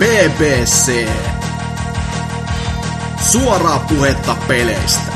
[0.00, 1.08] BBC.
[3.32, 5.12] Suoraa puhetta peleistä.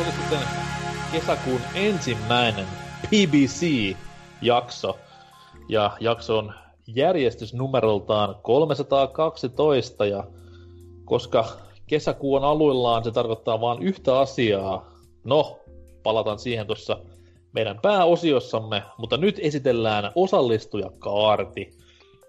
[0.00, 0.38] oli sitten
[1.12, 2.66] kesäkuun ensimmäinen
[3.10, 4.98] BBC-jakso.
[5.68, 6.54] Ja jakso on
[6.86, 10.24] järjestysnumeroltaan 312 ja
[11.04, 11.44] koska
[11.86, 14.90] kesäkuu on aluillaan, se tarkoittaa vain yhtä asiaa.
[15.24, 15.58] No,
[16.02, 16.96] palataan siihen tuossa
[17.52, 21.70] meidän pääosiossamme, mutta nyt esitellään osallistujakaarti.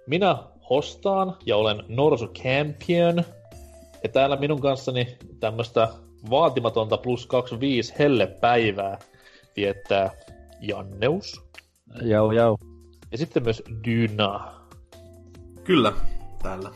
[0.07, 0.37] Minä
[0.69, 3.23] hostaan ja olen Norsu Campion.
[4.03, 5.87] Ja täällä minun kanssani tämmöistä
[6.29, 8.99] vaatimatonta plus 25 hellepäivää
[9.55, 10.11] viettää
[10.61, 11.41] Janneus.
[12.01, 12.57] Joo, joo.
[13.11, 14.53] Ja sitten myös Dyna.
[15.63, 15.93] Kyllä,
[16.43, 16.69] täällä.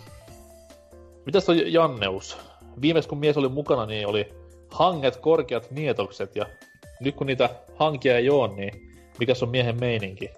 [1.25, 2.37] Mitäs on Janneus?
[2.81, 4.29] Viimeis kun mies oli mukana, niin oli
[4.71, 6.45] hanget, korkeat nietokset ja
[7.03, 8.71] nyt kun niitä hankia ei oo, niin
[9.19, 10.29] mikäs on miehen meininki?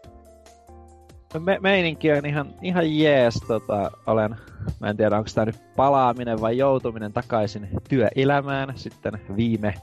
[1.33, 3.35] No Me- meininki on ihan, ihan jees.
[3.47, 4.35] Tota, olen,
[4.80, 9.73] mä en tiedä onko tämä nyt palaaminen vai joutuminen takaisin työelämään sitten viime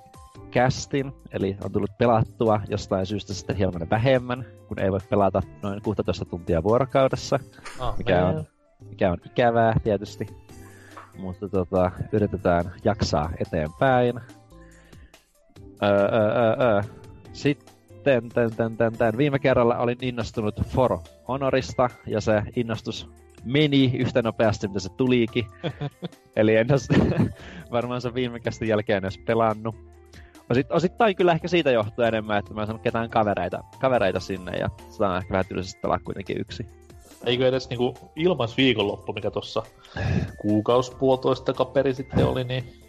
[0.51, 1.13] kästin.
[1.33, 6.25] Eli on tullut pelattua jostain syystä sitten hieman vähemmän, kun ei voi pelata noin 16
[6.25, 7.39] tuntia vuorokaudessa,
[7.81, 8.45] Ah, mikä on,
[8.91, 10.27] mikä on ikävää tietysti.
[11.19, 14.21] Mutta tota, yritetään jaksaa eteenpäin.
[15.83, 16.83] Öö, öö, öö.
[17.33, 19.17] Sitten tän, tän, tän, tän.
[19.17, 23.09] viime kerralla olin innostunut For Honorista ja se innostus
[23.45, 25.47] meni yhtä nopeasti, mitä se tuliikin.
[26.37, 26.89] Eli en olisi
[27.73, 29.75] varmaan sen viime kästin jälkeen edes pelannut.
[30.51, 34.57] Osit, osittain kyllä ehkä siitä johtuu enemmän, että mä en saanut ketään kavereita, kavereita sinne
[34.57, 36.67] ja sitä on ehkä vähän tylsästi pelaa kuitenkin yksi.
[37.25, 39.63] Eikö edes niinku ilmais viikonloppu, mikä tossa
[40.41, 42.82] kuukaus puolitoista kaperi sitten oli, niin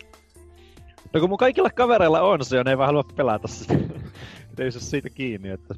[1.14, 3.74] No kun mun kaikilla kavereilla on se, ja ne ei vaan halua pelata sitä.
[4.60, 5.76] Ei se siitä kiinni, että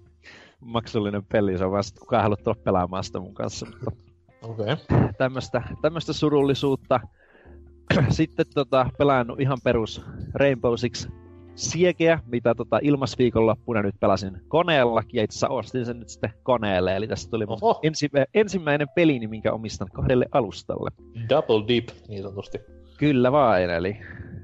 [0.59, 3.65] maksullinen peli, se on vaan sit kukaan halua tulla pelaamaan sitä mun kanssa.
[3.65, 3.91] Mutta
[4.41, 4.73] okei.
[4.73, 5.13] Okay.
[5.17, 6.99] tämmöstä, tämmöstä surullisuutta.
[8.09, 10.01] Sitten tota, pelannut ihan perus
[10.33, 11.07] Rainbow Six
[11.55, 16.95] Siegeä, mitä tota, ilmasviikonloppuna nyt pelasin koneella, ja itse asiassa ostin sen nyt sitten koneelle,
[16.95, 20.89] eli tässä tuli mun ensi, ensimmäinen pelini, minkä omistan kahdelle alustalle.
[21.29, 22.59] Double dip, niin sanotusti.
[22.97, 23.97] Kyllä vain, eli,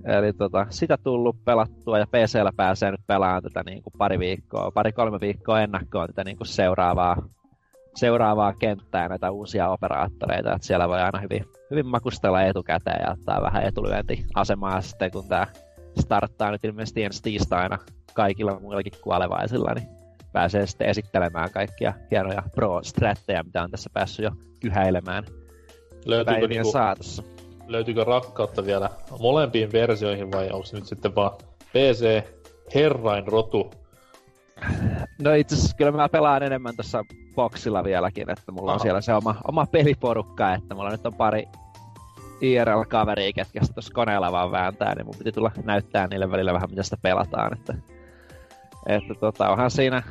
[0.06, 4.72] eli tota, sitä tullut pelattua ja PCllä pääsee nyt pelaamaan tätä niin kuin pari viikkoa,
[4.72, 7.18] pari-kolme viikkoa ennakkoon tätä niin kuin seuraavaa,
[7.96, 13.42] seuraavaa kenttää näitä uusia operaattoreita, että siellä voi aina hyvin, hyvin makustella etukäteen ja ottaa
[13.42, 15.48] vähän etulyöntiasemaa sitten, kun tämä
[16.00, 17.78] starttaa nyt ilmeisesti ensi tiistaina
[18.14, 19.88] kaikilla muillakin kuolevaisilla, niin
[20.34, 25.24] pääsee sitten esittelemään kaikkia hienoja pro-strättejä, mitä on tässä päässyt jo kyhäilemään
[26.06, 27.24] Löytyykö, päivien niinku, saatossa.
[27.68, 28.90] Löytyykö rakkautta vielä
[29.20, 31.32] molempiin versioihin vai onko se nyt sitten vaan
[31.74, 32.24] PC
[32.76, 33.72] herrain rotu?
[35.22, 37.04] No itse asiassa kyllä mä pelaan enemmän tässä
[37.36, 38.84] boxilla vieläkin, että mulla on Aha.
[38.84, 41.48] siellä se oma, oma peliporukka, että mulla nyt on pari
[42.42, 46.84] IRL-kaveria, ketkä tuossa koneella vaan vääntää, niin mun piti tulla näyttää niille välillä vähän, mitä
[46.84, 47.74] sitä pelataan, että,
[48.88, 50.04] että tota, onhan siinä,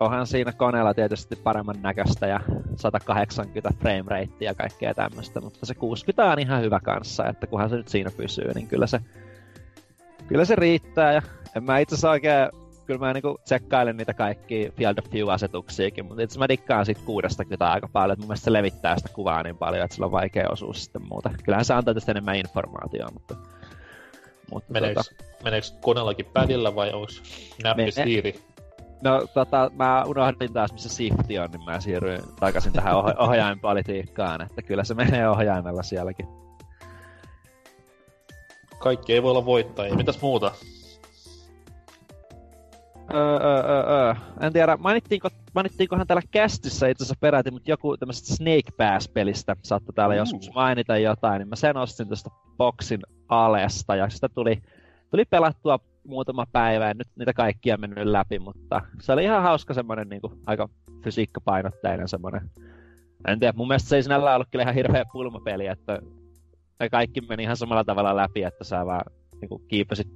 [0.00, 2.40] onhan siinä koneella tietysti paremman näköistä ja
[2.78, 7.70] 180 frame rate ja kaikkea tämmöistä, mutta se 60 on ihan hyvä kanssa, että kunhan
[7.70, 9.00] se nyt siinä pysyy, niin kyllä se,
[10.26, 11.22] kyllä se riittää ja
[11.56, 12.48] en mä itse asiassa oikein
[12.86, 17.70] kyllä mä niinku tsekkailen niitä kaikki Field of View-asetuksiakin, mutta itse mä dikkaan siitä 60
[17.70, 20.50] aika paljon, että mun mielestä se levittää sitä kuvaa niin paljon, että sillä on vaikea
[20.50, 21.30] osuus sitten muuta.
[21.44, 23.36] Kyllähän se antaa tästä enemmän informaatiota, mutta...
[24.50, 27.12] mutta Meneekö, tota, meneekö koneellakin padilla vai onko
[27.62, 28.40] näppistiiri?
[29.02, 34.42] No tota, mä unohdin taas missä Sifti on, niin mä siirryin takaisin tähän oh- ohjainpolitiikkaan,
[34.42, 36.26] että kyllä se menee ohjaimella sielläkin.
[38.78, 39.94] Kaikki ei voi olla voittajia.
[39.94, 40.52] Mitäs muuta?
[43.14, 44.14] Öö, öö, öö.
[44.40, 49.94] En tiedä, mainittiinko, mainittiinkohan täällä kästissä itse asiassa peräti, mutta joku tämmöisestä Snake Pass-pelistä saattoi
[49.94, 50.18] täällä Uh.
[50.18, 54.62] joskus mainita jotain, niin mä sen ostin tuosta boxin alesta, ja sitä tuli,
[55.10, 59.74] tuli pelattua muutama päivä, en nyt niitä kaikkia mennyt läpi, mutta se oli ihan hauska
[59.74, 60.68] semmoinen niin aika
[61.04, 62.50] fysiikkapainotteinen semmoinen.
[63.28, 65.98] En tiedä, mun mielestä se ei sinällään ollut kyllä ihan hirveä pulmapeli, että
[66.80, 69.04] ne kaikki meni ihan samalla tavalla läpi, että sä vaan
[69.40, 70.08] niin kiipesit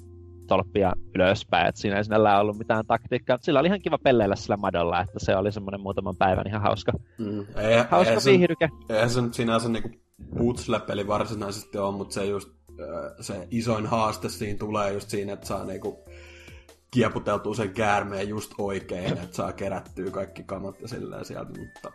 [0.46, 4.37] tolppia ylöspäin, että siinä ei sinällään ollut mitään taktiikkaa, mutta sillä oli ihan kiva pelleillä
[4.37, 7.41] sillä madolla, että se oli semmoinen muutaman päivän ihan hauska, Mm.
[7.56, 8.69] Ei, hauska ei, se, viihdyke.
[8.88, 9.88] eihän se nyt sinänsä niinku
[10.38, 12.57] putsle-peli varsinaisesti ole, mutta se just
[13.21, 16.05] se isoin haaste siinä tulee just siinä, että saa niinku
[16.91, 21.93] kieputeltua sen käärmeen just oikein, että saa kerättyä kaikki kamat ja silleen sieltä, mutta...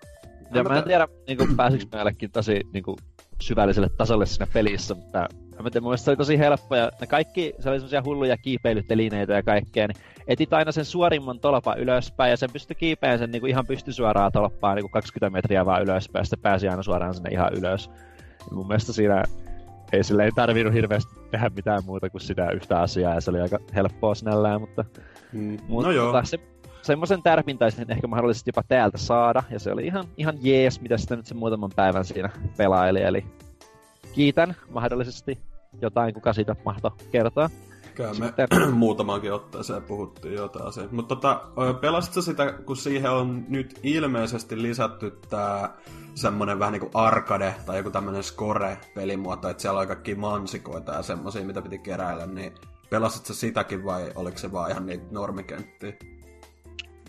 [0.53, 2.97] Ja mä en tiedä, niin kuin, pääsikö meillekin tosi niin kuin,
[3.41, 5.27] syvälliselle tasolle siinä pelissä, mutta
[5.63, 9.33] mä tiedän, mun se oli tosi helppo ja ne kaikki, se oli semmoisia hulluja kiipeilytelineitä
[9.33, 9.97] ja kaikkea, niin
[10.27, 14.75] etit aina sen suorimman tolpan ylöspäin ja sen pystyi kiipeämään sen niin ihan pystysuoraa tolppaa
[14.75, 17.89] niin 20 metriä vaan ylöspäin ja sitten pääsi aina suoraan sinne ihan ylös.
[18.49, 19.23] Ja mun mielestä siinä
[19.93, 23.41] ei sille ei tarvinnut hirveästi tehdä mitään muuta kuin sitä yhtä asiaa ja se oli
[23.41, 24.85] aika helppoa sinällään, mutta,
[25.33, 25.57] Mm.
[25.67, 26.05] mutta No joo.
[26.05, 26.39] Tota, se,
[26.81, 30.97] semmoisen tärpin taisin ehkä mahdollisesti jopa täältä saada, ja se oli ihan, ihan jees, mitä
[30.97, 33.25] sitä nyt se muutaman päivän siinä pelaili, eli
[34.15, 35.39] kiitän mahdollisesti
[35.81, 37.49] jotain, kuka siitä mahto kertoa.
[37.95, 40.87] Kyllä me Sitten- muutamaankin otteeseen puhuttiin jotain asiaa.
[40.91, 41.41] Mutta tota,
[41.81, 45.69] pelasitko sitä, kun siihen on nyt ilmeisesti lisätty tää
[46.15, 51.45] semmonen vähän niinku arcade tai joku tämmönen score-pelimuoto, että siellä on kaikki mansikoita ja semmosia,
[51.45, 52.53] mitä piti keräillä, niin
[52.89, 55.93] pelasitko sitäkin vai oliko se vaan ihan niitä normikenttiä?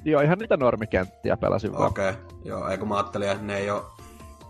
[0.05, 1.89] Joo, ihan niitä normikenttiä pelasin vaan.
[1.89, 2.23] Okei, okay.
[2.45, 3.83] joo, eikö mä ajattelin, että ne ei ole,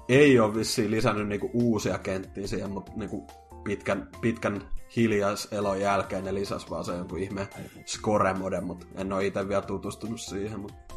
[0.09, 3.27] ei ole vissiin lisännyt niinku uusia kenttiä siihen, mutta niinku
[3.65, 4.63] pitkän, pitkän
[4.97, 7.49] hiljaiselon jälkeen ne lisäs vaan se jonkun ihme
[7.87, 10.95] score-mode, mutta en ole itse vielä tutustunut siihen, mutta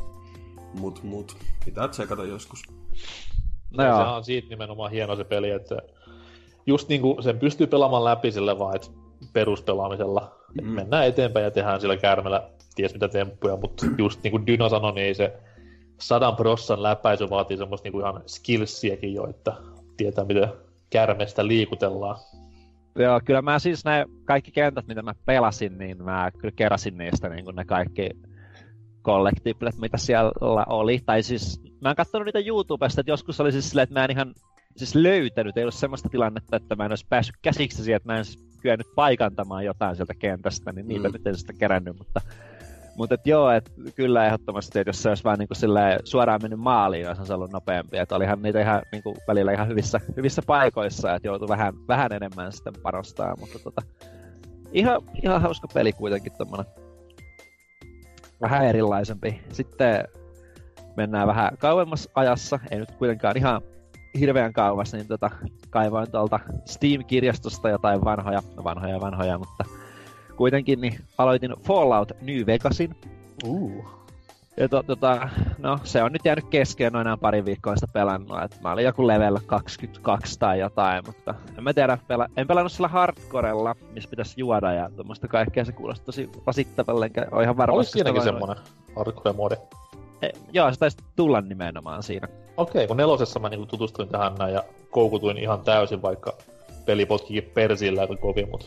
[0.73, 2.63] mut, mut, pitää tsekata joskus.
[3.77, 5.77] No se joo, on siitä nimenomaan hieno se peli, että
[6.65, 8.87] just niinku sen pystyy pelaamaan läpi sille vaan, että
[9.33, 10.35] peruspelaamisella.
[10.53, 10.67] Mm.
[10.67, 10.73] Mm.
[10.73, 14.93] Mennään eteenpäin ja tehdään sillä kärmellä ties mitä temppuja, mutta just niin kuin Dyna sanoi,
[14.93, 15.33] niin ei se
[15.99, 19.53] sadan prossan läpäisy vaatii semmoista niinku ihan skillsiäkin jo, että
[19.97, 20.53] tietää miten
[20.89, 22.17] kärmestä liikutellaan.
[22.97, 27.29] Joo, kyllä mä siis ne kaikki kentät, mitä mä pelasin, niin mä kyllä keräsin niistä
[27.29, 28.09] niin ne kaikki
[29.03, 30.31] collectiblet, mitä siellä
[30.67, 30.99] oli.
[31.05, 34.11] Tai siis mä oon katsonut niitä YouTubesta, että joskus oli siis silleen, että mä en
[34.11, 34.33] ihan
[34.77, 38.17] siis löytänyt, ei ollut semmoista tilannetta, että mä en olisi päässyt käsiksi siihen, että mä
[38.17, 41.11] en siis kyennyt paikantamaan jotain sieltä kentästä, niin niitä Mm.
[41.11, 41.13] mm.
[41.13, 42.21] nyt en sitä kerännyt, mutta
[42.97, 47.07] mutta joo, et kyllä ehdottomasti, että jos se olisi vaan niinku silleen suoraan mennyt maaliin,
[47.07, 47.97] olisi ollut nopeampi.
[47.97, 52.51] Että olihan niitä ihan niinku välillä ihan hyvissä, hyvissä paikoissa, että joutui vähän, vähän enemmän
[52.51, 53.81] sitten panostaa, mutta tota,
[54.71, 56.65] ihan, ihan hauska peli kuitenkin tommonen.
[58.41, 59.41] Vähän erilaisempi.
[59.53, 60.03] Sitten
[60.97, 63.61] mennään vähän kauemmas ajassa, ei nyt kuitenkaan ihan
[64.19, 65.29] hirveän kauas, niin tota,
[65.69, 69.63] kaivoin tuolta Steam-kirjastosta jotain vanhoja, vanhoja vanhoja, mutta
[70.37, 72.95] kuitenkin niin aloitin Fallout New Vegasin.
[73.45, 73.97] Uh.
[74.59, 78.43] Ja to, tota, no, se on nyt jäänyt kesken noin enää pari viikkoa sitä pelannut.
[78.43, 82.71] Et mä olin joku level 22 tai jotain, mutta en mä tiedä, pela, en pelannut
[82.71, 85.65] sillä hardcorella, missä pitäisi juoda ja tuommoista kaikkea.
[85.65, 87.75] Se kuulosti tosi rasittavalle, enkä ole ihan varma.
[87.75, 88.57] Olisi siinäkin semmonen
[88.95, 89.57] hardcore-mode.
[90.21, 92.27] E, joo, se taisi tulla nimenomaan siinä.
[92.57, 96.33] Okei, kun nelosessa mä niinku tutustuin tähän näin ja koukutuin ihan täysin, vaikka
[96.85, 98.65] peli potkikin persillä aika kovin, mutta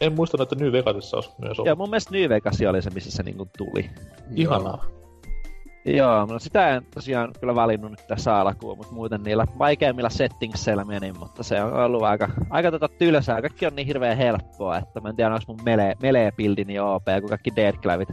[0.00, 1.66] en muista, että New Vegasissa olisi myös ollut.
[1.66, 3.90] Joo, mun mielestä New Vegas oli se, missä se niinku tuli.
[4.36, 4.84] Ihanaa.
[5.84, 10.84] Joo, no sitä en tosiaan kyllä valinnut nyt tässä alkuun, mutta muuten niillä vaikeimmilla settingsseillä
[10.84, 13.40] meni, mutta se on ollut aika, aika tota tylsää.
[13.40, 16.32] Kaikki on niin hirveän helppoa, että mä en tiedä, onko mun melee, melee
[16.66, 18.08] niin OP, kun kaikki deadclavit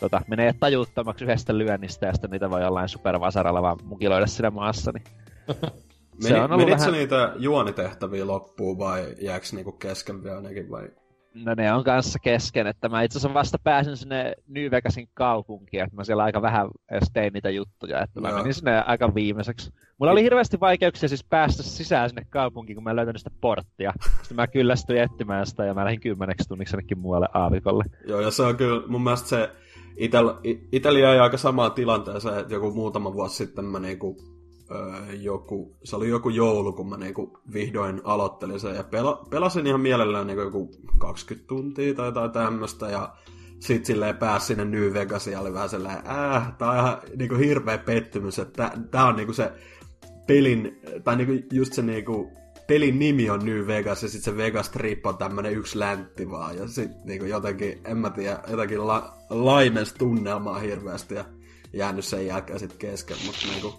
[0.00, 4.92] tota, menee tajuuttomaksi yhdestä lyönnistä ja sitten niitä voi jollain supervasaralla vaan mukiloida siinä maassa.
[4.92, 5.04] Niin.
[6.22, 10.88] Meni, on ollut menitkö vähän- niitä juonitehtäviä loppuun vai jääkö niinku kesken vielä nekin vai?
[11.34, 15.82] No ne on kanssa kesken, että mä itse asiassa vasta pääsin sinne New Vegasin kaupunkiin,
[15.82, 18.38] että mä siellä aika vähän edes tein niitä juttuja, että mä Joo.
[18.38, 19.72] menin sinne aika viimeiseksi.
[19.98, 23.92] Mulla oli hirveästi vaikeuksia siis päästä sisään sinne kaupunkiin, kun mä en löytänyt sitä porttia.
[24.18, 27.84] Sitten mä kyllästyin etsimään sitä ja mä lähdin kymmeneksi tunniksi jonnekin muualle aavikolle.
[28.06, 29.50] Joo, ja se on kyllä mun mielestä se
[29.96, 34.16] itel, i- itellä jäi aika samaan tilanteeseen, että joku muutama vuosi sitten mä niinku,
[34.74, 39.66] öö, joku, se oli joku joulu, kun mä niinku vihdoin aloittelin sen ja pela, pelasin
[39.66, 43.14] ihan mielellään niinku joku 20 tuntia tai jotain tämmöstä ja
[43.58, 47.34] sit silleen pääsi sinne New Vegasiin ja oli vähän sellainen, äh, tää on ihan niinku
[47.34, 49.52] hirveä pettymys, että tää, tää on niinku se
[50.26, 52.32] pelin, tai niinku just se niinku
[52.66, 56.56] pelin nimi on New Vegas ja sitten se Vegas Strip on tämmönen yksi läntti vaan.
[56.56, 61.24] Ja sitten niinku jotenkin, en mä tiedä, jotenkin la, laimens tunnelmaa hirveästi ja
[61.72, 63.16] jäänyt sen jälkeen sitten kesken.
[63.26, 63.74] Mutta niinku,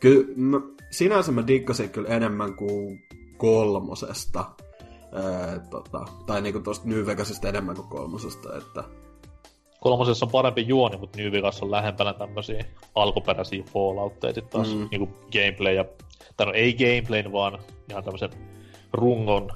[0.00, 3.02] kyllä mä, sinänsä mä diggasin kyllä enemmän kuin
[3.36, 4.44] kolmosesta.
[5.16, 8.84] Öö, tota, tai niinku tosta New Vegasista enemmän kuin kolmosesta, että
[9.80, 12.64] Kolmosessa on parempi juoni, mutta New Vegas on lähempänä tämmöisiä
[12.94, 14.88] alkuperäisiä Falloutteja sit taas Mm.
[14.90, 15.84] niinku gameplay ja,
[16.36, 17.58] tai no ei gameplayn, vaan
[17.90, 18.30] ihan tämmöisen
[18.92, 19.50] rungon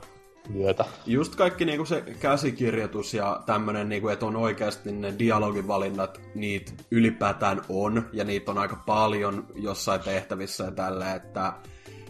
[0.52, 0.84] myötä.
[1.06, 7.60] just kaikki niinku se käsikirjoitus ja tämmönen, niinku, että on oikeasti ne dialogivalinnat, niitä ylipäätään
[7.68, 11.52] on, ja niitä on aika paljon jossain tehtävissä ja tällä, että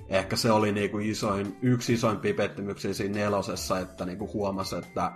[0.08, 5.12] ehkä se oli niinku isoin, yksi isoimpia pettymyksiä siinä nelosessa, että niinku huomasi, että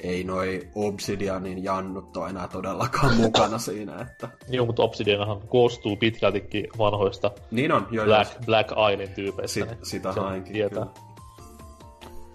[0.00, 4.28] ei noi Obsidianin jannut ole enää todellakaan mukana siinä, että...
[4.48, 8.42] Joo, mutta Obsidianahan koostuu pitkältikin vanhoista Niin on, joo, Black, joo.
[8.46, 9.54] Black Island tyypeistä.
[9.54, 10.86] Sit, niin sitä hainkin, tietää.
[10.86, 11.11] kyllä.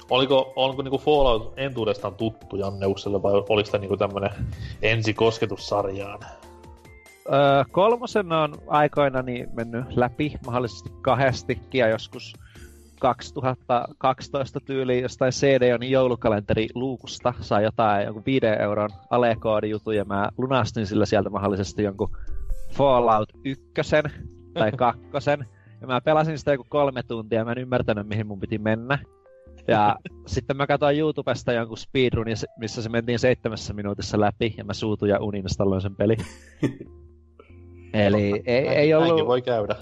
[0.10, 4.30] Oliko, onko niinku Fallout entuudestaan tuttu Janneukselle vai oliko tämä niinku tämmönen
[4.82, 6.20] ensikosketus sarjaan?
[7.34, 12.34] Öö, kolmosen on aikoinani mennyt läpi mahdollisesti kahdestikin ja joskus
[13.00, 20.88] 2012 tyyli jostain CD-Jonin joulukalenteri luukusta sai jotain jonkun 5 euron alekoodijutun ja mä lunastin
[20.88, 22.18] sillä sieltä mahdollisesti jonkun
[22.74, 23.64] Fallout 1
[24.54, 25.02] tai 2.
[25.82, 29.00] Ja mä pelasin sitä joku kolme tuntia ja mä en ymmärtänyt mihin mun piti mennä.
[29.68, 29.96] Ja
[30.26, 35.10] sitten mä katsoin YouTubesta jonkun speedrunin, missä se mentiin seitsemässä minuutissa läpi ja mä suutuin
[35.10, 36.18] ja uninstalloin sen peli.
[37.94, 39.28] Eli ei, ei ollut...
[39.28, 39.76] voi käydä.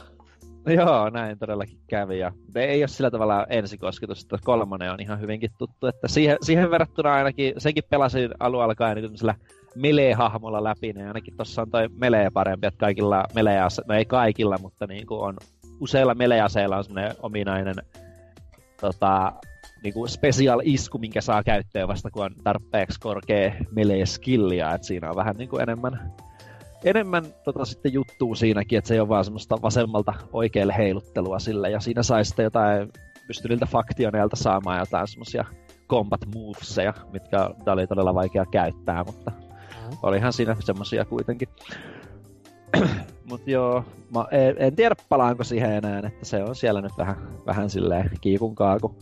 [0.67, 2.19] Joo, näin todellakin kävi.
[2.19, 5.87] Ja ei ole sillä tavalla ensikosketus, että kolmonen on ihan hyvinkin tuttu.
[5.87, 9.35] Että siihen, siihen verrattuna ainakin, senkin pelasin alun alkaen niin
[9.75, 14.57] melee-hahmolla läpi, niin ainakin tuossa on toi melee parempi, että kaikilla melee no ei kaikilla,
[14.57, 15.37] mutta niin kuin on
[15.79, 17.75] useilla melee-aseilla on semmoinen ominainen
[18.81, 19.33] tota,
[19.85, 25.09] niin kuin special isku, minkä saa käyttöön vasta kun on tarpeeksi korkea melee-skillia, että siinä
[25.09, 26.13] on vähän niin kuin enemmän
[26.83, 31.69] enemmän tota sitten juttuu siinäkin, että se ei ole vaan semmoista vasemmalta oikealle heiluttelua sille,
[31.69, 32.91] ja siinä sai sitten jotain,
[33.27, 35.45] pystyi niiltä faktioneilta saamaan jotain semmoisia
[35.89, 39.97] combat moveseja, mitkä oli todella vaikea käyttää, mutta mm.
[40.03, 41.49] olihan siinä semmoisia kuitenkin.
[43.29, 47.15] Mutta joo, mä en, en, tiedä palaanko siihen enää, että se on siellä nyt vähän,
[47.45, 48.95] vähän silleen kiikun kaaku.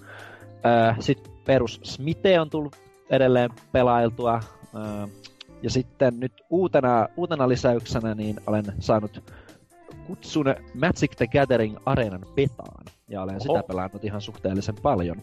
[0.66, 2.76] Öö, Sitten perus Smite on tullut
[3.10, 4.40] edelleen pelailtua.
[4.76, 5.08] Öö,
[5.64, 9.34] ja sitten nyt uutena, uutena lisäyksenä niin olen saanut
[10.08, 12.86] kutsun Magic the Gathering Areenan petaan.
[13.08, 13.40] Ja olen Oho.
[13.40, 15.18] sitä pelannut ihan suhteellisen paljon.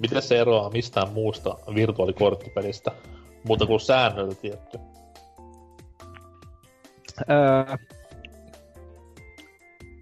[0.00, 2.90] Miten se eroaa mistään muusta virtuaalikorttipelistä?
[3.44, 4.78] Muuta kuin säännöllä tietty.
[7.30, 7.76] Öö,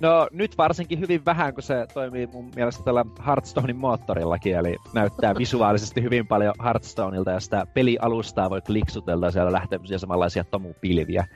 [0.01, 5.35] No nyt varsinkin hyvin vähän, kun se toimii mun mielestä tällä Hearthstonein moottorillakin, eli näyttää
[5.39, 11.27] visuaalisesti hyvin paljon Hearthstoneilta, ja sitä pelialustaa voi kliksutella, ja siellä lähtee samanlaisia tomupilviä.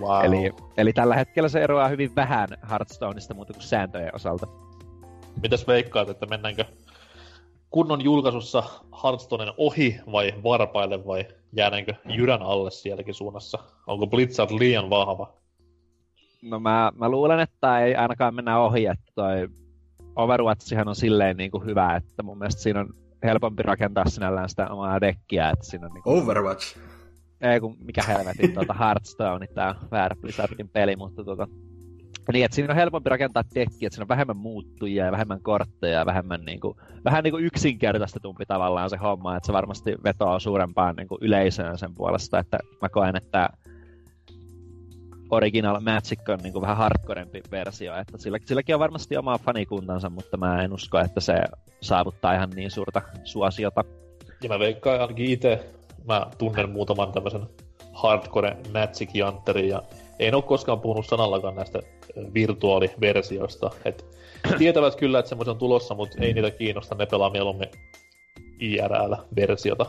[0.00, 0.24] Wow.
[0.24, 4.46] Eli, eli tällä hetkellä se eroaa hyvin vähän Hearthstoneista muuta kuin sääntöjen osalta.
[5.42, 6.64] Mitäs veikkaat, että mennäänkö
[7.70, 8.62] kunnon julkaisussa
[9.04, 11.26] Hearthstoneen ohi vai varpaille vai
[11.56, 13.58] jäädäänkö jyrän alle sielläkin suunnassa?
[13.86, 15.41] Onko Blizzard liian vahva?
[16.42, 19.48] No mä, mä luulen, että ei ainakaan mennä ohi, että toi
[20.16, 24.68] Overwatchihan on silleen niin kuin hyvä, että mun mielestä siinä on helpompi rakentaa sinällään sitä
[24.68, 26.22] omaa dekkiä, että siinä on niin kuin...
[26.22, 26.78] Overwatch?
[27.40, 31.48] Ei kun mikä helvetin tuota Hearthstone, tää väärä Blizzardin peli, mutta tuota,
[32.32, 35.98] niin, että siinä on helpompi rakentaa dekkiä, että siinä on vähemmän muuttujia ja vähemmän kortteja
[35.98, 40.38] ja vähemmän niin kuin, vähän niin kuin yksinkertaistetumpi tavallaan se homma, että se varmasti vetoaa
[40.38, 43.48] suurempaan niin kuin yleisöön sen puolesta, että mä koen, että
[45.32, 50.10] Original Magic on niin kuin vähän hardcorempi versio, että sillä, silläkin on varmasti oma fanikuntansa,
[50.10, 51.34] mutta mä en usko, että se
[51.80, 53.84] saavuttaa ihan niin suurta suosiota.
[54.42, 55.70] Ja mä veikkaan ainakin itse,
[56.04, 57.46] mä tunnen muutaman tämmöisen
[57.92, 59.82] hardcore Magic-jantterin, ja
[60.18, 61.80] en ole koskaan puhunut sanallakaan näistä
[62.34, 63.70] virtuaaliversioista.
[63.84, 64.04] Et
[64.58, 67.68] tietävät kyllä, että semmoisen on tulossa, mutta ei niitä kiinnosta, ne pelaa mieluummin
[68.60, 69.86] IRL-versiota.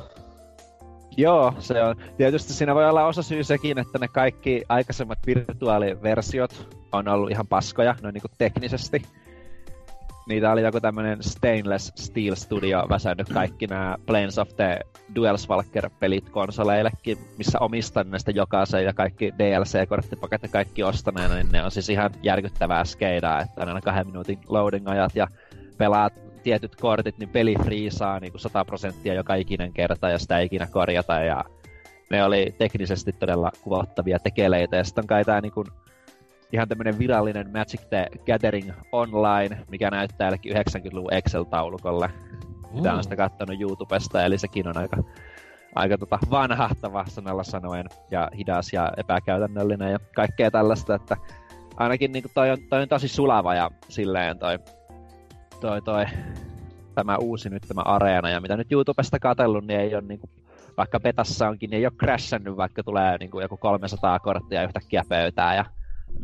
[1.18, 1.96] Joo, se on.
[2.18, 7.48] Tietysti siinä voi olla osa syy sekin, että ne kaikki aikaisemmat virtuaaliversiot on ollut ihan
[7.48, 9.02] paskoja, noin niin teknisesti.
[10.28, 14.80] Niitä oli joku tämmönen Stainless Steel Studio väsännyt kaikki nämä Planes of the
[15.16, 21.72] Duelswalker-pelit konsoleillekin, missä omistan näistä jokaisen ja kaikki DLC-korttipaket ja kaikki ostaneena, niin ne on
[21.72, 25.28] siis ihan järkyttävää skeidaa, että on aina kahden minuutin loading-ajat ja
[25.78, 26.14] pelaat
[26.44, 30.68] tietyt kortit, niin peli friisaa niin 100 prosenttia joka ikinen kerta ja sitä ei ikinä
[30.68, 31.44] korjata ja
[32.10, 35.68] ne oli teknisesti todella kuvattavia tekeleitä ja sitten on kai tää niin kuin,
[36.54, 42.76] ihan tämmönen virallinen Magic the Gathering Online, mikä näyttää jällekin 90-luvun Excel-taulukolle, mm.
[42.76, 44.98] mitä on sitä kattonut YouTubesta, eli sekin on aika,
[45.76, 51.18] aika tota vanhahtava sanalla sanoen, ja hidas ja epäkäytännöllinen ja kaikkea tällaista, että
[51.78, 54.60] ainakin niin toi, on, toi on tosi sulava ja silleen toi
[55.64, 56.06] toi, toi
[56.96, 60.30] tämä uusi nyt tämä areena, ja mitä nyt YouTubesta katsellut, niin ei ole niin kuin,
[60.78, 65.04] vaikka betassa onkin, niin ei ole crashannut, vaikka tulee niin kuin joku 300 korttia yhtäkkiä
[65.10, 65.66] pöytään, ja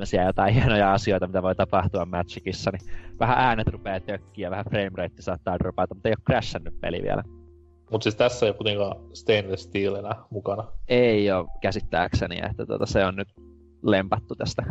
[0.04, 5.22] siellä jotain hienoja asioita, mitä voi tapahtua Magicissa, niin vähän äänet rupeaa tökkiä, vähän framerate
[5.22, 7.24] saattaa dropata, mutta ei ole crashannut peli vielä.
[7.92, 10.68] Mutta siis tässä ei ole kuitenkaan stainless steel enää mukana.
[10.88, 13.28] Ei ole käsittääkseni, että tuota, se on nyt
[13.84, 14.64] lempattu tästä.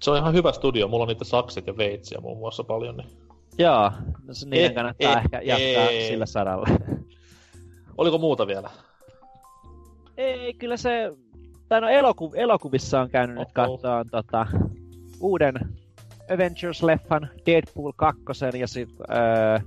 [0.00, 3.23] Se on ihan hyvä studio, mulla on niitä sakset ja veitsiä muun muassa paljon, niin
[3.58, 3.92] Joo,
[4.26, 6.66] no se niiden kannattaa e, ehkä jatkaa e, sillä saralla.
[7.98, 8.70] Oliko muuta vielä?
[10.16, 11.10] Ei, kyllä se...
[11.68, 14.46] Tai no eloku, elokuvissa on käynyt nyt katsoa tota,
[15.20, 15.54] uuden
[16.30, 18.22] Avengers-leffan Deadpool 2
[18.58, 19.58] ja sit öö,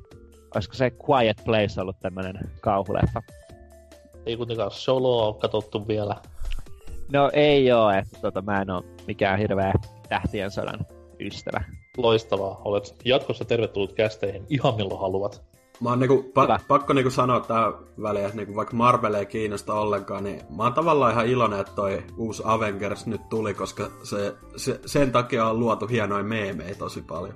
[0.55, 3.21] olisiko se Quiet Place ollut tämmönen kauhuleffa?
[4.25, 6.15] Ei kuitenkaan soloa ole katsottu vielä.
[7.11, 9.73] No ei oo, että tota, mä en oo mikään hirveä
[10.09, 10.85] tähtien sodan
[11.19, 11.63] ystävä.
[11.97, 12.61] Loistavaa.
[12.65, 15.41] Olet jatkossa tervetullut kästeihin ihan milloin haluat.
[15.81, 19.73] Mä oon niinku, pa- pakko niinku sanoa tähän väliin, että niinku, vaikka Marvel ei kiinnosta
[19.73, 24.35] ollenkaan, niin mä oon tavallaan ihan iloinen, että toi uusi Avengers nyt tuli, koska se,
[24.55, 27.33] se, sen takia on luotu hienoja meemejä tosi paljon.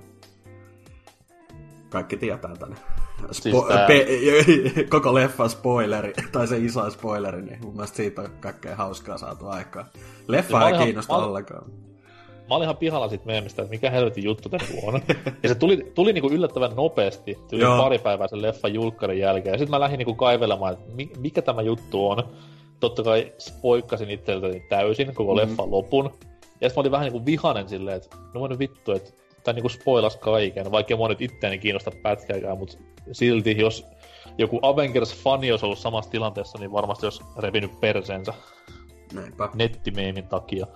[1.90, 2.76] Kaikki tietää tänne.
[3.22, 4.06] Spo- Siis tää- pe-
[4.90, 9.46] koko leffa spoileri, tai se iso spoileri, niin mun mielestä siitä on kaikkea hauskaa saatu
[9.48, 9.84] aikaa.
[10.28, 11.64] Leffa ei olin- kiinnosta mä ollenkaan.
[12.52, 15.02] Mä olin ihan pihalla siitä meemistä, että mikä helvetin juttu tämä on.
[15.42, 17.76] Ja se tuli, tuli niinku yllättävän nopeasti, tuli Joo.
[17.76, 19.52] pari päivää sen leffan julkkarin jälkeen.
[19.52, 22.22] Ja sitten mä lähdin niinku kaivelemaan, että mi- mikä tämä juttu on.
[22.80, 25.36] Totta kai spoikkasin itseltäni täysin koko mm.
[25.36, 26.04] leffan lopun.
[26.04, 29.10] Ja sitten mä olin vähän niinku vihanen silleen, että no nyt vittu, että
[29.44, 32.78] tää niinku spoilas kaiken, vaikka mua nyt itteeni kiinnosta pätkääkään, mutta
[33.12, 33.86] silti jos
[34.38, 38.34] joku Avengers-fani olisi ollut samassa tilanteessa, niin varmasti olisi repinyt persensä
[39.14, 39.48] Näinpä.
[39.54, 40.66] nettimeemin takia.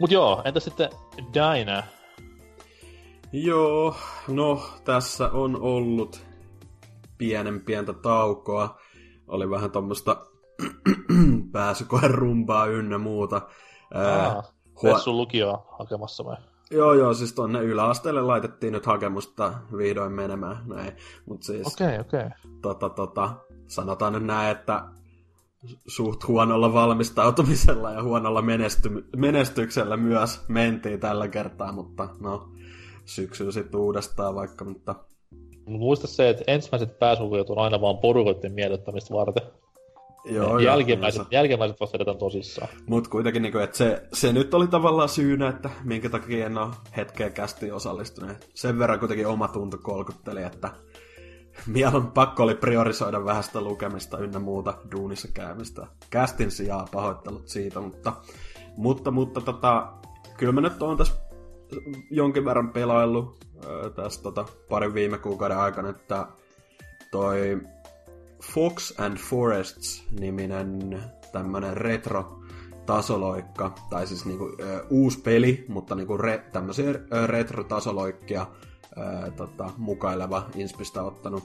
[0.00, 0.90] Mut joo, entä sitten
[1.34, 1.84] Dinah?
[3.32, 3.94] Joo,
[4.28, 6.26] no tässä on ollut
[7.18, 8.78] pienen pientä taukoa.
[9.28, 10.26] Oli vähän tuommoista
[11.52, 13.42] pääsykoen rumpaa ynnä muuta.
[13.94, 14.42] Ää,
[14.82, 16.36] huo- Vessun lukioa hakemassa vai?
[16.70, 20.92] Joo, joo, siis tonne yläasteelle laitettiin nyt hakemusta vihdoin menemään, näin.
[21.26, 22.20] Mut siis, Okei, okei.
[22.20, 22.30] Okay.
[22.62, 23.34] tota, tota,
[23.66, 24.84] sanotaan nyt näin, että
[25.86, 32.48] suht huonolla valmistautumisella ja huonolla menesty- menestyksellä myös mentiin tällä kertaa, mutta no,
[33.04, 34.94] syksyllä sitten uudestaan vaikka, mutta
[35.66, 39.42] Mut Muista se, että ensimmäiset pääsylukiot on aina vaan porukoiden miellyttämistä varten.
[40.24, 42.68] joo, jälkimmäiset, joo, jälkimmäiset vasta edetään tosissaan.
[42.86, 46.58] Mutta kuitenkin, niin kuin, että se, se nyt oli tavallaan syynä, että minkä takia en
[46.58, 48.36] ole hetkeä kästi osallistunut.
[48.54, 50.70] Sen verran kuitenkin oma tunto kolkutteli, että
[51.66, 55.86] mielon pakko oli priorisoida vähän sitä lukemista ynnä muuta duunissa käymistä.
[56.10, 58.12] Kästin sijaan pahoittelut siitä, mutta,
[58.76, 59.92] mutta, mutta tota,
[60.36, 61.14] kyllä mä nyt oon tässä
[62.10, 66.26] jonkin verran pelaillut ö, tässä tota, parin viime kuukauden aikana, että
[67.10, 67.60] toi
[68.42, 72.40] Fox and Forests-niminen tämmönen retro
[72.86, 76.92] tasoloikka, tai siis niinku ö, uusi peli, mutta niinku re, tämmöisiä
[77.26, 78.46] retro-tasoloikkia
[78.98, 81.44] ö, tota, mukaileva inspistä ottanut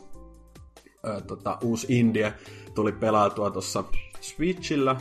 [1.07, 2.33] ö, tota, uusi Indie
[2.75, 3.83] tuli pelaatua tuossa
[4.21, 4.95] Switchillä.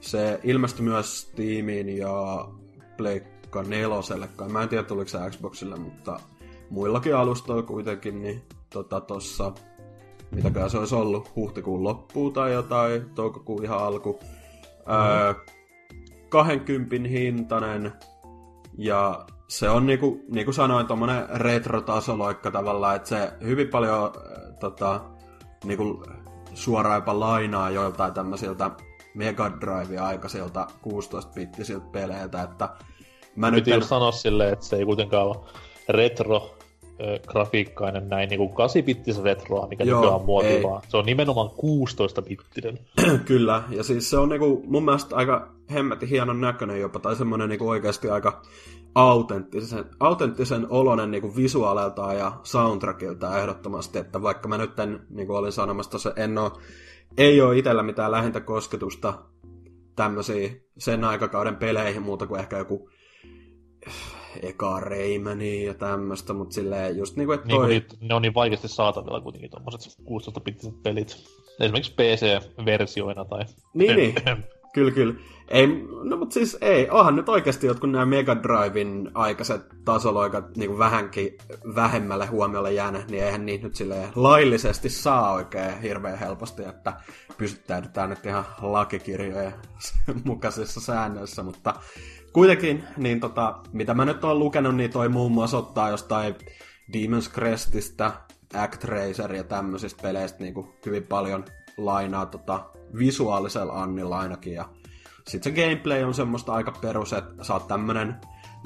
[0.00, 2.48] Se ilmestyi myös Steamiin ja
[2.96, 6.20] Pleikka neloselle, kai mä en tiedä tuliko se Xboxille, mutta
[6.70, 9.52] muillakin alustoilla kuitenkin, niin tota tossa
[10.30, 14.20] mitäkään se olisi ollut, huhtikuun loppuun tai jotain, toukokuun ihan alku.
[14.78, 15.34] Öö,
[16.28, 17.92] 20 hintainen,
[18.78, 25.00] ja se on niinku, niinku sanoin, tommonen retro-tasoloikka tavallaan, että se hyvin paljon äh, tota,
[25.64, 26.02] niinku,
[26.54, 28.70] suoraan jopa lainaa joiltain tämmöisiltä
[29.14, 32.68] Mega Drive aikaisilta 16-bittisiltä peleiltä, että
[33.36, 33.76] mä nyt Piti en...
[33.76, 35.36] just sanoa silleen, että se ei kuitenkaan ole
[35.88, 36.54] retro
[37.00, 40.62] ö, grafiikkainen näin niinku 8-bittisen retroa, mikä Joo, nykyään on muoti, ei.
[40.62, 42.78] vaan se on nimenomaan 16-bittinen.
[43.24, 47.48] Kyllä, ja siis se on niinku mun mielestä aika hemmetin hienon näköinen jopa, tai semmoinen
[47.48, 48.42] niinku oikeasti aika
[48.94, 55.36] autenttisen, autenttisen olonen niinku visuaaliltaan ja soundtrackiltaan ehdottomasti, että vaikka mä nyt en, niin kuin
[55.36, 56.60] olin sanomassa tuossa, en oo,
[57.16, 59.18] ei ole itsellä mitään lähintä kosketusta
[59.96, 62.90] tämmöisiä sen aikakauden peleihin muuta kuin ehkä joku
[64.42, 67.68] eka Raymania ja tämmöistä, mutta silleen just niinku, että Niin toi...
[67.68, 71.16] niit, ne on niin vaikeasti saatavilla kuitenkin tommoset 16-bittiset pelit.
[71.60, 73.44] Esimerkiksi PC-versioina tai...
[73.74, 74.14] Niin, niin.
[74.74, 75.14] Kyllä, kyllä.
[75.48, 75.66] Ei,
[76.02, 81.38] no mutta siis ei, onhan nyt oikeasti jotkut nämä Mega Drivein aikaiset tasoloikat niin vähänkin
[81.74, 86.92] vähemmälle huomiolle jääneet, niin eihän niitä nyt silleen laillisesti saa oikein hirveän helposti, että
[87.38, 89.54] pysyttäydytään nyt ihan lakikirjojen
[90.24, 91.74] mukaisissa säännöissä, mutta
[92.32, 96.34] kuitenkin, niin tota, mitä mä nyt oon lukenut, niin toi muun muassa ottaa jostain
[96.92, 98.12] Demon's Crestistä,
[98.54, 101.44] Actraiser ja tämmöisistä peleistä niin kuin hyvin paljon
[101.76, 102.64] lainaa tota,
[102.98, 104.52] visuaalisella Annilla ainakin.
[104.52, 104.68] Ja
[105.28, 108.16] sitten se gameplay on semmoista aika perus, että oot tämmönen,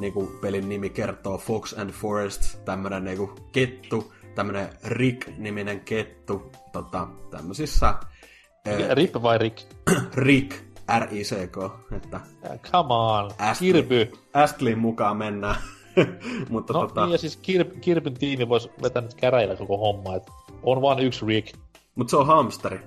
[0.01, 7.95] niinku pelin nimi kertoo, Fox and Forest, tämmönen niinku kettu, tämmönen Rick-niminen kettu, tota, tämmöisissä
[8.77, 9.59] Mikä, Rip vai Rick?
[10.27, 10.53] Rick,
[10.99, 11.57] R-I-C-K,
[11.97, 12.21] että
[12.73, 13.73] Come on, Astley.
[13.73, 14.13] Kirby.
[14.35, 15.57] Astleyn mukaan mennään.
[16.51, 20.17] Mutta No tota, niin, ja siis Kirby, Kirbyn tiimi voisi vetää nyt käräjillä koko homma,
[20.17, 21.57] että on vaan yksi Rick.
[21.95, 22.81] mut se on hamsteri.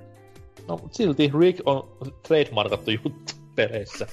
[0.67, 4.07] No, mut silti Rick on trademarkattu juttu peleissä.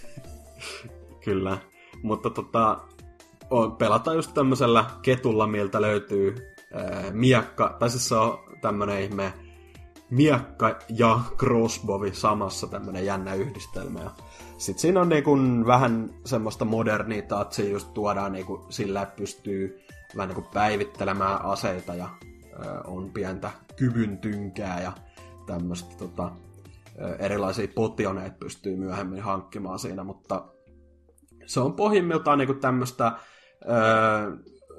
[1.25, 1.59] Kyllä.
[2.03, 2.81] Mutta tota,
[3.79, 9.33] pelataan just tämmöisellä ketulla, miltä löytyy ää, miekka, tai siis se on tämmönen ihme
[10.11, 14.01] miekka ja crossbowi samassa tämmönen jännä yhdistelmä.
[14.01, 14.11] Ja
[14.59, 19.81] sitten siinä on niinku vähän semmoista modernia tatsia, just tuodaan niinku sillä, että pystyy
[20.17, 22.09] vähän niinku päivittelemään aseita ja
[22.65, 24.93] ö, on pientä kyvyn tynkää ja
[25.47, 26.31] tämmöistä tota,
[27.19, 30.45] erilaisia potioneita pystyy myöhemmin hankkimaan siinä, mutta
[31.47, 33.13] se on pohjimmiltaan niinku tämmöistä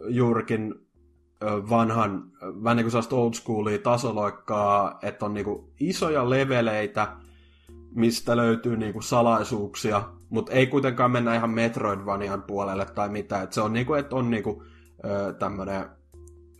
[0.08, 0.76] juurikin
[1.70, 2.24] vanhan,
[2.64, 7.08] vähän niin kuin old schoolia tasoloikkaa, että on niinku isoja leveleitä,
[7.96, 13.44] mistä löytyy niinku salaisuuksia, mutta ei kuitenkaan mennä ihan Metroidvanian puolelle tai mitään.
[13.44, 14.64] Et se on niinku, että on niinku,
[15.40, 15.86] tämmönen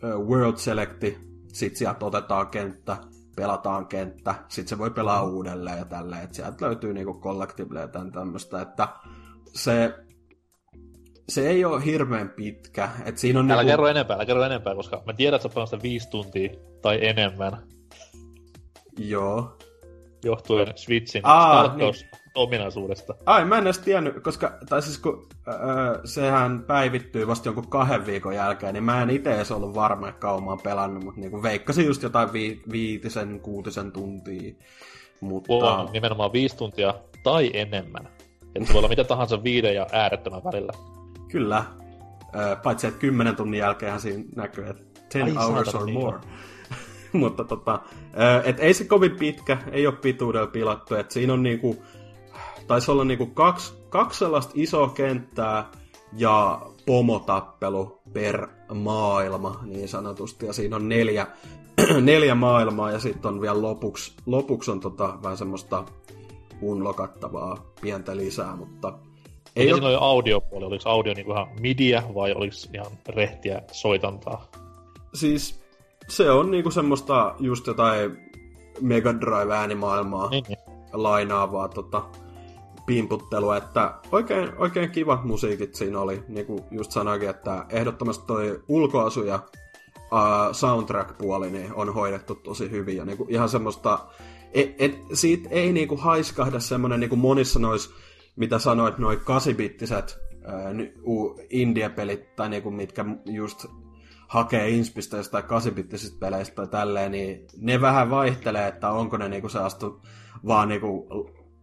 [0.02, 1.18] World Selecti,
[1.48, 2.96] sit sieltä otetaan kenttä,
[3.40, 7.88] pelataan kenttä, sit se voi pelaa uudelleen ja tälleen, että sieltä löytyy niinku collectible ja
[7.88, 8.88] tämmöistä, että
[9.54, 9.94] se
[11.28, 12.88] se ei ole hirveän pitkä.
[13.04, 13.72] Et siinä on älä niinku...
[13.72, 16.50] kerro enempää, älä kerro enempää, koska mä tiedän, että sä sitä viisi tuntia
[16.82, 17.52] tai enemmän.
[18.98, 19.58] Joo.
[20.24, 21.94] Johtuen Switchin Aa, niin.
[22.34, 23.14] Ominaisuudesta.
[23.26, 28.06] Ai, mä en edes tiennyt, koska, tai siis kun öö, sehän päivittyy vasta jonkun kahden
[28.06, 31.20] viikon jälkeen, niin mä en itse edes ollut varma, että kauan mä oon pelannut, mutta
[31.20, 34.54] niinku veikkasin just jotain vi- viitisen, kuutisen tuntia.
[35.20, 35.52] Mutta...
[35.52, 38.08] Wow, nimenomaan viisi tuntia tai enemmän.
[38.54, 40.72] Että voi olla mitä tahansa viiden ja äärettömän välillä.
[41.28, 41.64] Kyllä.
[42.36, 46.18] Öö, paitsi, että kymmenen tunnin jälkeen siinä näkyy, että ten Ai, hours or more.
[47.12, 47.80] Mutta tota,
[48.44, 51.84] et ei se kovin pitkä, ei ole pituudella pilattu, että siinä on niinku,
[52.70, 55.70] taisi olla niinku kaksi, kaksi sellaista isoa kenttää
[56.16, 61.26] ja pomotappelu per maailma niin sanotusti, ja siinä on neljä,
[62.00, 65.84] neljä maailmaa, ja sitten on vielä lopuksi, lopuksi on tota, vähän semmoista
[66.62, 68.98] unlokattavaa pientä lisää, mutta
[69.56, 69.86] ei Mikä ole...
[69.86, 70.64] oli audiopuoli?
[70.64, 74.50] Oliko audio niinku ihan midiä vai oliko ihan rehtiä soitantaa?
[75.14, 75.60] Siis
[76.08, 78.16] se on niinku semmoista just jotain
[78.80, 80.58] Mega Drive-äänimaailmaa niin, niin.
[80.92, 82.02] lainaavaa tota,
[82.90, 88.62] pimputtelua, että oikein, oikein kivat musiikit siinä oli, niin kuin just sanoikin, että ehdottomasti toi
[88.68, 89.40] ulkoasu ja
[89.94, 92.96] uh, soundtrack-puoli niin on hoidettu tosi hyvin.
[92.96, 93.98] Ja niinku ihan semmoista,
[94.54, 97.90] et, et, siitä ei niinku haiskahda semmoinen niinku monissa noissa
[98.36, 100.18] mitä sanoit, noin 8-bittiset
[101.50, 103.66] indie-pelit, tai niinku, mitkä just
[104.28, 109.48] hakee inspistä jostain 8-bittisistä peleistä tai tälleen, niin ne vähän vaihtelee, että onko ne niinku
[109.48, 109.86] sellaista
[110.46, 111.06] vaan niinku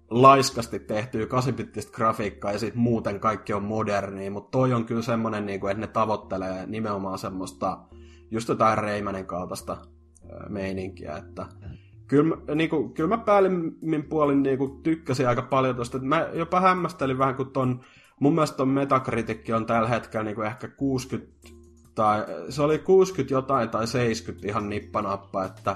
[0.10, 5.46] laiskasti tehtyä 8-bittistä grafiikkaa ja sitten muuten kaikki on modernia, mutta toi on kyllä semmonen,
[5.46, 7.78] niinku, että ne tavoittelee nimenomaan semmoista
[8.32, 9.78] just jotain Reimänen kaltaista
[10.50, 11.46] meininkiä, että
[12.08, 16.00] kyllä, niin kuin, kyllä mä päällimmin puolin niin kuin, tykkäsin aika paljon tuosta.
[16.00, 17.80] Mä jopa hämmästelin vähän, kun ton,
[18.20, 21.32] mun mielestä ton metakritikki on tällä hetkellä niin kuin ehkä 60,
[21.96, 25.76] tai se oli 60 jotain tai 70 ihan nippanappa, että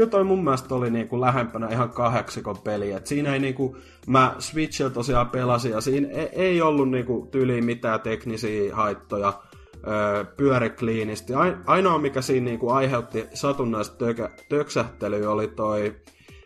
[0.00, 2.92] kyllä toi mun mielestä oli niinku lähempänä ihan kahdeksikon peli.
[2.92, 7.64] Et siinä ei niinku, mä Switchillä tosiaan pelasin ja siinä ei, ei ollut niinku tyyliin
[7.64, 9.32] mitään teknisiä haittoja
[10.36, 11.32] pyöri kliinisti.
[11.66, 15.96] Ainoa, mikä siinä niinku aiheutti satunnaista tökä, töksähtelyä, oli toi,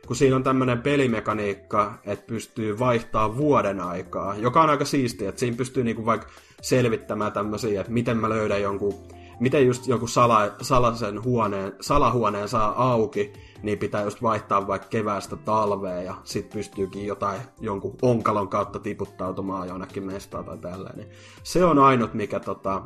[0.07, 5.39] kun siinä on tämmöinen pelimekaniikka, että pystyy vaihtaa vuoden aikaa, joka on aika siistiä, että
[5.39, 6.29] siinä pystyy niinku vaikka
[6.63, 8.95] selvittämään tämmöisiä, että miten mä löydän jonkun,
[9.41, 15.37] miten just jonkun sala, salasen huoneen, salahuoneen saa auki, niin pitää just vaihtaa vaikka keväästä
[15.37, 20.97] talveen ja sit pystyykin jotain jonkun onkalon kautta tiputtautumaan jonnekin mestaan tai tälleen.
[20.97, 21.09] Niin
[21.43, 22.83] se on ainut, mikä tota,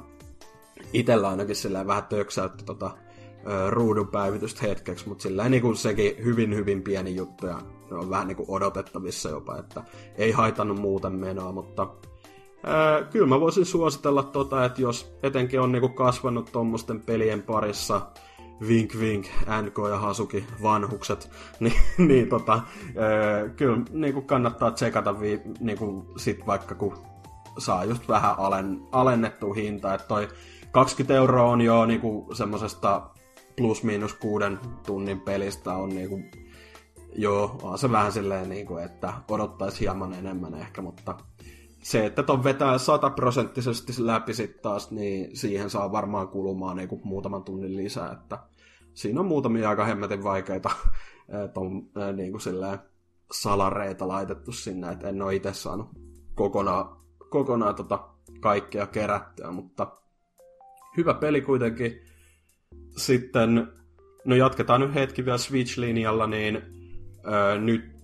[0.92, 2.90] itellä ainakin sillä vähän töksäytti tota,
[3.68, 7.58] ruudun päivitystä hetkeksi, mutta sillä niin kuin sekin hyvin hyvin pieni juttu ja
[7.90, 9.82] on vähän niin kuin odotettavissa jopa, että
[10.16, 11.88] ei haitannut muuten menoa, mutta
[13.10, 18.00] kyllä mä voisin suositella tota, että jos etenkin on niin kuin kasvanut tuommoisten pelien parissa,
[18.68, 19.26] vink vink,
[19.62, 25.78] NK ja Hasuki vanhukset, niin, niin tota, ää, kyllä niin kuin kannattaa tsekata vi, niin
[25.78, 26.98] kuin sit vaikka kun
[27.58, 30.28] saa just vähän alen, alennettu hinta, että toi
[30.72, 33.10] 20 euroa on jo niinku semmosesta
[33.56, 36.20] plus miinus kuuden tunnin pelistä on niinku,
[37.12, 41.14] joo, on se vähän silleen niinku, että odottaisi hieman enemmän ehkä, mutta
[41.82, 47.44] se, että ton vetää sataprosenttisesti läpi sit taas, niin siihen saa varmaan kulumaan niinku muutaman
[47.44, 48.38] tunnin lisää, että
[48.94, 50.70] siinä on muutamia aika hemmetin vaikeita
[51.54, 52.78] ton, niinku silleen,
[53.32, 55.88] salareita laitettu sinne, että en ole itse saanut
[56.34, 56.96] kokonaan,
[57.30, 58.08] kokonaan tota
[58.40, 59.86] kaikkea kerättyä, mutta
[60.96, 62.00] hyvä peli kuitenkin.
[62.96, 63.68] Sitten,
[64.24, 66.62] no jatketaan nyt hetki vielä Switch-linjalla, niin
[67.26, 67.97] öö, nyt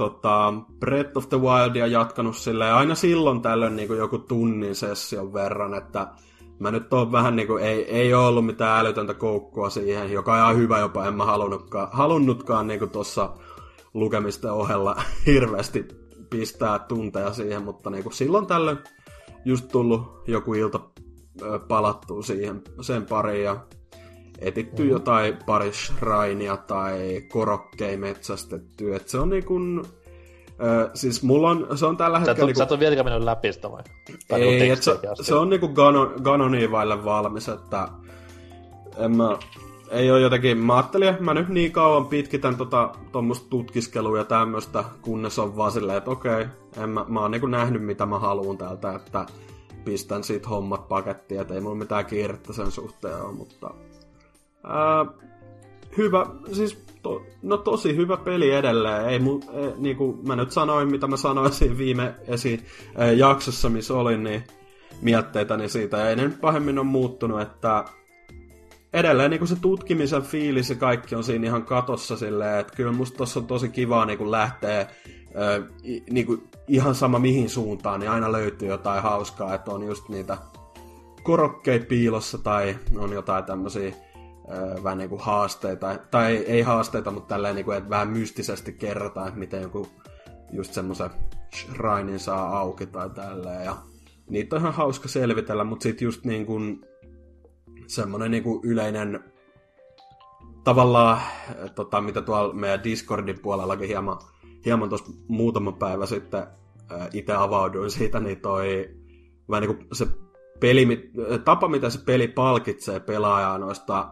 [0.00, 5.74] tota, Breath of the Wildia jatkanut silleen aina silloin tällöin niin joku tunnin session verran,
[5.74, 6.08] että
[6.58, 10.78] mä nyt on vähän niinku, ei, ei ollut mitään älytöntä koukkua siihen, joka on hyvä
[10.78, 13.34] jopa, en mä halunnutkaan, halunnutkaan niinku tuossa
[13.94, 15.88] lukemisten ohella hirveästi
[16.30, 18.78] pistää tunteja siihen, mutta niinku silloin tällöin
[19.44, 20.80] just tullut joku ilta
[21.68, 23.56] palattua siihen sen pariin ja
[24.40, 24.90] etitty mm.
[24.90, 28.94] jotain pari shrainia tai korokkei metsästetty.
[28.94, 29.54] Et se on niinku...
[30.62, 32.36] Ö, siis mulla on, se on tällä hetkellä...
[32.36, 32.58] Sä et, niinku...
[32.58, 33.82] sä et ole vieläkään mennyt läpi sitä vai?
[34.28, 37.88] Tai ei, niinku et se, se, on niinku Ganon, Ganoniin vaille valmis, että
[38.96, 39.38] en mä,
[39.90, 44.24] ei ole jotenkin, mä ajattelin, että mä nyt niin kauan pitkitän tota, tuommoista tutkiskelua ja
[44.24, 48.18] tämmöistä, kunnes on vaan silleen, että okei, en mä, mä oon niinku nähnyt mitä mä
[48.18, 49.26] haluan täältä, että
[49.84, 53.70] pistän siitä hommat pakettiin, että ei mulla mitään kiirettä sen suhteen ole, mutta
[54.64, 55.06] ää,
[55.96, 59.08] hyvä, siis to, no tosi hyvä peli edelleen.
[59.08, 63.12] Ei, mu, ei, niin kuin mä nyt sanoin, mitä mä sanoin siinä viime esi, ää,
[63.12, 64.44] jaksossa, missä olin, niin
[65.02, 67.84] mietteitäni siitä ei ne nyt pahemmin on muuttunut, että
[68.92, 73.18] edelleen niin se tutkimisen fiilis ja kaikki on siinä ihan katossa silleen, että kyllä musta
[73.18, 74.86] tossa on tosi kivaa niin lähteä
[75.36, 75.62] ö,
[76.10, 80.38] niin kuin ihan sama mihin suuntaan, niin aina löytyy jotain hauskaa, että on just niitä
[81.22, 83.92] korokkeita piilossa tai on jotain tämmöisiä
[84.84, 89.28] vähän niin kuin haasteita, tai ei haasteita, mutta tälleen niin kuin, että vähän mystisesti kerrotaan,
[89.28, 89.88] että miten joku
[90.52, 91.10] just semmoisen
[91.54, 93.76] shrinin saa auki tai tälleen, ja
[94.30, 96.80] niitä on ihan hauska selvitellä, mutta sitten just niin kuin
[97.86, 99.24] semmoinen niin kuin yleinen
[100.64, 101.20] tavallaan,
[101.74, 104.18] tota, mitä tuolla meidän Discordin puolellakin hieman,
[104.64, 106.46] hieman tuossa muutama päivä sitten
[107.12, 108.90] itse avauduin siitä, niin toi
[109.50, 110.06] vähän niin kuin se
[110.60, 111.10] peli,
[111.44, 114.08] tapa, mitä se peli palkitsee pelaajaa noista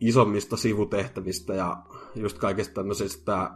[0.00, 1.76] isommista sivutehtävistä ja
[2.14, 3.50] just kaikista tämmöisistä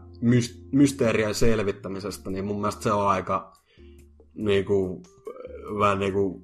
[0.72, 3.52] mysteerien selvittämisestä, niin mun mielestä se on aika
[4.34, 5.02] niin kuin,
[5.78, 6.42] vähän niin kuin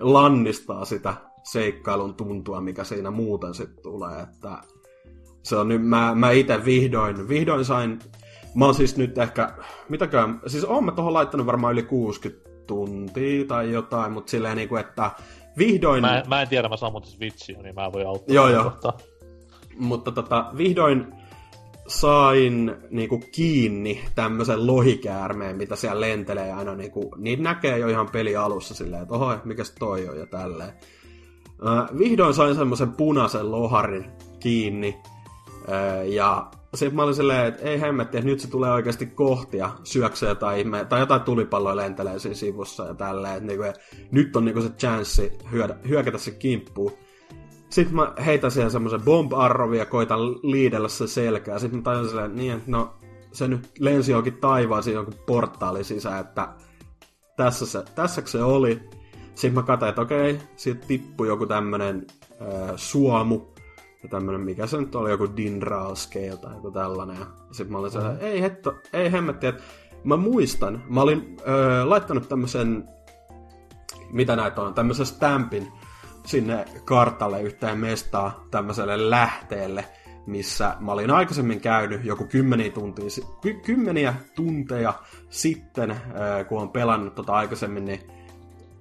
[0.00, 4.58] lannistaa sitä seikkailun tuntua, mikä siinä muuten sitten tulee, että
[5.42, 7.98] se on nyt, mä, mä itse vihdoin, vihdoin sain,
[8.54, 9.54] mä oon siis nyt ehkä,
[9.88, 14.76] mitäkään, siis oon mä tohon laittanut varmaan yli 60 tuntia tai jotain, mutta silleen niinku,
[14.76, 15.10] että
[15.58, 16.00] vihdoin...
[16.00, 18.34] Mä, mä en tiedä, mä saan muuten Switchia, niin mä voin auttaa.
[18.34, 18.72] Joo, joo.
[19.78, 21.06] Mutta tota, vihdoin
[21.86, 28.36] sain niinku kiinni tämmöisen lohikäärmeen, mitä siellä lentelee aina niinku, niin näkee jo ihan peli
[28.36, 30.72] alussa silleen, että oho, mikäs toi on ja tälleen.
[31.66, 34.06] Äh, vihdoin sain semmoisen punaisen loharin
[34.40, 34.98] kiinni.
[35.68, 39.56] Äh, ja sitten mä olin silleen, että ei hemmetti, että nyt se tulee oikeasti kohti
[39.56, 43.46] ja syöksee jotain ihme, tai jotain tulipalloa lentelee siinä sivussa ja tälleen.
[43.46, 43.64] Niinku,
[44.10, 46.92] nyt on niinku se chanssi hyödä, hyökätä se kimppuun.
[47.72, 49.32] Sitten mä heitän siihen semmoisen bomb
[49.78, 51.58] ja koitan liidellä se selkää.
[51.58, 52.94] Sitten mä tajusin silleen, niin, että no,
[53.32, 56.48] se nyt lensi johonkin taivaaseen jonkun portaali sisään, että
[57.36, 58.80] tässä se, tässä se oli.
[59.34, 62.06] Sitten mä katsoin, että okei, siitä tippui joku tämmönen
[62.42, 63.54] äh, suomu,
[64.02, 67.16] ja tämmönen, mikä se nyt oli, joku Dinral Scale tai joku tällainen.
[67.16, 68.16] Ja sitten mä olin mm-hmm.
[68.20, 69.62] ei hetto, ei hemmetti, että
[70.04, 72.88] mä muistan, mä olin äh, laittanut tämmösen,
[74.10, 75.72] mitä näitä on, tämmösen stampin
[76.24, 79.84] sinne kartalle yhteen mestaa tämmöiselle lähteelle,
[80.26, 83.04] missä mä olin aikaisemmin käynyt joku kymmeniä tuntia,
[83.40, 84.94] ky- kymmeniä tunteja
[85.30, 86.00] sitten, äh,
[86.48, 88.00] kun on pelannut tota aikaisemmin, niin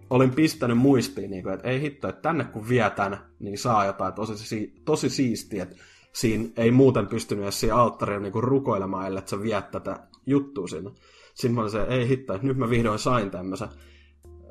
[0.09, 4.13] olin pistänyt muistiin, niin kuin, että ei hitto, että tänne kun vietän, niin saa jotain
[4.13, 5.63] tosi, tosi siistiä.
[5.63, 5.75] Että
[6.13, 10.91] siinä ei muuten pystynyt edes siinä alttarilla niin rukoilemaan, ellei sä viet tätä juttua sinne.
[11.33, 13.69] Sitten mä olin se, ei hitto, että nyt mä vihdoin sain tämmöisen.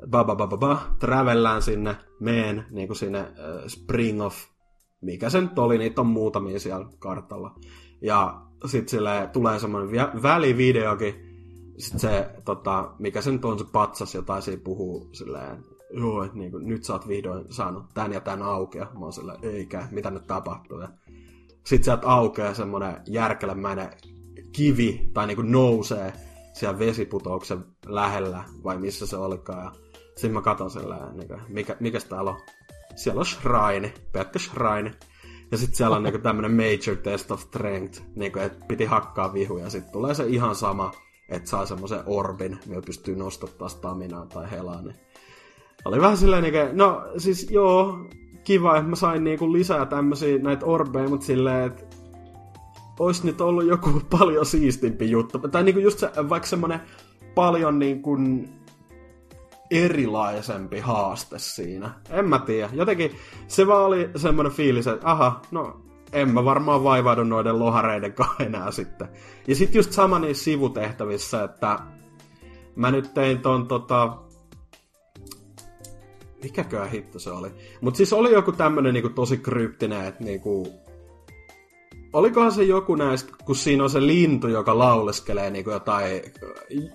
[0.09, 0.81] Ba, ba, ba, ba, ba.
[0.99, 4.35] Travellään sinne, meen niin kuin sinne äh, Spring of,
[5.01, 7.55] mikä se nyt oli, niitä on muutamia siellä kartalla.
[8.01, 9.91] Ja sitten sille tulee semmoinen
[10.23, 11.15] välivideokin,
[11.77, 16.37] sitten se, tota, mikä se nyt on se patsas, jota siinä puhuu silleen, joo, että
[16.37, 18.87] niin kuin, nyt sä oot vihdoin saanut tän ja tän aukea.
[18.93, 20.79] Mä oon silleen, eikä, mitä nyt tapahtuu.
[20.79, 20.89] Ja
[21.65, 23.89] sit sieltä aukeaa semmonen järkelemäinen
[24.51, 26.13] kivi, tai niinku nousee
[26.53, 29.63] siellä vesiputouksen lähellä, vai missä se olikaan.
[29.65, 29.71] Ja
[30.15, 32.41] sitten mä katon silleen, niin kuin, mikä, mikä täällä on.
[32.95, 34.93] Siellä on shrine, pelkkä shrine.
[35.51, 39.69] Ja sitten siellä on niinku tämmönen major test of strength, niinku, että piti hakkaa vihuja.
[39.69, 40.91] Sitten tulee se ihan sama
[41.31, 44.81] että saa semmoisen orbin, millä pystyy nostattaa staminaa tai helaa.
[44.81, 44.95] Niin
[45.85, 47.97] oli vähän silleen, niin, no siis joo,
[48.43, 51.85] kiva, että mä sain niinku lisää tämmöisiä näitä orbeja, mutta silleen, että
[52.99, 55.39] olisi nyt ollut joku paljon siistimpi juttu.
[55.39, 56.81] Tai niinku just se, vaikka semmonen
[57.35, 58.17] paljon niinku
[59.71, 61.93] erilaisempi haaste siinä.
[62.09, 62.69] En mä tiedä.
[62.73, 63.11] Jotenkin
[63.47, 65.81] se vaan oli semmoinen fiilis, että aha, no
[66.13, 69.07] en mä varmaan vaivaudu noiden lohareiden kanssa enää sitten.
[69.47, 71.79] Ja sitten just sama niissä sivutehtävissä, että
[72.75, 74.17] mä nyt tein ton tota...
[76.43, 77.49] mikäköhän hitto se oli.
[77.81, 80.67] Mutta siis oli joku tämmönen niinku tosi kryptinen, että niinku,
[82.13, 86.21] olikohan se joku näistä, kun siinä on se lintu, joka lauleskelee niinku jotain,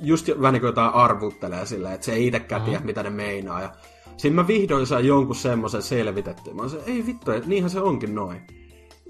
[0.01, 2.87] just vähän niin kuin jotain arvuttelee silleen, että se ei itsekään tiedä, mm.
[2.87, 3.63] mitä ne meinaa.
[3.63, 3.71] Ja
[4.17, 6.55] siinä mä vihdoin sain jonkun semmoisen selvitettyä.
[6.55, 8.41] Mä sanoin, ei vittu, niinhän se onkin noin.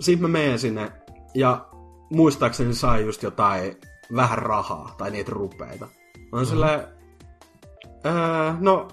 [0.00, 0.92] Sitten mä menen sinne,
[1.34, 1.66] ja
[2.10, 3.76] muistaakseni sai just jotain
[4.16, 5.88] vähän rahaa, tai niitä rupeita.
[6.32, 6.62] Mä mm.
[8.06, 8.88] öö, no,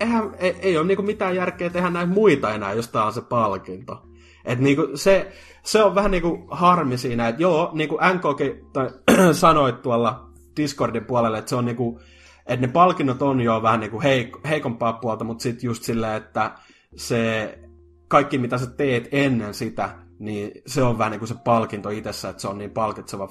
[0.00, 3.20] eihän, ei, ei ole niinku mitään järkeä tehdä näitä muita enää, jos tää on se
[3.20, 4.02] palkinto.
[4.44, 5.32] Et niinku se,
[5.64, 8.90] se on vähän niinku harmi siinä, että joo, niinku NKkin tai,
[9.32, 12.00] sanoit tuolla Discordin puolelle, että se on niinku,
[12.46, 16.52] että ne palkinnot on jo vähän niinku heik- heikompaa puolta, mutta sitten just silleen, että
[16.96, 17.58] se
[18.08, 22.42] kaikki mitä sä teet ennen sitä, niin se on vähän niinku se palkinto itsessä, että
[22.42, 23.28] se on niin palkitseva,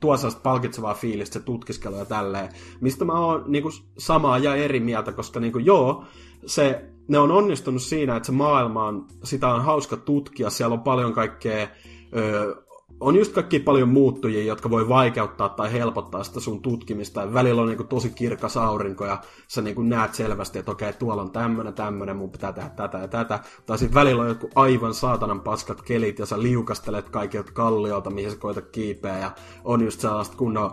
[0.00, 2.48] tuo sellaista palkitsevaa fiilistä, se tutkiskelu ja tälleen,
[2.80, 6.04] mistä mä oon niinku samaa ja eri mieltä, koska niinku joo,
[6.46, 10.80] se ne on onnistunut siinä, että se maailma on, sitä on hauska tutkia, siellä on
[10.82, 11.68] paljon kaikkea,
[12.16, 12.56] ö,
[13.00, 17.20] on just kaikki paljon muuttujia, jotka voi vaikeuttaa tai helpottaa sitä sun tutkimista.
[17.20, 21.22] Ja välillä on niinku tosi kirkas aurinko ja sä niinku näet selvästi, että okei, tuolla
[21.22, 23.40] on tämmönen, tämmönen, mun pitää tehdä tätä ja tätä.
[23.66, 28.30] Tai sitten välillä on joku aivan saatanan paskat kelit ja sä liukastelet kaikilta kalliolta, mihin
[28.30, 29.30] sä koetat kiipeä ja
[29.64, 30.70] on just sellaista kunnon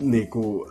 [0.00, 0.70] niinku,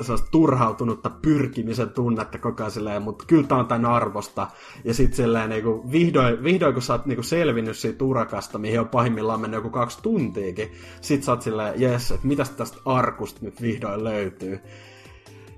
[0.00, 4.46] sellaista turhautunutta pyrkimisen tunnetta koko ajan silleen, mutta kyllä tää on tämän arvosta.
[4.84, 8.88] Ja sitten silleen niinku, vihdoin, vihdoin kun sä oot niinku selvinnyt siitä urakasta, mihin on
[8.88, 13.62] pahimmillaan mennyt joku kaksi tuntiikin, sit sä oot silleen, jes, että mitäs tästä arkusta nyt
[13.62, 14.60] vihdoin löytyy.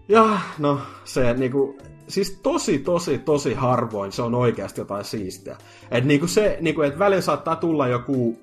[0.09, 5.57] Ja no, se niinku, siis tosi, tosi, tosi harvoin se on oikeasti jotain siistiä.
[5.91, 8.39] Että niinku se, niinku, et välillä saattaa tulla joku,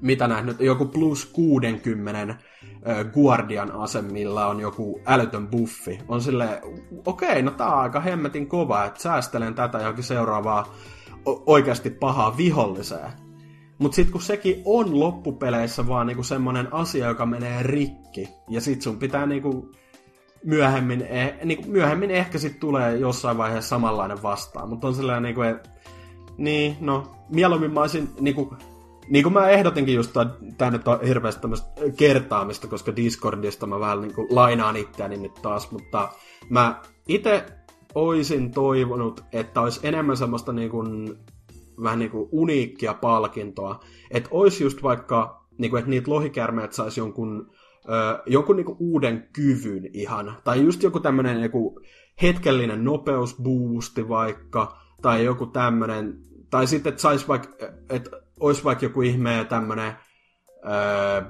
[0.00, 2.34] mitä nähnyt, joku plus 60
[3.12, 5.98] Guardian asemilla on joku älytön buffi.
[6.08, 6.60] On sille
[7.06, 10.74] okei, okay, no tää on aika hemmetin kova, että säästelen tätä johonkin seuraavaa
[11.26, 13.12] oikeasti pahaa viholliseen.
[13.78, 18.82] Mutta sitten kun sekin on loppupeleissä vaan niinku semmonen asia, joka menee rikki, ja sit
[18.82, 19.70] sun pitää niinku
[20.44, 25.42] myöhemmin, eh, niinku myöhemmin ehkä sit tulee jossain vaiheessa samanlainen vastaan, mutta on sellainen niinku,
[25.42, 25.70] että
[26.36, 28.56] niin, no, mieluummin mä olisin niinku
[29.08, 30.12] niin kuin mä ehdotinkin just,
[30.58, 35.34] tämä nyt on hirveästi tämmöistä kertaamista, koska Discordista mä vähän niin kuin lainaan itseäni nyt
[35.42, 36.08] taas, mutta
[36.48, 37.46] mä itse
[37.94, 41.18] oisin toivonut, että olisi enemmän semmoista niin kuin,
[41.82, 47.00] vähän niin kuin uniikkia palkintoa, että olisi just vaikka, niin kuin, että niitä lohikärmeet saisi
[47.00, 47.50] jonkun,
[47.88, 51.80] ö, jonkun niin kuin uuden kyvyn ihan, tai just joku tämmöinen joku
[52.22, 56.18] hetkellinen nopeusboosti vaikka, tai joku tämmöinen,
[56.50, 59.92] tai sitten, että saisi vaikka, että olisi vaikka joku ihme tämmönen
[60.64, 61.22] öö,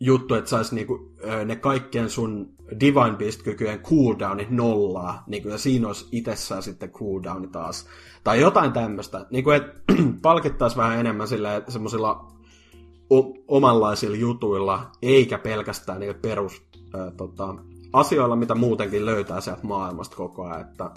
[0.00, 5.86] juttu, että saisi niinku, öö, ne kaikkien sun Divine Beast-kykyjen cooldownit nollaa, niinku, ja siinä
[5.86, 7.86] olisi itsessään sitten cooldowni taas.
[8.24, 9.80] Tai jotain tämmöistä, niinku, että
[10.22, 12.28] palkittaisi vähän enemmän sillä semmoisilla
[13.12, 16.62] o- omanlaisilla jutuilla, eikä pelkästään niillä perus
[16.94, 17.54] öö, tota,
[17.92, 20.60] asioilla, mitä muutenkin löytää sieltä maailmasta koko ajan.
[20.60, 20.90] Että...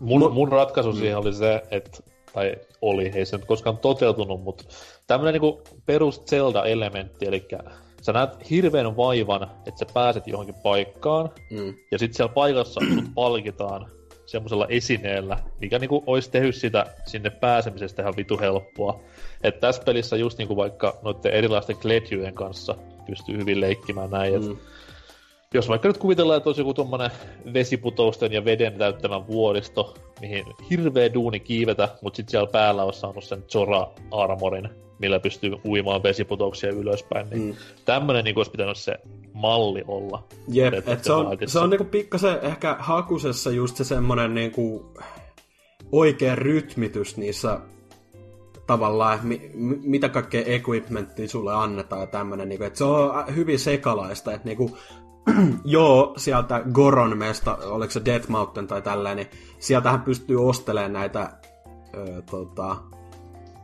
[0.00, 0.98] Mun, mun ratkaisu mm.
[0.98, 4.64] siihen oli se, että tai oli, ei se nyt koskaan toteutunut, mutta
[5.06, 7.48] tämmöinen niinku perus Zelda-elementti, eli
[8.02, 11.74] sä näet hirveän vaivan, että sä pääset johonkin paikkaan, mm.
[11.90, 13.86] ja sitten siellä paikassa sut palkitaan
[14.26, 19.00] semmoisella esineellä, mikä niinku olisi tehnyt sitä sinne pääsemisestä ihan vitu helppoa.
[19.42, 22.74] Että tässä pelissä just niinku vaikka noiden erilaisten kledjujen kanssa
[23.06, 24.52] pystyy hyvin leikkimään näin, mm.
[24.52, 24.64] että
[25.54, 27.10] jos vaikka nyt kuvitellaan, että olisi joku tuommoinen
[27.54, 33.24] vesiputousten ja veden täyttämä vuoristo, mihin hirveä duuni kiivetä, mutta sitten siellä päällä on saanut
[33.24, 37.54] sen Zora-armorin, millä pystyy uimaan vesiputouksia ylöspäin, niin mm.
[37.84, 38.94] tämmöinen niin olisi pitänyt se
[39.32, 40.24] malli olla.
[40.48, 44.92] Jep, et et se on, se on niinku pikkasen ehkä hakusessa just se semmoinen niinku
[45.92, 47.60] oikea rytmitys niissä
[48.66, 49.50] tavallaan, mi,
[49.82, 54.76] mitä kaikkea equipmenttia sulle annetaan ja tämmöinen, niin että se on hyvin sekalaista, että niinku,
[55.64, 61.32] joo, sieltä Goron mesta, oliko se Death Mountain tai tällainen, niin sieltähän pystyy ostelemaan näitä,
[61.94, 62.76] ö, tota,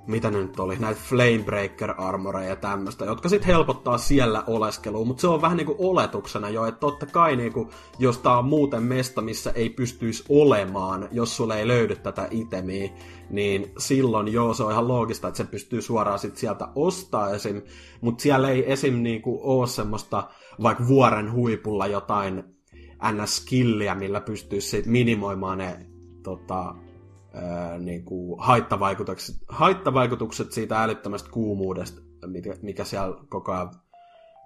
[0.06, 5.20] mitä ne nyt oli, näitä Flamebreaker armoreja ja tämmöistä, jotka sitten helpottaa siellä oleskelua, mutta
[5.20, 9.22] se on vähän niinku oletuksena jo, että totta kai niinku, jos tää on muuten mesta,
[9.22, 12.90] missä ei pystyisi olemaan, jos sulle ei löydy tätä itemiä,
[13.30, 17.62] niin silloin joo, se on ihan loogista, että se pystyy suoraan sit sieltä ostaa esim,
[18.00, 18.94] mutta siellä ei esim.
[19.02, 20.28] niinku ole semmoista
[20.62, 22.44] vaikka vuoren huipulla jotain
[23.12, 25.86] ns-skilliä, millä pystyisi minimoimaan ne
[26.22, 26.74] tota,
[27.34, 33.70] ää, niin kuin haittavaikutukset, haittavaikutukset siitä älyttömästä kuumuudesta, mikä, mikä siellä koko ajan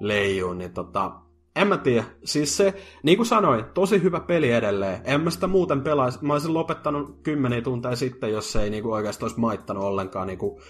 [0.00, 1.20] leijuu, niin tota,
[1.56, 2.04] en mä tiedä.
[2.24, 5.00] Siis se, niin kuin sanoin, tosi hyvä peli edelleen.
[5.04, 6.18] En mä sitä muuten pelaisi.
[6.22, 10.38] Mä olisin lopettanut kymmeniä tunteja sitten, jos ei niin kuin oikeastaan olisi maittanut ollenkaan niin
[10.38, 10.62] kuin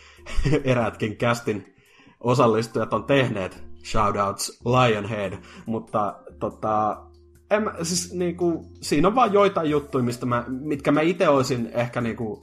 [0.65, 1.75] eräätkin kästin
[2.21, 3.74] osallistujat on tehneet.
[3.85, 5.33] Shoutouts Lionhead.
[5.67, 7.03] Mutta tota,
[7.51, 12.01] en siis niinku, siinä on vaan joitain juttuja, mistä mä, mitkä mä itse olisin ehkä
[12.01, 12.41] niinku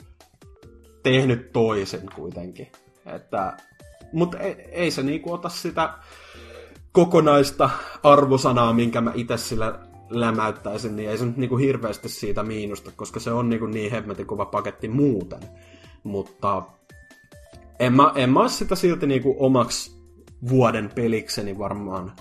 [1.04, 2.68] tehnyt toisin kuitenkin.
[3.06, 3.58] Että,
[4.14, 5.94] mutta ei, ei se niinku ota sitä
[6.92, 7.70] kokonaista
[8.04, 9.80] arvosanaa, minkä mä itse sillä
[10.10, 14.26] lämäyttäisin, niin ei se nyt niinku hirveästi siitä miinusta, koska se on niinku niin hemmetin
[14.26, 15.40] kova paketti muuten.
[16.04, 16.64] Mutta
[17.80, 20.01] en mä, en mä sitä silti niinku omaksi
[20.50, 22.12] vuoden pelikseni varmaan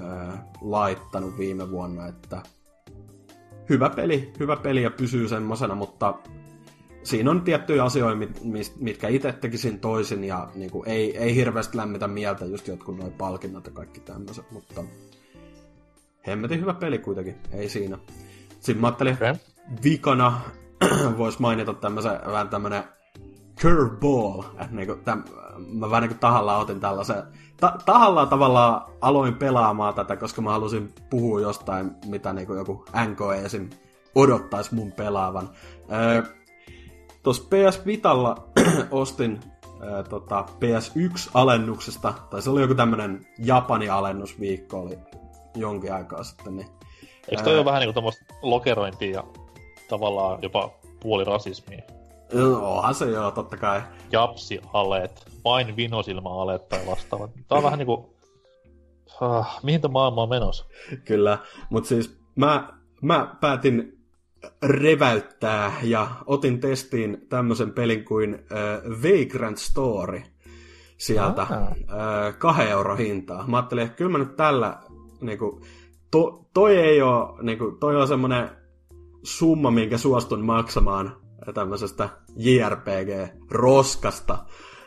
[0.00, 2.42] ää, laittanut viime vuonna, että
[3.68, 6.14] hyvä peli, hyvä peli ja pysyy semmoisena, mutta
[7.02, 11.76] siinä on tiettyjä asioita, mit, mitkä itse tekisin toisin ja niin kuin, ei, ei hirveästi
[11.76, 14.84] lämmitä mieltä just jotkut noin palkinnat ja kaikki tämmöiset, mutta
[16.26, 17.98] hemmetin hyvä peli kuitenkin, ei siinä.
[18.48, 19.34] Sitten mä ajattelin, okay.
[19.84, 20.40] vikana
[21.18, 22.84] voisi mainita tämmöisen vähän tämmönen
[23.62, 25.22] curveball, että niinku, täm,
[25.58, 27.22] mä vähän niin tahallaan otin tällaisen,
[27.60, 33.44] ta- tahallaan tavallaan aloin pelaamaan tätä, koska mä halusin puhua jostain, mitä niin joku NKE
[33.44, 33.70] esim.
[34.14, 35.50] odottaisi mun pelaavan.
[35.92, 36.22] Öö,
[37.22, 38.48] Tuossa PS Vitalla
[38.90, 39.40] ostin
[39.82, 44.98] öö, tota, PS1-alennuksesta, tai se oli joku tämmönen Japani-alennusviikko oli
[45.54, 46.56] jonkin aikaa sitten.
[46.56, 46.68] Niin,
[47.28, 49.24] Eikö toi öö, ole vähän niinku tommoista lokerointia ja
[49.88, 51.99] tavallaan jopa puolirasismia?
[52.60, 53.82] Onhan se joo, totta kai.
[54.12, 57.30] Japsi-aleet, vain vinosilma-aleet tai vastaavat.
[57.48, 58.16] Tää on vähän niinku...
[59.20, 60.64] Ah, mihin tämä maailma on menossa?
[61.04, 61.38] Kyllä,
[61.70, 62.72] mutta siis mä,
[63.02, 64.00] mä päätin
[64.62, 70.22] reväyttää ja otin testiin tämmöisen pelin kuin äh, Vagrant Story
[70.98, 71.48] sieltä äh,
[72.38, 73.46] kahden euro hintaa.
[73.46, 74.78] Mä ajattelin, että kyllä mä nyt tällä,
[75.20, 75.60] niinku,
[76.10, 78.50] to, toi ei ole, niinku, toi on semmonen
[79.22, 81.16] summa, minkä suostun maksamaan
[81.52, 84.38] tämmöisestä JRPG-roskasta.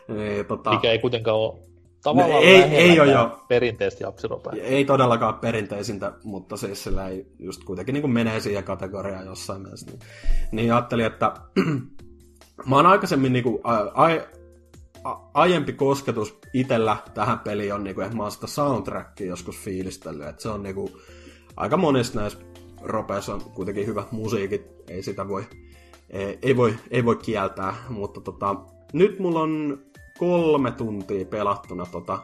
[0.08, 0.70] Niin, tota...
[0.70, 1.58] Mikä ei kuitenkaan ole
[2.04, 3.44] tavallaan no, ei, ei ole jo.
[3.48, 4.52] perinteistä japsiropea.
[4.62, 9.62] Ei todellakaan perinteisintä, mutta siis sillä ei just kuitenkin niin kuin menee siihen kategoriaan jossain
[9.62, 9.86] mielessä.
[9.86, 10.00] Niin,
[10.52, 11.32] niin ajattelin, että
[12.68, 14.08] mä oon aikaisemmin niin kuin, a, a,
[15.04, 19.58] a, aiempi kosketus itellä tähän peliin on, niin kuin, että mä oon sitä soundtrackia joskus
[19.58, 20.92] fiilistellyt, että se on niin kuin,
[21.56, 22.38] aika monissa näissä
[22.82, 25.44] ropeissa on kuitenkin hyvät musiikit, ei sitä voi
[26.42, 28.56] ei voi, ei voi kieltää, mutta tota,
[28.92, 29.78] nyt mulla on
[30.18, 32.18] kolme tuntia pelattuna tota,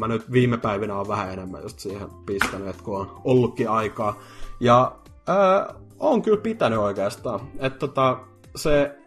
[0.00, 4.18] mä nyt viime päivinä on vähän enemmän just siihen pistänyt, että kun on ollutkin aikaa.
[4.60, 7.40] Ja ää, on kyllä pitänyt oikeastaan.
[7.58, 8.18] Että tota,
[8.56, 8.98] se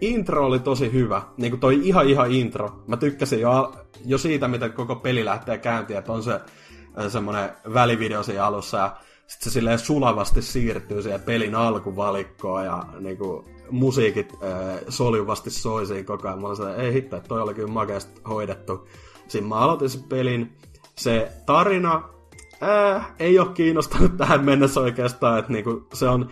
[0.00, 1.22] intro oli tosi hyvä.
[1.36, 2.82] Niin kuin toi ihan ihan intro.
[2.86, 3.72] Mä tykkäsin jo,
[4.04, 6.40] jo siitä, miten koko peli lähtee käyntiin, että on se
[7.08, 8.78] semmonen välivideo siinä alussa.
[8.78, 8.96] Ja
[9.32, 16.04] sitten se silleen sulavasti siirtyy siihen pelin alkuvalikkoon ja niinku, musiikit äh, soljuvasti soi siinä
[16.04, 16.40] koko ajan.
[16.40, 18.88] Mä olin sellainen, ei hitto, toi oli kyllä makeasti hoidettu.
[19.28, 20.56] Siinä mä aloitin sen pelin.
[20.96, 22.02] Se tarina
[22.62, 26.30] äh, ei ole kiinnostanut tähän mennessä oikeastaan, että niinku, se on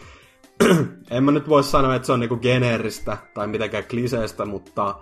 [1.10, 4.98] en mä nyt voi sanoa, että se on niinku geneeristä tai mitenkään kliseistä, mutta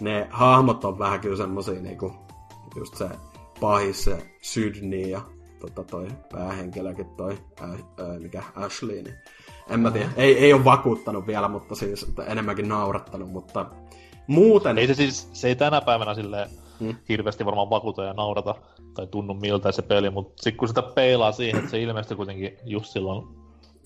[0.00, 2.14] ne hahmot on vähän kyllä semmosia niinku,
[2.76, 3.08] just se
[3.60, 5.35] pahis, se Sydney ja
[5.70, 9.14] tota, toi päähenkilökin, toi ää, ää, mikä Ashley, niin
[9.70, 13.66] en mä tiedä, ei, ei ole vakuuttanut vielä, mutta siis enemmänkin naurattanut, mutta
[14.26, 14.78] muuten...
[14.78, 16.48] Ei se siis, se ei tänä päivänä sille
[16.80, 16.94] hmm.
[17.08, 18.54] hirveästi varmaan vakuuta ja naurata,
[18.94, 22.58] tai tunnu miltä se peli, mutta sitten kun sitä peilaa siihen, että se ilmestyi kuitenkin
[22.64, 23.28] just silloin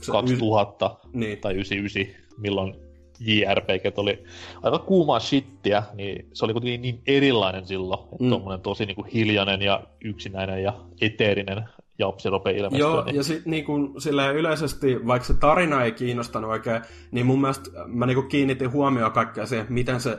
[0.01, 1.39] se 2000 y- niin.
[1.39, 2.90] tai 99, milloin
[3.21, 4.25] JRPG oli
[4.63, 8.29] aika kuumaa shittiä, niin se oli kuitenkin niin erilainen silloin, että mm.
[8.29, 11.69] tuommoinen tosi niin kuin hiljainen ja yksinäinen ja eteerinen
[11.99, 12.79] japsirope ilmestyä.
[12.79, 13.17] Joo, niin...
[13.17, 13.93] ja sitten niin kuin,
[14.35, 19.13] yleisesti, vaikka se tarina ei kiinnostanut oikein, niin mun mielestä mä niin kuin kiinnitin huomioon
[19.13, 20.19] kaikkea siihen, miten se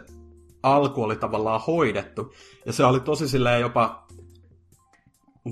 [0.63, 2.33] alku oli tavallaan hoidettu.
[2.65, 4.07] Ja se oli tosi silleen jopa,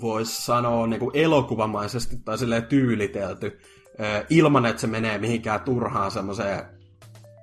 [0.02, 3.60] voisi sanoa, niin kuin elokuvamaisesti tai silleen tyylitelty,
[4.30, 6.79] ilman että se menee mihinkään turhaan semmoiseen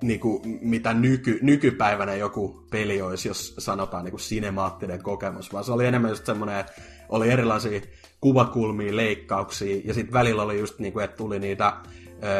[0.02, 5.64] niin kuin, mitä nyky, nykypäivänä joku peli olisi, jos sanotaan niin kuin sinemaattinen kokemus, vaan
[5.64, 6.64] se oli enemmän just semmoinen,
[7.08, 7.80] oli erilaisia
[8.20, 11.72] kuvakulmia, leikkauksia, ja sitten välillä oli just niin kuin, että tuli niitä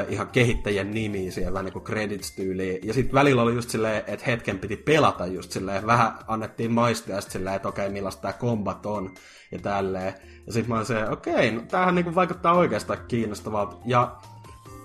[0.09, 4.59] ihan kehittäjien nimiä siellä niin kuin credits-tyyliin, ja sitten välillä oli just silleen, että hetken
[4.59, 9.15] piti pelata just silleen, vähän annettiin maistia sitten silleen, että okei, millaista tämä kombat on,
[9.53, 10.15] ja tälleen,
[10.47, 14.17] ja sitten mä olin se, okei, no, tämähän niin vaikuttaa oikeastaan kiinnostavalta, ja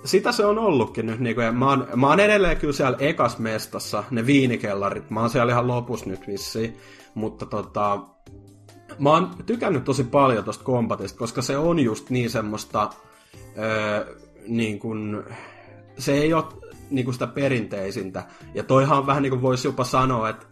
[0.04, 1.20] sitä se on ollutkin nyt.
[1.20, 5.10] Niin kuin, mä, oon, mä oon edelleen kyllä siellä ekas mestassa, ne viinikellarit.
[5.10, 6.76] Mä oon siellä ihan lopussa nyt vissiin.
[7.14, 8.00] Mutta tota,
[8.98, 12.90] mä oon tykännyt tosi paljon tosta kombatista, koska se on just niin semmoista,
[13.58, 14.16] öö,
[14.48, 15.24] niin kun,
[15.98, 16.44] se ei ole
[16.90, 18.22] niin kuin sitä perinteisintä.
[18.54, 20.46] Ja toihan vähän niin kuin voisi jopa sanoa, että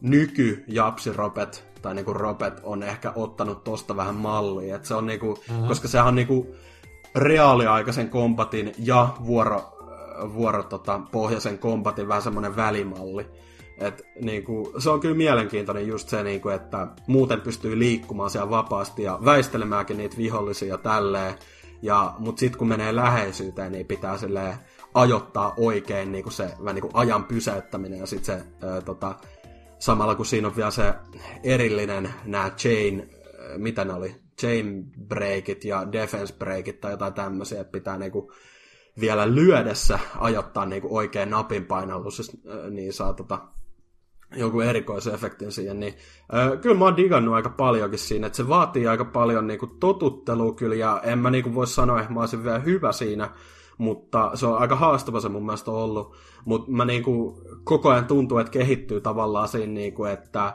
[0.00, 4.76] nyky Japsi-ropet tai niin kuin ropet on ehkä ottanut tosta vähän mallia.
[4.76, 5.68] Et se on niin kuin, mm-hmm.
[5.68, 6.46] Koska sehän on niin kuin
[7.14, 9.78] reaaliaikaisen kombatin ja vuoro,
[10.34, 13.26] vuoro tota, pohjaisen kombatin vähän semmoinen välimalli.
[13.78, 19.02] Et, niinku, se on kyllä mielenkiintoinen just se, niinku, että muuten pystyy liikkumaan siellä vapaasti
[19.02, 21.34] ja väistelemäänkin niitä vihollisia ja tälleen.
[21.82, 24.54] Ja, mutta sitten kun menee läheisyyteen, niin pitää silleen
[24.94, 29.14] ajoittaa oikein niin kuin se vähän niin kuin ajan pysäyttäminen ja sitten se ää, tota,
[29.78, 30.94] samalla kun siinä on vielä se
[31.42, 33.10] erillinen nämä chain,
[33.50, 38.12] ää, mitä ne oli, chain breakit ja defense breakit tai jotain tämmöisiä, että pitää niin
[38.12, 38.28] kuin
[39.00, 42.36] vielä lyödessä ajoittaa niin kuin oikein napin painallus,
[42.70, 43.38] niin saa tota,
[44.36, 45.94] joku erikoisefektin siihen, niin
[46.34, 49.70] äh, kyllä mä oon digannut aika paljonkin siinä, että se vaatii aika paljon niin kuin,
[49.80, 53.30] totuttelua kyllä, ja en mä niin kuin, voi sanoa, että mä olisin vielä hyvä siinä,
[53.78, 58.06] mutta se on aika haastava se mun mielestä ollut, mutta mä niin kuin, koko ajan
[58.06, 60.54] tuntuu, että kehittyy tavallaan siinä, niin kuin, että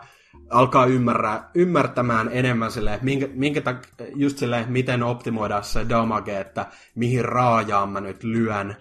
[0.49, 6.65] alkaa ymmärrä, ymmärtämään enemmän sille, minkä, minkä tak, just sille, miten optimoida se damage, että
[6.95, 8.75] mihin raajaan mä nyt lyön,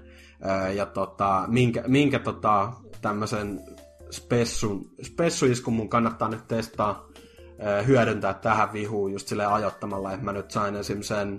[0.74, 3.60] ja tota, minkä, minkä tota, tämmöisen
[4.10, 7.08] spessun, spessuiskun mun kannattaa nyt testaa
[7.86, 11.36] hyödyntää tähän vihuun just sille ajottamalla, että mä nyt sain esimerkiksi sen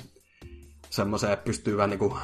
[0.89, 2.17] semmoiseen, että pystyy vähän niinku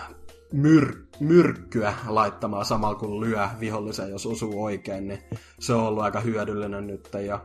[0.53, 5.19] myr, myrkkyä laittamaan samalla kun lyö vihollisen, jos osuu oikein, niin
[5.59, 7.09] se on ollut aika hyödyllinen nyt.
[7.25, 7.39] Ja,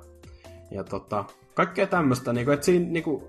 [0.70, 3.28] ja tota, kaikkea tämmöistä, niinku, että siinä niinku,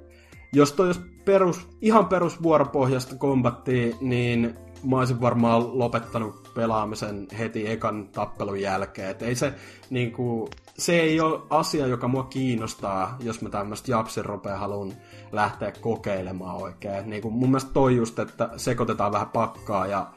[0.53, 7.71] jos toi jos perus, ihan perus vuoropohjasta kombattia, niin mä olisin varmaan lopettanut pelaamisen heti
[7.71, 9.09] ekan tappelun jälkeen.
[9.09, 9.53] Et ei se,
[9.89, 14.93] niinku, se ei ole asia, joka mua kiinnostaa, jos mä tämmöistä japsiropea haluan
[15.31, 17.09] lähteä kokeilemaan oikein.
[17.09, 20.11] Niinku, mun mielestä toi just, että sekoitetaan vähän pakkaa ja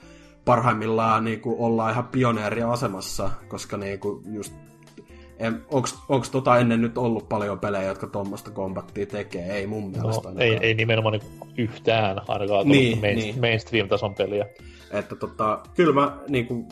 [0.45, 4.55] parhaimmillaan niinku, ollaan ihan pioneeriasemassa, koska niinku, just
[6.09, 9.57] onko tota ennen nyt ollut paljon pelejä, jotka tuommoista kombattia tekee?
[9.57, 13.41] Ei mun no, mielestä no, ei, ei nimenomaan niin yhtään ainakaan niin, main, niin.
[13.41, 14.47] mainstream-tason peliä.
[14.91, 16.69] Että tota, kyllä mä niin kuin,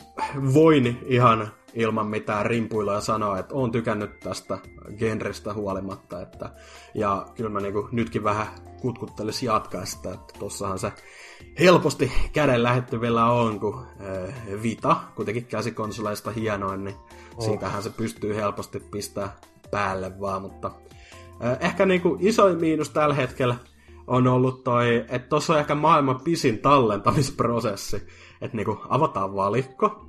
[0.53, 4.57] voin ihan ilman mitään rimpuilla ja sanoa, että oon tykännyt tästä
[4.97, 6.21] genrestä huolimatta.
[6.21, 6.49] Että,
[6.93, 8.47] ja kyllä mä niin kuin, nytkin vähän
[8.81, 10.91] kutkuttelisin jatkaa sitä, että tossahan se
[11.59, 16.95] helposti käden lähettyvillä on, kun äh, Vita, kuitenkin käsikonsoleista hienoin, niin
[17.37, 17.45] oh.
[17.45, 19.35] siitähän se pystyy helposti pistää
[19.71, 20.71] päälle vaan, mutta
[21.45, 23.55] äh, ehkä niinku isoin miinus tällä hetkellä
[24.07, 28.07] on ollut toi, että tuossa on ehkä maailman pisin tallentamisprosessi,
[28.41, 30.05] että niinku avataan valikko,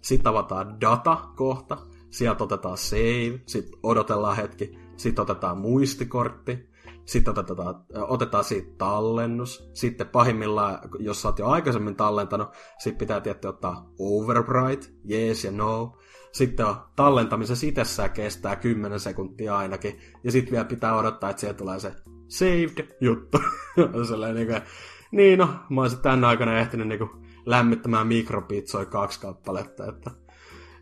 [0.00, 1.76] sitten avataan data kohta,
[2.10, 6.67] sieltä otetaan save, sitten odotellaan hetki, sitten otetaan muistikortti,
[7.08, 9.70] sitten otetaan, otetaan siitä tallennus.
[9.74, 12.48] Sitten pahimmillaan, jos sä oot jo aikaisemmin tallentanut,
[12.78, 15.98] sitten pitää tietty ottaa overwrite, yes ja no.
[16.32, 19.98] Sitten on tallentamisen itsessään kestää 10 sekuntia ainakin.
[20.24, 21.92] Ja sitten vielä pitää odottaa, että sieltä tulee se
[22.26, 23.38] saved juttu.
[24.08, 24.62] Sellainen, niin, kuin,
[25.10, 27.10] niin no, mä oon sitten tänä aikana ehtinyt niin kuin,
[27.46, 30.10] lämmittämään mikropizzoja kaksi kappaletta, että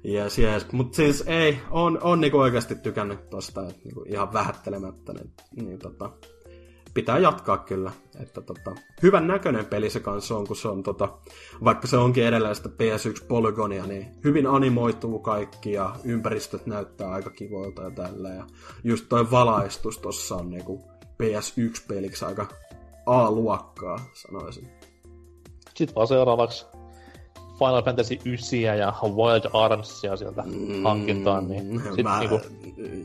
[0.09, 0.73] Yes, yes.
[0.73, 5.79] Mutta siis ei, on, on niinku oikeasti tykännyt tosta, että niinku ihan vähättelemättä, niin, niin
[5.79, 6.11] tota,
[6.95, 7.93] pitää jatkaa kyllä.
[8.21, 11.09] Että tota, hyvän näköinen peli se kanssa on, kun se on tota,
[11.65, 17.31] vaikka se onkin edelleen sitä PS1 polygonia, niin hyvin animoituu kaikki ja ympäristöt näyttää aika
[17.31, 18.29] kivoilta ja tällä.
[18.29, 18.47] Ja
[18.85, 20.83] just toi valaistus tossa on niinku
[21.23, 22.47] PS1-peliksi aika
[23.07, 24.69] A-luokkaa, sanoisin.
[25.75, 26.67] Sitten vaan seuraavaksi
[27.59, 32.41] Final Fantasy 9 ja Wild Armsia sieltä mm, hankintaan, niin sit mä, niinku,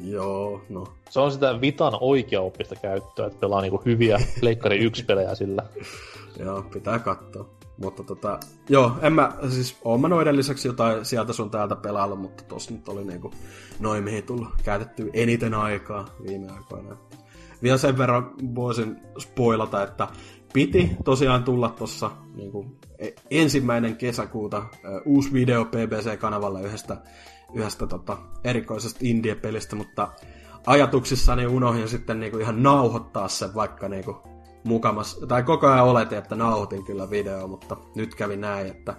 [0.03, 0.87] joo, no.
[1.09, 5.63] Se on sitä Vitan oikeaoppista käyttöä, että pelaa niinku hyviä Leikkari 1 pelejä sillä.
[6.45, 7.49] joo, pitää katsoa.
[7.77, 8.39] Mutta tota,
[8.69, 12.73] joo, en mä, siis oon mä noiden lisäksi jotain sieltä sun täältä pelailla, mutta tossa
[12.73, 13.31] nyt oli niinku
[13.79, 16.97] noin mihin tullut käytetty eniten aikaa viime aikoina.
[17.63, 20.07] Vielä sen verran voisin spoilata, että
[20.53, 22.77] piti tosiaan tulla tuossa niin
[23.31, 24.63] ensimmäinen kesäkuuta
[25.05, 26.97] uusi video BBC-kanavalle yhdestä,
[27.53, 30.07] yhdestä tota, erikoisesta indie-pelistä, mutta
[30.67, 34.05] ajatuksissani unohdin sitten niin ihan nauhoittaa sen vaikka niin
[34.63, 38.95] mukamas, tai koko ajan oletin, että nauhoitin kyllä video, mutta nyt kävi näin, että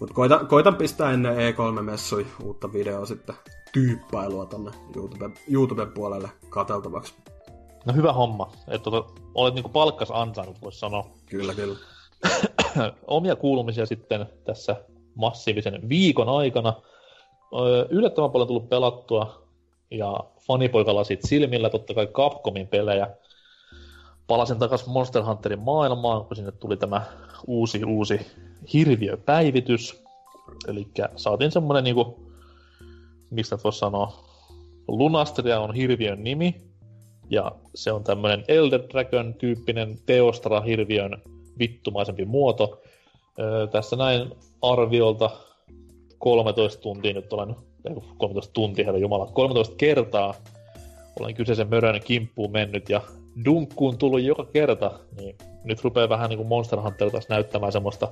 [0.00, 3.34] mutta koitan, koitan pistää ennen E3-messui uutta videoa sitten
[3.72, 7.14] tyyppailua tonne YouTube, YouTuben puolelle katseltavaksi.
[7.86, 8.52] No hyvä homma.
[8.68, 11.06] Että tota, olet niinku palkkas ansainnut, voisi sanoa.
[11.26, 11.76] Kyllä, kyllä.
[13.06, 14.76] Omia kuulumisia sitten tässä
[15.14, 16.74] massiivisen viikon aikana.
[17.88, 19.46] Yllättävän paljon tullut pelattua
[19.90, 23.16] ja fanipoikalasit silmillä, totta kai Capcomin pelejä.
[24.26, 27.02] Palasin takaisin Monster Hunterin maailmaan, kun sinne tuli tämä
[27.46, 28.26] uusi, uusi
[28.72, 30.04] hirviöpäivitys.
[30.68, 32.30] Eli saatiin semmonen niinku,
[33.30, 34.24] mistä voisi sanoa,
[34.88, 36.65] Lunastria on hirviön nimi,
[37.30, 41.22] ja se on tämmöinen Elder Dragon-tyyppinen Teostra-hirviön
[41.58, 42.82] vittumaisempi muoto.
[43.38, 44.30] Öö, tässä näin
[44.62, 45.30] arviolta
[46.18, 47.56] 13 tuntia nyt olen,
[48.18, 50.34] 13 tuntia, herra jumala, 13 kertaa
[51.20, 53.00] olen kyseisen mörön kimppuun mennyt ja
[53.44, 58.08] dunkkuun tullut joka kerta, niin nyt rupeaa vähän niin kuin Monster Hunter taas näyttämään semmoista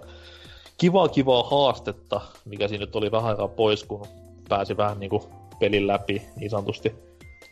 [0.79, 4.07] kivaa kivaa haastetta, mikä siinä nyt oli vähän aikaa pois, kun
[4.49, 5.23] pääsi vähän niin kuin
[5.61, 6.95] pelin läpi niin sanotusti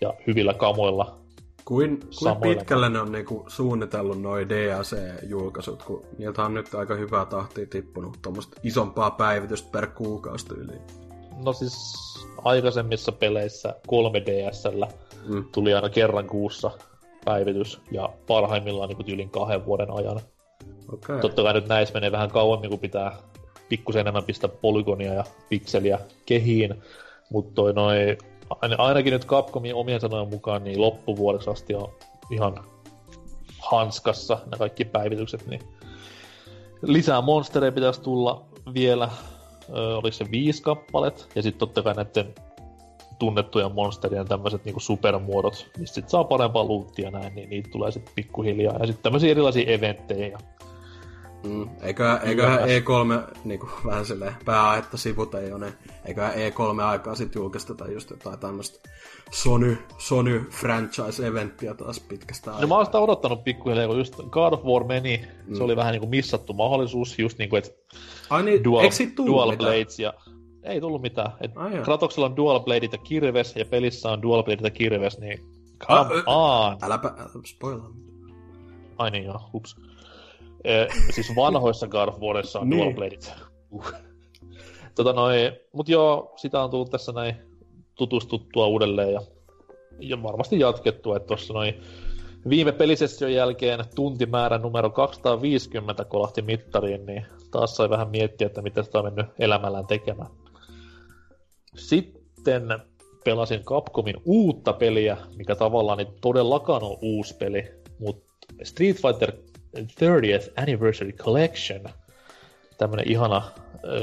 [0.01, 1.22] ja hyvillä kamoilla
[1.65, 7.25] Kuin, kuin pitkälle ne on niinku suunnitellut noin DAC-julkaisut, kun niiltä on nyt aika hyvää
[7.25, 10.81] tahtia tippunut tuommoista isompaa päivitystä per kuukausi tyyliin.
[11.45, 12.03] No siis
[12.45, 14.93] aikaisemmissa peleissä 3DSllä
[15.29, 15.45] mm.
[15.53, 16.71] tuli aina kerran kuussa
[17.25, 20.21] päivitys ja parhaimmillaan niin tyylin kahden vuoden ajan.
[20.93, 21.21] Okay.
[21.21, 23.17] Totta kai nyt näissä menee vähän kauemmin, kun pitää
[23.69, 26.75] pikkusen enemmän pistää polygonia ja pikseliä kehiin,
[27.31, 28.19] mutta toi noi,
[28.78, 31.93] ainakin nyt Capcomin omien sanojen mukaan niin loppuvuodeksi asti on
[32.30, 32.64] ihan
[33.59, 35.61] hanskassa nämä kaikki päivitykset, niin
[36.82, 39.11] lisää monstereja pitäisi tulla vielä,
[39.68, 42.34] ö, oliko se viisi kappalet, ja sitten totta kai näiden
[43.18, 48.14] tunnettujen monsterien tämmöiset niinku supermuodot, mistä sit saa parempaa luuttia näin, niin niitä tulee sitten
[48.14, 48.76] pikkuhiljaa.
[48.78, 50.38] Ja sitten tämmöisiä erilaisia eventtejä
[51.45, 51.68] Mm.
[51.82, 55.72] Eiköhän, eiköhän E3 niin kuin, vähän silleen pääaetta sivut ei ole,
[56.05, 58.88] eiköhän E3 aikaa sitten julkisteta just jotain tämmöistä
[59.32, 62.61] Sony, Sony franchise-eventtiä taas pitkästä aikaa.
[62.61, 65.55] No mä oon sitä odottanut pikkuhiljaa, kun just God of War meni, mm.
[65.55, 67.70] se oli vähän niinku missattu mahdollisuus, just niinku, että
[68.30, 68.90] Ai niin, dual,
[69.26, 69.70] dual mitään?
[69.72, 70.14] blades ja
[70.62, 71.32] ei tullut mitään.
[71.40, 71.70] Et Ai.
[71.84, 75.38] Kratoksella on dual bladeit ja kirves, ja pelissä on dual bladeit ja kirves, niin
[75.88, 76.76] Ah, come ö- on!
[76.82, 77.90] Äläpä, älä spoilaa.
[78.99, 79.76] Ai niin joo, hups.
[80.65, 82.81] Eh, siis vanhoissa God of Warissa on Niin.
[82.81, 83.33] dual bladeit.
[83.71, 83.93] Uh.
[84.95, 87.37] Tota noi, mut joo, sitä on tullut tässä näin
[87.95, 89.21] tutustuttua uudelleen ja,
[90.01, 91.81] ja varmasti jatkettua, että tuossa noin
[92.49, 98.83] viime pelisession jälkeen tuntimäärä numero 250 kolahti mittariin, niin taas sai vähän miettiä, että mitä
[98.83, 100.31] sitä on mennyt elämällään tekemään.
[101.77, 102.69] Sitten
[103.25, 108.33] pelasin Capcomin uutta peliä, mikä tavallaan ei todellakaan on uusi peli, mutta
[108.63, 109.33] Street Fighter
[109.77, 111.85] 30th Anniversary Collection,
[112.79, 113.43] tämmönen ihana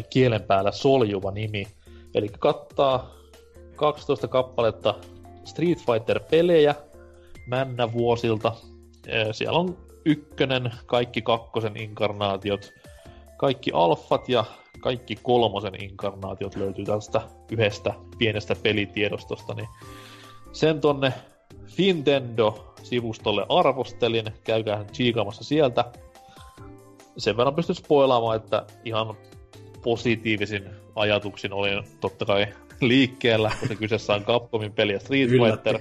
[0.09, 1.67] kielen päällä soljuva nimi,
[2.15, 3.11] eli kattaa
[3.75, 4.95] 12 kappaletta
[5.45, 6.75] Street Fighter-pelejä
[7.47, 8.55] männä vuosilta.
[9.31, 12.73] Siellä on ykkönen, kaikki kakkosen inkarnaatiot,
[13.37, 14.45] kaikki alfat ja
[14.79, 19.67] kaikki kolmosen inkarnaatiot löytyy tästä yhdestä pienestä pelitiedostosta, niin
[20.51, 21.13] sen tonne
[22.79, 25.85] Fintendo-sivustolle arvostelin, käykää chiikaamassa sieltä.
[27.17, 29.17] Sen verran pystyn spoilaamaan, että ihan
[29.83, 32.47] positiivisin ajatuksin olin totta kai
[32.81, 35.29] liikkeellä, kun se kyseessä on Capcomin peli ja Street.
[35.29, 35.79] Fighter.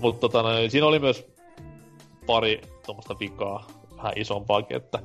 [0.00, 1.26] Mutta tota, noin, siinä oli myös
[2.26, 3.66] pari tuommoista vikaa,
[3.96, 4.98] vähän isompaakin, että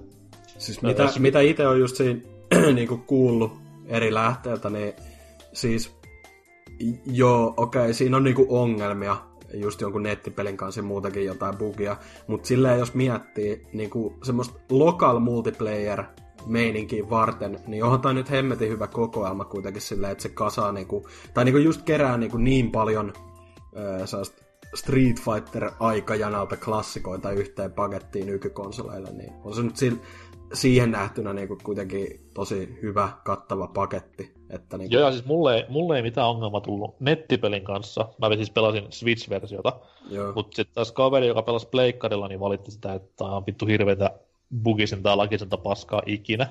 [0.57, 2.19] Siis mitä, jos- mitä itse on just siinä
[2.73, 3.53] niinku kuullut
[3.85, 4.93] eri lähteiltä, niin
[5.53, 5.95] siis
[7.05, 11.97] joo, okei, okay, siinä on niinku ongelmia just jonkun nettipelin kanssa muutakin jotain bugia,
[12.27, 16.03] mutta silleen jos miettii niinku semmoista local multiplayer
[16.45, 21.07] meininkiä varten, niin onhan tämä nyt hemmetin hyvä kokoelma kuitenkin silleen, että se kasaa niinku,
[21.33, 23.13] tai niinku just kerää niinku niin paljon
[23.77, 24.05] öö,
[24.73, 29.77] Street Fighter-aikajanalta klassikoita yhteen pakettiin nykykonsoleille, niin on se nyt
[30.53, 34.33] siihen nähtynä niinku kuitenkin tosi hyvä, kattava paketti.
[34.49, 38.09] Että niinku, Joo, ja siis mulle, ei- mulle ei mitään ongelmaa tullut nettipelin kanssa.
[38.19, 39.79] Mä siis pelasin Switch-versiota,
[40.35, 44.11] mutta sitten taas kaveri, joka pelasi pleikkarilla, niin valitti sitä, että tää on vittu hirveetä
[44.63, 46.47] bugisinta ja lakisinta paskaa ikinä.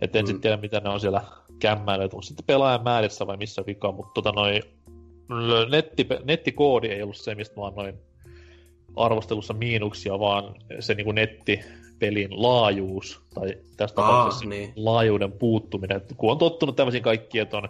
[0.00, 0.26] Et en mm.
[0.26, 1.22] Sitten tiedä, mitä ne on siellä
[1.58, 2.12] kämmäilleet.
[2.14, 4.62] Onko sitten pelaajan määrissä vai missä vika, mutta tota noin,
[5.70, 7.94] netti, nettikoodi ei ollut se, mistä mä annoin
[8.96, 14.72] arvostelussa miinuksia, vaan se niinku nettipelin laajuus, tai tästä Aa, tapauksessa niin.
[14.76, 15.96] laajuuden puuttuminen.
[15.96, 17.68] Et kun on tottunut tämmöisiin kaikkiin, että on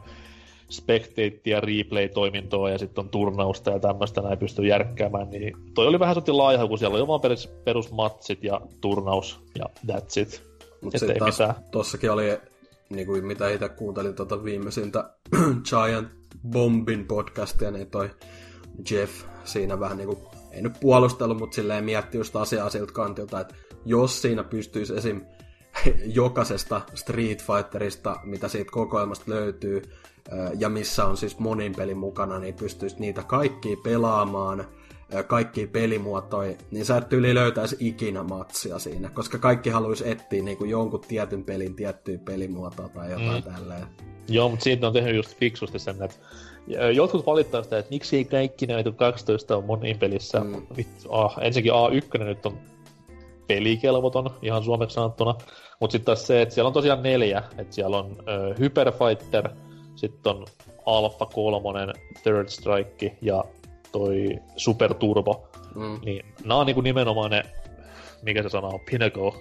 [0.70, 5.98] spectate ja replay-toimintoa ja sitten on turnausta ja tämmöistä näin pystyy järkkäämään, niin toi oli
[5.98, 10.50] vähän sellainen laiha, kun siellä oli vaan perus, perusmatsit ja turnaus ja that's it.
[10.80, 11.54] Mutta sitten ei taas mitään.
[11.70, 12.38] tossakin oli,
[12.90, 15.10] niin kuin mitä itse kuuntelin tuota viimeisintä
[15.70, 16.08] Giant
[16.48, 18.10] Bombin podcastia, niin toi
[18.90, 20.18] Jeff siinä vähän niin kuin,
[20.52, 25.20] ei nyt puolustellut, mutta silleen mietti just asiaa siltä kantilta, että jos siinä pystyisi esim.
[26.20, 29.82] jokaisesta Street Fighterista, mitä siitä kokoelmasta löytyy,
[30.58, 34.66] ja missä on siis monin pelin mukana, niin pystyisi niitä kaikki pelaamaan,
[35.26, 40.56] kaikki pelimuotoja, niin sä et yli löytäisi ikinä matsia siinä, koska kaikki haluaisi etsiä niin
[40.56, 43.52] kuin jonkun tietyn pelin tiettyä pelimuotoa tai jotain mm.
[43.52, 43.86] tälleen.
[44.28, 46.16] Joo, mutta siitä on tehnyt just fiksusti sen, että
[46.94, 50.40] jotkut valittaa sitä, että miksi ei kaikki näitä 12 on monin pelissä.
[50.40, 50.66] Mm.
[50.76, 52.58] Vittu, ah, ensinnäkin A1 nyt on
[53.46, 55.34] pelikelvoton, ihan suomeksi sanottuna.
[55.80, 57.42] Mutta sitten taas se, että siellä on tosiaan neljä.
[57.58, 59.48] Että siellä on äh, Hyperfighter,
[59.96, 60.44] sitten on
[60.86, 61.92] Alpha 3,
[62.22, 63.44] Third Strike ja
[63.92, 65.48] toi Super Turbo.
[65.74, 66.00] Mm.
[66.04, 67.42] Niin nämä on niinku nimenomaan ne,
[68.22, 69.32] mikä se sana on, pinnacle.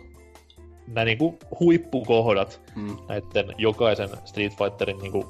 [0.87, 2.97] Nämä niinku huippukohdat mm.
[3.07, 5.25] näiden jokaisen Street Fighterin niinku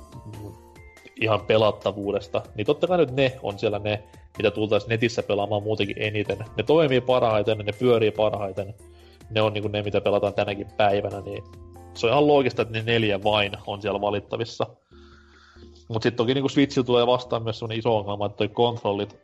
[1.21, 2.41] ihan pelattavuudesta.
[2.55, 4.03] Niin totta kai nyt ne on siellä ne,
[4.37, 6.37] mitä tultaisiin netissä pelaamaan muutenkin eniten.
[6.57, 8.75] Ne toimii parhaiten, ne pyörii parhaiten.
[9.29, 11.43] Ne on niinku ne, mitä pelataan tänäkin päivänä, niin
[11.93, 14.65] se on ihan loogista, että ne neljä vain on siellä valittavissa.
[15.87, 19.17] Mutta sitten toki niinku Switchillä tulee vastaan myös sellainen iso ongelma, että toi kontrollit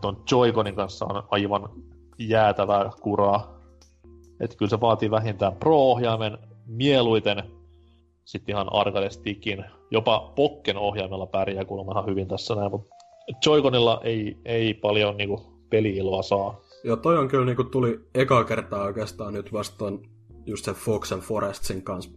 [0.00, 1.68] tuon Joy-Conin kanssa on aivan
[2.18, 3.58] jäätävää kuraa.
[4.40, 7.42] Että kyllä se vaatii vähintään Pro-ohjaimen, mieluiten
[8.24, 9.08] sitten ihan arcade
[9.90, 12.94] jopa Pokken ohjaimella pärjää kuulemma ihan hyvin tässä näin, mutta
[13.46, 16.60] Joy-Conilla ei, ei paljon niinku peli-iloa saa.
[16.84, 19.98] Joo, toi on kyllä niinku tuli eka kertaa oikeastaan nyt vastaan
[20.46, 22.10] just sen Fox and Forestsin kanssa,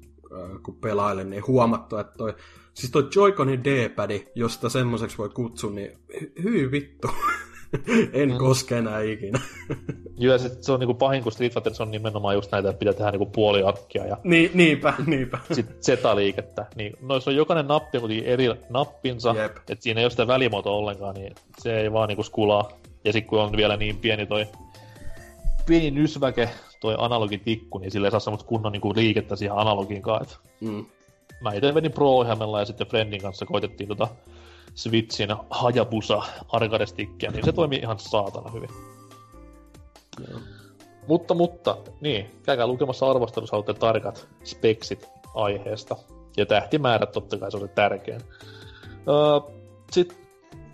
[0.64, 2.34] kun pelailin, niin huomattu, että toi
[2.76, 7.08] Siis toi Joy-Conin D-padi, jos sitä semmoiseksi voi kutsua, niin hy- hyi vittu.
[8.14, 8.38] en mm.
[8.38, 9.40] koske enää ikinä.
[10.18, 12.94] Joo, se, se on niinku pahin, kun Street Fighter on nimenomaan just näitä, että pitää
[12.94, 14.18] tehdä niinku puoliarkkia ja...
[14.24, 15.40] Niin, niinpä, niinpä.
[15.52, 16.66] Sitten Z-liikettä.
[16.76, 21.16] Niin, noissa on jokainen nappi on eri nappinsa, että siinä ei ole sitä välimuotoa ollenkaan,
[21.16, 22.72] niin se ei vaan niinku skulaa.
[23.04, 24.48] Ja sitten kun on vielä niin pieni toi
[25.66, 26.50] pieni nysväke,
[26.80, 30.40] toi analogitikku, niin sille ei saa semmoista kunnon niinku liikettä siihen analogiin kanssa.
[30.62, 30.86] Mm
[31.42, 32.26] mä itse vedin pro
[32.60, 34.08] ja sitten Friendin kanssa koitettiin tota
[34.76, 36.86] Switchin Hayabusa arcade
[37.32, 38.70] niin se toimii ihan saatana hyvin.
[40.30, 40.40] Joo.
[41.08, 45.96] Mutta, mutta, niin, käykää lukemassa arvostelussa olette tarkat speksit aiheesta.
[46.38, 48.22] Ja tähtimäärät totta kai se on se tärkein.
[49.08, 49.54] Öö,
[49.92, 50.18] Sitten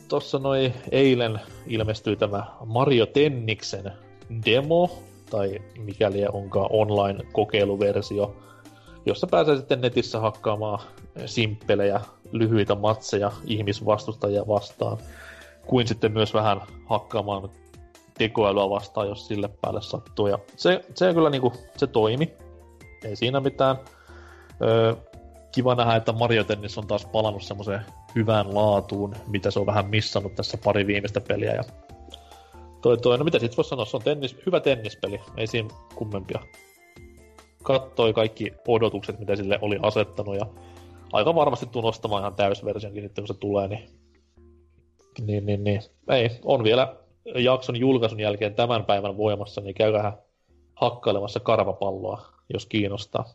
[0.07, 3.91] tuossa noin eilen ilmestyi tämä Mario Tenniksen
[4.45, 4.99] demo,
[5.29, 8.35] tai mikäli onkaan online-kokeiluversio,
[9.05, 10.79] jossa pääsee sitten netissä hakkaamaan
[11.25, 14.97] simppelejä, lyhyitä matseja ihmisvastustajia vastaan,
[15.67, 17.49] kuin sitten myös vähän hakkaamaan
[18.17, 20.27] tekoälyä vastaan, jos sille päälle sattuu.
[20.27, 22.33] Ja se, se kyllä niinku, se toimi.
[23.03, 23.75] Ei siinä mitään.
[24.61, 24.95] Öö,
[25.51, 29.89] kiva nähdä, että Mario Tennis on taas palannut semmoiseen hyvään laatuun, mitä se on vähän
[29.89, 31.53] missannut tässä pari viimeistä peliä.
[31.53, 31.63] Ja
[32.81, 36.39] toi, toi, no mitä sit voisi sanoa, se on tennis, hyvä tennispeli, ei siinä kummempia
[37.63, 40.45] kattoi kaikki odotukset, mitä sille oli asettanut, ja
[41.13, 43.89] aika varmasti tuu nostamaan ihan täysversionkin sitten, kun se tulee, niin,
[45.19, 45.81] niin, niin, niin.
[46.09, 46.95] Ei, on vielä
[47.35, 50.17] jakson julkaisun jälkeen tämän päivän voimassa, niin käykää
[50.75, 53.25] hakkailemassa karvapalloa, jos kiinnostaa.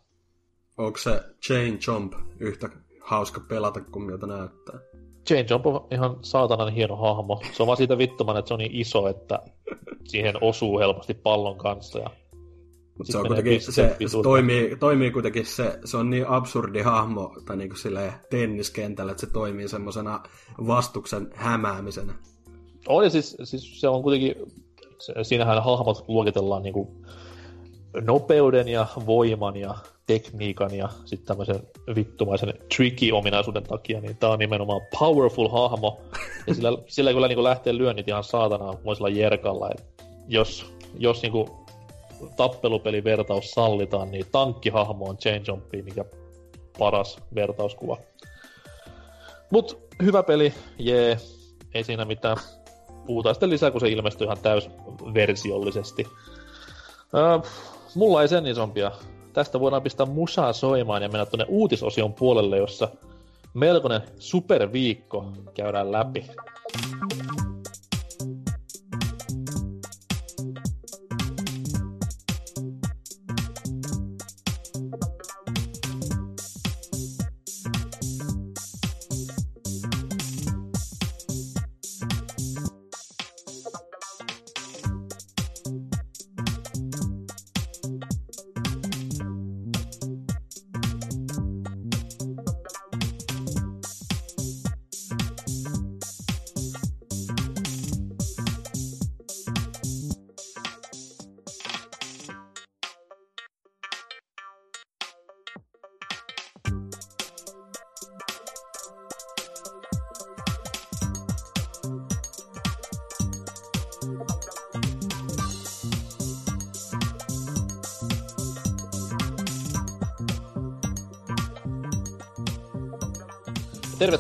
[0.79, 2.69] Onko se Chain Jump yhtä
[3.01, 4.81] hauska pelata kuin miltä näyttää?
[5.27, 7.43] Chain Jump on ihan saatanan hieno hahmo.
[7.53, 9.43] Se on vaan siitä vittuman, että se on niin iso, että
[10.05, 11.99] siihen osuu helposti pallon kanssa.
[11.99, 12.11] Ja
[12.99, 17.37] mutta se, on kuitenkin, se, se toimii, toimii kuitenkin, se, se on niin absurdi hahmo
[17.45, 20.23] tai niin kuin tenniskentällä, että se toimii semmoisena
[20.67, 22.15] vastuksen hämäämisenä.
[22.89, 24.35] On ja siis, siis se on kuitenkin,
[24.99, 26.89] se, siinähän hahmot luokitellaan niin kuin
[28.01, 29.75] nopeuden ja voiman ja
[30.07, 31.63] tekniikan ja sitten tämmöisen
[31.95, 36.01] vittumaisen tricky-ominaisuuden takia, niin tää on nimenomaan powerful hahmo.
[36.47, 39.71] Ja sillä, sillä kyllä niin lähtee lyönnit ihan saatana moisella jerkalla.
[39.71, 41.49] Et jos, jos niin kuin
[42.37, 46.05] tappelupelivertaus sallitaan, niin tankkihahmo on Change Jumpi, mikä
[46.79, 47.97] paras vertauskuva.
[49.51, 51.19] Mut hyvä peli, jee,
[51.75, 52.37] ei siinä mitään.
[53.07, 56.07] Puhutaan sitten lisää, kun se ilmestyy ihan täysversiollisesti.
[57.15, 57.39] Öö,
[57.95, 58.91] mulla ei sen isompia.
[59.33, 62.89] Tästä voidaan pistää musaa soimaan ja mennä tuonne uutisosion puolelle, jossa
[63.55, 66.27] melkoinen superviikko käydään läpi.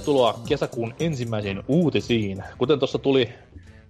[0.06, 2.44] Tervetuloa kesäkuun ensimmäisiin uutisiin.
[2.58, 3.28] Kuten tuossa tuli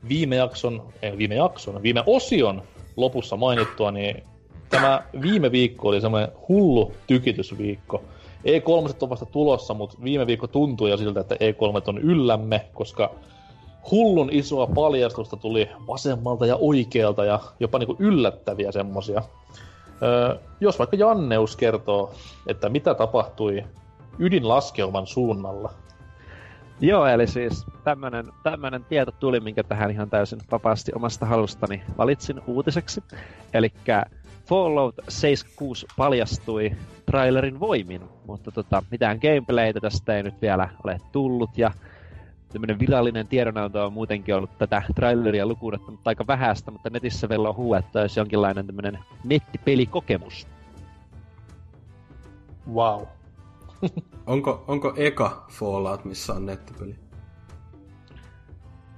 [0.08, 2.62] viime jakson, ei viime jakson, viime osion
[2.96, 4.22] lopussa mainittua, niin
[4.68, 8.02] tämä viime viikko oli semmoinen hullu tykitysviikko.
[8.44, 13.10] E3 on vasta tulossa, mutta viime viikko tuntui jo siltä, että E3 on yllämme, koska
[13.90, 19.22] hullun isoa paljastusta tuli vasemmalta ja oikealta ja jopa niinku yllättäviä semmosia.
[20.02, 22.14] Öö, jos vaikka Janneus kertoo,
[22.46, 23.64] että mitä tapahtui
[24.18, 25.85] ydinlaskeuman suunnalla.
[26.80, 32.40] Joo, eli siis tämmönen, tämmönen tieto tuli, minkä tähän ihan täysin vapaasti omasta halustani valitsin
[32.46, 33.02] uutiseksi.
[33.54, 33.72] Eli
[34.46, 36.72] Fallout 76 paljastui
[37.06, 41.70] trailerin voimin, mutta tota, mitään gameplaytä tästä ei nyt vielä ole tullut, ja
[42.52, 47.48] tämmöinen virallinen tiedonanto on muutenkin ollut tätä traileria lukuun mutta aika vähäistä, mutta netissä vielä
[47.48, 50.46] on huuettu, olisi jonkinlainen tämmöinen nettipelikokemus.
[52.72, 53.02] Wow.
[54.26, 56.96] onko, onko eka Fallout, missä on nettipeli?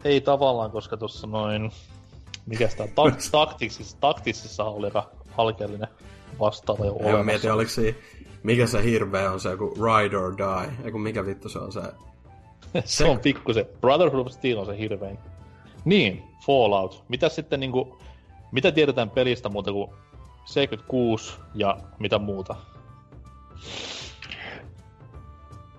[0.04, 1.70] Ei tavallaan, koska tuossa noin...
[2.46, 5.88] Mikä sitä tak- taktisissa, taktisissa oli aika halkeellinen
[6.40, 7.24] vastaava jo olemassa.
[7.24, 7.96] mietin, oliko se,
[8.42, 11.80] mikä se hirveä on se joku Ride or Die, eiku mikä vittu se on se...
[12.84, 13.66] se on pikkusen.
[13.80, 15.18] Brotherhood of Steel on se hirvein.
[15.84, 17.04] Niin, Fallout.
[17.08, 17.98] Mitä sitten niinku,
[18.52, 19.90] mitä tiedetään pelistä muuta kuin
[20.44, 22.56] 76 ja mitä muuta?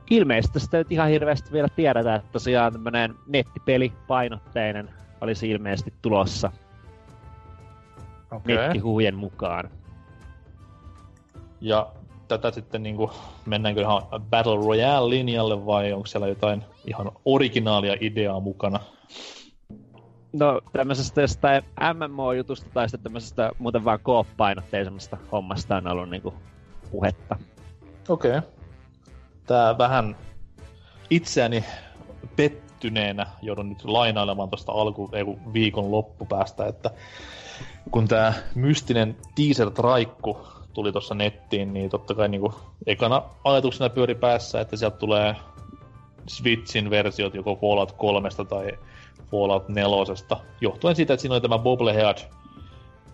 [0.10, 4.90] Ilmeisesti sitä nyt ihan hirveästi vielä tiedetä, että tosiaan tämmönen nettipeli painotteinen
[5.22, 6.52] olisi ilmeisesti tulossa
[8.32, 8.56] okay.
[8.56, 9.70] nettihuhujen mukaan.
[11.62, 11.92] Ja
[12.28, 13.12] tätä sitten niinku,
[13.46, 18.80] mennäänkö ihan Battle Royale-linjalle vai onko siellä jotain ihan originaalia ideaa mukana?
[20.34, 26.34] No tämmöisestä jostain MMO-jutusta tai sitten tämmöisestä muuten vaan koop-painotteisemmasta hommasta on ollut niinku
[26.92, 27.36] puhetta.
[28.10, 28.38] Okei.
[28.38, 28.59] Okay
[29.50, 30.16] tää vähän
[31.10, 31.64] itseäni
[32.36, 35.12] pettyneenä joudun nyt lainailemaan tuosta alku,
[35.54, 36.90] viikon loppupäästä, että
[37.92, 42.54] kun tämä mystinen teaser-traikku tuli tuossa nettiin, niin totta kai niinku
[42.88, 45.36] ekana ajatuksena pyöri päässä, että sieltä tulee
[46.28, 48.72] Switchin versiot joko Fallout 3 tai
[49.32, 49.88] Fallout 4,
[50.62, 52.18] johtuen siitä, että siinä oli tämä Bobblehead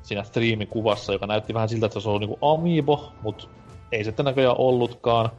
[0.04, 3.48] siinä striimikuvassa, joka näytti vähän siltä, että se on niinku amiibo, mutta
[3.92, 5.30] ei se näköjään ollutkaan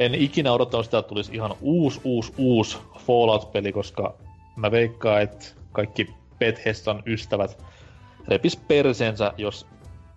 [0.00, 4.14] en ikinä odottanut sitä, että tulisi ihan uusi, uusi, uusi Fallout-peli, koska
[4.56, 7.64] mä veikkaan, että kaikki Bethesdan ystävät
[8.28, 9.66] repis perseensä, jos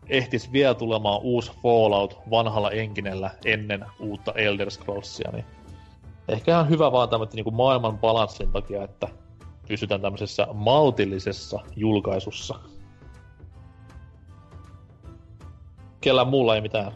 [0.09, 5.45] ehtis vielä tulemaan uusi Fallout vanhalla enkinellä ennen uutta Elder Scrollsia, niin
[6.27, 9.07] ehkä ihan hyvä vaan tämmöinen niin maailman balanssin takia, että
[9.67, 12.55] pysytään tämmöisessä maltillisessa julkaisussa.
[16.01, 16.91] Kellä muulla ei mitään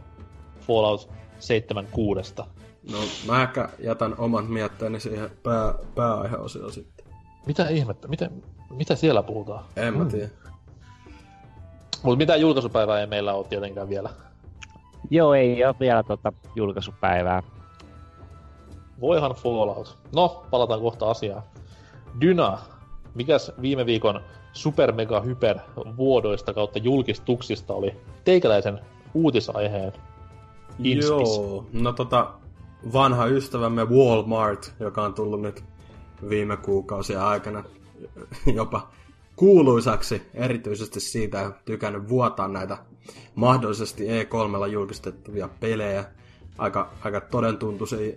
[0.60, 1.10] Fallout
[1.40, 2.34] 76
[2.92, 7.06] No mä ehkä jätän oman mietteeni siihen pää, pääaiheosioon sitten.
[7.46, 8.08] Mitä ihmettä?
[8.08, 9.66] Miten, mitä siellä puhutaan?
[9.76, 10.12] En mä hmm.
[10.12, 10.30] tiedä.
[12.04, 14.10] Mutta mitä julkaisupäivää ei meillä ole tietenkään vielä.
[15.10, 17.44] Joo, ei ole vielä tota julkaisupäivää.
[19.02, 19.98] Voihan Fallout.
[20.16, 21.44] No, palataan kohta asiaan.
[22.22, 22.60] Dyna.
[23.16, 24.22] Mikäs viime viikon
[24.54, 25.60] super mega hyper
[25.98, 28.80] vuodoista kautta julkistuksista oli teikäläisen
[29.14, 29.94] uutisaiheen
[30.84, 31.38] inspis?
[31.38, 32.32] Joo, no tota,
[32.94, 35.64] vanha ystävämme Walmart, joka on tullut nyt
[36.30, 37.64] viime kuukausien aikana
[38.54, 38.88] jopa
[39.36, 42.78] kuuluisaksi, erityisesti siitä on tykännyt vuotaa näitä
[43.36, 46.06] mahdollisesti E3 julkistettavia pelejä.
[46.58, 48.14] Aika, aika todentuntuisia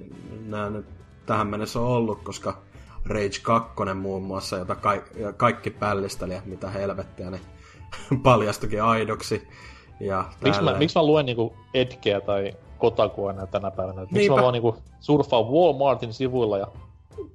[0.46, 0.86] nämä nyt
[1.26, 2.58] tähän mennessä on ollut, koska
[3.06, 5.02] Rage 2 muun muassa, jota ka-
[5.36, 7.42] kaikki pällisteli, mitä helvettiä, niin
[8.22, 9.48] paljastukin aidoksi.
[10.00, 14.06] Ja miksi, mä, miksi mä luen niinku Edgeä tai Kotakua enää tänä päivänä.
[14.10, 16.66] Miksi mä vaan niinku surfaan Walmartin sivuilla ja...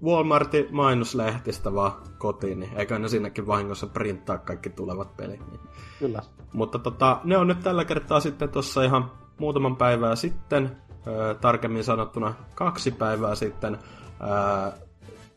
[0.04, 5.52] Walmartin mainoslehtistä vaan kotiin, niin eikö ne sinnekin vahingossa printtaa kaikki tulevat pelit.
[5.52, 5.60] Niin.
[6.00, 6.22] Kyllä.
[6.54, 10.78] Mutta tota, ne on nyt tällä kertaa sitten tuossa ihan muutaman päivää sitten,
[11.08, 13.78] ö, tarkemmin sanottuna kaksi päivää sitten,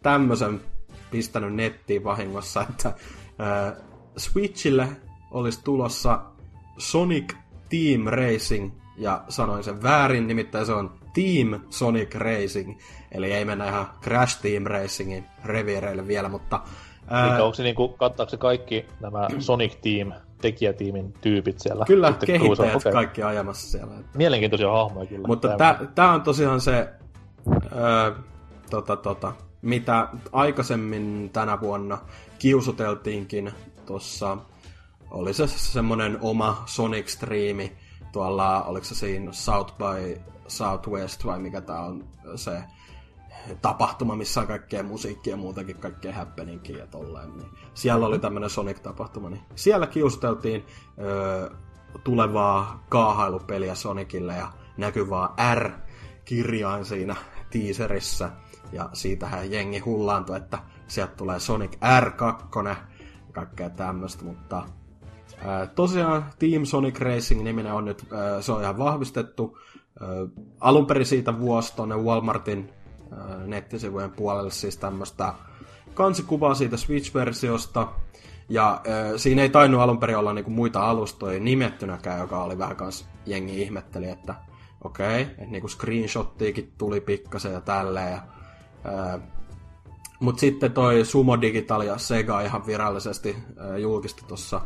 [0.02, 0.60] tämmöisen
[1.10, 2.92] pistänyt nettiin vahingossa, että
[3.68, 3.76] ö,
[4.16, 4.88] Switchille
[5.30, 6.20] olisi tulossa
[6.78, 7.34] Sonic
[7.68, 12.78] Team Racing ja sanoin sen väärin, nimittäin se on Team Sonic Racing,
[13.12, 16.60] eli ei mennä ihan Crash Team Racingin reviireille vielä, mutta...
[17.08, 17.30] Ää...
[17.30, 21.84] Niin, onko se niinku, kattaako se kaikki nämä Sonic Team tekijätiimin tyypit siellä?
[21.84, 22.92] Kyllä, kehittäjät okay.
[22.92, 23.94] kaikki ajamassa siellä.
[24.14, 25.26] Mielenkiintoisia hahmoja kyllä.
[25.26, 25.48] Mutta
[25.94, 26.88] tämä on tosiaan se,
[27.74, 28.12] ää,
[28.70, 29.32] tota, tota,
[29.62, 31.98] mitä aikaisemmin tänä vuonna
[32.38, 33.52] kiusuteltiinkin
[33.86, 34.38] tuossa,
[35.10, 37.72] oli se semmoinen oma Sonic-striimi,
[38.12, 42.04] tuolla, oliko se siinä South by Southwest vai mikä tää on
[42.36, 42.62] se
[43.62, 47.36] tapahtuma, missä on kaikkea musiikkia ja muutakin, kaikkea happeningia ja tolleen.
[47.36, 50.66] Niin siellä oli tämmöinen Sonic-tapahtuma, niin siellä kiusteltiin
[50.98, 51.50] öö,
[52.04, 57.16] tulevaa kaahailupeliä Sonicille ja näkyvää R-kirjain siinä
[57.50, 58.30] teaserissa.
[58.72, 62.76] Ja siitähän jengi hullaantui, että sieltä tulee Sonic R2 ja
[63.32, 64.62] kaikkea tämmöistä, mutta
[65.74, 69.58] tosiaan Team Sonic Racing niminen on nyt, ää, se on ihan vahvistettu.
[70.00, 70.08] Ää,
[70.60, 72.70] alun perin siitä vuosi tuonne Walmartin
[73.46, 75.34] nettisivujen puolelle siis tämmöistä
[75.94, 77.88] kansikuvaa siitä Switch-versiosta.
[78.48, 82.76] Ja äh, siinä ei tainnut alun perin olla niinku muita alustoja nimettynäkään, joka oli vähän
[82.76, 84.34] kans jengi ihmetteli, että
[84.84, 88.12] okei, okay, että niinku screenshottiikin tuli pikkasen ja tälleen.
[88.12, 88.22] Ja,
[88.86, 89.20] äh,
[90.20, 94.60] Mutta sitten toi Sumo Digital ja Sega ihan virallisesti äh, julkisti tuossa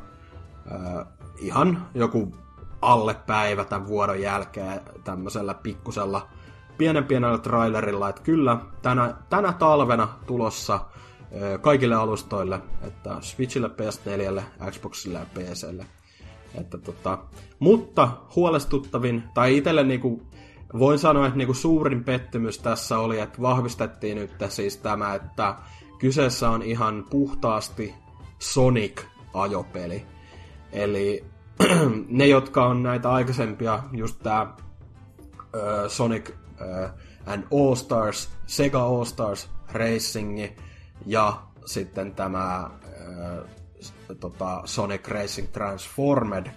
[0.72, 1.06] äh,
[1.38, 2.34] ihan joku
[2.82, 6.28] alle päivä tämän vuodon jälkeen tämmöisellä pikkusella
[6.78, 10.80] pienen pienellä trailerilla, että kyllä tänä, tänä talvena tulossa
[11.60, 15.86] kaikille alustoille, että Switchille, PS4, Xboxille ja PClle.
[16.54, 17.18] Että tota,
[17.58, 20.22] mutta huolestuttavin, tai itselle niinku,
[20.78, 25.54] voin sanoa, että niinku suurin pettymys tässä oli, että vahvistettiin nyt siis tämä, että
[25.98, 27.94] kyseessä on ihan puhtaasti
[28.38, 30.06] Sonic-ajopeli.
[30.72, 31.24] Eli
[32.08, 36.90] ne, jotka on näitä aikaisempia, just tämä uh, Sonic uh,
[37.26, 40.56] and All Stars, Sega All Stars Racingi,
[41.06, 42.70] ja sitten tämä äh,
[44.20, 46.46] tota Sonic Racing Transformed.
[46.46, 46.54] Äh,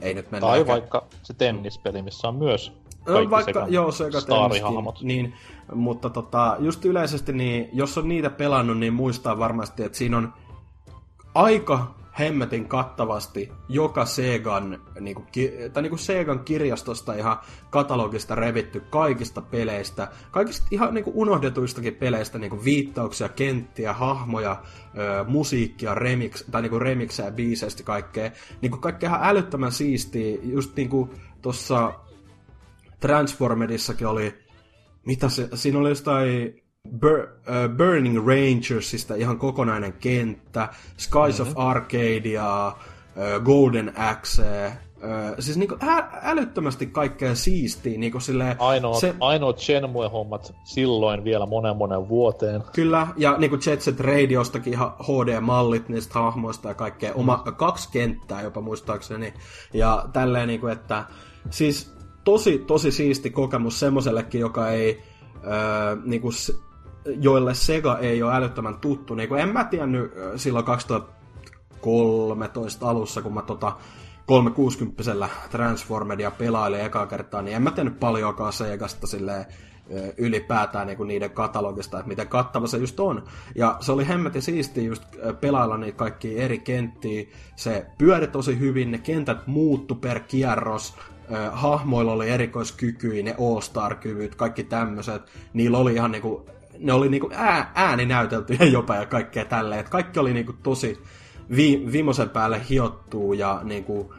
[0.00, 0.72] ei nyt mennä tai eikä...
[0.72, 4.18] vaikka se tennispeli, missä on myös kaikki vaikka, sekä joo, sekä
[5.02, 5.34] niin,
[5.74, 10.32] mutta tota, just yleisesti, niin, jos on niitä pelannut, niin muistaa varmasti, että siinä on
[11.34, 15.26] aika hemmetin kattavasti joka Segan, niin kuin,
[15.72, 17.38] tai niin kuin Segan kirjastosta ihan
[17.70, 24.62] katalogista revitty kaikista peleistä, kaikista ihan niin kuin unohdetuistakin peleistä, niin kuin viittauksia, kenttiä, hahmoja,
[24.98, 28.30] ö, musiikkia, remix, tai niin kuin remixejä, biiseistä, kaikkea.
[28.60, 31.10] Niin kuin kaikkea ihan älyttömän siistiä, just niin kuin
[31.42, 31.94] tuossa
[33.00, 34.34] Transformerissakin oli,
[35.06, 41.52] mitä se, siinä oli jostain Bur- uh, Burning Rangersista ihan kokonainen kenttä, Skies mm-hmm.
[41.52, 47.98] of Arcadia, uh, Golden Axe, uh, siis niinku ä- älyttömästi kaikkea siistiä.
[47.98, 49.14] Niinku silleen, ainoat, se...
[49.20, 52.62] ainoat Shenmue-hommat silloin vielä monen monen vuoteen.
[52.72, 57.14] Kyllä, ja niinku Jet Set Radiostakin ihan HD-mallit niistä hahmoista ja kaikkea.
[57.14, 57.54] Oma, mm.
[57.54, 59.34] kaksi kenttää jopa muistaakseni.
[59.72, 61.04] Ja tälleen niinku, että
[61.50, 65.02] siis tosi, tosi siisti kokemus semmoisellekin, joka ei
[65.44, 66.30] öö, niinku,
[67.04, 69.14] joille Sega ei ole älyttömän tuttu.
[69.14, 73.72] Niin en mä tiennyt silloin 2013 alussa, kun mä tota
[74.26, 79.46] 360 Transformedia pelailin ekaa kertaa, niin en mä tiennyt paljonkaan Segasta silleen
[80.18, 83.24] ylipäätään niin kuin niiden katalogista, että miten kattava se just on.
[83.54, 85.02] Ja se oli hemmetin siistiä just
[85.40, 87.24] pelailla niitä kaikki eri kenttiä.
[87.56, 90.94] Se pyöri tosi hyvin, ne kentät muuttu per kierros,
[91.52, 95.22] hahmoilla oli erikoiskykyjä, ne All-Star-kyvyt, kaikki tämmöiset.
[95.52, 96.46] Niillä oli ihan niinku
[96.82, 99.80] ne oli niinku ää, ääninäyteltyjä jopa ja kaikkea tälleen.
[99.80, 101.02] Et kaikki oli niinku tosi
[101.56, 104.14] vi, viimeisen päälle hiottuu ja niinku,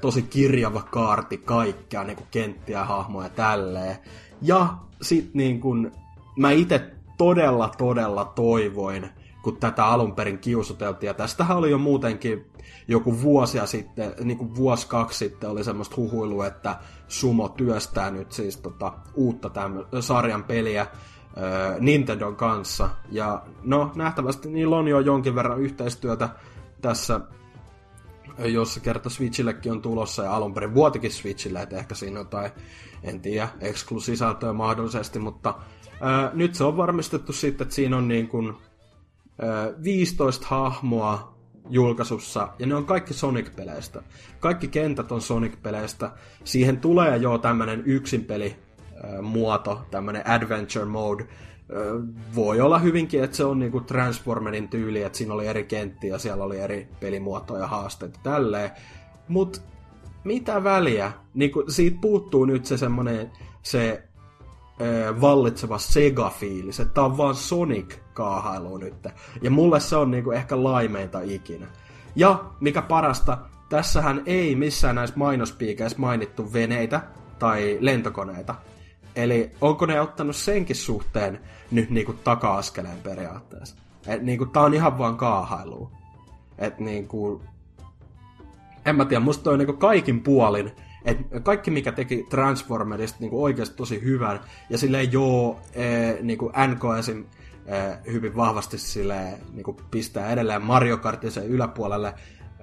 [0.00, 3.96] tosi kirjava kaarti kaikkea, niinku kenttiä, hahmoja tälleen.
[4.42, 5.74] Ja sit niinku,
[6.36, 9.10] mä itse todella, todella toivoin,
[9.42, 11.08] kun tätä alun perin kiusoteltiin.
[11.08, 12.46] Ja tästähän oli jo muutenkin
[12.88, 16.76] joku vuosia sitten, niin kuin vuosi kaksi sitten oli semmoista huhuilua, että
[17.08, 20.86] Sumo työstää nyt siis tota, uutta tämän sarjan peliä,
[21.80, 22.90] Nintendon kanssa.
[23.10, 26.28] Ja no, nähtävästi niillä on jo jonkin verran yhteistyötä
[26.80, 27.20] tässä,
[28.38, 32.50] jossa kerta Switchillekin on tulossa, ja alun perin vuotikin Switchille, että ehkä siinä on jotain,
[33.02, 35.54] en tiedä, eksklusisältöä mahdollisesti, mutta
[36.00, 38.54] ää, nyt se on varmistettu sitten, että siinä on niin kuin,
[39.42, 41.34] ää, 15 hahmoa
[41.68, 44.02] julkaisussa, ja ne on kaikki Sonic-peleistä.
[44.40, 46.10] Kaikki kentät on Sonic-peleistä.
[46.44, 48.56] Siihen tulee jo tämmönen yksinpeli
[49.22, 51.26] muoto, tämmönen adventure mode.
[52.34, 56.44] Voi olla hyvinkin, että se on niinku Transformerin tyyli, että siinä oli eri kenttiä siellä
[56.44, 58.70] oli eri pelimuotoja, haasteita tälleen.
[59.28, 59.62] Mut
[60.24, 61.12] mitä väliä?
[61.34, 63.30] Niinku, siitä puuttuu nyt se semmonen
[63.62, 64.02] se
[64.80, 69.06] ö, vallitseva Sega-fiilis, että tää on vaan Sonic-kaahailu nyt.
[69.42, 71.66] Ja mulle se on niinku ehkä laimeinta ikinä.
[72.16, 73.38] Ja mikä parasta,
[73.68, 77.00] tässähän ei missään näissä mainospiikeissä mainittu veneitä
[77.38, 78.54] tai lentokoneita.
[79.16, 81.40] Eli onko ne ottanut senkin suhteen
[81.70, 83.76] nyt niinku taka-askeleen periaatteessa?
[84.06, 85.90] Et niinku, tää on ihan vaan kaahailu.
[86.58, 87.42] Et niinku,
[88.86, 90.72] en mä tiedä, musta on niinku kaikin puolin
[91.04, 94.40] Et kaikki, mikä teki Transformerista niin oikeasti tosi hyvän,
[94.70, 95.84] ja sille joo, e,
[96.22, 97.24] niin kuin NK esim,
[97.66, 97.76] e,
[98.12, 102.14] hyvin vahvasti sille niin kuin pistää edelleen Mario Kartin sen yläpuolelle,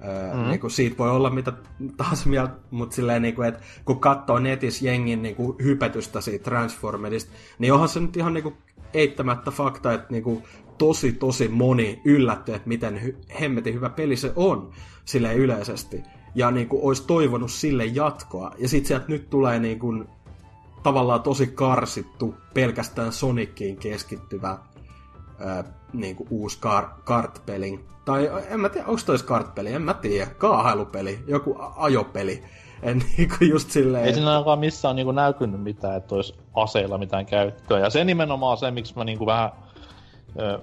[0.02, 0.50] Mm-hmm.
[0.50, 1.52] Niin kuin siitä voi olla mitä
[1.96, 6.44] tahansa mieltä, mutta silleen, niin kuin, että kun katsoo netissä jengin niin kuin, hypetystä siitä
[6.44, 8.54] Transformerista, niin onhan se nyt ihan niin kuin,
[8.94, 10.42] eittämättä fakta, että niin kuin,
[10.78, 14.70] tosi tosi moni yllätty, että miten hy- hemmetin hyvä peli se on
[15.04, 16.02] sille yleisesti.
[16.34, 18.54] Ja niin kuin, olisi toivonut sille jatkoa.
[18.58, 20.08] Ja sitten sieltä nyt tulee niin kuin,
[20.82, 24.58] tavallaan tosi karsittu, pelkästään Soniciin keskittyvä
[25.42, 27.84] ää, niin kuin uusi kar- kartpeli.
[28.04, 30.26] Tai en mä tiedä, onko tois kartpeli, en mä tiedä.
[30.26, 32.42] Kaahailupeli, joku ajopeli.
[32.82, 34.04] En, niin kuin just silleen...
[34.04, 37.78] Ei siinä ainakaan missään niin kuin näkynyt mitään, että olisi aseilla mitään käyttöä.
[37.78, 39.50] Ja se nimenomaan se, miksi mä niin kuin vähän
[40.40, 40.58] ö,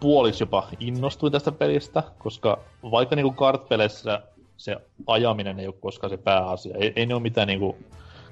[0.00, 2.58] puoliksi jopa innostuin tästä pelistä, koska
[2.90, 4.22] vaikka niin kuin kartpeleissä
[4.56, 4.76] se
[5.06, 6.76] ajaminen ei ole koskaan se pääasia.
[6.78, 7.76] Ei, ei ne ole mitään niin kuin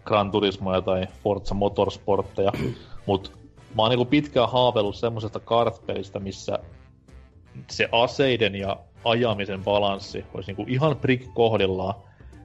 [0.04, 2.52] Gran Turismoja tai Forza Motorsportteja,
[3.06, 3.30] mutta
[3.74, 6.58] mä oon niinku pitkään haaveillut semmoisesta kartpelistä, missä
[7.70, 11.94] se aseiden ja ajamisen balanssi olisi niinku ihan prick kohdillaan.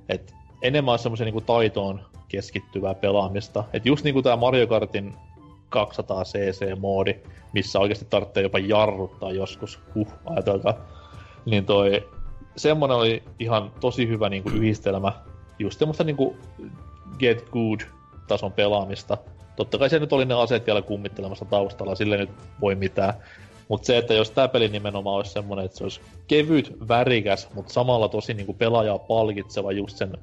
[0.10, 3.64] että enemmän semmoisen niinku taitoon keskittyvää pelaamista.
[3.74, 5.14] Et just niinku tää Mario Kartin
[5.70, 7.16] 200 cc-moodi,
[7.54, 10.74] missä oikeasti tarvitsee jopa jarruttaa joskus, huh, ajatelkaa.
[11.46, 12.10] Niin toi,
[12.58, 15.12] semmonen oli ihan tosi hyvä niinku yhdistelmä,
[15.60, 16.36] just semmoista niinku
[17.20, 17.80] get good
[18.28, 19.18] tason pelaamista,
[19.56, 22.30] Totta kai se nyt oli ne aseet vielä kummittelemassa taustalla, sille nyt
[22.62, 23.14] voi mitään.
[23.68, 27.74] Mutta se, että jos tämä peli nimenomaan olisi semmoinen, että se olisi kevyt, värikäs, mutta
[27.74, 30.18] samalla tosi niinku pelaajaa palkitseva just sen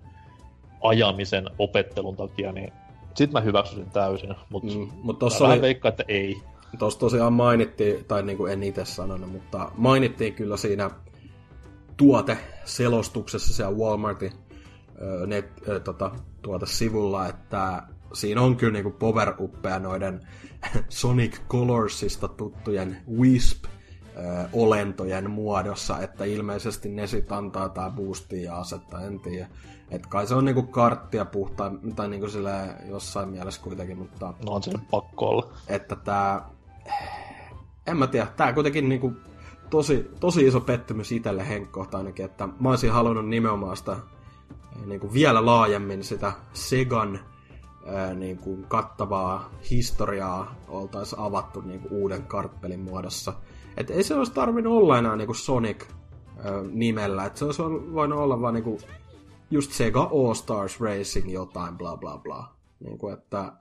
[0.82, 2.72] ajamisen opettelun takia, niin
[3.14, 4.34] sit mä hyväksyisin täysin.
[4.50, 5.60] Mutta mm, mut tossa oli...
[5.60, 6.36] veikkaa, että ei.
[6.78, 10.90] Tuossa tosiaan mainittiin, tai niin kuin en itse sanonut, mutta mainittiin kyllä siinä
[11.96, 14.32] tuote-selostuksessa siellä Walmartin
[15.26, 16.10] net, äh, tota,
[16.42, 19.34] tuote-sivulla, että siinä on kyllä niinku power
[19.78, 20.20] noiden
[20.88, 23.64] Sonic Colorsista tuttujen Wisp
[24.52, 29.48] olentojen muodossa, että ilmeisesti ne sit antaa tää boostia ja asetta, en tiedä.
[29.90, 32.50] Et kai se on niinku karttia puhtaa, tai niinku sille
[32.88, 34.34] jossain mielessä kuitenkin, mutta...
[34.46, 35.52] No on se pakko olla.
[35.68, 36.48] Että tää...
[37.86, 39.12] En mä tiedä, tää kuitenkin niinku
[39.70, 43.96] tosi, tosi iso pettymys itselle henkkohta ainakin, että mä olisin halunnut nimenomaan sitä
[44.86, 47.20] niinku vielä laajemmin sitä Segan
[47.86, 53.32] ää, niin kuin kattavaa historiaa oltaisiin avattu niin kuin uuden kartpelin muodossa.
[53.76, 55.84] Et ei se olisi tarvinnut olla enää niin kuin Sonic
[56.36, 58.78] ää, nimellä, se olisi voinut olla vaan niin kuin
[59.50, 62.54] just Sega All Stars Racing jotain, bla bla bla.
[62.80, 63.52] Niin kuin, että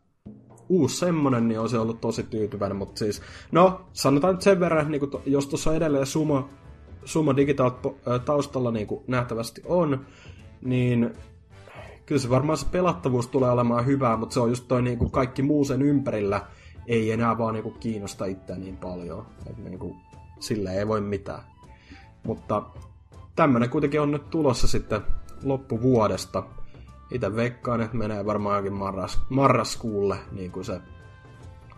[0.70, 5.00] uusi semmonen, niin olisi ollut tosi tyytyväinen, mutta siis, no, sanotaan nyt sen verran, niin
[5.00, 6.50] kuin to, jos tuossa edelleen Sumo,
[7.06, 7.72] Sumo Digital
[8.26, 10.06] taustalla niin kuin nähtävästi on,
[10.62, 11.14] niin
[12.12, 15.42] kyllä se varmaan se pelattavuus tulee olemaan hyvää, mutta se on just toi niinku kaikki
[15.42, 16.46] muu sen ympärillä
[16.88, 19.26] ei enää vaan niinku kiinnosta itseä niin paljon.
[19.50, 19.96] Et niinku,
[20.40, 21.44] sille ei voi mitään.
[22.24, 22.64] Mutta
[23.36, 25.02] tämmönen kuitenkin on nyt tulossa sitten
[25.44, 26.44] loppuvuodesta.
[27.12, 30.82] Itse veikkaan, että menee varmaankin marras, marraskuulle, niin kuin se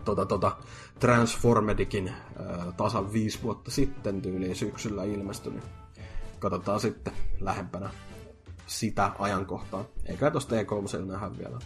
[0.05, 0.51] tota, tota,
[0.99, 5.63] Transformedikin ää, tasan viisi vuotta sitten tyyliin syksyllä ilmestynyt.
[6.39, 7.89] Katsotaan sitten lähempänä
[8.65, 9.85] sitä ajankohtaa.
[10.05, 11.59] Eikä tuosta E3 nähdä vielä.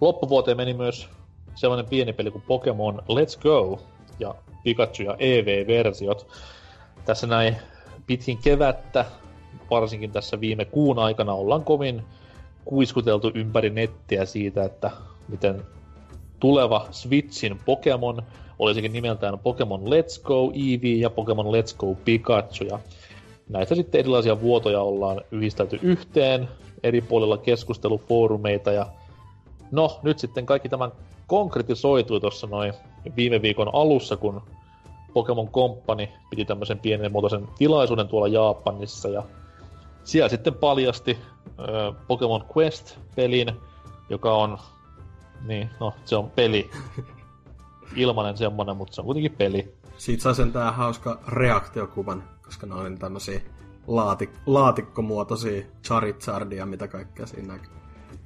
[0.00, 1.08] Loppuvuoteen meni myös
[1.54, 3.80] sellainen pieni peli kuin Pokemon Let's Go
[4.18, 4.34] ja
[4.64, 6.26] Pikachu ja EV-versiot.
[7.04, 7.56] Tässä näin
[8.06, 9.04] pitkin kevättä,
[9.70, 12.02] varsinkin tässä viime kuun aikana, ollaan kovin
[12.64, 14.90] kuiskuteltu ympäri nettiä siitä, että
[15.28, 15.62] miten
[16.40, 18.22] tuleva Switchin Pokemon
[18.58, 22.64] olisikin nimeltään Pokemon Let's Go Eevee ja Pokemon Let's Go Pikachu.
[22.64, 22.78] Ja
[23.48, 26.48] näistä sitten erilaisia vuotoja ollaan yhdistelty yhteen,
[26.82, 28.86] eri puolilla keskustelufoorumeita ja
[29.70, 30.92] no nyt sitten kaikki tämän
[31.26, 32.72] konkretisoitui tuossa noin
[33.16, 34.42] viime viikon alussa, kun
[35.12, 39.22] Pokemon Company piti tämmöisen pienen muotoisen tilaisuuden tuolla Japanissa ja
[40.04, 43.52] siellä sitten paljasti äh, Pokemon Quest-pelin,
[44.10, 44.58] joka on,
[45.46, 46.70] niin, no se on peli.
[47.96, 49.74] Ilmanen semmonen, mutta se on kuitenkin peli.
[49.98, 53.40] Siitä saa sen tää hauska reaktiokuvan koska ne oli tämmöisiä
[53.86, 57.70] laatik- laatikkomuotoisia Charizardia, mitä kaikkea siinä näkyy.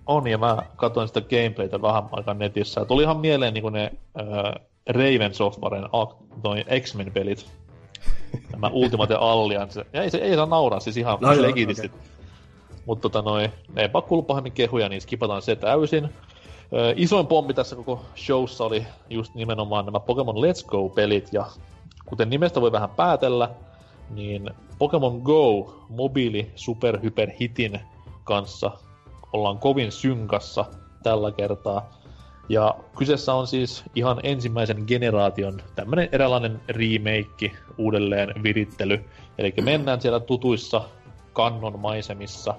[0.06, 2.84] On, ja mä katsoin sitä gameplaytä vähän aikaa netissä.
[2.84, 5.84] Tuli ihan mieleen niin ne äh, Raven Softwaren
[6.44, 7.46] noin X-Men-pelit.
[8.52, 9.86] Nämä Ultimate Alliance.
[9.92, 11.86] Ja ei, se, ei saa nauraa, siis ihan no legitisti.
[11.86, 11.98] Okay.
[12.86, 16.05] Mutta tota noin, ei pakko pahemmin kehuja, niin skipataan se täysin.
[16.05, 16.10] Äh,
[16.96, 21.46] isoin pommi tässä koko showssa oli just nimenomaan nämä Pokemon Let's Go-pelit, ja
[22.06, 23.50] kuten nimestä voi vähän päätellä,
[24.10, 27.80] niin Pokemon Go mobiili superhyperhitin
[28.24, 28.70] kanssa
[29.32, 30.64] ollaan kovin synkassa
[31.02, 31.98] tällä kertaa.
[32.48, 39.05] Ja kyseessä on siis ihan ensimmäisen generaation tämmönen eräänlainen remake, uudelleen virittely.
[39.39, 40.85] Eli mennään siellä tutuissa
[41.32, 42.55] kannon maisemissa.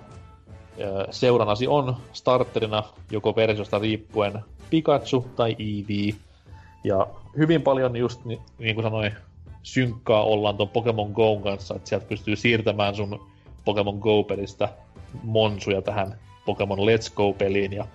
[1.11, 4.39] Seuranasi on starterina joko versiosta riippuen
[4.69, 6.15] Pikachu tai Eevee.
[6.83, 7.07] Ja
[7.37, 9.11] hyvin paljon just niin kuin sanoin,
[9.63, 13.29] synkkaa ollaan tuon Pokemon Go kanssa, että sieltä pystyy siirtämään sun
[13.65, 14.69] Pokemon Go-pelistä
[15.23, 17.85] monsuja tähän Pokemon Let's Go-peliin ja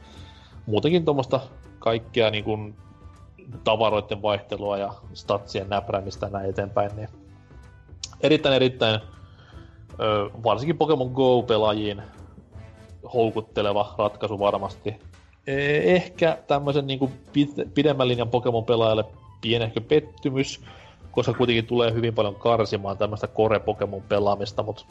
[0.67, 1.41] muutenkin tuommoista
[1.79, 2.75] kaikkea niin kuin
[3.65, 7.09] tavaroiden vaihtelua ja statsien näpräämistä näin eteenpäin, niin
[8.21, 9.01] erittäin erittäin
[10.01, 12.03] ö, varsinkin Pokemon Go-pelaajiin
[13.15, 14.97] houkutteleva ratkaisu varmasti.
[15.47, 17.13] E, ehkä tämmöisen niin
[17.75, 19.05] pidemmän linjan Pokemon-pelaajalle
[19.41, 20.61] pienehkö pettymys,
[21.15, 24.85] koska kuitenkin tulee hyvin paljon karsimaan tämmöistä core-Pokemon pelaamista, mutta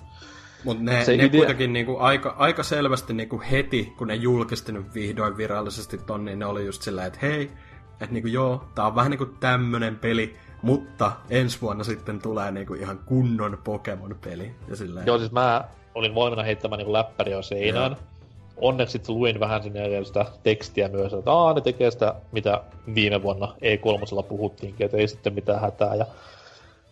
[0.63, 1.39] Mut ne, se ne idea...
[1.39, 6.39] kuitenkin niinku aika, aika selvästi niinku heti, kun ne julkisti nyt vihdoin virallisesti ton, niin
[6.39, 7.51] ne oli just silleen, että hei,
[7.91, 12.73] että niinku joo, tää on vähän niinku tämmönen peli, mutta ensi vuonna sitten tulee niinku
[12.73, 14.55] ihan kunnon Pokemon-peli.
[14.67, 15.05] Ja silleen...
[15.07, 15.63] Joo, siis mä
[15.95, 17.91] olin valmiina heittämään niinku läppäriä seinään.
[17.91, 18.12] Joo.
[18.57, 22.63] Onneksi sitten luin vähän sinne sitä tekstiä myös, että Aa, ne tekee sitä, mitä
[22.95, 25.95] viime vuonna E3 puhuttiinkin, että ei sitten mitään hätää.
[25.95, 26.05] Ja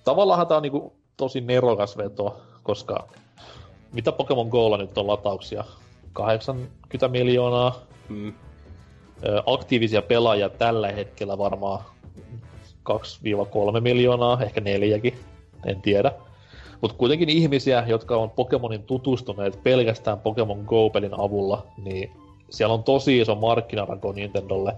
[0.04, 3.08] tavallaan tämä on niinku tosi nerokas veto, koska
[3.94, 5.64] mitä Pokemon Golla nyt on latauksia?
[6.14, 7.80] 80 miljoonaa.
[8.10, 8.34] Mm.
[9.46, 11.84] Aktiivisia pelaajia tällä hetkellä varmaan
[12.90, 12.94] 2-3
[13.82, 15.20] miljoonaa, ehkä neljäkin,
[15.66, 16.12] en tiedä.
[16.82, 22.12] Mutta kuitenkin ihmisiä, jotka on Pokemonin tutustuneet pelkästään Pokemon Go-pelin avulla, niin
[22.50, 24.74] siellä on tosi iso markkinarako Nintendolle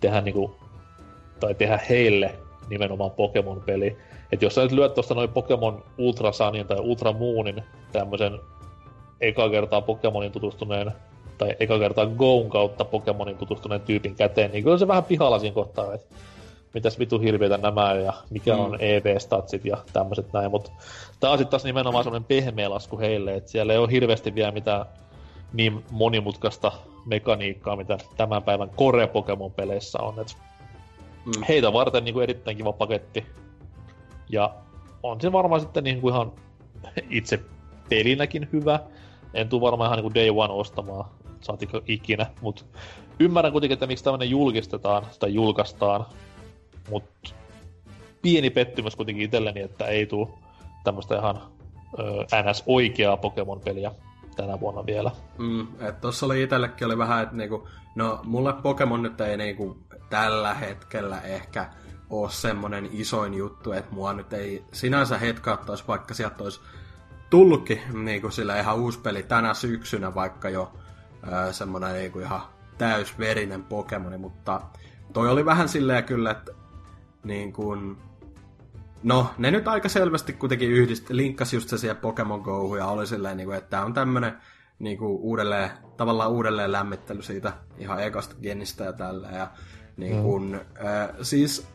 [0.00, 0.54] tehdä, niinku,
[1.40, 2.34] tai tehdä heille
[2.70, 3.96] nimenomaan Pokemon-peli.
[4.32, 7.62] Et jos sä nyt lyöt tuosta noin Pokemon Ultra Sunin tai Ultra Moonin
[7.92, 8.38] tämmöisen
[9.20, 10.92] eka kertaa Pokemonin tutustuneen
[11.38, 15.54] tai eka kertaa Goon kautta Pokemonin tutustuneen tyypin käteen, niin kyllä se vähän pihalla siinä
[15.54, 16.14] kohtaa, että
[16.74, 18.60] mitäs vitu hirveitä nämä ja mikä mm.
[18.60, 20.70] on EV-statsit ja tämmöiset näin, mutta
[21.20, 24.52] tää on sitten taas nimenomaan semmoinen pehmeä lasku heille, että siellä ei ole hirveästi vielä
[24.52, 24.86] mitään
[25.52, 26.72] niin monimutkaista
[27.06, 30.36] mekaniikkaa, mitä tämän päivän Core Pokemon peleissä on, et
[31.26, 31.42] mm.
[31.48, 33.26] heitä varten niin kuin erittäin kiva paketti.
[34.28, 34.54] Ja
[35.02, 36.32] on se varmaan sitten niin kuin ihan
[37.10, 37.40] itse
[37.88, 38.80] pelinäkin hyvä.
[39.34, 41.04] En tuu varmaan ihan niin kuin day one ostamaan,
[41.40, 42.64] saatiko ikinä, mutta
[43.18, 46.06] ymmärrän kuitenkin, että miksi tämmöinen julkistetaan tai julkaistaan,
[46.90, 47.30] mutta
[48.22, 50.28] pieni pettymys kuitenkin itselleni, että ei tule
[50.84, 51.42] tämmöistä ihan
[51.98, 52.02] ö,
[52.42, 53.92] NS oikeaa Pokemon-peliä
[54.36, 55.10] tänä vuonna vielä.
[55.38, 59.76] Mm, että tossa oli itsellekin oli vähän, että niinku, no mulle Pokemon nyt ei niinku
[60.10, 61.70] tällä hetkellä ehkä
[62.10, 66.60] ole semmonen isoin juttu, että mua nyt ei sinänsä hetkauttaisi, vaikka sieltä olisi
[67.30, 70.72] tullutkin niinku sillä ihan uusi peli tänä syksynä, vaikka jo
[71.32, 72.40] öö, semmonen niinku ihan
[72.78, 74.60] täysverinen Pokemoni, mutta
[75.12, 76.52] toi oli vähän silleen kyllä, että
[77.24, 77.96] niin kuin,
[79.02, 83.06] no, ne nyt aika selvästi kuitenkin yhdist, linkkasi just se siihen Pokemon Go ja oli
[83.06, 84.32] silleen, niin kuin, että tämä on tämmönen
[84.78, 89.28] niin kuin uudelleen, tavallaan uudelleen lämmittely siitä ihan ekasta genistä ja tällä.
[89.28, 89.50] Ja
[89.96, 90.86] niin kuin, mm.
[90.86, 91.66] äh, siis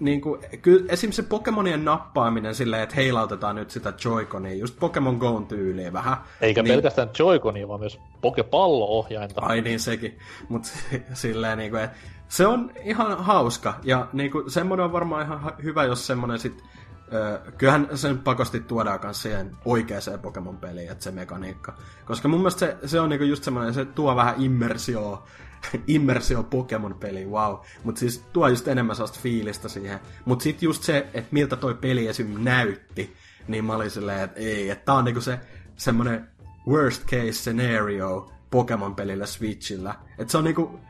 [0.00, 1.12] niin kuin, kyllä esim.
[1.12, 6.16] se Pokemonien nappaaminen silleen, että heilautetaan nyt sitä Joy-Conia, just Pokemon Goon tyyliin vähän.
[6.40, 9.40] Eikä niin, pelkästään Joy-Conia, vaan myös Pokepallo-ohjainta.
[9.40, 10.18] Ai niin, sekin.
[10.48, 10.68] Mutta
[11.12, 11.96] silleen, niin kuin, että
[12.28, 13.74] se on ihan hauska.
[13.82, 16.64] Ja niin kuin, semmoinen on varmaan ihan hyvä, jos semmoinen sit...
[17.12, 21.74] Öö, kyllähän sen pakosti tuodaan myös siihen oikeaan Pokemon-peliin, että se mekaniikka.
[22.04, 25.24] Koska mun mielestä se, se on niinku just semmoinen, se tuo vähän immersio,
[25.86, 27.56] immersio Pokemon-peli, wow.
[27.84, 30.00] Mutta siis tuo just enemmän sellaista fiilistä siihen.
[30.24, 32.34] Mutta sitten just se, että miltä toi peli esim.
[32.38, 33.16] näytti,
[33.48, 35.40] niin mä olin silleen, että ei, että tää on niinku se
[35.76, 36.28] semmoinen
[36.68, 39.94] worst case scenario Pokemon-pelillä Switchillä.
[40.18, 40.80] Että se on niinku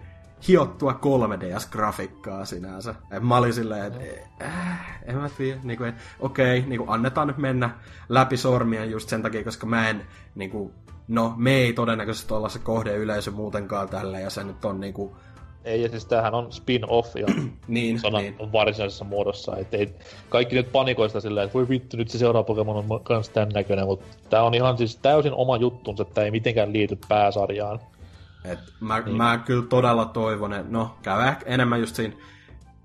[0.49, 2.95] hiottua 3DS-grafiikkaa sinänsä.
[3.11, 4.01] Et mä olin silleen, että
[4.43, 7.71] äh, en mä tiedä, niin kuin, okei, okay, niin kuin, annetaan nyt mennä
[8.09, 10.03] läpi sormia just sen takia, koska mä en,
[10.35, 10.73] niin kuin,
[11.09, 15.12] no me ei todennäköisesti olla se kohdeyleisö muutenkaan tällä, ja se nyt on niin kuin,
[15.65, 17.27] ei, ja siis tämähän on spin-off ja
[17.69, 18.53] niin, sanan niin.
[18.53, 19.57] varsinaisessa muodossa.
[19.57, 19.95] Et ei,
[20.29, 23.87] kaikki nyt panikoista silleen, että voi vittu, nyt se seuraava Pokemon on kans tän näköinen,
[23.87, 27.81] mutta tämä on ihan siis täysin oma juttunsa, että tämä ei mitenkään liity pääsarjaan.
[28.45, 29.16] Et mä, niin.
[29.16, 32.15] mä kyllä todella toivon, että no käy ehkä enemmän just siinä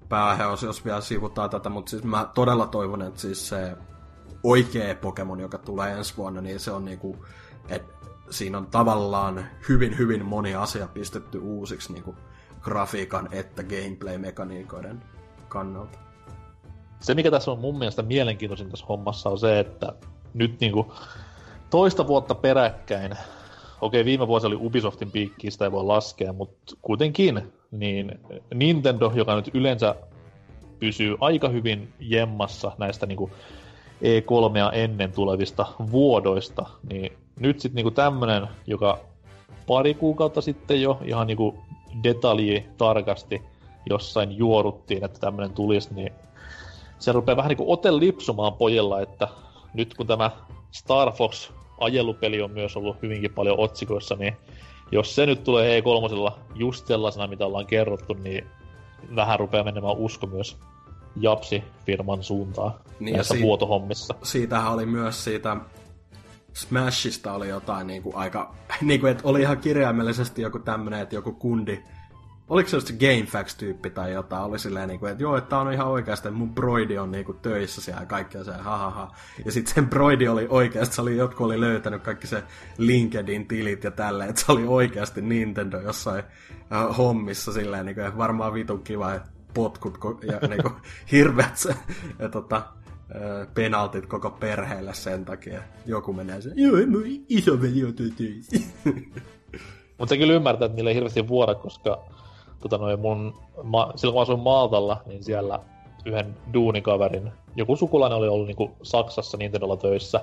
[0.10, 3.78] pääaiheosiossa vielä sivutaan tätä, mutta siis mä todella toivon, että siis se
[4.44, 7.26] oikea Pokemon, joka tulee ensi vuonna, niin se on niinku,
[7.70, 7.94] että
[8.30, 12.16] siinä on tavallaan hyvin, hyvin moni asia pistetty uusiksi niinku
[12.62, 15.04] grafiikan että gameplay-mekaniikoiden
[15.48, 16.00] kannalta.
[17.00, 19.94] Se, mikä tässä on mun mielestä mielenkiintoisin tässä hommassa, on se, että
[20.34, 20.94] nyt niinku
[21.70, 23.18] toista vuotta peräkkäin
[23.82, 27.42] okei viime vuosi oli Ubisoftin piikki, sitä ei voi laskea, mutta kuitenkin,
[27.72, 28.20] niin
[28.54, 29.96] Nintendo, joka nyt yleensä
[30.80, 33.32] pysyy aika hyvin jemmassa näistä niinku
[34.02, 39.00] E3 ennen tulevista vuodoista, niin nyt sitten niinku tämmönen, joka
[39.68, 41.58] pari kuukautta sitten jo ihan niinku
[42.04, 43.42] detalji tarkasti
[43.90, 46.14] jossain juoruttiin, että tämmönen tulisi, niin
[47.00, 49.28] se rupeaa vähän niinku ote lipsumaan pojilla, että
[49.74, 50.32] nyt kun tämä
[50.72, 54.34] Star Fox ajelupeli on myös ollut hyvinkin paljon otsikoissa, niin
[54.92, 58.48] jos se nyt tulee E3 just sellaisena, mitä ollaan kerrottu, niin
[59.16, 60.58] vähän rupeaa menemään usko myös
[61.16, 64.16] Japsi-firman suuntaan niin näissä si- vuotohommissa.
[64.24, 65.58] Siitähän oli myös siitä
[66.54, 71.16] Smashista oli jotain niin kuin aika, niin kuin, että oli ihan kirjaimellisesti joku tämmönen, että
[71.16, 71.84] joku kundi
[72.50, 75.88] oliko se just GameFAQs-tyyppi tai jotain, oli silleen, niin kuin, että joo, että on ihan
[75.88, 79.12] oikeasti, että mun broidi on niin kuin, töissä siellä ja kaikkea se, ha.
[79.46, 82.44] Ja sitten sen broidi oli oikeasti, se oli, jotkut oli löytänyt kaikki se
[82.78, 86.24] LinkedIn-tilit ja tälle, että se oli oikeasti Nintendo jossain
[86.74, 90.74] äh, hommissa silleen, niin kuin, varmaan vitun kiva, että potkut ja niin kuin,
[91.12, 91.76] hirveät se,
[92.20, 95.62] ja, tota, äh, penaltit koko perheelle sen takia.
[95.86, 98.60] Joku menee sen, joo, mun isoveli on töissä.
[100.00, 102.19] Mutta kyllä ymmärtää, että niillä ei hirveästi vuora, koska
[102.62, 105.60] tota noin mun, ma, silloin kun asuin Maltalla, niin siellä
[106.06, 110.22] yhden duunikaverin, joku sukulainen oli ollut niinku Saksassa Nintendolla töissä,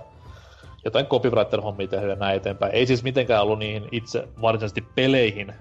[0.85, 2.75] jotain copywriter-hommia tehdä ja näin eteenpäin.
[2.75, 5.53] Ei siis mitenkään ollut niihin itse varsinaisesti peleihin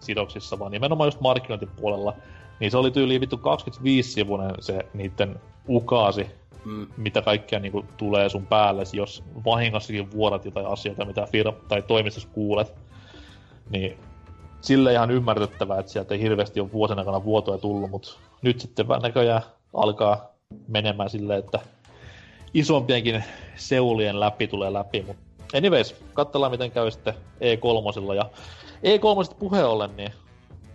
[0.00, 2.14] sidoksissa, vaan nimenomaan just markkinointipuolella.
[2.60, 6.26] Niin se oli tyyliin vittu 25-sivunen se niiden ukaasi,
[6.64, 6.86] mm.
[6.96, 12.28] mitä kaikkea niinku tulee sun päälle, jos vahingossakin vuodat jotain asioita, mitä firma tai toimistossa
[12.32, 12.74] kuulet.
[13.70, 13.98] Niin
[14.66, 18.08] sille ihan ymmärrettävää, että sieltä ei hirveästi ole vuosien aikana vuotoja tullut, mutta
[18.42, 19.42] nyt sitten näköjään
[19.74, 20.26] alkaa
[20.68, 21.58] menemään silleen, että
[22.54, 23.24] isompienkin
[23.56, 25.04] seulien läpi tulee läpi.
[25.06, 25.22] Mutta
[25.56, 28.14] anyways, katsellaan miten käy sitten E3.
[28.14, 28.26] Ja
[28.82, 30.12] E3 puheen ollen, niin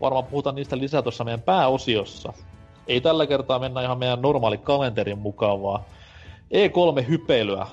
[0.01, 2.33] varmaan puhutaan niistä lisää tuossa meidän pääosiossa.
[2.87, 5.83] Ei tällä kertaa mennä ihan meidän normaali kalenterin mukaan, vaan
[6.53, 7.67] E3-hypeilyä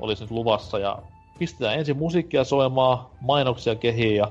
[0.00, 0.98] olisi nyt luvassa ja
[1.38, 4.30] pistetään ensin musiikkia soimaan, mainoksia kehiin ja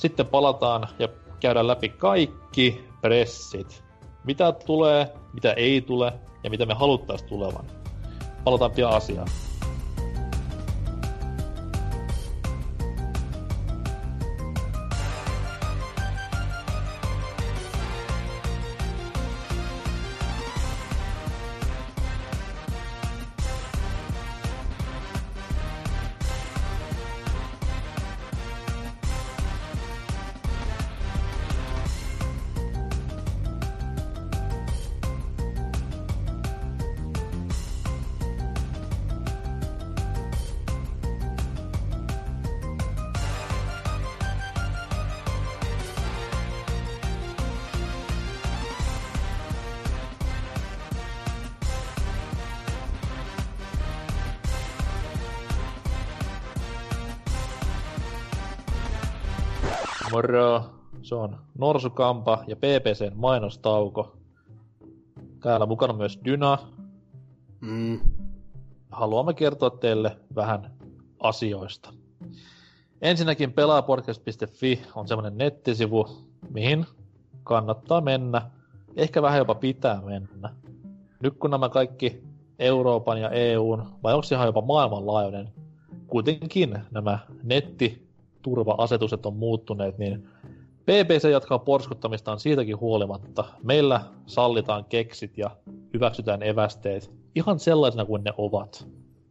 [0.00, 1.08] sitten palataan ja
[1.40, 3.84] käydään läpi kaikki pressit.
[4.24, 6.12] Mitä tulee, mitä ei tule
[6.44, 7.64] ja mitä me haluttaisiin tulevan.
[8.44, 9.28] Palataan pian asiaan.
[60.12, 60.62] Moro!
[61.02, 64.16] Se on Norsukampa ja PPCn mainostauko.
[65.42, 66.58] Täällä mukana myös Dyna.
[67.60, 68.00] Mm.
[68.90, 70.70] Haluamme kertoa teille vähän
[71.20, 71.92] asioista.
[73.02, 76.08] Ensinnäkin pelaapodcast.fi on semmonen nettisivu,
[76.50, 76.86] mihin
[77.42, 78.50] kannattaa mennä.
[78.96, 80.54] Ehkä vähän jopa pitää mennä.
[81.22, 82.22] Nyt kun nämä kaikki
[82.58, 85.48] Euroopan ja EUn, vai onko se ihan jopa maailmanlaajuinen,
[86.06, 88.09] kuitenkin nämä netti
[88.42, 90.28] turva-asetukset on muuttuneet, niin
[90.82, 93.44] BBC jatkaa porskuttamistaan siitäkin huolimatta.
[93.62, 95.50] Meillä sallitaan keksit ja
[95.94, 98.88] hyväksytään evästeet ihan sellaisena kuin ne ovat.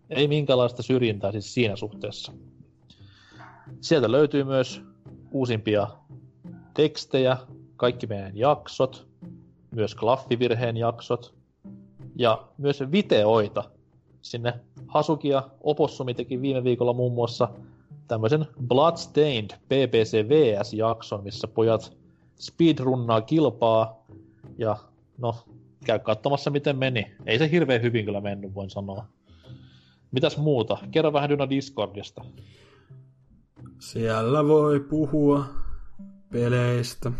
[0.10, 2.32] Ei minkäänlaista syrjintää siis siinä suhteessa.
[3.82, 4.82] Sieltä löytyy myös
[5.32, 5.88] uusimpia
[6.74, 7.38] tekstejä,
[7.76, 9.08] kaikki meidän jaksot,
[9.72, 11.34] myös klaffivirheen jaksot
[12.16, 13.64] ja myös videoita.
[14.22, 14.54] Sinne
[14.88, 17.48] Hasuki ja Opossumi teki viime viikolla muun muassa
[18.10, 21.98] tämmöisen Bloodstained PPC VS-jakson, missä pojat
[22.40, 24.06] speedrunnaa kilpaa
[24.58, 24.78] ja
[25.18, 25.36] no,
[25.86, 27.16] käy katsomassa miten meni.
[27.26, 29.06] Ei se hirveän hyvin kyllä mennyt, voin sanoa.
[30.12, 30.78] Mitäs muuta?
[30.92, 32.26] Kerro vähän Dyna Discordista.
[33.80, 35.46] Siellä voi puhua
[36.32, 37.12] peleistä.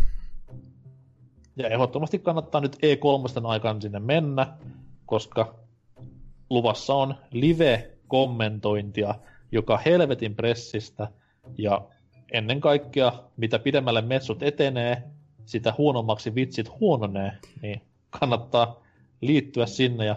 [1.56, 4.58] Ja ehdottomasti kannattaa nyt E3 aikaan sinne mennä,
[5.06, 5.56] koska
[6.50, 9.16] luvassa on live-kommentointia
[9.52, 11.08] joka helvetin pressistä
[11.58, 11.82] ja
[12.32, 15.04] ennen kaikkea, mitä pidemmälle metsut etenee,
[15.46, 17.32] sitä huonommaksi vitsit huononee,
[17.62, 18.84] niin kannattaa
[19.22, 20.16] liittyä sinne ja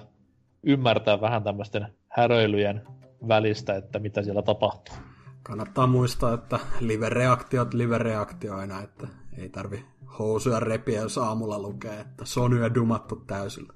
[0.62, 2.82] ymmärtää vähän tämmöisten häröilyjen
[3.28, 4.94] välistä, että mitä siellä tapahtuu.
[5.42, 9.84] Kannattaa muistaa, että live-reaktiot live-reaktio aina, että ei tarvi
[10.18, 13.72] housuja repiä, jos aamulla lukee, että Sony dumattu täysillä.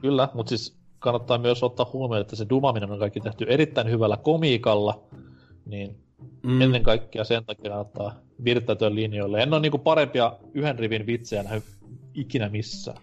[0.00, 4.16] Kyllä, mutta siis kannattaa myös ottaa huomioon, että se dumaminen on kaikki tehty erittäin hyvällä
[4.16, 5.02] komiikalla,
[5.66, 5.96] niin
[6.42, 6.60] mm.
[6.60, 8.14] ennen kaikkea sen takia kannattaa
[8.44, 9.42] virttäytyä linjoille.
[9.42, 11.64] En ole niinku parempia yhden rivin vitsejä nähnyt
[12.14, 12.98] ikinä missään.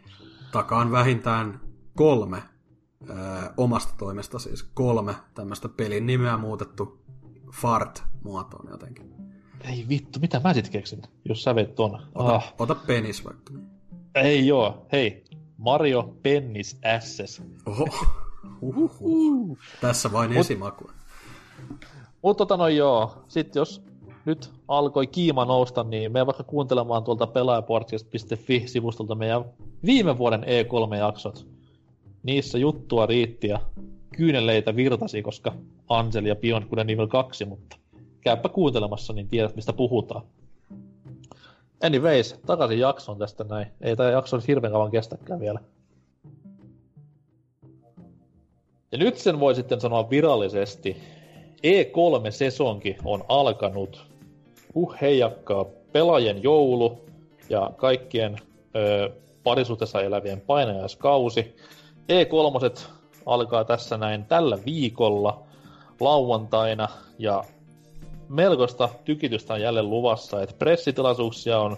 [0.51, 1.59] Takaan vähintään
[1.95, 2.37] kolme
[3.09, 3.13] ö,
[3.57, 7.05] omasta toimesta, siis kolme tämmöistä pelin nimeä muutettu
[7.51, 9.15] fart-muotoon jotenkin.
[9.63, 12.01] Ei vittu, mitä mä sit keksin, jos sä vet ton?
[12.15, 12.53] Ota, ah.
[12.59, 13.53] ota penis vaikka.
[14.15, 15.24] Ei joo, hei.
[15.57, 17.41] Mario Pennis Asses.
[17.65, 17.87] Oho.
[18.61, 19.57] Uhuhu.
[19.81, 20.91] Tässä vain Mut, esimakua.
[22.21, 23.81] Mutta tota no joo, sitten jos
[24.25, 29.45] nyt alkoi kiima nousta, niin me vaikka kuuntelemaan tuolta pelaajaportcast.fi-sivustolta meidän
[29.85, 31.47] viime vuoden E3-jaksot.
[32.23, 33.59] Niissä juttua riitti ja
[34.17, 35.53] kyyneleitä virtasi, koska
[35.89, 37.77] Ansel ja Beyond Good Evil 2, mutta
[38.21, 40.25] käypä kuuntelemassa, niin tiedät mistä puhutaan.
[41.85, 43.67] Anyways, takaisin jaksoon tästä näin.
[43.81, 45.59] Ei tämä jakso nyt hirveän kauan kestäkään vielä.
[48.91, 50.97] Ja nyt sen voi sitten sanoa virallisesti.
[51.57, 54.07] E3-sesonki on alkanut.
[54.75, 57.05] Uh heijakkaa, pelaajien joulu
[57.49, 58.37] ja kaikkien
[58.75, 59.11] ö,
[59.43, 61.55] parisuhteessa elävien painajaiskausi.
[62.11, 62.79] E3
[63.25, 65.43] alkaa tässä näin tällä viikolla
[65.99, 66.87] lauantaina
[67.19, 67.43] ja
[68.29, 71.77] melkoista tykitystä on jälleen luvassa, että pressitilaisuuksia on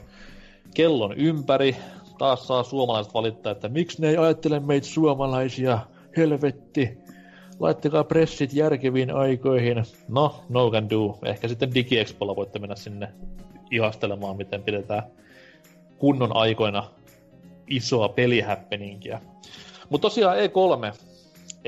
[0.75, 1.75] kellon ympäri.
[2.17, 5.79] Taas saa suomalaiset valittaa, että miksi ne ei ajattele meitä suomalaisia,
[6.17, 6.97] helvetti.
[7.59, 9.83] Laittakaa pressit järkeviin aikoihin.
[10.07, 11.19] No, no can do.
[11.25, 13.07] Ehkä sitten DigiExpolla voitte mennä sinne
[13.71, 15.03] ihastelemaan, miten pidetään
[15.97, 16.83] kunnon aikoina
[17.67, 19.21] isoa pelihäppeninkiä.
[19.89, 20.97] Mutta tosiaan E3,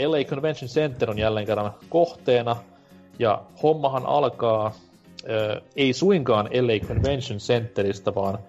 [0.05, 2.55] LA Convention Center on jälleen kerran kohteena–
[3.19, 8.39] ja hommahan alkaa äh, ei suinkaan LA Convention Centerista, vaan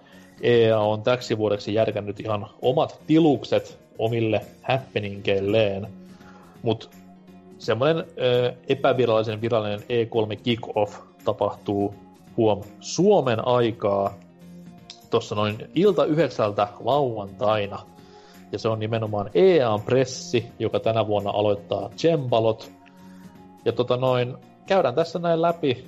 [0.41, 5.87] EA on täksi vuodeksi järkännyt ihan omat tilukset omille happeningeilleen.
[6.61, 6.87] Mutta
[7.57, 11.95] semmoinen äh, epävirallisen virallinen E3 Kick-Off tapahtuu
[12.37, 14.13] huom Suomen aikaa
[15.09, 17.79] tuossa noin ilta yhdeksältä lauantaina.
[18.51, 22.71] Ja se on nimenomaan EA-pressi, joka tänä vuonna aloittaa Cembalot.
[23.65, 24.37] Ja tota noin,
[24.71, 25.85] käydään tässä näin läpi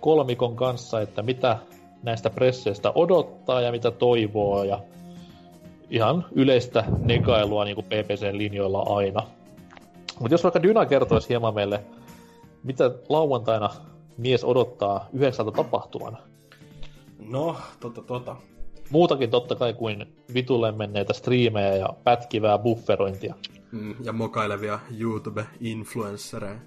[0.00, 1.58] kolmikon kanssa, että mitä
[2.02, 4.80] näistä presseistä odottaa ja mitä toivoo ja
[5.90, 9.22] ihan yleistä negailua niin kuin PPC-linjoilla aina.
[10.20, 11.84] Mutta jos vaikka Dyna kertoisi hieman meille,
[12.64, 13.70] mitä lauantaina
[14.16, 16.18] mies odottaa yhdeksältä tapahtuvan?
[17.18, 18.36] No, tota, tota.
[18.90, 23.34] Muutakin totta kai kuin vitulle menneitä striimejä ja pätkivää bufferointia.
[23.72, 26.58] Mm, ja mokailevia YouTube-influenssereja.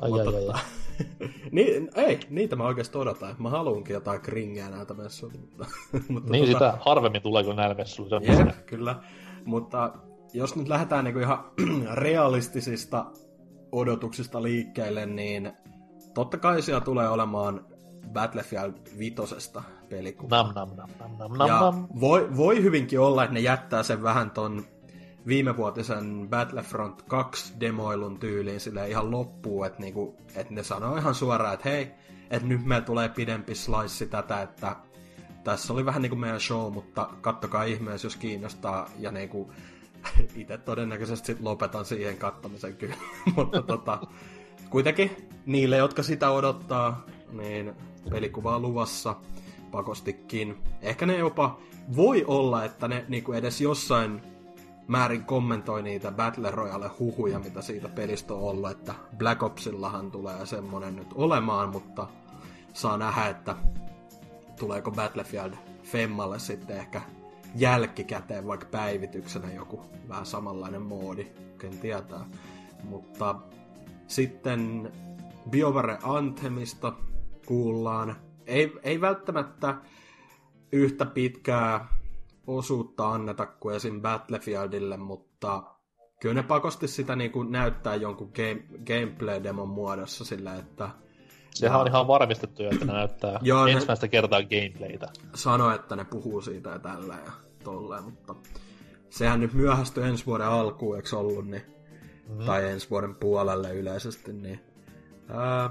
[0.00, 0.60] Ai, Mutta, ai, ai, ai.
[1.50, 3.36] niin, ei, niitä mä oikeasti odotan.
[3.38, 5.38] Mä haluankin jotain kringeä näiltä messuilta.
[5.38, 5.66] Mutta,
[6.08, 6.70] mutta niin tota...
[6.70, 8.20] sitä harvemmin tulee kuin näillä messuilla.
[8.22, 8.96] Jep, kyllä.
[9.44, 9.92] Mutta
[10.32, 11.44] jos nyt lähdetään niinku ihan
[11.92, 13.06] realistisista
[13.72, 15.52] odotuksista liikkeelle, niin
[16.14, 17.66] totta kai siellä tulee olemaan
[18.12, 19.14] Battlefield 5
[19.88, 20.36] pelikuva.
[20.36, 21.88] Nam, nam, nam, nam, nam, ja nam.
[22.00, 24.64] Voi, voi hyvinkin olla, että ne jättää sen vähän ton
[25.26, 31.54] viimevuotisen Battlefront 2 demoilun tyyliin sille ihan loppuun, että, niinku, että ne sanoo ihan suoraan,
[31.54, 31.90] että hei,
[32.30, 34.76] että nyt meillä tulee pidempi slice tätä, että
[35.44, 39.52] tässä oli vähän niinku meidän show, mutta kattokaa ihmeessä, jos kiinnostaa, ja niinku,
[40.36, 42.96] itse todennäköisesti lopetan siihen kattomisen kyllä,
[43.36, 43.98] mutta tota,
[44.70, 47.72] kuitenkin niille, jotka sitä odottaa, niin
[48.10, 49.16] pelikuva on luvassa
[49.70, 50.58] pakostikin.
[50.82, 51.58] Ehkä ne jopa
[51.96, 54.33] voi olla, että ne niinku edes jossain
[54.88, 60.96] määrin kommentoi niitä Battle Royale-huhuja, mitä siitä pelistä on ollut, että Black Opsillahan tulee semmonen
[60.96, 62.08] nyt olemaan, mutta
[62.72, 63.56] saa nähdä, että
[64.58, 67.02] tuleeko Battlefield Femmalle sitten ehkä
[67.54, 71.26] jälkikäteen vaikka päivityksenä joku vähän samanlainen moodi,
[71.58, 72.26] ken tietää.
[72.84, 73.34] Mutta
[74.06, 74.92] sitten
[75.50, 76.92] BioWare Anthemista
[77.46, 78.16] kuullaan.
[78.46, 79.74] Ei, ei välttämättä
[80.72, 81.88] yhtä pitkää
[82.46, 84.02] osuutta anneta kuin esim.
[84.02, 85.62] Battlefieldille, mutta
[86.20, 90.90] kyllä ne pakosti sitä niin kuin näyttää jonkun game, gameplay-demon muodossa sillä, että
[91.54, 95.08] Sehän on ihan varmistettu että ne näyttää Joo, ensimmäistä ne kertaa gameplaytä.
[95.34, 97.32] Sano, että ne puhuu siitä ja tällä ja
[97.64, 98.34] tolleen, mutta
[99.10, 101.62] sehän nyt myöhästyi ensi vuoden alkuun, eikö ollut, niin,
[102.28, 102.44] mm.
[102.44, 104.60] tai ensi vuoden puolelle yleisesti, niin
[105.28, 105.70] ää,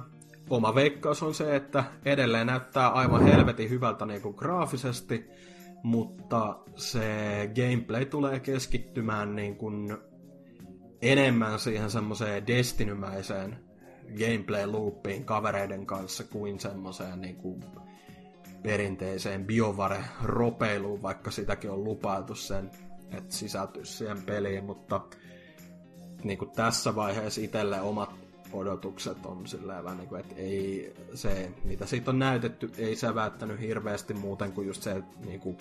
[0.50, 5.26] oma veikkaus on se, että edelleen näyttää aivan helvetin hyvältä niin kuin graafisesti,
[5.84, 7.10] mutta se
[7.56, 9.98] gameplay tulee keskittymään niin kuin
[11.02, 13.58] enemmän siihen semmoiseen destinymäiseen
[14.20, 17.64] gameplay loopiin kavereiden kanssa kuin semmoiseen niin kuin
[18.64, 22.72] perinteiseen biovare-ropeiluun, vaikka sitäkin on lupailtu sen,
[23.12, 25.02] että sisältyisi siihen peliin, mutta
[26.24, 28.23] niin kuin tässä vaiheessa itselle omat
[28.54, 33.60] odotukset on silleen vähän niin kuin, että ei se, mitä siitä on näytetty, ei säväyttänyt
[33.60, 35.58] hirveästi muuten kuin just se, että niin kuin,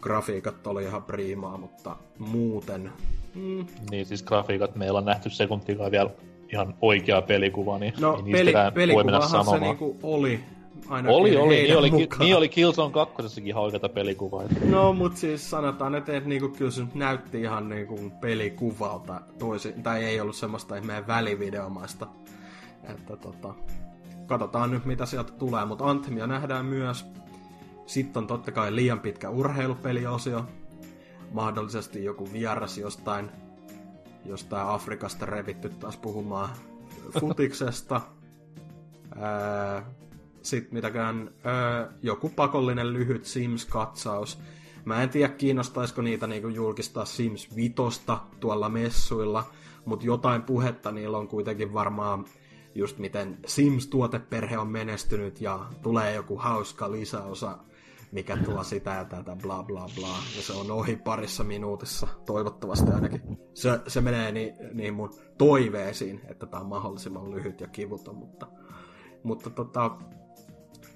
[0.00, 2.92] grafiikat oli ihan priimaa, mutta muuten...
[3.34, 3.66] Mm.
[3.90, 6.10] Niin, siis grafiikat meillä on nähty sekuntikaan vielä
[6.52, 8.32] ihan oikea pelikuva, niin no, ei
[8.74, 8.92] peli,
[9.28, 9.58] sanomaan.
[9.58, 10.40] se niinku oli,
[10.88, 12.20] Ainakin oli, oli, niin oli, mukaan.
[12.20, 14.44] niin oli Killzone 2 ihan oikeata pelikuvaa.
[14.64, 20.20] No, mut siis sanotaan, että, niinku, kyllä se näytti ihan niinku pelikuvalta toisi, tai ei
[20.20, 22.06] ollut semmoista meidän välivideomaista.
[22.90, 23.54] Että tota,
[24.26, 27.06] katsotaan nyt mitä sieltä tulee, mutta Anthemia nähdään myös.
[27.86, 30.44] Sitten on totta kai liian pitkä urheilupeliosio.
[31.32, 33.30] Mahdollisesti joku vieras jostain,
[34.24, 36.48] jostain Afrikasta revitty taas puhumaan
[37.20, 38.00] futiksesta.
[40.44, 41.30] Sitten mitäkään,
[42.02, 44.38] joku pakollinen lyhyt Sims-katsaus.
[44.84, 49.44] Mä en tiedä, kiinnostaisiko niitä niinku julkistaa Sims Vitosta tuolla messuilla,
[49.84, 52.24] mutta jotain puhetta niillä on kuitenkin varmaan
[52.74, 57.58] just miten Sims-tuoteperhe on menestynyt ja tulee joku hauska lisäosa
[58.14, 60.16] mikä tuo sitä ja tätä, bla bla bla.
[60.36, 63.38] Ja se on ohi parissa minuutissa, toivottavasti ainakin.
[63.54, 68.46] Se, se menee niin, niin mun toiveisiin, että tämä on mahdollisimman lyhyt ja kivuton, mutta,
[69.22, 69.90] mutta tota,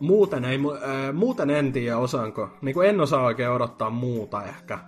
[0.01, 2.49] muuten, ei, äh, muuten en tiedä osaanko.
[2.63, 4.79] Niin kuin en osaa oikein odottaa muuta ehkä.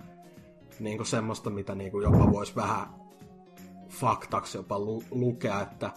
[0.79, 2.87] Niin kuin semmoista, mitä niin kuin jopa voisi vähän
[3.89, 5.91] faktaksi jopa lu- lukea, että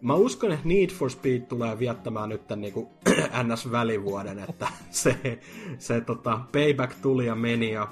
[0.00, 2.88] Mä uskon, että Need for Speed tulee viettämään nyt tämän niin
[3.42, 5.38] NS-välivuoden, että se,
[5.78, 7.88] se tota, payback tuli ja meni ja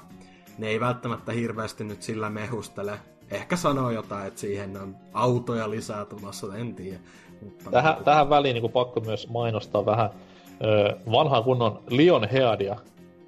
[0.57, 2.99] ne ei välttämättä hirveästi nyt sillä mehustele.
[3.31, 6.99] Ehkä sanoo jotain, että siihen on autoja lisää tulossa, en tiedä.
[7.41, 10.09] Mutta tähän, niin, tähän väliin niin pakko myös mainostaa vähän
[10.63, 12.75] ö, vanhan kunnon Leon Headia.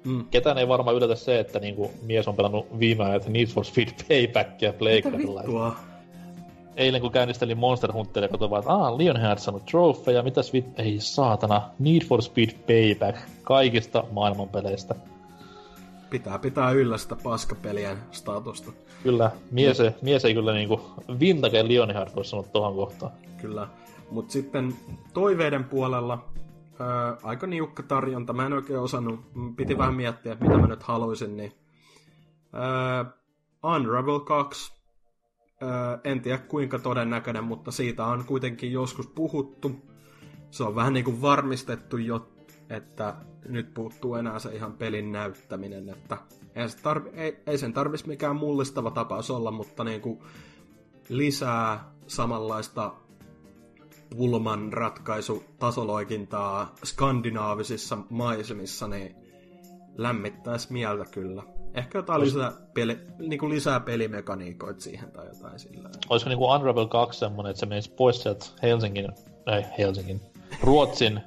[0.04, 0.24] Mm.
[0.30, 3.64] Ketään ei varmaan yllätä se, että niin kuin, mies on pelannut viime ajat Need for
[3.64, 5.42] Speed Paybackia Playgroundilla
[6.80, 10.66] eilen kun käynnistelin Monster Hunteria, katsoin vaan, että aah, Lionheart saanut trofeja, mitäs vit...
[10.78, 14.94] Ei saatana, Need for Speed Payback kaikista maailmanpeleistä.
[16.10, 18.72] Pitää pitää yllä sitä paskapelien statusta.
[19.02, 19.92] Kyllä, mies, no.
[20.02, 20.80] mies ei kyllä niinku
[21.20, 23.12] vintage Lionheart voisi sanoa tuohon kohtaan.
[23.40, 23.68] Kyllä,
[24.10, 24.74] mutta sitten
[25.14, 26.24] toiveiden puolella
[26.80, 28.32] ää, aika niukka tarjonta.
[28.32, 29.20] Mä en oikein osannut,
[29.56, 31.52] piti vähän miettiä, mitä mä nyt haluaisin, niin
[32.52, 33.04] ää,
[33.62, 34.80] Unravel 2
[35.62, 39.72] Öö, en tiedä kuinka todennäköinen, mutta siitä on kuitenkin joskus puhuttu.
[40.50, 42.28] Se on vähän niin kuin varmistettu jo,
[42.70, 43.14] että
[43.48, 46.16] nyt puuttuu enää se ihan pelin näyttäminen, että
[46.54, 50.18] ei, se tarvi, ei, ei sen tarvitsisi mikään mullistava tapaus olla, mutta niin kuin
[51.08, 52.94] lisää samanlaista
[54.16, 59.16] pulman ratkaisu tasoloikintaa skandinaavisissa maisemissa, niin
[59.96, 61.42] lämmittäisi mieltä kyllä.
[61.74, 62.34] Ehkä jotain Olis...
[62.34, 65.90] lisää, peli, niin kuin lisää pelimekaniikoita siihen tai jotain sillä.
[66.08, 69.08] Olisiko niin kuin Unravel 2 semmonen, että se menisi pois sieltä Helsingin,
[69.46, 70.20] ei Helsingin,
[70.62, 71.20] Ruotsin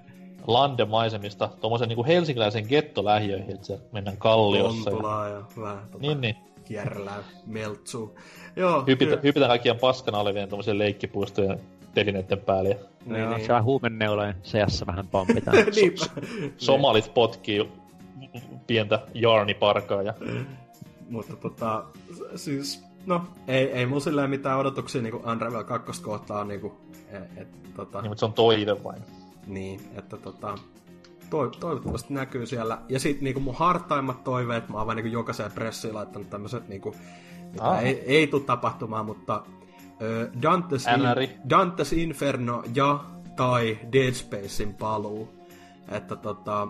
[0.48, 4.90] landemaisemista tuommoisen niin kuin helsinkiläisen gettolähiöihin, että se mennään kalliossa.
[4.90, 6.36] Kontulaa ja, ja vähän tota, niin, niin.
[6.66, 8.20] kierrellään meltsuu.
[8.56, 11.62] Joo, Hypitä, hypitään kaikkien paskana olevien tuommoisen leikkipuistojen
[11.94, 12.70] telineiden päälle.
[12.70, 12.78] Ja...
[13.06, 13.48] Niin, Joo, niin.
[13.48, 15.58] saa huumenneulojen seassa vähän pompitaan.
[15.96, 16.08] so,
[16.58, 17.72] somalit potkii
[18.68, 20.02] pientä Jarni-parkaa.
[20.02, 20.14] Ja...
[21.10, 21.84] Mutta tota,
[22.36, 26.48] siis, no, ei, ei mun silleen mitään odotuksia niin Unravel 2 kohtaan.
[26.48, 26.74] Niin kuin,
[27.12, 28.02] et, et, tota...
[28.02, 29.02] Niin, mutta se on toive vain.
[29.48, 30.58] Niin, että tota,
[31.30, 32.78] to, toivottavasti näkyy siellä.
[32.90, 36.96] Ja sitten niinku mun hartaimmat toiveet, mä oon vaan niinku jokaiseen pressiin laittanut tämmöiset, niinku,
[37.52, 39.44] mitä ei, ei tule tapahtumaan, mutta
[40.42, 43.04] Dantes, in, Dantes Inferno ja
[43.36, 45.30] tai Dead Spacein paluu.
[45.90, 46.68] Että tota,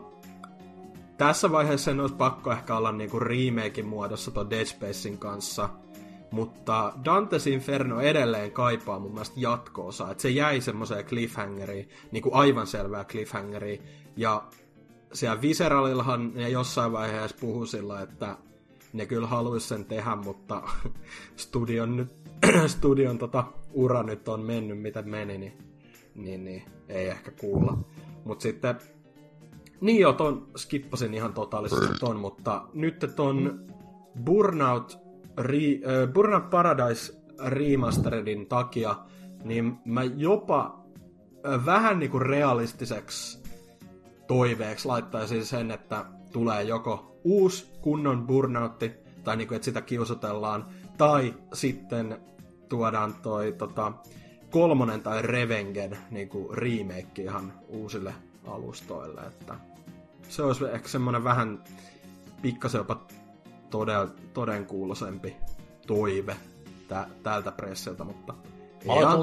[1.18, 5.70] tässä vaiheessa sen olisi pakko ehkä olla niinku remakein muodossa tuon Dead Spacein kanssa,
[6.32, 12.68] mutta Dante's Inferno edelleen kaipaa mun mielestä jatkoosa, että se jäi semmoiseen cliffhangeriin, niinku aivan
[12.68, 13.82] selvää cliffhangeriin,
[14.16, 14.44] ja
[15.14, 18.38] siellä Viseralillahan ne jossain vaiheessa puhui sillä, että
[18.94, 20.62] ne kyllä haluaisi sen tehdä, mutta
[21.36, 22.23] studion, nyt,
[22.68, 23.44] studion tota,
[23.74, 25.57] ura nyt on mennyt, mitä meni, niin,
[26.15, 27.78] niin, niin ei ehkä kuulla.
[28.24, 28.76] Mutta sitten
[29.82, 33.65] niin joo, ton skippasin ihan totaalisesti ton, mutta nyt ton
[34.26, 34.98] Burnout,
[35.38, 37.14] re, äh, Burnout Paradise
[37.45, 38.95] Remasteredin takia,
[39.44, 40.86] niin mä jopa
[41.48, 43.44] äh, vähän niinku realistiseksi
[44.28, 48.91] toiveeksi laittaisin sen, että tulee joko uusi kunnon burnoutti,
[49.24, 50.65] tai niinku, että sitä kiusatellaan,
[50.98, 52.18] tai sitten
[52.74, 53.91] tuodaan toi tota,
[54.50, 58.14] kolmonen tai Revengen niinku remake ihan uusille
[58.48, 59.56] alustoille, että
[60.30, 61.64] se olisi ehkä semmoinen vähän
[62.41, 63.02] pikkasen jopa
[63.70, 65.36] toden, todenkuuloisempi
[65.88, 66.36] toive
[66.88, 68.34] tä, tältä pressiltä, mutta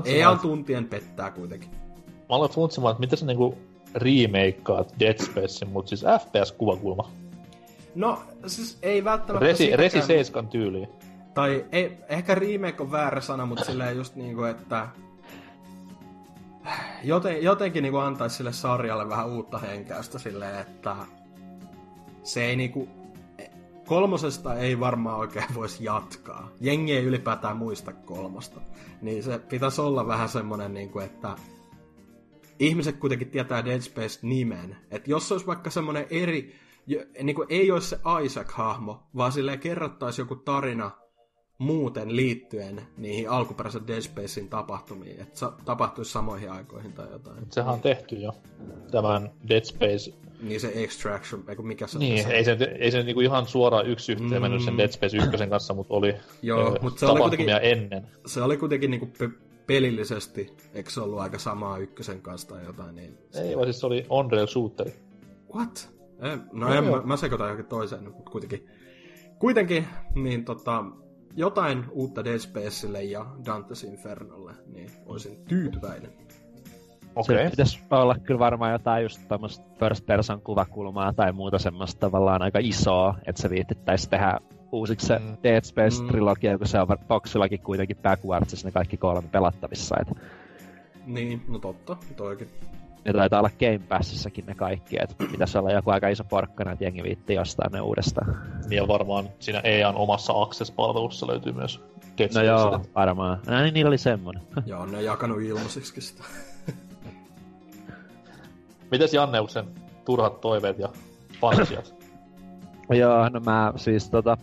[0.04, 1.70] ei al tuntien pettää kuitenkin.
[2.02, 3.58] Mä aloin funtsimaan, että miten sä niinku
[3.94, 7.10] remakeaat Dead Spacein, mutta siis FPS-kuvakulma.
[7.94, 9.78] No, siis ei välttämättä Resi, sitäkään...
[9.78, 10.88] Resi 7 tyyliin.
[11.34, 14.88] Tai ei, ehkä remake on väärä sana, mutta silleen just niinku, että
[17.04, 20.96] joten, jotenkin niinku antaisi sille sarjalle vähän uutta henkäystä silleen, että
[22.22, 22.88] se ei niinku
[23.86, 26.50] kolmosesta ei varmaan oikein voisi jatkaa.
[26.60, 28.60] Jengi ei ylipäätään muista kolmosta.
[29.02, 31.36] Niin se pitäisi olla vähän semmonen, niin kuin, että
[32.58, 34.76] ihmiset kuitenkin tietää Dead Space-nimen.
[34.90, 36.54] Että jos se olisi vaikka semmonen eri,
[37.22, 40.90] niin kuin ei olisi se Isaac-hahmo, vaan silleen kerrottaisi joku tarina
[41.60, 47.46] muuten liittyen niihin alkuperäisen Dead Spacein tapahtumiin, että sa- tapahtuisi samoihin aikoihin tai jotain.
[47.50, 48.32] Sehän on tehty jo.
[48.90, 50.12] Tämän Dead Space...
[50.42, 52.30] Niin se Extraction, eikö mikä se Niin, se...
[52.30, 54.42] ei se, ei se niinku ihan suoraan yksi yhteen mm.
[54.42, 58.06] mennyt sen Dead Space 1 kanssa, mutta oli Joo, mutta se oli kuitenkin, ennen.
[58.26, 59.30] Se oli kuitenkin niinku pe-
[59.66, 62.94] pelillisesti, eikö se ollut aika samaa ykkösen kanssa tai jotain?
[62.94, 64.90] Niin ei, vaan siis se oli Unreal Shooter.
[65.54, 65.90] What?
[66.22, 68.68] Eh, no, no en, mä, mä sekoitan johonkin toiseen, mutta kuitenkin.
[69.38, 70.84] Kuitenkin, niin tota,
[71.36, 76.12] jotain uutta Dead Spacelle ja Dante's Infernolle, niin olisin tyytyväinen.
[77.16, 77.36] Okei.
[77.36, 77.46] Okay.
[77.46, 82.42] Se pitäisi olla kyllä varmaan jotain just tämmöistä first person kuvakulmaa tai muuta semmoista tavallaan
[82.42, 84.38] aika isoa, että se viittittäisi tehdä
[84.72, 85.36] uusiksi se mm.
[85.42, 86.58] Dead Space-trilogia, mm.
[86.58, 89.96] kun se on boxillakin kuitenkin backwardsissa ne kaikki kolme pelattavissa.
[90.00, 90.08] Et...
[91.06, 92.48] Niin, no totta, toikin.
[93.04, 96.84] Ne taitaa olla Game Passissakin ne kaikki, että pitäisi olla joku aika iso porkkana, että
[96.84, 98.36] jengi viitti jostain ne uudestaan.
[98.68, 101.80] Niin ja varmaan siinä EAN omassa Access-palvelussa löytyy myös
[102.18, 103.40] Dead No joo, varmaan.
[103.46, 104.42] No niin, niillä oli semmonen.
[104.66, 106.24] joo, ne on jakanut ilmaiseksi sitä.
[108.90, 109.64] Mites Janneuksen
[110.04, 110.88] turhat toiveet ja
[111.40, 111.94] fantasiat?
[112.90, 114.36] Joo, no mä siis tota,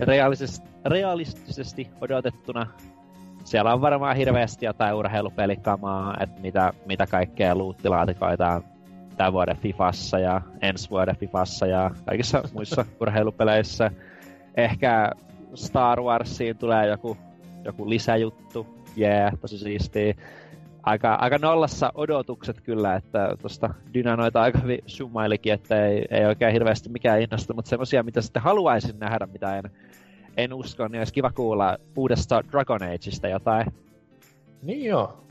[0.00, 2.66] realistisesti, realistisesti odotettuna
[3.46, 8.64] siellä on varmaan hirveästi jotain urheilupelikamaa, että mitä, mitä kaikkea luuttilaatikoita on
[9.16, 13.90] tämän vuoden Fifassa ja ensi vuoden Fifassa ja kaikissa muissa urheilupeleissä.
[14.56, 15.10] Ehkä
[15.54, 17.16] Star Warsiin tulee joku,
[17.64, 18.66] joku lisäjuttu,
[18.96, 20.14] jee, yeah, tosi siistiä.
[20.82, 26.52] Aika, aika nollassa odotukset kyllä, että tuosta Dynanoita aika hyvin summailikin, että ei, ei oikein
[26.52, 29.70] hirveästi mikään innosta, mutta semmoisia, mitä sitten haluaisin nähdä, mitä en
[30.36, 33.66] en usko, niin olisi kiva kuulla uudesta Dragon Ageista jotain.
[34.62, 35.26] Niin joo.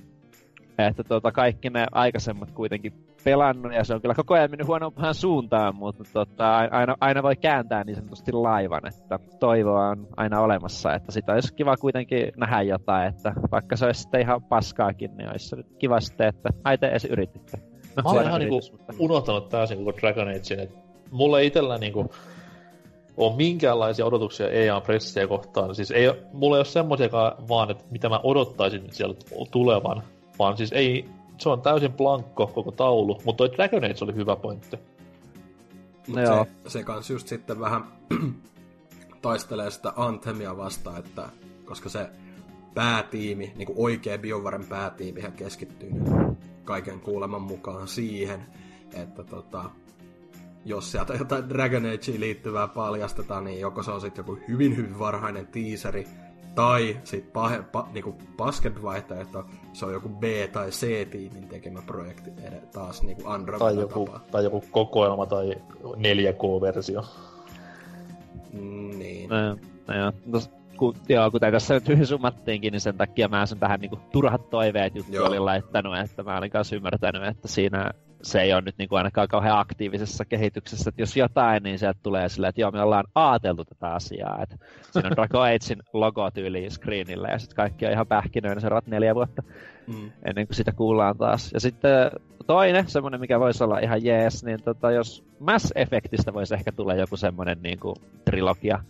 [0.77, 5.15] Että tuota, kaikki ne aikaisemmat kuitenkin pelannut, ja se on kyllä koko ajan mennyt huonompaan
[5.15, 10.93] suuntaan, mutta tota, aina, aina voi kääntää niin sanotusti laivan, että toivoa on aina olemassa,
[10.93, 15.29] että sitä olisi kiva kuitenkin nähdä jotain, että vaikka se olisi sitten ihan paskaakin, niin
[15.29, 17.57] olisi nyt kiva sitten, että ai te edes yrititte.
[17.95, 18.59] No, Mä olen ihan niinku
[18.99, 20.77] unohtanut täysin koko Dragon Agein, että
[21.11, 22.11] mulla itsellä niinku,
[23.17, 25.75] ole minkäänlaisia odotuksia EA pressiä kohtaan.
[25.75, 30.03] Siis ei, mulla ei ole semmoisiakaan vaan, että mitä mä odottaisin sieltä tulevan.
[30.39, 31.05] Vaan siis ei,
[31.37, 34.77] se on täysin blankko koko taulu, mutta toi Dragon Age oli hyvä pointti.
[36.07, 37.83] Mut no se, se kans just sitten vähän
[39.21, 41.29] taistelee sitä Anthemia vastaan, että
[41.65, 42.09] koska se
[42.73, 45.91] päätiimi, niin kuin oikea BioVaren päätiimi, hän keskittyy
[46.63, 48.45] kaiken kuuleman mukaan siihen,
[48.93, 49.69] että tota,
[50.65, 54.99] jos sieltä jotain Dragon Ageen liittyvää paljastetaan, niin joko se on sitten joku hyvin hyvin
[54.99, 56.07] varhainen teaseri,
[56.55, 62.31] tai sitten pahe, pa, niinku paskempi vaihtoehto, se on joku B- tai C-tiimin tekemä projekti
[62.73, 64.19] taas niinku Andromeda tai joku, tapa.
[64.31, 67.05] tai joku kokoelma tai 4K-versio.
[68.53, 69.29] Mm, niin.
[69.29, 69.35] No,
[69.87, 70.11] no joo.
[70.25, 70.39] No,
[70.77, 74.49] kun, joo, kuten tässä nyt hyvin summattiinkin, niin sen takia mä sen tähän niinku turhat
[74.49, 77.91] toiveet juttu olin laittanut, että mä olin kanssa ymmärtänyt, että siinä
[78.25, 81.99] se ei ole nyt niin kuin ainakaan kauhean aktiivisessa kehityksessä, että jos jotain, niin sieltä
[82.03, 84.57] tulee silleen, että joo, me ollaan aateltu tätä asiaa, että
[84.91, 89.15] siinä on Dragon Agein logo tyyli screenillä, ja sitten kaikki on ihan pähkinöinä seuraavat neljä
[89.15, 89.43] vuotta,
[89.87, 90.11] mm.
[90.25, 91.51] ennen kuin sitä kuullaan taas.
[91.53, 92.11] Ja sitten
[92.47, 96.95] toinen, semmoinen, mikä voisi olla ihan jees, niin tota, jos Mass Effectistä voisi ehkä tulla
[96.95, 97.95] joku semmoinen niin kuin,
[98.25, 98.83] trilogia,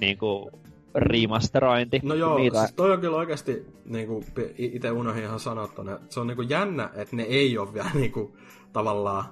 [0.00, 0.50] niin kuin
[0.96, 2.00] remasterointi.
[2.02, 2.58] No joo, niitä...
[2.58, 4.24] siis toi on kyllä oikeasti, niin kuin
[4.58, 7.90] itse unohdin ihan sanoa tonne, se on niin kuin jännä, että ne ei ole vielä
[7.94, 8.32] niin kuin,
[8.72, 9.24] tavallaan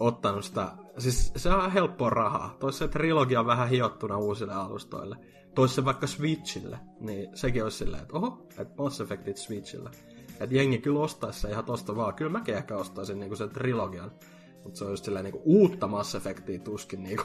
[0.00, 0.68] ottanut sitä,
[0.98, 2.56] siis se on helppoa rahaa.
[2.60, 5.16] Toisi se trilogia on vähän hiottuna uusille alustoille.
[5.54, 9.90] Toisi se vaikka Switchille, niin sekin olisi silleen, että oho, että Mass Effectit Switchille.
[10.40, 12.14] Että jengi kyllä ostaisi se ihan tosta vaan.
[12.14, 14.10] Kyllä mäkin ehkä ostaisin niinku sen trilogian.
[14.64, 17.24] Mutta se on just silleen niinku uutta Mass Effectia tuskin niinku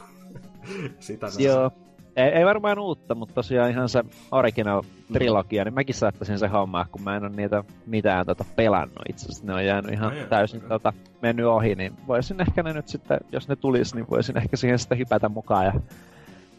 [1.00, 1.70] sitä Joo.
[2.16, 4.82] Ei, ei varmaan uutta, mutta tosiaan ihan se original
[5.12, 9.26] trilogia, niin mäkin saattaisin se hommaa, kun mä en ole niitä mitään tota pelannut itse
[9.26, 9.46] asiassa.
[9.46, 10.68] Ne on jäänyt ihan Ai täysin okei.
[10.68, 14.56] tota, mennyt ohi, niin voisin ehkä ne nyt sitten, jos ne tulis, niin voisin ehkä
[14.56, 15.72] siihen sitten hypätä mukaan ja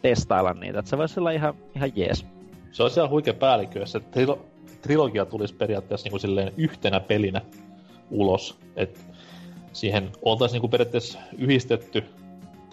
[0.01, 0.80] testailla niitä.
[0.80, 2.25] Et se voisi olla ihan, ihan jees.
[2.71, 4.45] Se olisi ihan huikea päällikkö, jos se trilo-
[4.81, 7.41] trilogia tulisi periaatteessa niin kuin silleen yhtenä pelinä
[8.11, 8.59] ulos.
[8.75, 9.05] Et
[9.73, 12.03] siihen oltaisiin niin kuin periaatteessa yhdistetty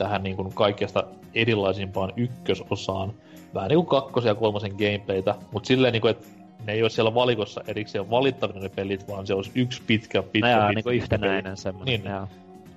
[0.00, 1.04] tähän niin kuin kaikesta
[1.34, 3.12] erilaisimpaan ykkösosaan.
[3.54, 6.26] Vähän niin kuin kakkosen ja kolmosen gameplaytä, mutta silleen niin kuin, että
[6.66, 10.48] ne ei ole siellä valikossa erikseen valittavina ne pelit, vaan se olisi yksi pitkä, pitkä,
[10.48, 12.02] No joo, pitkä, niin kuin pitkä yhtenäinen semmoinen.
[12.02, 12.12] Niin.
[12.12, 12.28] Joo.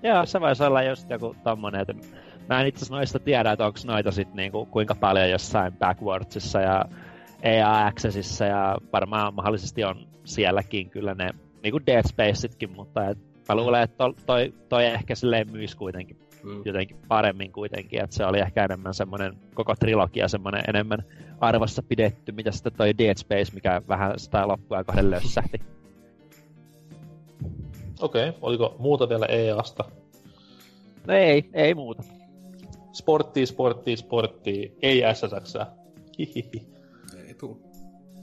[0.03, 1.93] joo, se voisi olla just joku tommonen, että
[2.49, 6.61] mä en itse asiassa noista tiedä, että onko noita sit niinku, kuinka paljon jossain Backwardsissa
[6.61, 6.85] ja
[7.43, 11.29] EA Accessissa ja varmaan mahdollisesti on sielläkin kyllä ne
[11.63, 13.17] niinku Dead Spacetkin, mutta et
[13.49, 16.61] mä luulen, että to, toi, toi ehkä silleen myisi kuitenkin Mm.
[16.65, 21.03] jotenkin paremmin kuitenkin, että se oli ehkä enemmän semmoinen koko trilogia semmoinen enemmän
[21.39, 25.61] arvossa pidetty, mitä sitten toi Dead Space, mikä vähän sitä loppua kohden lössähti.
[28.01, 28.39] Okei, okay.
[28.41, 29.83] oliko muuta vielä EAsta?
[31.07, 32.03] No ei, ei muuta.
[32.91, 35.55] Sporttia, sporttia, sporttia, ei SSX.
[36.19, 36.67] Hihihi.
[37.27, 37.61] Ei tuu.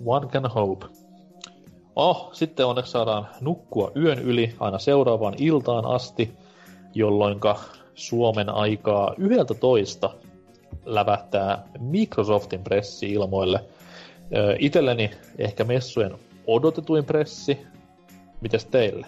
[0.05, 0.87] One can hope.
[1.97, 6.33] Oh, sitten onneksi saadaan nukkua yön yli aina seuraavaan iltaan asti,
[6.95, 7.61] jolloinka
[8.01, 10.11] Suomen aikaa 11
[10.85, 13.65] lävähtää Microsoftin pressi ilmoille.
[14.59, 16.15] Itelleni ehkä messujen
[16.47, 17.59] odotetuin pressi.
[18.41, 19.07] Mites teille?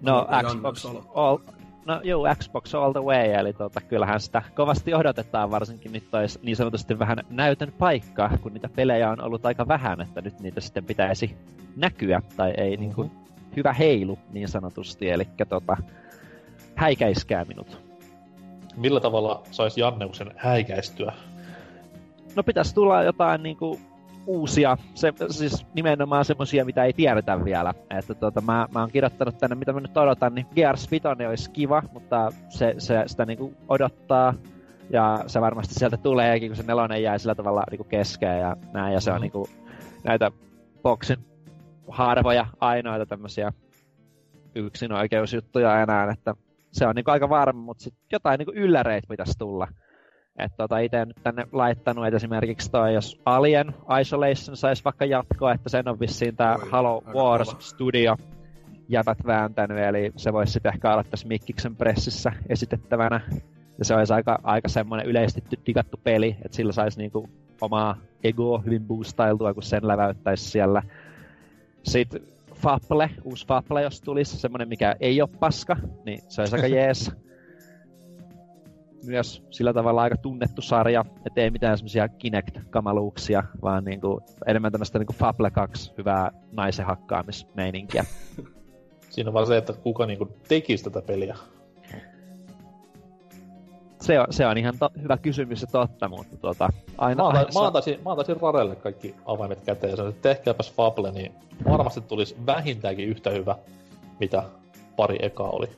[0.00, 1.38] No Xbox all,
[1.86, 6.38] no juu, Xbox all the way, eli tota, kyllähän sitä kovasti odotetaan, varsinkin nyt olisi
[6.42, 10.60] niin sanotusti vähän näytön paikka, kun niitä pelejä on ollut aika vähän, että nyt niitä
[10.60, 11.36] sitten pitäisi
[11.76, 12.80] näkyä, tai ei mm-hmm.
[12.80, 13.10] niin kuin,
[13.56, 15.76] hyvä heilu niin sanotusti, eli tota,
[16.80, 17.80] häikäiskää minut.
[18.76, 21.12] Millä tavalla saisi Janneuksen häikäistyä?
[22.36, 23.80] No pitäisi tulla jotain niinku
[24.26, 27.74] uusia, se, siis nimenomaan semmosia, mitä ei tiedetä vielä.
[27.90, 31.50] Että tota, mä, mä oon kirjoittanut tänne, mitä mä nyt odotan, niin Gears 5 olisi
[31.50, 34.34] kiva, mutta se, se sitä niinku odottaa.
[34.90, 38.94] Ja se varmasti sieltä tuleekin, kun se nelonen jäi sillä tavalla niinku keskeen ja näin.
[38.94, 39.22] Ja se on Mhm.
[39.22, 39.48] niinku
[40.04, 40.30] näitä
[40.82, 41.18] boksin
[41.88, 43.52] harvoja ainoita tämmöisiä
[44.54, 46.34] yksinoikeusjuttuja enää, että
[46.72, 49.68] se on niinku aika varma, mutta sit jotain niinku ylläreitä pitäisi tulla.
[50.38, 55.52] Että tota itse nyt tänne laittanut, että esimerkiksi toi, jos Alien Isolation saisi vaikka jatkoa,
[55.52, 57.60] että sen on vissiin tää Oi, Halo Wars kova.
[57.60, 58.16] Studio
[58.88, 63.20] jäbät vääntänyt, eli se voisi sitten ehkä olla tässä Mikkiksen pressissä esitettävänä.
[63.78, 67.28] Ja se olisi aika, aika semmoinen yleisesti digattu peli, että sillä saisi niinku
[67.60, 70.82] omaa egoa hyvin boostailtua, kun sen läväyttäisi siellä.
[71.82, 72.20] Sitten
[72.60, 77.12] Fable, uusi Fable, jos tulisi, semmoinen mikä ei ole paska, niin se olisi aika jees
[79.06, 84.98] myös sillä tavalla aika tunnettu sarja, että ei mitään semmoisia Kinect-kamaluuksia, vaan niinku enemmän tämmöistä
[84.98, 88.04] niinku Fable 2 hyvää naisen hakkaamismeininkiä.
[89.10, 91.36] Siinä on vaan se, että kuka niinku tekisi tätä peliä.
[94.00, 96.68] Se on, se on ihan to, hyvä kysymys ja totta, mutta tota,
[96.98, 100.72] aina, Mä, aina mä, antaisin, mä antaisin Rarelle kaikki avaimet käteen ja sanoisin, että tehkääpäs
[100.72, 101.32] Fable, niin
[101.70, 103.56] varmasti tulisi vähintäänkin yhtä hyvä,
[104.20, 104.42] mitä
[104.96, 105.68] pari eka oli.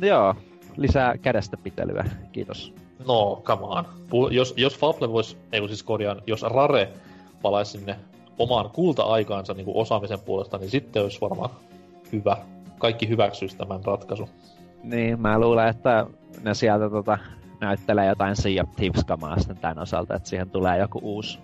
[0.00, 0.34] Joo,
[0.76, 2.74] lisää kädestä pitelyä, kiitos.
[3.06, 3.84] No, come on.
[3.84, 6.88] Pu- jos, jos Fable voisi, ei kun siis korjaan, jos Rare
[7.42, 7.96] palaisi sinne
[8.38, 11.50] omaan kulta-aikaansa niin osaamisen puolesta, niin sitten olisi varmaan
[12.12, 12.36] hyvä.
[12.78, 14.28] Kaikki hyväksyisi tämän ratkaisun.
[14.82, 16.06] Niin, mä luulen, että
[16.42, 17.18] ne sieltä tota,
[17.60, 21.38] näyttelee jotain Sea of Thieves-kamaa sitten tämän osalta, että siihen tulee joku uusi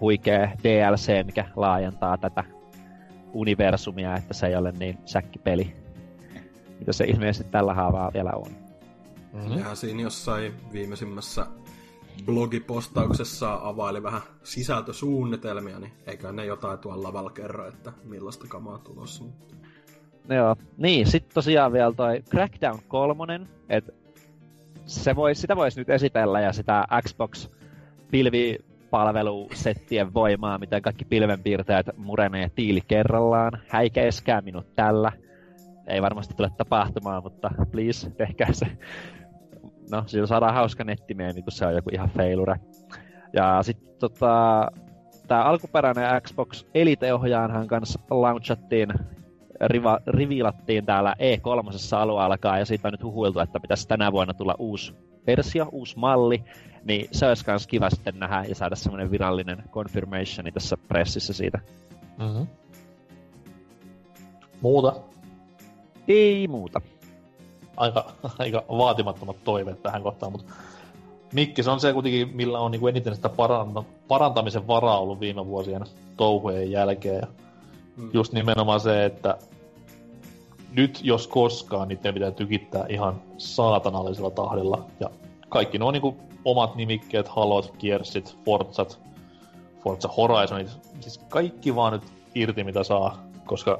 [0.00, 2.44] huikea DLC, mikä laajentaa tätä
[3.32, 5.76] universumia, että se ei ole niin säkkipeli,
[6.78, 8.50] mitä se ilmeisesti tällä haavaa vielä on.
[9.32, 9.54] Mm-hmm.
[9.54, 11.46] Nehän siinä jossain viimeisimmässä
[12.24, 19.24] blogipostauksessa availi vähän sisältösuunnitelmia, niin eikä ne jotain tuolla lavalla kerro, että millaista kamaa tulossa.
[19.24, 19.30] No
[20.28, 20.56] Joo.
[20.76, 23.92] Niin, sitten tosiaan vielä toi Crackdown 3, että
[24.86, 27.48] se vois, sitä voisi nyt esitellä ja sitä Xbox
[28.10, 33.52] pilvipalvelusettien voimaa, miten kaikki pilvenpiirtäjät murenee tiili kerrallaan.
[33.68, 35.12] Häikeiskää minut tällä.
[35.86, 38.66] Ei varmasti tule tapahtumaan, mutta please, tehkää se.
[39.90, 42.60] No, sillä saadaan hauska nettimeemi, kun se on joku ihan feilure.
[43.32, 44.66] Ja sitten tota,
[45.28, 48.88] tämä alkuperäinen Xbox Elite-ohjaanhan kanssa launchattiin
[49.62, 54.34] riva, rivilattiin täällä E3 alue alkaa ja siitä on nyt huhuiltu, että pitäisi tänä vuonna
[54.34, 54.94] tulla uusi
[55.26, 56.44] versio, uusi malli,
[56.84, 61.58] niin se olisi myös kiva sitten nähdä ja saada semmoinen virallinen confirmationi tässä pressissä siitä.
[62.18, 62.46] Mm-hmm.
[64.60, 64.94] Muuta?
[66.08, 66.80] Ei muuta.
[67.76, 70.52] aika, aika vaatimattomat toiveet tähän kohtaan, mutta
[71.32, 73.30] Mikki, se on se kuitenkin, millä on niin eniten sitä
[74.08, 75.82] parantamisen varaa ollut viime vuosien
[76.16, 77.20] touhujen jälkeen.
[77.20, 77.26] Ja
[77.96, 78.10] mm.
[78.12, 79.38] Just nimenomaan se, että
[80.76, 84.86] nyt jos koskaan niiden pitää tykittää ihan saatanallisella tahdilla.
[85.00, 85.10] Ja
[85.48, 89.00] kaikki nuo niin omat nimikkeet, Halot, Gearsit, Forzat,
[89.84, 90.68] Forza Horizonit,
[91.00, 92.02] siis kaikki vaan nyt
[92.34, 93.78] irti mitä saa, koska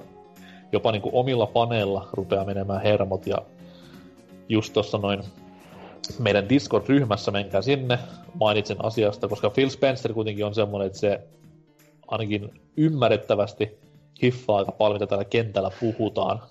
[0.72, 3.38] jopa niin kuin omilla paneilla rupeaa menemään hermot ja
[4.48, 5.22] just tuossa noin
[6.18, 7.98] meidän Discord-ryhmässä, menkää sinne,
[8.34, 11.20] mainitsen asiasta, koska Phil Spencer kuitenkin on semmoinen, että se
[12.08, 13.78] ainakin ymmärrettävästi
[14.22, 16.42] hiffaa aika paljon, mitä täällä kentällä puhutaan.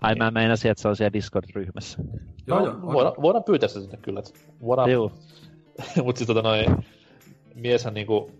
[0.00, 1.98] Ai mä meinasin, että se on siellä Discord-ryhmässä.
[2.46, 4.22] Joo, no, joo, voidaan, voidaan pyytää se sinne kyllä.
[4.62, 4.90] Voidaan...
[4.90, 5.12] Joo.
[6.04, 6.76] Mutta siis tota noin,
[7.54, 8.30] mieshän niinku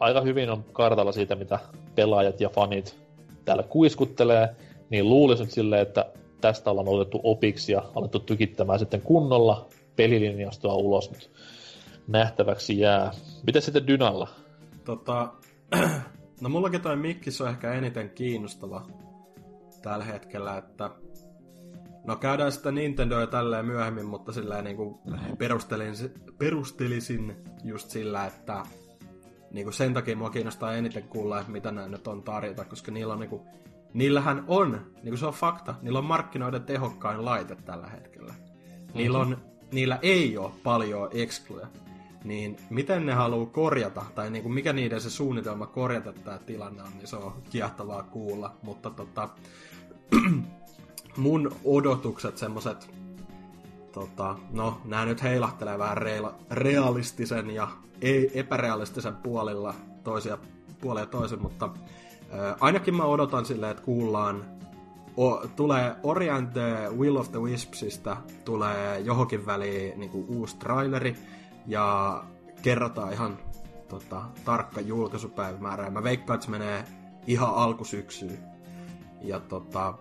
[0.00, 1.58] aika hyvin on kartalla siitä, mitä
[1.94, 2.98] pelaajat ja fanit
[3.44, 4.56] täällä kuiskuttelee,
[4.90, 6.06] niin luulisin nyt silleen, että
[6.40, 11.26] tästä ollaan otettu opiksi ja alettu tykittämään sitten kunnolla pelilinjastoa ulos, mutta
[12.08, 13.10] nähtäväksi jää.
[13.46, 14.28] Miten sitten Dynalla?
[14.84, 15.28] Tota,
[16.40, 18.86] no mullakin toi Mikkis on ehkä eniten kiinnostava
[19.88, 20.90] tällä hetkellä, että
[22.06, 24.98] No käydään sitä Nintendoa tälleen myöhemmin, mutta sillä niin kuin
[25.38, 25.94] perustelin,
[26.38, 28.62] perustelisin just sillä, että
[29.50, 32.92] niin kuin sen takia mua kiinnostaa eniten kuulla, että mitä nämä nyt on tarjota, koska
[32.92, 33.42] niillä on niin kuin,
[33.94, 38.34] niillähän on, niin kuin se on fakta, niillä on markkinoiden tehokkain laite tällä hetkellä.
[38.94, 39.38] Niillä, on,
[39.72, 41.66] niillä ei ole paljon excluja.
[42.24, 46.82] Niin miten ne haluaa korjata, tai niin kuin mikä niiden se suunnitelma korjata tämä tilanne
[46.82, 48.56] on, niin se on kiehtovaa kuulla.
[48.62, 49.28] Mutta tota,
[51.16, 52.90] mun odotukset semmoset,
[53.92, 57.68] tota, no nämä nyt heilahtelee vähän reala, realistisen ja
[58.02, 59.74] ei epärealistisen puolilla
[60.04, 60.38] toisia
[60.80, 61.70] puolia toisen, mutta
[62.30, 64.44] ää, ainakin mä odotan silleen, että kuullaan
[65.16, 71.16] o, tulee Orient the Will of the Wispsista tulee johonkin väliin niin kuin uusi traileri
[71.66, 72.24] ja
[72.62, 73.38] kerrotaan ihan
[73.88, 75.90] tota, tarkka julkaisupäivämäärä.
[75.90, 76.84] mä veikkaan, että se menee
[77.26, 78.38] ihan alkusyksyyn.
[79.22, 79.94] Ja tota,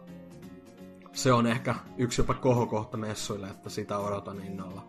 [1.14, 4.86] se on ehkä yksi jopa kohokohta messuille, että sitä odotan innolla.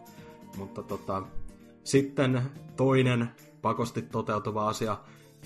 [0.56, 1.22] Mutta tota,
[1.84, 2.42] sitten
[2.76, 3.30] toinen
[3.62, 4.96] pakosti toteutuva asia.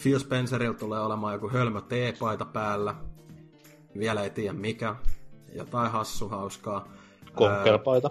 [0.02, 2.94] Phil Spencerilla tulee olemaan joku hölmö teepaita päällä.
[3.98, 4.96] Vielä ei tiedä mikä.
[5.54, 6.88] Jotain hassu hauskaa.
[7.34, 8.10] Konkerpaita.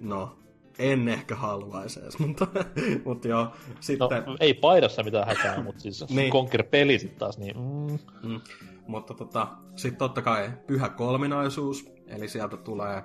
[0.00, 0.37] No,
[0.78, 2.46] en ehkä haluaisi edes, mutta,
[3.04, 3.52] mutta joo.
[3.80, 4.24] Sitten...
[4.26, 6.32] No, ei paidassa mitään hätää, mutta siis niin.
[6.32, 7.56] Conquer-peli sitten taas, niin...
[7.56, 7.98] Mm.
[8.30, 8.40] Mm.
[8.86, 13.02] Mutta tota, sitten totta kai pyhä kolminaisuus, eli sieltä tulee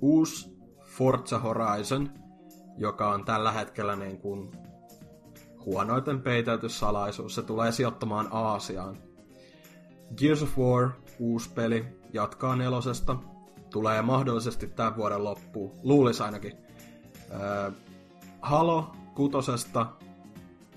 [0.00, 2.10] uusi Forza Horizon,
[2.78, 4.50] joka on tällä hetkellä niin kuin
[5.64, 7.34] huonoiten peitelty salaisuus.
[7.34, 8.98] Se tulee sijoittamaan Aasiaan.
[10.16, 13.16] Gears of War, uusi peli, jatkaa nelosesta.
[13.70, 15.72] Tulee mahdollisesti tämän vuoden loppuun.
[15.82, 16.61] Luulis ainakin.
[17.40, 17.70] Öö,
[18.42, 19.86] Halo kutosesta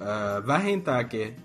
[0.01, 1.35] öö, vähintäänkin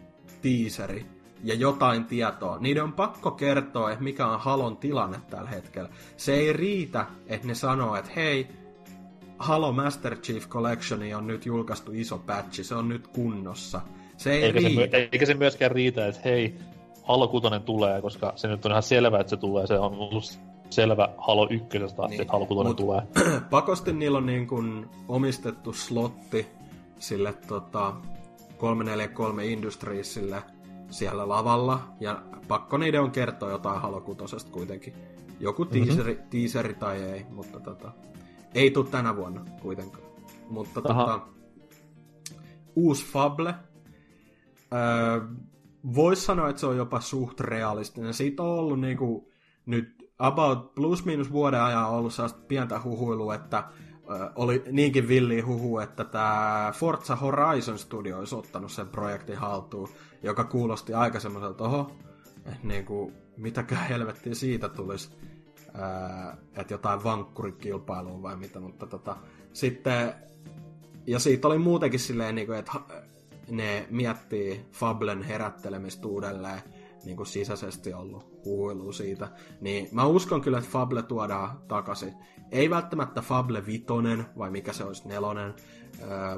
[0.43, 1.07] teaseri
[1.45, 2.59] ja jotain tietoa.
[2.59, 5.89] Niiden on pakko kertoa, että mikä on Halon tilanne tällä hetkellä.
[6.17, 8.47] Se ei riitä, että ne sanoo, että hei,
[9.39, 13.81] Halo Master Chief Collection on nyt julkaistu iso patchi, se on nyt kunnossa.
[14.17, 14.97] Se ei eikä riitä.
[14.97, 16.55] Se, eikä se myöskään riitä, että hei,
[17.03, 19.67] Halo 6 tulee, koska se nyt on ihan selvä, että se tulee.
[19.67, 20.41] Se on ollut
[20.71, 22.21] selvä Halo 1 asti, niin.
[22.21, 23.03] että Halo 6 Mut tulee.
[23.51, 26.47] Pakosti niillä on niin kuin omistettu slotti
[26.99, 27.95] sille tota,
[28.59, 30.43] 343 Industriesille
[30.91, 34.95] siellä lavalla, ja pakko niiden on kertoa jotain Halo 6 kuitenkin.
[35.41, 35.73] Joku mhm.
[35.73, 36.31] teaseri, mm-hmm.
[36.31, 37.93] teaseri tai ei, mutta tota,
[38.55, 40.05] ei tule tänä vuonna kuitenkaan.
[40.51, 41.21] Mutta tota,
[42.77, 43.55] uusi Fable.
[44.73, 45.21] Öö,
[45.95, 48.15] Voisi sanoa, että se on jopa suht realistinen.
[48.15, 49.33] Siitä on ollut niinku,
[49.67, 53.65] nyt about plus minus vuoden ajan ollut sellaista pientä huhuilua, että
[54.37, 59.89] oli niinkin villi huhu, että tämä Forza Horizon Studio olisi ottanut sen projektin haltuun,
[60.23, 61.93] joka kuulosti aika semmoiselta, oho,
[62.37, 65.11] että niinku, mitäkään helvettiä siitä tulisi
[66.57, 69.17] että jotain vankkurikilpailua vai mitä, mutta tota,
[69.53, 70.15] sitten,
[71.07, 72.73] ja siitä oli muutenkin silleen, niin kuin, että
[73.51, 76.61] ne miettii Fablen herättelemistä uudelleen,
[77.05, 79.29] niin kuin sisäisesti ollut huilu siitä.
[79.61, 82.15] Niin mä uskon kyllä, että Fable tuodaan takaisin.
[82.51, 85.55] Ei välttämättä Fable vitonen, vai mikä se olisi nelonen,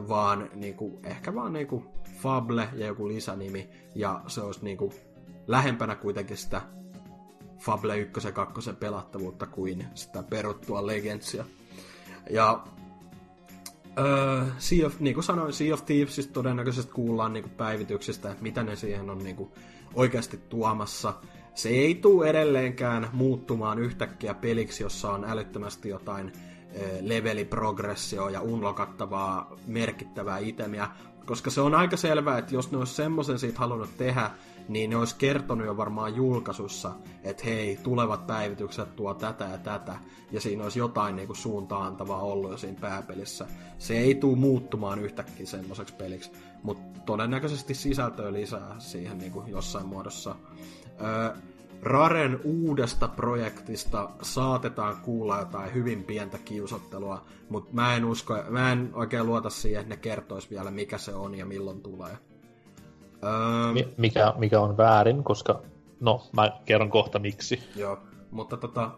[0.09, 1.85] vaan niin kuin, ehkä vaan niin kuin
[2.19, 4.93] Fable ja joku lisänimi, ja se olisi niin kuin
[5.47, 6.63] lähempänä kuitenkin sitä
[7.59, 11.45] Fable 1 ja 2 pelattavuutta kuin sitä peruttua Legendsia.
[12.31, 12.65] Ja
[13.99, 17.53] Öö, sea of, niin kuin sanoin, Sea of Thievesista todennäköisesti kuullaan niin kuin
[18.09, 19.51] että mitä ne siihen on niin kuin
[19.95, 21.15] oikeasti tuomassa.
[21.55, 26.33] se ei tule edelleenkään muuttumaan yhtäkkiä peliksi, jossa on älyttömästi jotain
[27.01, 30.89] leveliprogressio ja unlokattavaa merkittävää itemiä,
[31.27, 34.31] koska se on aika selvää, että jos ne olisi semmoisen siitä halunnut tehdä,
[34.69, 36.93] niin ne olisi kertonut jo varmaan julkaisussa,
[37.25, 39.97] että hei, tulevat päivitykset tuo tätä ja tätä,
[40.31, 41.39] ja siinä olisi jotain niin kuin
[42.23, 43.47] ollut jo siinä pääpelissä.
[43.79, 46.33] Se ei tule muuttumaan yhtäkkiä semmoiseksi peliksi,
[46.63, 50.35] mutta todennäköisesti sisältöä lisää siihen niin kuin jossain muodossa.
[51.01, 51.37] Öö,
[51.83, 58.91] Raren uudesta projektista saatetaan kuulla jotain hyvin pientä kiusottelua, mutta mä en usko, mä en
[58.95, 62.19] oikein luota siihen, että ne kertois vielä mikä se on ja milloin tulee.
[63.25, 65.63] Öö, mikä, mikä on väärin, koska
[66.01, 67.63] no, mä kerron kohta miksi.
[67.77, 67.99] Joo,
[68.31, 68.91] mutta tota,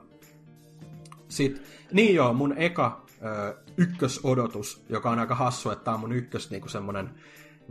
[1.29, 1.63] sit,
[1.93, 6.51] niin joo, mun eka ö, ykkösodotus, joka on aika hassu, että tää on mun ykkös
[6.51, 7.11] niinku semmonen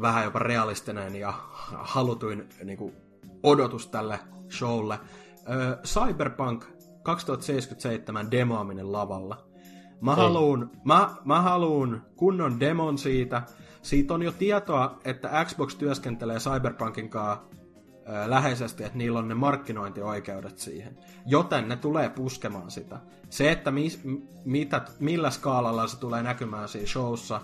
[0.01, 1.33] vähän jopa realistinen ja
[1.71, 2.93] halutuin niinku,
[3.43, 4.99] odotus tälle showlle.
[5.49, 6.65] Ö, Cyberpunk
[7.03, 9.47] 2077 demoaminen lavalla.
[10.01, 13.41] Mä haluun, mä, mä haluun kunnon demon siitä.
[13.81, 17.53] Siitä on jo tietoa, että Xbox työskentelee Cyberpunkin kanssa
[18.25, 20.97] läheisesti, että niillä on ne markkinointioikeudet siihen.
[21.25, 22.99] Joten ne tulee puskemaan sitä.
[23.29, 24.01] Se, että mis,
[24.45, 27.41] mitä, millä skaalalla se tulee näkymään siinä showssa,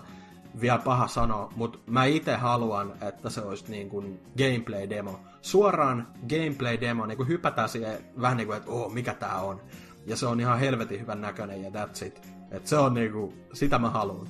[0.60, 5.20] vielä paha sanoa, mutta mä itse haluan, että se olisi niin kuin gameplay-demo.
[5.42, 9.60] Suoraan gameplay-demo, niin kuin hypätään siihen vähän niin kuin, että oh, mikä tää on.
[10.06, 12.22] Ja se on ihan helvetin hyvän näköinen ja that's it.
[12.50, 14.28] Et se on niin kuin, sitä mä haluan.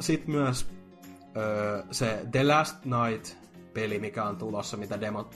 [0.00, 0.66] Sitten myös
[1.90, 5.30] se The Last Night-peli, mikä on tulossa, mitä demo,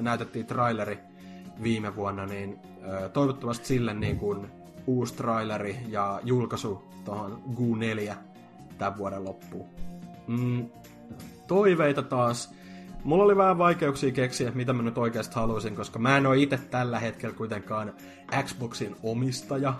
[0.00, 0.98] näytettiin traileri
[1.62, 2.58] viime vuonna, niin
[3.12, 4.46] toivottavasti sille niin kuin
[4.86, 8.14] uusi traileri ja julkaisu tuohon GU4
[8.82, 9.68] tämän vuoden loppuun.
[10.26, 10.70] Mm,
[11.46, 12.54] toiveita taas.
[13.04, 16.58] Mulla oli vähän vaikeuksia keksiä, mitä mä nyt oikeasti haluaisin, koska mä en ole itse
[16.58, 17.94] tällä hetkellä kuitenkaan
[18.42, 19.74] Xboxin omistaja.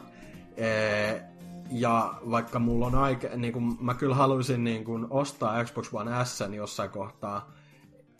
[0.56, 1.22] Ee,
[1.70, 6.10] ja vaikka mulla on aike, niin kun, mä kyllä haluaisin niin kun, ostaa Xbox One
[6.24, 7.52] S jossain kohtaa,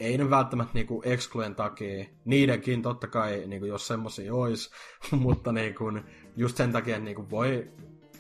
[0.01, 4.71] ei ne välttämättä niin Excluen takia, niidenkin totta kai, niin jos semmosia olisi,
[5.25, 6.05] mutta niin kun,
[6.37, 7.71] just sen takia niin kun, voi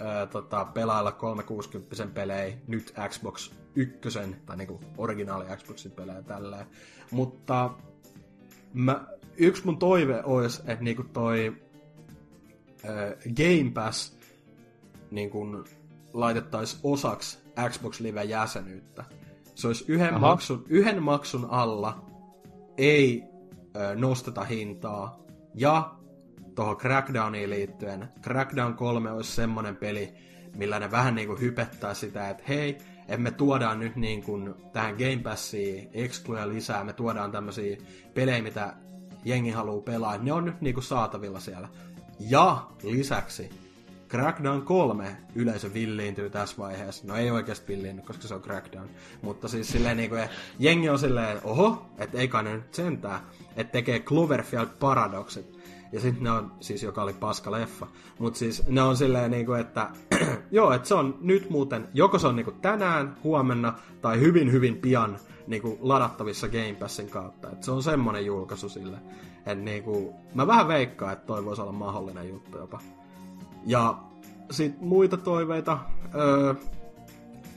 [0.02, 3.98] ää, tota, pelailla 360 pelejä nyt Xbox 1,
[4.46, 6.66] tai niinku originaali Xboxin pelejä tälleen.
[7.10, 7.70] Mutta
[8.72, 9.04] mä,
[9.36, 11.56] yksi mun toive olisi, että niinku toi
[12.84, 12.94] ää,
[13.36, 14.16] Game Pass
[15.10, 15.64] niinku
[16.12, 17.38] laitettaisiin osaksi
[17.68, 19.04] Xbox Live-jäsenyyttä.
[19.54, 22.04] Se olisi yhden, maksun, yhden maksun alla,
[22.78, 23.22] ei
[23.74, 25.22] ää, nosteta hintaa,
[25.54, 25.94] ja
[26.54, 30.14] tuohon Crackdowniin liittyen, Crackdown 3 olisi semmonen peli,
[30.56, 34.38] millä ne vähän niinku hypettää sitä, että hei, emme tuodaan nyt niinku
[34.72, 37.76] tähän Game Passiin excluja lisää, me tuodaan tämmöisiä
[38.14, 38.74] pelejä, mitä
[39.24, 41.68] jengi haluaa pelaa, ne on nyt niinku saatavilla siellä.
[42.20, 43.50] Ja lisäksi
[44.12, 47.06] Crackdown 3 yleisö villiintyy tässä vaiheessa.
[47.06, 48.88] No ei oikeasti villiinny, koska se on Crackdown.
[49.22, 50.16] Mutta siis silleen niinku,
[50.58, 53.20] jengi on silleen, oho, että ei kai ne nyt sentää,
[53.56, 55.61] että tekee Cloverfield Paradoxit
[55.92, 57.86] ja sitten ne on, siis joka oli paska leffa,
[58.18, 59.90] mutta siis ne on silleen niinku, että
[60.50, 64.76] joo, että se on nyt muuten, joko se on niinku tänään, huomenna tai hyvin hyvin
[64.76, 67.50] pian niinku ladattavissa Game Passin kautta.
[67.50, 68.98] Et se on semmonen julkaisu sille.
[69.46, 72.80] Et niinku, mä vähän veikkaan, että toi voisi olla mahdollinen juttu jopa.
[73.66, 73.98] Ja
[74.50, 75.78] sit muita toiveita.
[76.14, 76.54] Öö,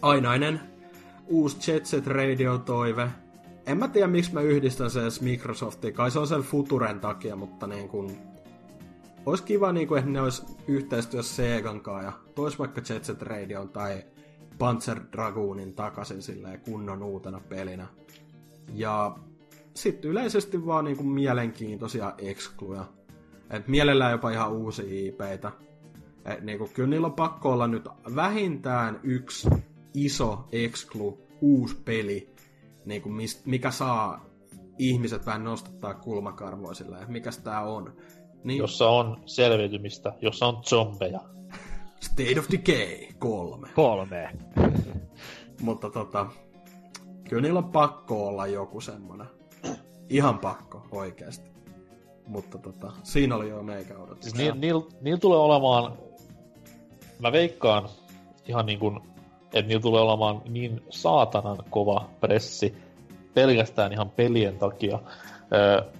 [0.01, 0.59] ainainen
[1.27, 3.09] uusi Jet Set Radio-toive
[3.65, 7.67] en mä tiedä miksi mä yhdistän sen Microsoftiin, kai se on sen Futuren takia, mutta
[7.67, 8.11] niin kun,
[9.25, 13.21] olisi kiva, niin kun, että ne olisi yhteistyössä Segan kanssa ja tois vaikka Jet Set
[13.21, 14.03] Radio tai
[14.57, 17.87] Panzer Dragoonin takaisin silleen kunnon uutena pelinä.
[18.73, 19.15] Ja
[19.73, 22.85] sitten yleisesti vaan niin kuin mielenkiintoisia excluja.
[23.49, 25.51] Et mielellään jopa ihan uusia IPitä.
[26.25, 29.49] Et niin kuin, kyllä niillä on pakko olla nyt vähintään yksi
[29.93, 32.34] iso exclu, uusi peli,
[32.85, 34.25] niin kuin mist, mikä saa
[34.77, 37.97] ihmiset vähän nostattaa kulmakarvoisilla, että mikä tämä on.
[38.43, 38.57] Niin...
[38.57, 41.19] Jossa on selviytymistä, jossa on zombeja.
[42.01, 43.67] State of Decay kolme.
[43.75, 44.29] Kolme.
[45.61, 46.25] Mutta tota,
[47.29, 49.27] kyllä niillä on pakko olla joku semmonen.
[50.09, 51.51] Ihan pakko, oikeasti.
[52.27, 54.23] Mutta tota, siinä oli jo meikä odotus.
[54.23, 55.97] Siis niillä niil, niil tulee olemaan,
[57.19, 57.89] mä veikkaan
[58.47, 58.99] ihan niin kuin
[59.55, 62.77] että niillä tulee olemaan niin saatanan kova pressi
[63.33, 64.99] pelkästään ihan pelien takia.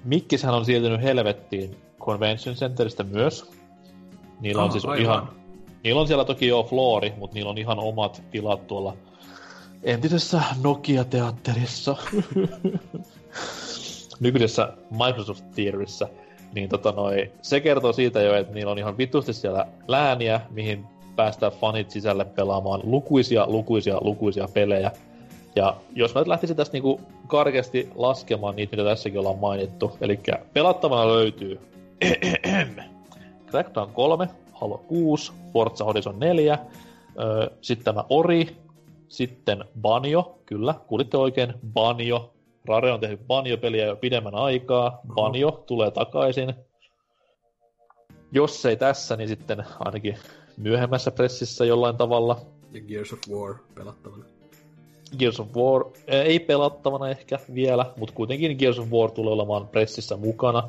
[0.04, 3.52] Mikkishän on siirtynyt helvettiin Convention Centeristä myös.
[4.40, 5.02] Niillä on oh, siis aivan.
[5.02, 5.30] ihan...
[5.84, 8.98] Niillä on siellä toki jo floori, mutta niillä on ihan omat tilat tuolla
[9.84, 11.96] entisessä Nokia-teatterissa.
[14.20, 16.08] nykyisessä Microsoft Tierissa,
[16.54, 20.86] niin tota noi, se kertoo siitä jo, että niillä on ihan vitusti siellä lääniä, mihin
[21.16, 24.92] päästään fanit sisälle pelaamaan lukuisia, lukuisia, lukuisia pelejä.
[25.56, 30.20] Ja jos mä nyt lähtisin tästä niinku karkeasti laskemaan niitä, mitä tässäkin ollaan mainittu, eli
[30.54, 31.60] pelattavana löytyy
[33.50, 36.60] Crackdown 3, Halo 6, Forza Horizon 4,
[37.62, 38.58] sitten tämä Ori,
[39.08, 42.32] sitten Banjo, kyllä, kuulitte oikein, Banjo.
[42.68, 46.54] Rare on tehnyt Banjo-peliä jo pidemmän aikaa, Banjo tulee takaisin.
[48.32, 50.18] Jos ei tässä, niin sitten ainakin
[50.58, 52.42] myöhemmässä pressissä jollain tavalla.
[52.72, 54.26] Ja Gears of War pelattavana.
[55.20, 60.18] Gears of War ei pelattavana ehkä vielä, mutta kuitenkin Gears of War tulee olemaan pressissä
[60.18, 60.64] mukana.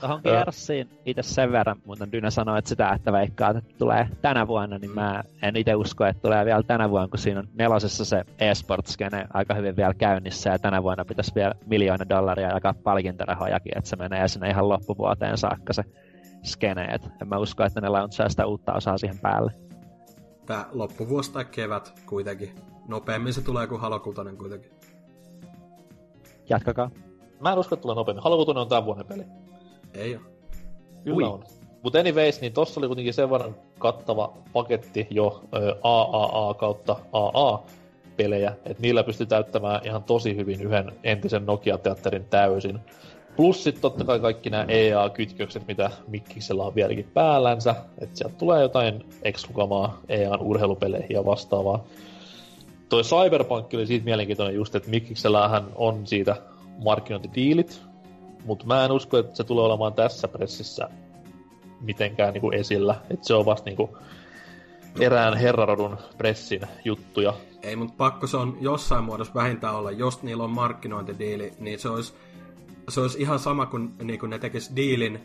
[0.00, 4.46] Tuohon Gearsiin itse sen verran, mutta Dynä sanoi, että sitä, että veikkaa, että tulee tänä
[4.46, 8.04] vuonna, niin mä en itse usko, että tulee vielä tänä vuonna, kun siinä on nelosessa
[8.04, 13.78] se e-sports-skene aika hyvin vielä käynnissä, ja tänä vuonna pitäisi vielä miljoona dollaria jakaa palkintorahojakin,
[13.78, 15.82] että se menee sinne ihan loppuvuoteen saakka se
[16.42, 19.52] skene, et en mä usko, että ne launchaa sitä uutta osaa siihen päälle.
[20.46, 22.52] Tää loppuvuosi tai kevät kuitenkin
[22.88, 24.70] Nopeammin se tulee kuin Halo 6 kuitenkin.
[26.48, 26.90] Jatkakaa.
[27.40, 28.22] Mä en usko, että tulee nopeammin.
[28.22, 29.24] Halo 6 on tämän vuoden peli.
[29.94, 30.22] Ei oo.
[31.04, 31.24] Kyllä Ui.
[31.24, 31.44] on.
[31.82, 35.44] Mutta anyways, niin tossa oli kuitenkin sen verran kattava paketti jo
[35.82, 37.62] AAA kautta AA
[38.16, 42.80] pelejä, että niillä pystyy täyttämään ihan tosi hyvin yhden entisen Nokia-teatterin täysin.
[43.36, 48.62] Plus sitten totta kai kaikki nämä EA-kytkökset, mitä Mikkiksellä on vieläkin päällänsä, että sieltä tulee
[48.62, 51.84] jotain eksklukamaa EAN urheilupeleihin ja vastaavaa
[52.92, 56.36] toi Cyberpunk oli siitä mielenkiintoinen just, että Mikkiksellähän on siitä
[56.84, 57.82] markkinointidiilit,
[58.44, 60.88] mutta mä en usko, että se tulee olemaan tässä pressissä
[61.80, 62.94] mitenkään niinku esillä.
[63.10, 63.98] Että se on vasta niinku
[65.00, 67.34] erään herrarodun pressin juttuja.
[67.62, 69.90] Ei, mutta pakko se on jossain muodossa vähintään olla.
[69.90, 72.14] Jos niillä on markkinointidiili, niin se olisi,
[72.88, 75.20] se olisi ihan sama kuin, niin ne tekis diilin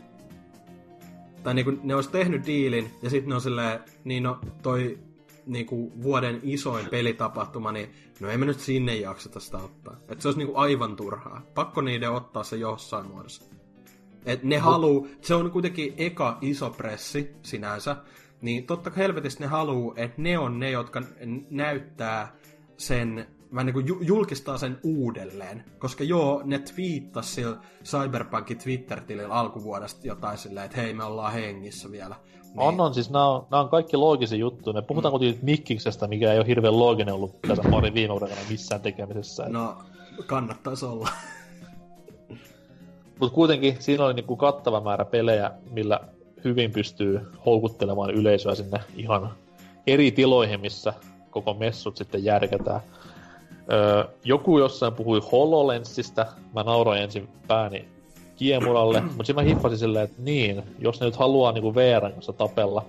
[1.42, 4.98] tai niin kuin ne olisi tehnyt diilin, ja sitten ne on silleen, niin no toi
[5.46, 7.90] niinku vuoden isoin pelitapahtuma, niin
[8.20, 9.96] no ei me nyt sinne jakseta sitä ottaa.
[10.08, 11.42] Et se olisi niinku aivan turhaa.
[11.54, 13.44] Pakko niiden ottaa se jossain muodossa.
[14.26, 14.64] Et ne Mut...
[14.64, 17.96] haluu, se on kuitenkin eka iso pressi sinänsä,
[18.42, 21.02] niin totta helvetissä ne haluu, että ne on ne, jotka
[21.50, 22.36] näyttää
[22.76, 25.64] sen vähän niin kuin julkistaa sen uudelleen.
[25.78, 31.90] Koska joo, ne twiittasi sillä Cyberpunkin Twitter-tilillä alkuvuodesta jotain silleen, että hei, me ollaan hengissä
[31.90, 32.16] vielä.
[32.42, 32.60] Niin.
[32.60, 34.74] On, on, siis nämä on, nämä on kaikki loogisia juttuja.
[34.74, 35.18] Ne puhutaan mm.
[35.18, 39.48] kuitenkin Mikkiksestä, mikä ei ole hirveän looginen ollut tässä pari viime vuoden missään tekemisessä.
[39.48, 39.78] No,
[40.26, 41.08] kannattaisi olla.
[43.20, 46.00] Mutta kuitenkin siinä oli niinku kattava määrä pelejä, millä
[46.44, 49.30] hyvin pystyy houkuttelemaan yleisöä sinne ihan
[49.86, 50.94] eri tiloihin, missä
[51.30, 52.80] koko messut sitten järkätään.
[53.72, 57.88] Öö, joku jossain puhui HoloLensistä, mä nauroin ensin pääni
[58.36, 62.32] kiemuralle, mutta sitten mä hippasin silleen, että niin, jos ne nyt haluaa niinku VRn kanssa
[62.32, 62.84] tapella,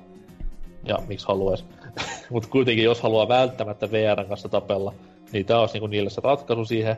[0.85, 1.65] ja miksi haluaisi,
[2.31, 4.93] mutta kuitenkin jos haluaa välttämättä VRn kanssa tapella,
[5.31, 6.97] niin tää olisi niinku niille se ratkaisu siihen.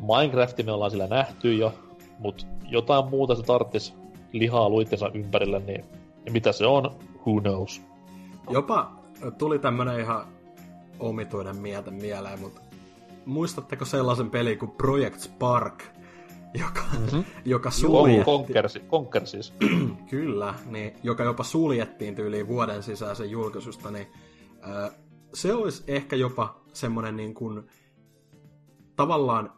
[0.00, 1.74] Minecrafti me ollaan sillä nähty jo,
[2.18, 3.94] mutta jotain muuta se tarttis
[4.32, 5.84] lihaa luittensa ympärille, niin
[6.30, 6.90] mitä se on,
[7.26, 7.82] who knows.
[8.50, 8.92] Jopa
[9.38, 10.26] tuli tämmönen ihan
[11.00, 12.60] omituinen miete mieleen, mutta
[13.26, 15.84] muistatteko sellaisen pelin kuin Project Spark,
[16.54, 17.24] joka, mm-hmm.
[17.44, 18.24] joka suljettiin...
[18.90, 19.52] Conker siis.
[20.10, 24.06] Kyllä, niin, joka jopa suljettiin tyyliin vuoden sisäisen julkaisusta, niin
[24.68, 24.90] äh,
[25.34, 27.62] se olisi ehkä jopa semmoinen niin kuin,
[28.96, 29.52] tavallaan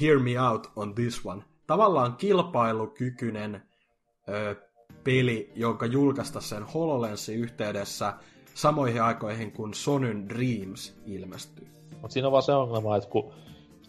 [0.00, 1.42] hear me out on this one.
[1.66, 4.56] Tavallaan kilpailukykyinen äh,
[5.04, 8.14] peli, jonka julkaista sen HoloLensin yhteydessä
[8.54, 11.68] samoihin aikoihin, kun Sonyn Dreams ilmestyy.
[12.00, 13.32] Mutta siinä on vaan se ongelma, että kun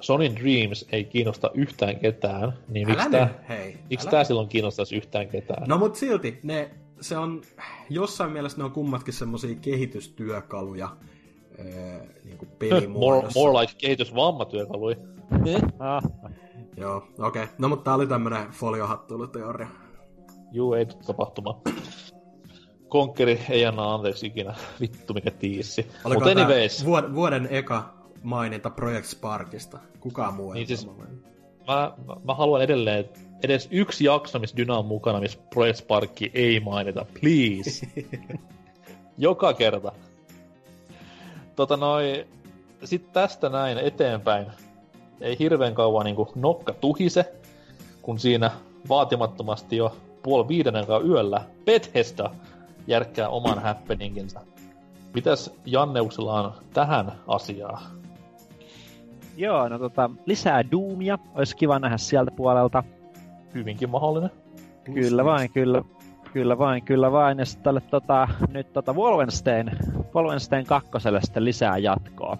[0.01, 5.27] Sonin Dreams ei kiinnosta yhtään ketään, niin miksi tämä, hei, miksi tämä silloin kiinnostaisi yhtään
[5.27, 5.63] ketään?
[5.67, 6.71] No mut silti, ne,
[7.01, 7.41] se on,
[7.89, 10.89] jossain mielessä ne on kummatkin semmosia kehitystyökaluja
[11.59, 14.95] öö, niin kuin more, more like kehitysvammatyökaluja.
[15.79, 16.03] ah.
[16.77, 17.43] Joo, okei.
[17.43, 17.47] Okay.
[17.57, 19.67] No mutta tää oli tämmönen foliohattuiluteoria.
[20.51, 21.55] Juu, ei tule tapahtumaan.
[22.87, 24.55] Konkeri ei anna anteeksi ikinä.
[24.81, 25.87] Vittu mikä tiissi.
[26.03, 26.85] Mutta anyways.
[26.85, 29.79] Vuoden, vuoden eka maininta Project Sparkista.
[29.99, 30.87] Kukaan muu niin siis,
[31.67, 35.77] mä, mä, mä, haluan edelleen, että edes yksi jakso, missä Dyna on mukana, missä Project
[35.77, 37.05] Sparkki ei mainita.
[37.21, 37.87] Please.
[39.17, 39.91] Joka kerta.
[41.55, 42.27] Tota noi,
[42.83, 44.45] sitten tästä näin eteenpäin.
[45.21, 47.33] Ei hirveän kauan niin nokka tuhise,
[48.01, 48.51] kun siinä
[48.89, 52.31] vaatimattomasti jo puoli viidennen yöllä Bethesda
[52.87, 54.41] järkkää oman happeninginsa.
[55.13, 57.98] Mitäs Janneuksella on tähän asiaan?
[59.39, 62.83] Joo, no tota, lisää Doomia, olisi kiva nähdä sieltä puolelta.
[63.53, 64.29] hyvinkin mahdollinen.
[64.93, 65.81] Kyllä vain, kyllä,
[66.33, 67.39] kyllä vain, kyllä vain.
[67.39, 69.71] Ja sitten tälle tota, nyt tota Wolfenstein,
[70.15, 72.37] Wolfenstein kakkoselle sitten lisää jatkoa.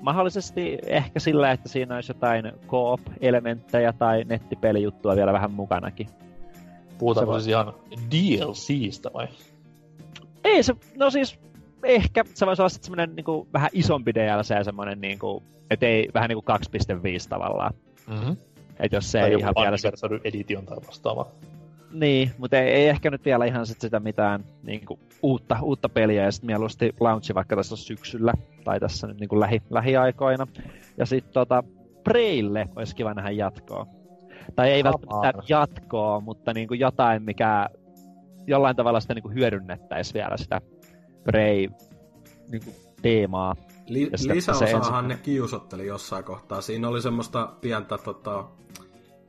[0.00, 6.06] Mahdollisesti ehkä sillä, että siinä olisi jotain co-op-elementtejä tai nettipelijuttua vielä vähän mukanakin.
[6.98, 7.74] Puhutaanko siis ihan
[8.10, 9.28] DLCstä vai?
[10.44, 11.38] Ei se, no siis
[11.84, 16.08] ehkä se voisi olla sitten semmoinen niin vähän isompi DLC, semmoinen niin kuin, että ei
[16.14, 16.58] vähän niin kuin
[17.22, 17.74] 2.5 tavallaan.
[18.06, 18.36] Mm-hmm.
[18.80, 19.76] Että jos se tai ei ihan vielä...
[19.76, 19.90] Se...
[20.24, 21.26] edition tai vastaava.
[21.92, 25.88] Niin, mutta ei, ei, ehkä nyt vielä ihan sit sitä mitään niin kuin, uutta, uutta
[25.88, 28.32] peliä, ja sitten mieluusti launchi vaikka tässä syksyllä,
[28.64, 30.46] tai tässä nyt niin kuin lähi, lähiaikoina.
[30.96, 31.62] Ja sitten tota,
[32.04, 33.86] Preille olisi kiva nähdä jatkoa.
[34.56, 37.68] Tai ei välttämättä jatkoa, mutta niin kuin jotain, mikä
[38.46, 40.60] jollain tavalla sitä niin kuin hyödynnettäisiin vielä sitä
[41.24, 41.68] Prey
[42.48, 43.56] niin kuin teemaa.
[43.86, 46.60] Li- lisäosahan ne kiusotteli jossain kohtaa.
[46.60, 48.44] Siinä oli semmoista pientä, tota,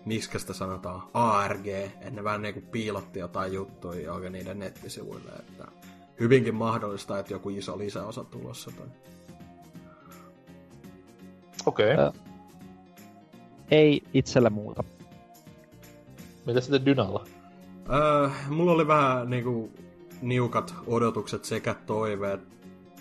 [0.06, 5.32] miksi sitä sanotaan, ARG, että ne vähän niinku piilotti jotain juttuja johonkin niiden nettisivuille.
[5.40, 5.68] Että
[6.20, 8.72] hyvinkin mahdollista, että joku iso lisäosa tulossa.
[8.78, 8.88] Tai...
[11.66, 11.94] Okei.
[11.94, 12.12] Okay.
[13.72, 14.84] ei itsellä muuta.
[16.46, 17.26] Mitä sitten Dynalla?
[17.94, 19.72] Öö, mulla oli vähän niinku
[20.22, 22.42] niukat odotukset sekä toiveet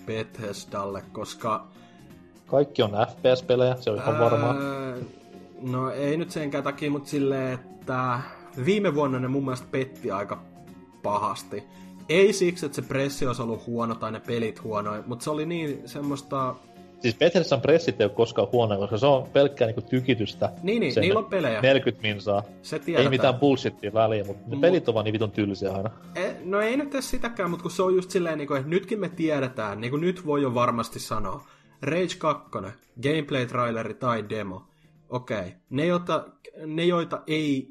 [0.07, 1.67] Bethesdalle, koska...
[2.47, 4.55] Kaikki on FPS-pelejä, se on ihan varmaa.
[5.63, 8.21] No ei nyt senkään takia, mutta silleen, että
[8.65, 10.43] viime vuonna ne mun mielestä petti aika
[11.03, 11.65] pahasti.
[12.09, 15.47] Ei siksi, että se pressi olisi ollut huono tai ne pelit huonoja, mutta se oli
[15.47, 16.55] niin semmoista
[17.01, 20.53] Siis Bethesdan pressit ei ole koskaan huono, koska se on pelkkää niinku tykitystä.
[20.63, 21.61] Niin, niin niillä on pelejä.
[21.61, 22.43] 40 minsaa.
[22.63, 23.13] Se tiedetään.
[23.13, 25.91] Ei mitään bullshittia väliä, mutta ne M- pelit on vaan niin vitun tylsiä aina.
[26.15, 28.71] E, no ei nyt edes sitäkään, mutta kun se on just silleen, niin kuin, että
[28.71, 31.45] nytkin me tiedetään, niin kuin nyt voi jo varmasti sanoa,
[31.83, 32.51] Rage 2,
[33.03, 34.67] gameplay-traileri tai demo.
[35.09, 35.51] Okei, okay.
[35.71, 36.25] ne, joita,
[36.67, 37.69] ne joita ei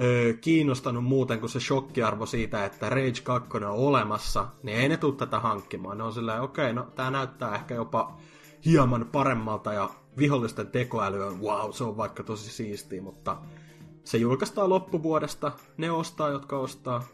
[0.00, 4.96] ö, kiinnostanut muuten kuin se shokkiarvo siitä, että Rage 2 on olemassa, niin ei ne
[4.96, 5.98] tule tätä hankkimaan.
[5.98, 8.18] Ne on silleen, okei, okay, no tää näyttää ehkä jopa
[8.64, 13.36] hieman paremmalta ja vihollisten tekoäly on, wow, se on vaikka tosi siistiä, mutta
[14.04, 17.04] se julkaistaan loppuvuodesta, ne ostaa, jotka ostaa.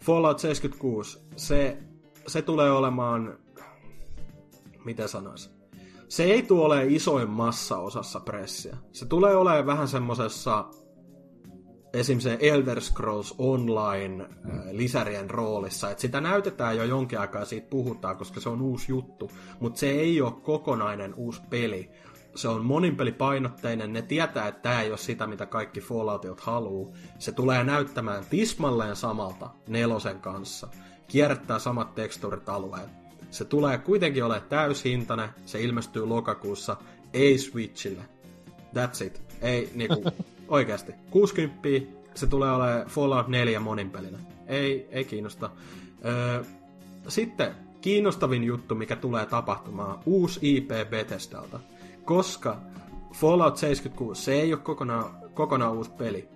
[0.00, 1.78] Fallout 76, se,
[2.26, 3.38] se tulee olemaan,
[4.84, 5.52] miten sanoisin,
[6.08, 8.76] se ei tule olemaan isoin massa osassa pressiä.
[8.92, 10.64] Se tulee olemaan vähän semmosessa
[11.92, 12.20] esim.
[12.20, 14.28] se Elder Scrolls Online äh,
[14.70, 19.30] lisärien roolissa, että sitä näytetään jo jonkin aikaa siitä puhutaan, koska se on uusi juttu,
[19.60, 21.90] mutta se ei ole kokonainen uusi peli.
[22.34, 26.96] Se on moninpelipainotteinen, ne tietää, että tämä ei ole sitä, mitä kaikki Falloutit haluu.
[27.18, 30.68] Se tulee näyttämään tismalleen samalta nelosen kanssa.
[31.08, 32.88] Kierrättää samat teksturit alueet.
[33.30, 36.76] Se tulee kuitenkin olemaan täyshintainen, se ilmestyy lokakuussa,
[37.12, 38.02] ei Switchille.
[38.74, 39.22] That's it.
[39.42, 40.04] Ei niinku,
[40.48, 40.92] Oikeasti.
[41.10, 41.68] 60
[42.14, 44.18] se tulee olemaan Fallout 4 moninpelinä.
[44.46, 45.50] Ei, ei kiinnosta.
[46.04, 46.44] Öö,
[47.08, 51.60] sitten kiinnostavin juttu, mikä tulee tapahtumaan, uusi IP Bethesdalta.
[52.04, 52.56] Koska
[53.14, 56.28] Fallout 76, se ei ole kokonaan, kokonaan uusi peli.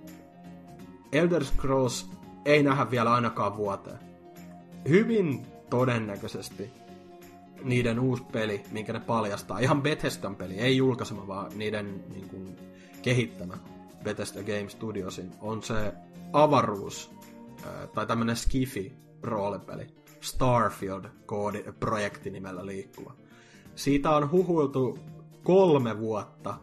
[1.12, 2.10] Elder Scrolls
[2.44, 3.98] ei nähdä vielä ainakaan vuoteen.
[4.89, 6.70] Hyvin todennäköisesti
[7.64, 12.56] niiden uusi peli, minkä ne paljastaa, ihan Bethesdan peli, ei julkaisema, vaan niiden niin kuin,
[13.02, 13.59] kehittämä,
[14.03, 15.93] Bethesda Game Studiosin, on se
[16.33, 17.11] avaruus,
[17.95, 18.93] tai tämmönen skifi
[19.23, 19.87] roolipeli.
[20.20, 23.15] Starfield koodi, projektinimellä liikkuva.
[23.74, 24.99] Siitä on huhuiltu
[25.43, 26.55] kolme vuotta,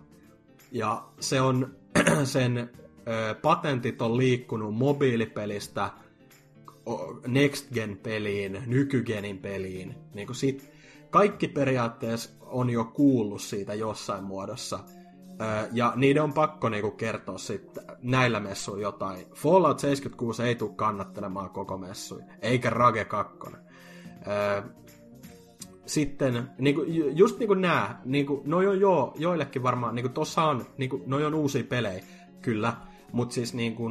[0.72, 1.76] ja se on,
[2.24, 2.70] sen
[3.42, 5.90] patentit on liikkunut mobiilipelistä
[7.28, 9.96] Next Gen peliin, nykygenin peliin.
[10.14, 10.72] Niin kuin sit,
[11.10, 14.80] kaikki periaatteessa on jo kuullut siitä jossain muodossa–
[15.72, 19.26] ja niiden on pakko niinku kertoa sitten näillä messuilla jotain.
[19.34, 23.38] Fallout 76 ei tule kannattelemaan koko messuja, eikä Rage 2.
[25.86, 26.82] Sitten niinku,
[27.14, 31.34] just niinku nää, niinku, noi on jo, joillekin varmaan, niinku tossa on, niinku, noi on
[31.34, 32.04] uusia pelejä,
[32.42, 32.74] kyllä,
[33.12, 33.90] mutta siis niinku,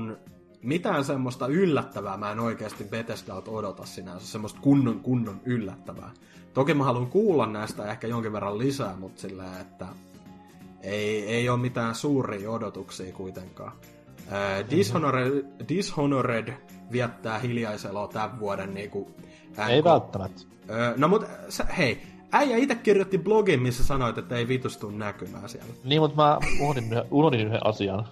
[0.62, 6.10] mitään semmoista yllättävää mä en oikeasti Bethesdalta odota sinänsä, semmoista kunnon kunnon yllättävää.
[6.54, 9.86] Toki mä haluan kuulla näistä ehkä jonkin verran lisää, mutta sillä että
[10.82, 13.72] ei, ei ole mitään suuria odotuksia kuitenkaan.
[14.32, 16.54] Äh, Dishonored, Dishonored
[16.92, 19.10] viettää hiljaiseloa tämän vuoden niinku,
[19.50, 19.70] NK...
[19.70, 20.42] Ei välttämättä.
[20.70, 21.24] Äh, no mut
[21.78, 22.02] hei,
[22.32, 25.72] äijä itse kirjoitti blogin, missä sanoit, että ei vitustu näkymään siellä.
[25.84, 28.08] Niin, mutta mä unohdin, unohdin yhden asian.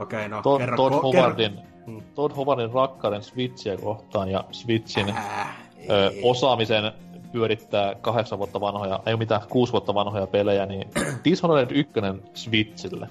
[0.00, 0.76] Okei, okay, no Todd, kerro.
[0.76, 1.52] Todd, Howardin,
[1.86, 2.02] kerro.
[2.14, 5.56] Todd Howardin rakkauden Switchiä kohtaan ja Switchin äh,
[5.90, 6.92] ö, osaamisen
[7.36, 10.90] pyörittää kahdeksan vuotta vanhoja, ei mitään kuusi vuotta vanhoja pelejä, niin
[11.24, 11.92] Dishonored 1
[12.34, 13.08] Switchille.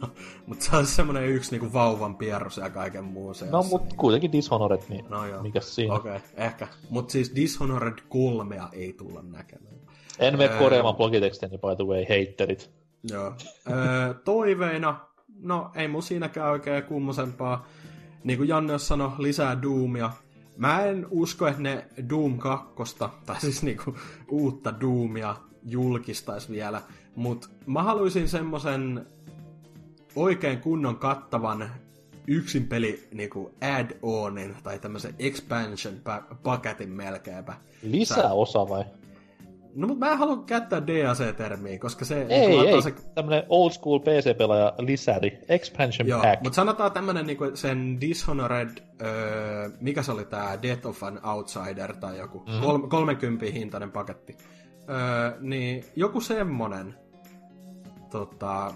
[0.00, 0.08] No,
[0.46, 3.56] mutta se on semmoinen yksi niinku vauvan pierrus ja kaiken muun seassa.
[3.56, 5.42] No, mutta kuitenkin Dishonored, niin No joo.
[5.42, 5.94] mikäs siinä?
[5.94, 6.68] Okei, okay, ehkä.
[6.90, 9.74] Mutta siis Dishonored 3 ei tulla näkemään.
[10.18, 10.58] En mene Öö.
[10.58, 12.70] korjaamaan niin by the way, heitterit.
[13.10, 13.32] Joo.
[13.70, 15.00] öö, toiveina,
[15.40, 17.66] no ei mun siinäkään oikein kummosempaa.
[18.24, 20.10] Niin kuin Janne sanoi, lisää Doomia.
[20.58, 22.94] Mä en usko, että ne Doom 2,
[23.26, 23.94] tai siis niinku
[24.30, 26.82] uutta Doomia julkistais vielä,
[27.16, 29.06] mutta mä haluaisin semmosen
[30.16, 31.70] oikein kunnon kattavan
[32.26, 37.54] yksin peli niinku add-onin tai tämmöisen expansion pa- paketin melkeinpä.
[37.82, 38.84] Lisää osa vai?
[39.78, 42.22] No mutta mä en halua käyttää DAC-termiä, koska se...
[42.28, 42.82] Ei, niinku antaa ei.
[42.82, 42.94] Se...
[43.14, 45.38] Tämmönen old school PC-pelaaja lisäri.
[45.48, 46.42] Expansion Joo, pack.
[46.42, 48.70] mutta sanotaan tämmönen niinku sen Dishonored,
[49.02, 52.50] öö, mikä se oli tää Death of an Outsider tai joku, Mhm.
[52.50, 52.64] mm-hmm.
[52.66, 54.36] kol- 30 hintainen paketti.
[54.90, 56.94] Öö, niin joku semmonen
[58.10, 58.74] tota,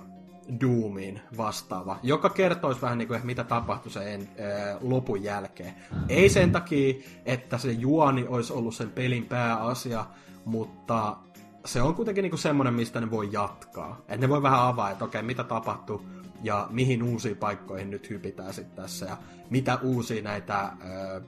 [0.60, 5.74] Doomiin vastaava, joka kertoisi vähän niinku, että mitä tapahtui sen öö, lopun jälkeen.
[6.08, 6.94] Ei sen takia,
[7.26, 10.06] että se juoni olisi ollut sen pelin pääasia,
[10.44, 11.16] mutta
[11.64, 14.00] se on kuitenkin niinku semmoinen, mistä ne voi jatkaa.
[14.00, 16.00] Että ne voi vähän avaa, että okei, mitä tapahtui
[16.42, 19.16] ja mihin uusiin paikkoihin nyt hypitään sitten tässä ja
[19.50, 21.20] mitä uusia näitä ö,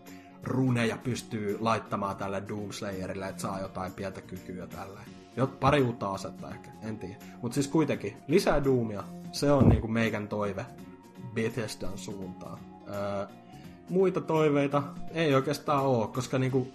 [0.43, 5.01] runeja pystyy laittamaan tälle Doomslayerille, että saa jotain pientä kykyä tällä.
[5.37, 7.17] Jot, pari uutta asetta ehkä, en tiedä.
[7.43, 10.67] Mutta siis kuitenkin, lisää Doomia, se on niinku meikän toive
[11.35, 12.59] Bethesdan suuntaan.
[12.89, 13.27] Öö,
[13.91, 16.69] muita toiveita ei oikeastaan ole, koska niinku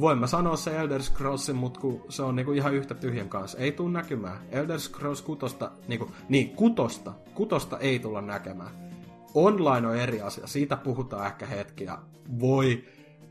[0.00, 3.58] voin mä sanoa se Elder Scrollsin, mutta kun se on niinku ihan yhtä tyhjän kanssa.
[3.58, 4.38] Ei tule näkymään.
[4.50, 8.70] Elder Scrolls kutosta, niinku, niin kutosta, kutosta ei tulla näkemään.
[9.34, 11.98] Online on eri asia, siitä puhutaan ehkä hetki ja
[12.40, 12.84] voi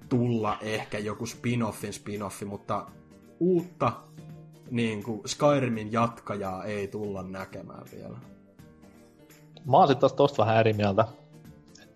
[0.10, 2.88] tulla ehkä joku spin-offin spin-offi, mutta
[3.40, 3.92] uutta
[4.72, 8.18] niin kuin Skyrimin jatkajaa ei tulla näkemään vielä.
[9.66, 11.06] Mä oon sit taas tosta vähän eri mieltä.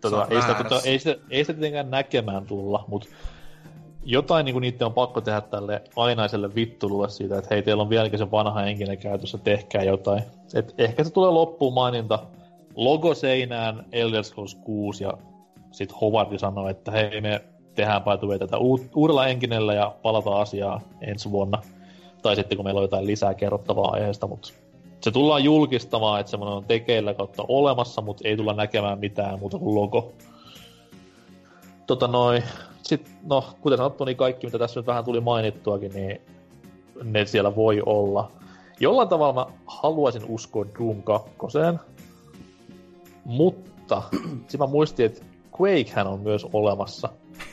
[0.02, 3.08] Tota, ei, sitä, tota, ei, sitä, ei sitä tietenkään näkemään tulla, mutta
[4.04, 8.20] jotain niin niiden on pakko tehdä tälle ainaiselle vittululle siitä, että hei, teillä on vieläkin
[8.20, 10.24] se vanha henkinen käytössä, tehkää jotain.
[10.54, 12.20] Et ehkä se tulee loppuun maininta
[12.76, 15.14] logo seinään Elder Scrolls 6 ja
[15.72, 17.42] sitten Hovardi sanoo, että hei, me
[17.76, 18.58] tehdään way tätä
[18.96, 21.62] uudella enkinellä ja palataan asiaa ensi vuonna.
[22.22, 24.54] Tai sitten kun meillä on jotain lisää kerrottavaa aiheesta, mutta
[25.02, 29.60] se tullaan julkistamaan, että semmoinen on tekeillä kautta olemassa, mutta ei tulla näkemään mitään muuta
[29.60, 30.14] kuin logo.
[31.88, 32.44] Tota noin,
[32.84, 36.22] sit, no, kuten sanottu, niin kaikki, mitä tässä nyt vähän tuli mainittuakin, niin
[37.04, 38.32] ne siellä voi olla.
[38.80, 41.32] Jollain tavalla mä haluaisin uskoa Doom 2,
[43.26, 44.04] mutta
[44.48, 45.26] sitten mä muistin, että
[45.62, 47.10] Quakehän on myös olemassa.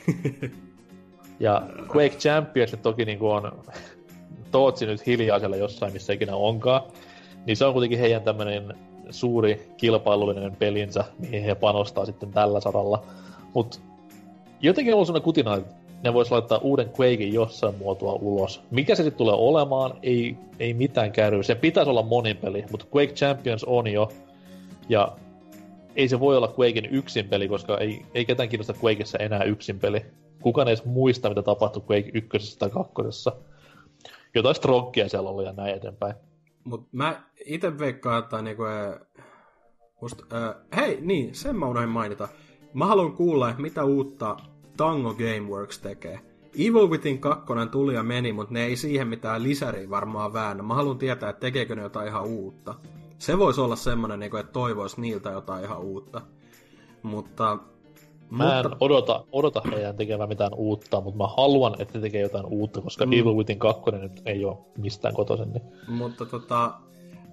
[1.40, 1.62] Ja
[1.96, 3.52] Quake Champions toki niin on
[4.50, 6.82] Tootsi nyt hiljaisella jossain, missä ikinä onkaan.
[7.46, 8.74] Niin se on kuitenkin heidän tämmöinen
[9.10, 13.04] suuri kilpailullinen pelinsä, mihin he panostaa sitten tällä saralla.
[13.54, 13.78] Mutta
[14.60, 18.62] jotenkin on sellainen kutina, että ne vois laittaa uuden Quakein jossain muotoa ulos.
[18.70, 21.42] Mikä se sitten tulee olemaan, ei, ei mitään käy.
[21.42, 24.08] Se pitäisi olla monin peli, mutta Quake Champions on jo.
[24.88, 25.12] Ja
[25.96, 29.78] ei se voi olla Quakein yksin peli, koska ei, ei ketään kiinnosta Quakeissa enää yksin
[29.78, 30.06] peli.
[30.42, 33.32] Kukaan ei edes muista, mitä tapahtui Quake ykkösessä tai kakkosessa.
[34.38, 36.14] Jotain strokkia siellä oli ja näin eteenpäin.
[36.64, 38.62] Mut mä itse veikkaan, että niinku,
[40.00, 42.28] musta, äh, hei, niin, sen mä unohdin mainita.
[42.74, 44.36] Mä haluan kuulla, että mitä uutta
[44.76, 46.20] Tango Gameworks tekee.
[46.54, 50.62] Evil Within 2 tuli ja meni, mutta ne ei siihen mitään lisäriä varmaan väännä.
[50.62, 52.74] Mä haluan tietää, että tekeekö ne jotain ihan uutta.
[53.18, 56.20] Se voisi olla semmonen, niinku, että toivois niiltä jotain ihan uutta.
[57.02, 57.58] Mutta...
[58.30, 62.22] Mä en mutta odota, odota heidän tekemään mitään uutta, mutta mä haluan, että ne tekee
[62.22, 63.12] jotain uutta, koska mm.
[63.12, 65.52] Evil Within 2 nyt ei ole mistään kotoisin.
[65.52, 65.62] Niin.
[65.88, 66.74] Mutta tota,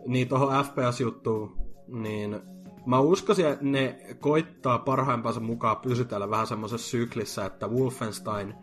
[0.08, 1.58] niin tuohon FPS-juttuun,
[1.88, 2.40] niin
[2.86, 8.54] mä uskoisin, että ne koittaa parhaimpansa mukaan pysytellä vähän semmoisessa syklissä, että Wolfenstein,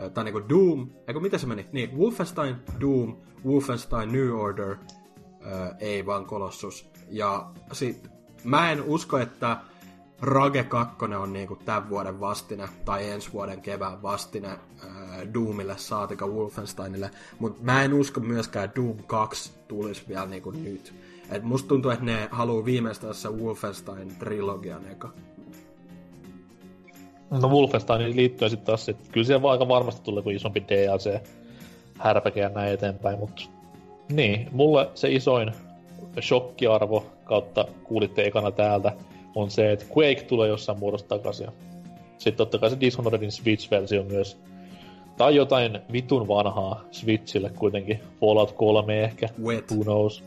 [0.00, 1.66] äh, tai niinku Doom, eikö miten se meni?
[1.72, 3.16] Niin, Wolfenstein, Doom,
[3.46, 6.90] Wolfenstein New Order, äh, ei vaan Colossus.
[7.10, 8.10] Ja sit
[8.44, 9.56] mä en usko, että
[10.20, 14.58] Rage 2 on niinku tämän vuoden vastine tai ensi vuoden kevään vastine ää,
[15.34, 20.94] Doomille saatika Wolfensteinille, mutta mä en usko myöskään että Doom 2 tulisi vielä niinku nyt.
[21.30, 25.10] Et musta tuntuu, että ne haluaa viimeistää se Wolfenstein-trilogian eka.
[27.30, 31.20] No Wolfensteinin liittyen sitten taas, että kyllä siellä aika varmasti tulee joku isompi DLC,
[31.98, 33.42] härpäke ja näin eteenpäin, mutta
[34.12, 35.52] niin, mulle se isoin
[36.20, 38.92] shokkiarvo kautta kuulitte ekana täältä
[39.36, 41.48] on se, että Quake tulee jossain muodossa takaisin.
[42.18, 44.38] Sitten totta kai se Dishonoredin Switch-versio myös.
[45.16, 48.00] Tai jotain vitun vanhaa Switchille kuitenkin.
[48.20, 49.28] Fallout 3 ehkä.
[49.42, 49.70] Wet.
[49.70, 50.24] Who knows.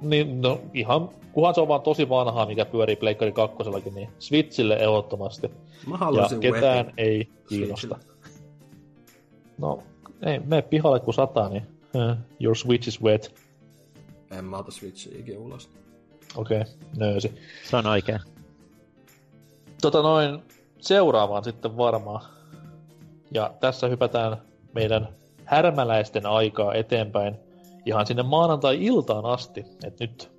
[0.00, 4.74] Niin, no ihan, kunhan se on vaan tosi vanhaa, mikä pyörii Pleikkari kakkosellakin, niin Switchille
[4.74, 5.50] ehdottomasti.
[5.86, 7.86] Mä Ja ketään Wepin ei kiinnosta.
[7.86, 8.12] Switchille.
[9.58, 9.82] No,
[10.22, 11.62] ei, mene pihalle kun sataa, niin
[11.94, 13.34] eh, your Switch is wet.
[14.30, 15.70] En mä ota Switchia ikinä ulos.
[16.36, 17.34] Okei, okay, nöysi.
[17.70, 18.31] Se on oikein.
[19.82, 20.42] Tota noin,
[20.80, 22.24] seuraavaan sitten varmaan.
[23.30, 24.36] Ja tässä hypätään
[24.74, 25.08] meidän
[25.44, 27.36] härmäläisten aikaa eteenpäin
[27.86, 29.64] ihan sinne maanantai-iltaan asti.
[29.84, 30.32] Et nyt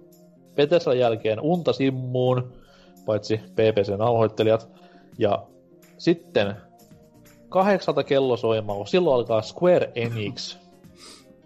[0.56, 2.54] Petesan jälkeen unta simmuun,
[3.06, 4.70] paitsi PPC-nauhoittelijat.
[5.18, 5.44] Ja
[5.98, 6.56] sitten
[7.50, 10.58] kahdeksalta kello soimaan, silloin alkaa Square Enix.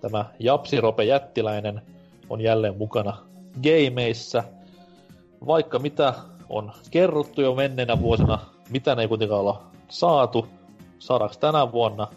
[0.01, 1.81] Tämä Japsirope jättiläinen
[2.29, 3.17] on jälleen mukana
[3.63, 4.43] gameissa.
[5.47, 6.13] Vaikka mitä
[6.49, 10.47] on kerrottu jo menneenä vuosina, mitä ne ei kuitenkaan olla saatu.
[10.99, 12.07] Saadaanko tänä vuonna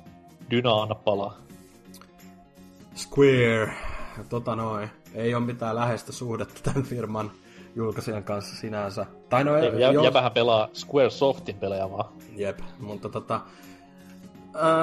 [0.51, 1.35] Dyna anna palaa?
[2.97, 3.73] Square,
[4.29, 7.31] tota noin, ei ole mitään läheistä suhdetta tämän firman
[7.77, 9.07] julkaisijan kanssa sinänsä.
[9.29, 12.13] Tai no, Ja, jos- ja vähän pelaa Square Softin pelejä vaan.
[12.37, 13.41] Jep, mutta tota...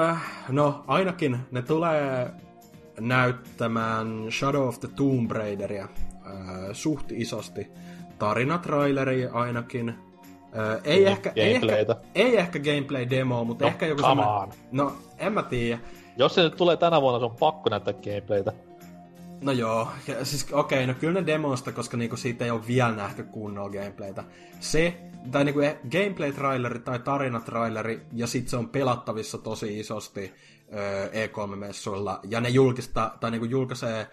[0.08, 2.30] Äh, no, ainakin ne tulee
[3.00, 6.30] näyttämään Shadow of the Tomb Raideria äh,
[6.72, 7.70] suht isosti.
[8.18, 9.88] Tarinatraileri ainakin.
[9.88, 14.52] Äh, ei, Niin, ehkä, ei, ehkä, ei ehkä gameplay-demo, mutta No, ehkä joku on.
[14.72, 15.78] No, en mä tiedä.
[16.16, 18.52] Jos se nyt tulee tänä vuonna, se on pakko näyttää gameplaytä.
[19.40, 22.92] No joo, ja siis okei, no kyllä ne demoista, koska niinku siitä ei ole vielä
[22.92, 24.24] nähty kunnolla gameplaytä.
[24.60, 25.00] Se,
[25.30, 30.34] tai niinku eh- gameplay-traileri tai tarinatraileri, ja sit se on pelattavissa tosi isosti
[30.74, 34.06] öö, E3-messuilla, ja ne julkista, tai niinku julkaisee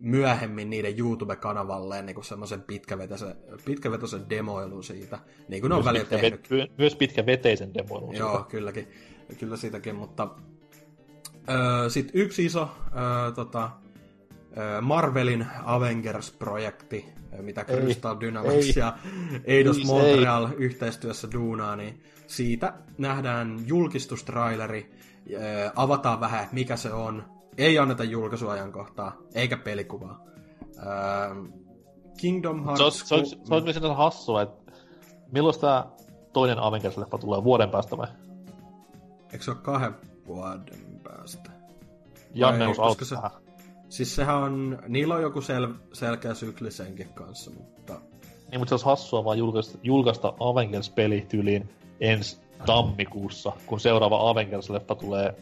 [0.00, 5.18] myöhemmin niiden YouTube-kanavalle niinku semmoisen pitkävetoisen, pitkävetoisen demoilun siitä,
[5.48, 6.48] niin kuin ne on välillä pitkä tehnyt.
[6.50, 8.16] ve- myös pitkä veteisen demoilun.
[8.16, 8.88] Joo, kylläkin.
[9.38, 10.28] Kyllä siitäkin, mutta...
[11.50, 13.70] Öö, Sitten yksi iso öö, tota,
[14.82, 17.04] Marvelin Avengers-projekti,
[17.42, 18.72] mitä Crystal Dynamics ei.
[18.76, 18.98] ja
[19.44, 24.90] Eidos Montreal yhteistyössä duunaa, niin siitä nähdään julkistustraileri,
[25.76, 27.37] avataan vähän, mikä se on.
[27.58, 30.24] Ei anneta julkaisuajankohtaa, eikä pelikuvaa.
[30.78, 31.34] Öö,
[32.20, 33.08] Kingdom Se Hearts...
[33.08, 34.72] se olisi, olisi myös sinänsä hassua, että
[35.32, 35.86] milloin tämä
[36.32, 38.06] toinen Avengers-leffa tulee vuoden päästä vai?
[39.32, 39.94] Eikö se ole kahden
[40.26, 41.50] vuoden päästä?
[42.34, 43.16] Janne auttaa se-.
[43.88, 48.00] Siis sehän on, niillä on joku sel, selkeä sykli senkin kanssa, mutta
[48.50, 51.70] Niin, mutta se olisi hassua vaan julkaista, julkaista Avengers-peli tyyliin
[52.00, 55.34] ensi tammikuussa, kun seuraava Avengers-leffa tulee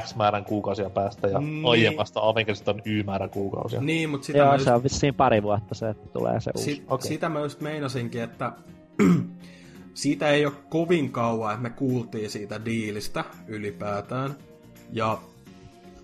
[0.00, 1.66] X määrän kuukausia päästä ja Niin.
[1.66, 3.80] aiemmasta Avengersista on Y määrä kuukausia.
[3.80, 6.50] niin, mutta sitä, mä Joo, just, se on vissiin pari vuotta se, että tulee se
[6.56, 6.74] uusi.
[6.74, 7.08] si, okei.
[7.08, 8.52] sitä mä just meinasinkin, että
[9.94, 14.34] siitä ei ole kovin kauan, että me kuultiin siitä diilistä ylipäätään.
[14.92, 15.18] Ja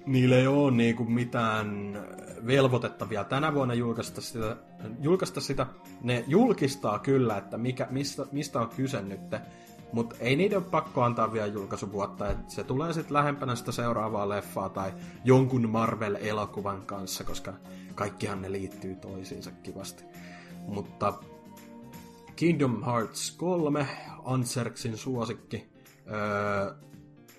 [0.06, 1.98] niillä ei ole niinku mitään
[2.46, 4.56] velvoitetta vielä tänä vuonna julkaista sitä,
[5.00, 5.66] julkaista sitä.
[6.02, 9.20] Ne julkistaa kyllä, että mikä, mistä, mistä on kyse nyt,
[9.92, 12.30] mutta ei niiden pakko antaa vielä julkaisuvuotta.
[12.30, 14.92] Et se tulee sitten lähempänä sitä seuraavaa leffaa tai
[15.24, 17.52] jonkun Marvel-elokuvan kanssa, koska
[17.94, 20.04] kaikkihan ne liittyy toisiinsa kivasti.
[20.66, 21.12] Mutta
[22.36, 23.86] Kingdom Hearts 3,
[24.24, 25.68] Anserksin suosikki,
[26.10, 26.74] öö,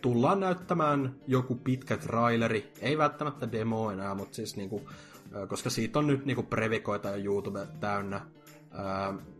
[0.01, 4.89] tullaan näyttämään joku pitkä traileri, ei välttämättä demo enää, mutta siis niinku,
[5.35, 8.21] ö, koska siitä on nyt niinku previkoita ja YouTube täynnä.
[8.73, 9.36] Öö,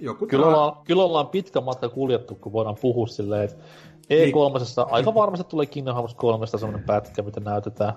[0.00, 3.64] joku Kyllä, tra- ollaan, kyllä ollaan pitkä matka kuljettu, kun voidaan puhua silleen, että
[4.10, 7.94] E3 aika varmasti tulee Kingdom Hearts 3 semmoinen pätkä, mitä näytetään.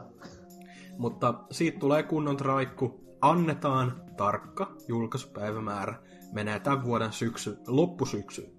[0.97, 3.01] Mutta siitä tulee kunnon traikku.
[3.21, 5.95] Annetaan tarkka julkaisupäivämäärä.
[6.33, 8.55] Menee tämän vuoden syksy, loppusyksy.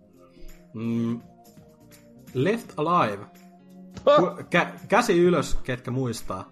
[0.74, 1.20] Mm.
[2.34, 3.26] Left Alive.
[4.40, 6.50] Kä- käsi ylös, ketkä muistaa.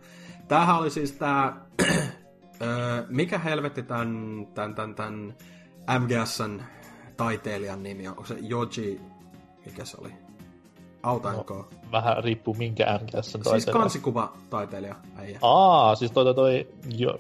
[0.49, 1.67] Tämähän oli siis tää...
[2.63, 4.09] Öö, mikä helvetti tän,
[4.55, 5.35] tän, tän, tän
[5.99, 6.61] MGSn
[7.25, 8.11] taiteilijan nimi on?
[8.11, 9.01] Onko se Joji...
[9.67, 10.13] Mikä se oli?
[11.03, 11.55] Autanko?
[11.55, 15.39] No, Vähän riippuu minkä MGS sen siis kansikuva taiteilija äijä.
[15.43, 16.69] Aa, siis toi toi toi...
[16.97, 17.19] Jo,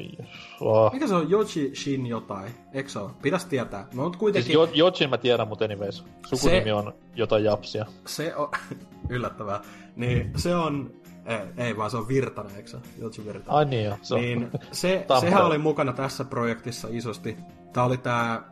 [0.60, 0.92] oh.
[0.92, 1.30] Mikä se on?
[1.30, 2.52] Joji Shin jotain.
[2.72, 3.10] Eikö se ole?
[3.22, 3.86] Pitäis tietää.
[3.94, 6.04] No, mutta kuitenkin Siis jo, Jotsin mä tiedän, mutta anyways.
[6.26, 7.86] Sukunimi Se- on jotain japsia.
[8.06, 8.48] se on...
[9.08, 9.60] yllättävää.
[9.96, 10.90] Niin se on...
[11.26, 12.78] Ei, ei vaan se on Virtanen, eikö se?
[12.98, 13.58] Joji Virtanen.
[13.58, 13.96] Ai niin jo.
[14.02, 14.20] Se on.
[14.20, 15.30] Niin se, Tampere.
[15.30, 17.36] sehän oli mukana tässä projektissa isosti.
[17.72, 18.49] Tää oli tää,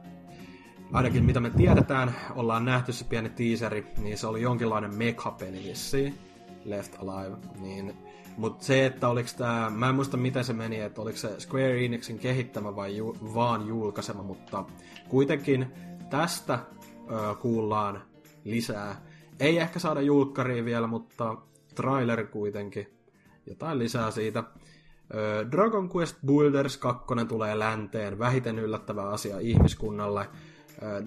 [0.93, 6.19] ainakin mitä me tiedetään, ollaan nähty se pieni teaseri, niin se oli jonkinlainen mekha-peli vissiin,
[6.65, 7.37] Left Alive.
[7.61, 7.97] Niin,
[8.37, 11.85] mutta se, että oliks tää, mä en muista miten se meni, että oliko se Square
[11.85, 14.65] Enixin kehittämä vai ju, vaan julkaisema, mutta
[15.09, 15.67] kuitenkin
[16.11, 16.59] tästä
[17.11, 18.03] ö, kuullaan
[18.45, 19.03] lisää.
[19.41, 21.37] Ei ehkä saada julkkariin vielä, mutta
[21.75, 22.99] traileri kuitenkin.
[23.47, 24.45] Jotain lisää siitä.
[25.51, 30.29] Dragon Quest Builders 2 tulee länteen, vähiten yllättävä asia ihmiskunnalle.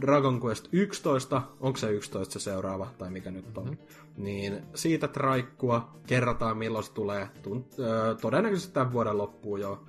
[0.02, 4.23] Dragon Quest 11, onko se 11 se seuraava, tai mikä nyt on, mm-hmm.
[4.23, 9.84] niin siitä traikkua, kerrotaan milloin se tulee, tunt- todennäköisesti tämän vuoden loppuun jo.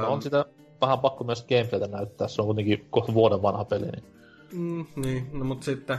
[0.00, 0.44] No on sitä
[0.80, 3.86] vähän pakko myös gameplaytä näyttää, se on kuitenkin kohta vuoden vanha peli.
[3.86, 4.04] Niin,
[4.52, 5.98] mm, niin no mutta sitten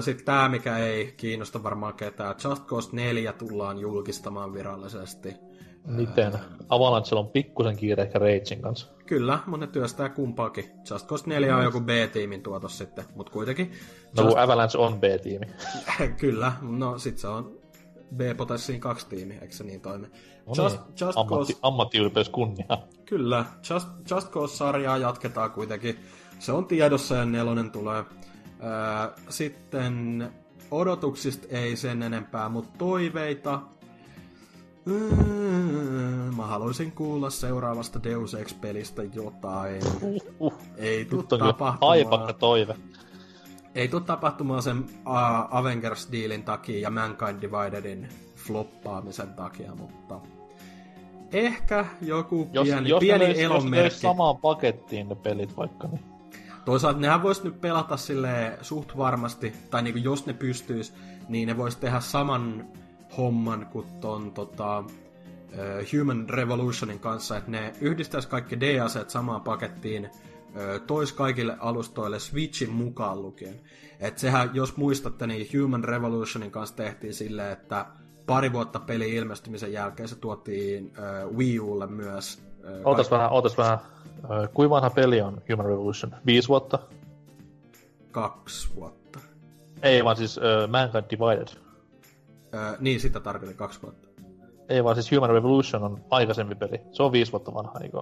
[0.00, 5.34] sitten tämä, mikä ei kiinnosta varmaan ketään, Just Cause 4 tullaan julkistamaan virallisesti.
[5.86, 6.32] Miten?
[6.68, 8.86] Avalanchella on pikkusen kiire ehkä Ragein kanssa.
[9.06, 10.70] Kyllä, mutta ne työstää kumpaakin.
[10.90, 13.72] Just Cause 4 on joku B-tiimin tuotos sitten, mutta kuitenkin.
[14.16, 14.38] No Just...
[14.38, 15.46] Avalanche on B-tiimi.
[16.20, 17.58] Kyllä, no sit se on
[18.16, 20.06] B-potenssiin kaksi tiimi, eikö se niin toimi?
[20.46, 20.94] No Just, niin.
[21.00, 21.58] Just Ammatti, Cause...
[21.62, 22.66] ammattiylpeys kunnia.
[23.10, 25.98] Kyllä, Just, Just Cause-sarjaa jatketaan kuitenkin.
[26.38, 28.04] Se on tiedossa ja nelonen tulee.
[29.28, 30.28] sitten
[30.70, 33.60] odotuksista ei sen enempää, mutta toiveita.
[34.90, 39.82] Öö, mä haluaisin kuulla seuraavasta Deus Ex-pelistä jotain.
[40.02, 40.54] Uh, uh.
[40.76, 42.34] Ei tule tapahtumaan.
[42.38, 42.76] Toive.
[43.74, 45.14] Ei tule tapahtumaan sen uh,
[45.50, 50.20] Avengers-diilin takia ja Mankind Dividedin floppaamisen takia, mutta
[51.32, 53.86] ehkä joku jos, pieni, jos pieni ne elonmerkki.
[53.86, 56.00] Jos samaan pakettiin ne pelit vaikka, niin...
[56.64, 60.94] Toisaalta nehän vois nyt pelata sille suht varmasti, tai niinku jos ne pystyis,
[61.28, 62.68] niin ne vois tehdä saman
[63.18, 64.84] homman kuin ton tota,
[65.92, 70.10] Human Revolutionin kanssa, että ne yhdistäisi kaikki D-aseet samaan pakettiin,
[70.86, 73.60] tois kaikille alustoille Switchin mukaan lukien.
[74.00, 77.86] Et sehän, jos muistatte, niin Human Revolutionin kanssa tehtiin silleen, että
[78.26, 80.92] pari vuotta peli ilmestymisen jälkeen se tuotiin
[81.28, 82.42] uh, Wii Ulle myös.
[82.58, 83.78] Uh, ootas vähän, ootas vähän.
[84.24, 86.14] Uh, kuinka vanha peli on Human Revolution?
[86.26, 86.78] Viisi vuotta?
[88.10, 89.18] Kaksi vuotta.
[89.82, 91.48] Ei vaan siis uh, Mankind Divided.
[92.54, 94.08] Uh, niin, sitä tarkoitin kaksi vuotta.
[94.68, 96.80] Ei vaan siis Human Revolution on aikaisempi peli.
[96.92, 97.98] Se on viisi vuotta vanha, eikö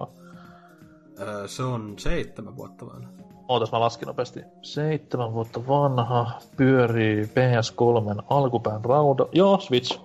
[1.19, 3.09] Öö, se on seitsemän vuotta vanha.
[3.47, 4.41] Ootas, mä laskin nopeasti.
[4.61, 9.25] Seitsemän vuotta vanha, pyörii PS3 alkupään rauda.
[9.31, 9.99] Joo, Switch.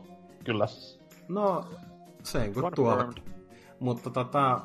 [0.45, 0.67] Kyllä.
[1.29, 1.65] No,
[2.23, 3.13] sen kun tuolla.
[3.81, 4.61] Mutta tota,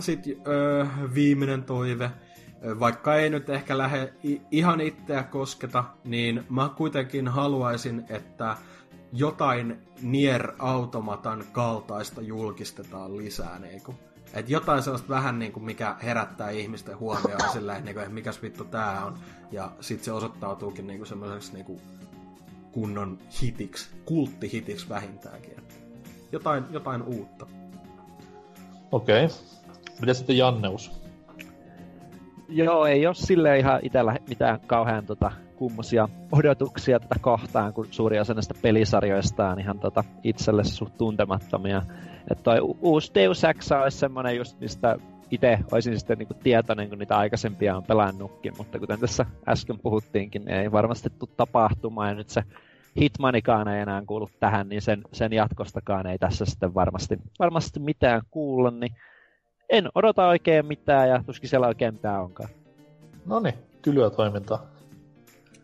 [0.00, 2.10] sit öö, viimeinen toive.
[2.80, 4.14] Vaikka ei nyt ehkä lähde
[4.50, 8.56] ihan itseä kosketa, niin mä kuitenkin haluaisin, että
[9.14, 13.58] jotain Nier Automatan kaltaista julkistetaan lisää.
[13.58, 13.96] Niin kuin
[14.34, 18.42] että jotain sellaista vähän niin kuin mikä herättää ihmisten huomioon silleen, niin kuin, että mikäs
[18.42, 19.18] vittu tää on.
[19.52, 21.80] Ja sitten se osoittautuukin niin kuin semmoiseksi niin kuin
[22.72, 25.56] kunnon hitiksi, kulttihitiksi vähintäänkin.
[26.32, 27.46] Jotain, jotain uutta.
[28.92, 29.24] Okei.
[29.24, 29.36] Okay.
[30.00, 30.92] Mitä sitten Janneus?
[32.48, 38.20] Joo, ei ole sille ihan itsellä mitään kauhean tota, kummosia odotuksia tätä kohtaan, kun suuri
[38.20, 41.82] osa näistä pelisarjoista on ihan tota, itselle suht tuntemattomia.
[42.30, 44.98] Että toi uusi Deus Ex olisi semmonen just, mistä
[45.30, 50.44] itse olisin sitten niinku tietoinen, kun niitä aikaisempia on pelannutkin, mutta kuten tässä äsken puhuttiinkin,
[50.44, 52.42] niin ei varmasti tule tapahtumaan, ja nyt se
[53.00, 58.22] Hitmanikaan ei enää kuulu tähän, niin sen, sen jatkostakaan ei tässä sitten varmasti, varmasti mitään
[58.30, 58.92] kuulla, niin
[59.68, 62.48] en odota oikein mitään, ja tuskin siellä oikein mitään onkaan.
[63.26, 64.73] No niin, kylyä toimintaa.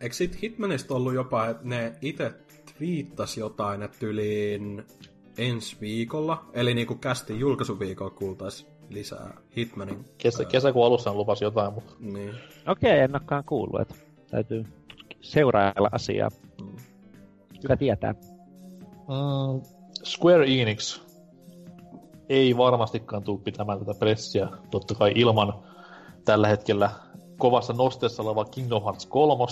[0.01, 2.33] Eikö sit Hitmanista ollut jopa, että ne itse
[2.77, 4.83] twiittas jotain, että yliin
[5.37, 10.05] ensi viikolla, eli niinku kästi julkaisuviikolla kuultais lisää Hitmanin.
[10.17, 11.93] Kesä, kesäkuun alussa lupasi jotain, mutta...
[11.99, 12.29] Niin.
[12.67, 13.95] Okei, okay, en olekaan kuullut, että
[14.31, 14.65] täytyy
[15.21, 16.29] seurailla asiaa.
[16.61, 16.75] Mm.
[17.63, 18.13] Hyvä tietää.
[19.07, 19.61] Mm,
[20.03, 21.01] Square Enix
[22.29, 25.53] ei varmastikaan tule pitämään tätä pressiä, totta kai ilman
[26.25, 26.89] tällä hetkellä
[27.37, 29.43] kovassa nosteessa oleva Kingdom Hearts 3.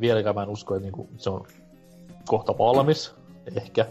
[0.00, 1.46] Vieläkään mä en usko, että niinku se on
[2.26, 3.14] kohta valmis.
[3.56, 3.86] Ehkä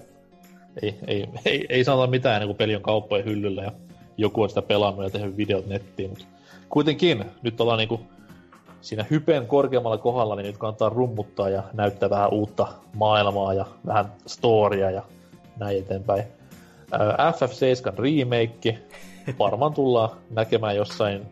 [0.81, 3.72] ei, ei, ei, ei sanota mitään ennen kuin peli on kauppojen hyllyllä ja
[4.18, 6.26] joku on sitä pelannut ja tehnyt videot nettiin, mutta
[6.69, 7.99] kuitenkin nyt ollaan niinku
[8.81, 14.06] siinä hypen korkeammalla kohdalla, niin nyt kannattaa rummuttaa ja näyttää vähän uutta maailmaa ja vähän
[14.27, 15.02] storia ja
[15.57, 16.23] näin eteenpäin.
[17.36, 18.80] FF7 remake
[19.40, 21.26] varmaan tullaan näkemään jossain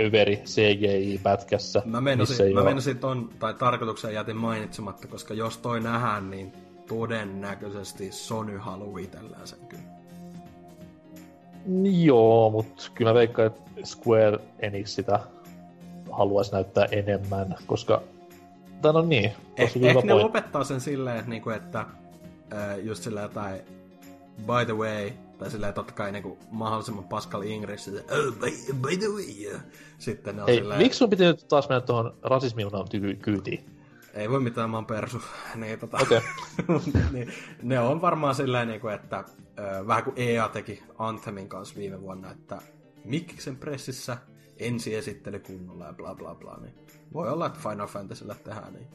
[0.00, 1.82] överi CGI-pätkässä.
[1.84, 6.52] Mä menisin, mä menisin ton, tai tarkoituksen jätin mainitsematta, koska jos toi nähdään, niin
[6.88, 9.96] todennäköisesti Sony haluaa itsellään sen kyllä.
[12.04, 15.20] Joo, mutta kyllä mä veikkaan, että Square Enix sitä
[16.10, 18.02] haluaisi näyttää enemmän, koska...
[18.82, 19.24] Tai no niin.
[19.56, 21.86] Eh, ehkä ne lopettaa sen silleen, että, niinku, että
[22.82, 23.60] just sillä jotain
[24.36, 29.08] by the way, tai silleen totta kai niinku mahdollisimman Pascal Ingris, oh, by, by the
[29.08, 29.60] way,
[29.98, 30.80] sitten ne on Hei, silleen...
[30.80, 32.68] miksi sun piti nyt taas mennä tuohon rasismiin
[33.22, 33.76] kyytiin?
[34.14, 35.22] Ei voi mitään, mä oon persu.
[35.54, 36.20] niin, tota, Okei.
[37.12, 37.32] niin,
[37.62, 39.24] ne on varmaan silleen, niin kuin, että
[39.58, 42.62] ö, vähän kuin EA teki Anthemin kanssa viime vuonna, että
[43.04, 44.16] Mikkiksen pressissä
[44.58, 46.58] ensi esittely kunnolla ja bla bla bla.
[46.60, 46.74] Niin
[47.12, 48.86] voi olla, että Final Fantasyllä tehdään niin.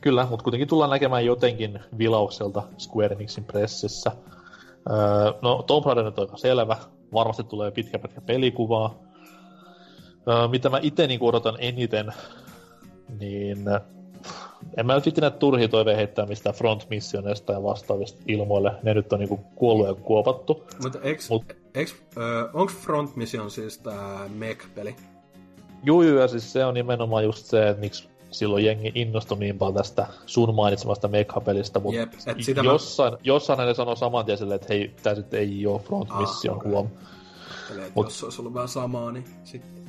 [0.00, 4.12] Kyllä, mutta kuitenkin tullaan näkemään jotenkin vilaukselta Square Enixin pressissä.
[4.90, 6.76] Öö, no, Tomb Raider on aika selvä.
[7.12, 8.94] Varmasti tulee pitkä pätkä pelikuvaa.
[10.28, 12.12] Öö, mitä mä itse niin odotan eniten,
[13.20, 13.58] niin
[14.76, 18.72] en mä nyt vitti näitä turhia toiveen heittää mistään front missionista ja vastaavista ilmoille.
[18.82, 20.66] Ne nyt on niinku kuollut ja kuopattu.
[20.82, 24.96] Mutta eks, Mut- eks, ö, onks Front Mission siis tää mech-peli?
[25.82, 29.58] Juu, juu, ja siis se on nimenomaan just se, että miksi silloin jengi innostui niin
[29.58, 34.24] paljon tästä sun mainitsemasta Mekha-pelistä, mutta Jep, et sitä mä- jossain, jossain ne sanoo saman
[34.24, 36.70] tien silleen, että hei, tää sitten ei oo front Ah, mission okei.
[36.72, 36.88] huom.
[37.72, 39.84] Eli et Mut- jos se olisi ollut vähän samaa, niin sitten...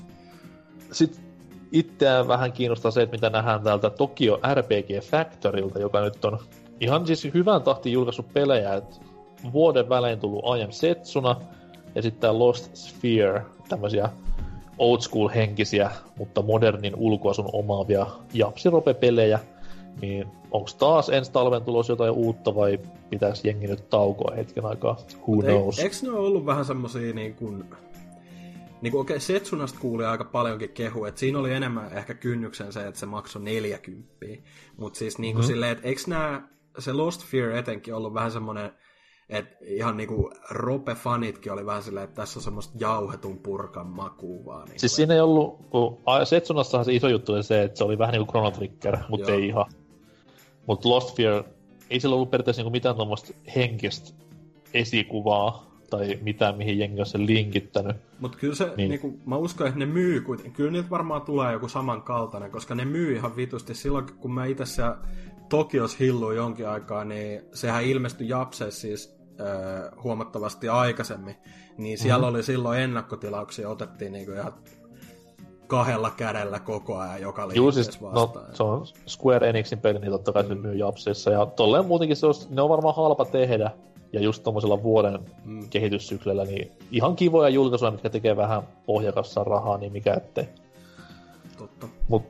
[0.92, 1.24] Sitten
[1.72, 6.40] itseään vähän kiinnostaa se, että mitä nähdään täältä Tokyo RPG Factorilta, joka nyt on
[6.80, 8.96] ihan siis hyvän tahtiin julkaissut pelejä, että
[9.54, 11.36] vuoden välein tullut I Am Setsuna
[11.96, 14.10] ja sitten Lost Sphere, tämmöisiä
[14.80, 19.40] old school henkisiä, mutta modernin ulkoasun omaavia japsirope-pelejä,
[20.02, 22.80] niin onko taas ensi talven tulos jotain uutta vai
[23.10, 24.98] pitäisi jengi nyt taukoa hetken aikaa?
[25.28, 25.80] Who Mut knows?
[25.80, 27.66] Ei, eikö ne ole ollut vähän semmosia niin kuin...
[28.82, 32.74] Niin kuin okei, okay, Setsunasta kuuli aika paljonkin kehu, että siinä oli enemmän ehkä kynnyksen
[32.74, 34.26] se, että se maksoi 40.
[34.78, 35.48] Mutta siis niin kuin mm.
[35.48, 36.48] silleen, että eikö nämä,
[36.80, 38.72] se Lost Fear etenkin ollut vähän semmoinen,
[39.30, 44.68] että ihan niinku Rope-fanitkin oli vähän silleen, että tässä on semmoista jauhetun purkan makua vaan.
[44.68, 47.98] Niin Siis siinä ei ollut, kun Setsunassahan se iso juttu oli se, että se oli
[47.98, 49.66] vähän niin kuin Chrono Trigger, mutta ei ihan.
[50.68, 51.44] Mutta Lost Fear,
[51.90, 54.14] ei sillä ollut periaatteessa niinku mitään tuommoista henkistä
[54.74, 57.98] esikuvaa tai mitään, mihin jengi on sen linkittänyt.
[58.20, 58.76] Mutta kyllä se, Niin.
[58.78, 58.90] niin.
[58.90, 60.54] Niinku, mä uskon, että ne myy kuitenkin.
[60.54, 63.74] Kyllä niiltä varmaan tulee joku samankaltainen, koska ne myy ihan vitusti.
[63.74, 64.98] Silloin kun mä itse siellä
[65.50, 69.19] Tokios hilluin jonkin aikaa, niin sehän ilmestyi Japseissa siis
[70.04, 71.36] huomattavasti aikaisemmin.
[71.78, 72.26] Niin siellä Mhm.
[72.26, 72.36] mm-hmm.
[72.36, 74.54] oli silloin ennakkotilauksia, otettiin niinku ihan
[75.68, 78.56] kahdella kädellä koko ajan joka Juu, siis, no, vastaan.
[78.56, 81.32] se on Square Enixin peli, niin totta kai se myy Japsissa.
[81.32, 83.72] Ja tolleen muutenkin se olisi, ne on varmaan halpa tehdä.
[84.14, 85.70] Ja just tommosella vuoden Mm.
[85.70, 90.46] kehityssyklellä, niin ihan kivoja julkaisuja, mitkä tekee vähän pohjakassan rahaa, niin mikä ettei.
[91.58, 91.88] Totta.
[92.08, 92.24] Mut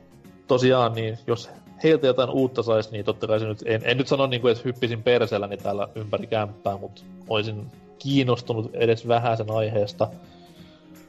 [0.46, 1.50] tosiaan, niin jos
[1.82, 4.52] heiltä jotain uutta saisi, niin totta kai se nyt, en, en nyt sano niin kuin,
[4.52, 7.66] että hyppisin perseelläni täällä ympäri kämppää, mutta olisin
[7.98, 10.08] kiinnostunut edes vähän sen aiheesta.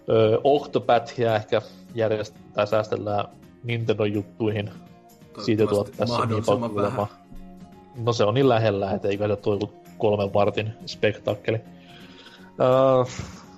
[0.09, 1.61] Öö, Octopathia ehkä
[1.95, 3.25] järjestetään, säästellään
[3.64, 4.69] Nintendo-juttuihin.
[5.45, 7.08] Siitä Toivottavasti tuottaessa niin paljon.
[8.03, 11.61] No se on niin lähellä, että eikä se joku kolmen vartin spektaakkeli.
[12.59, 13.03] Öö,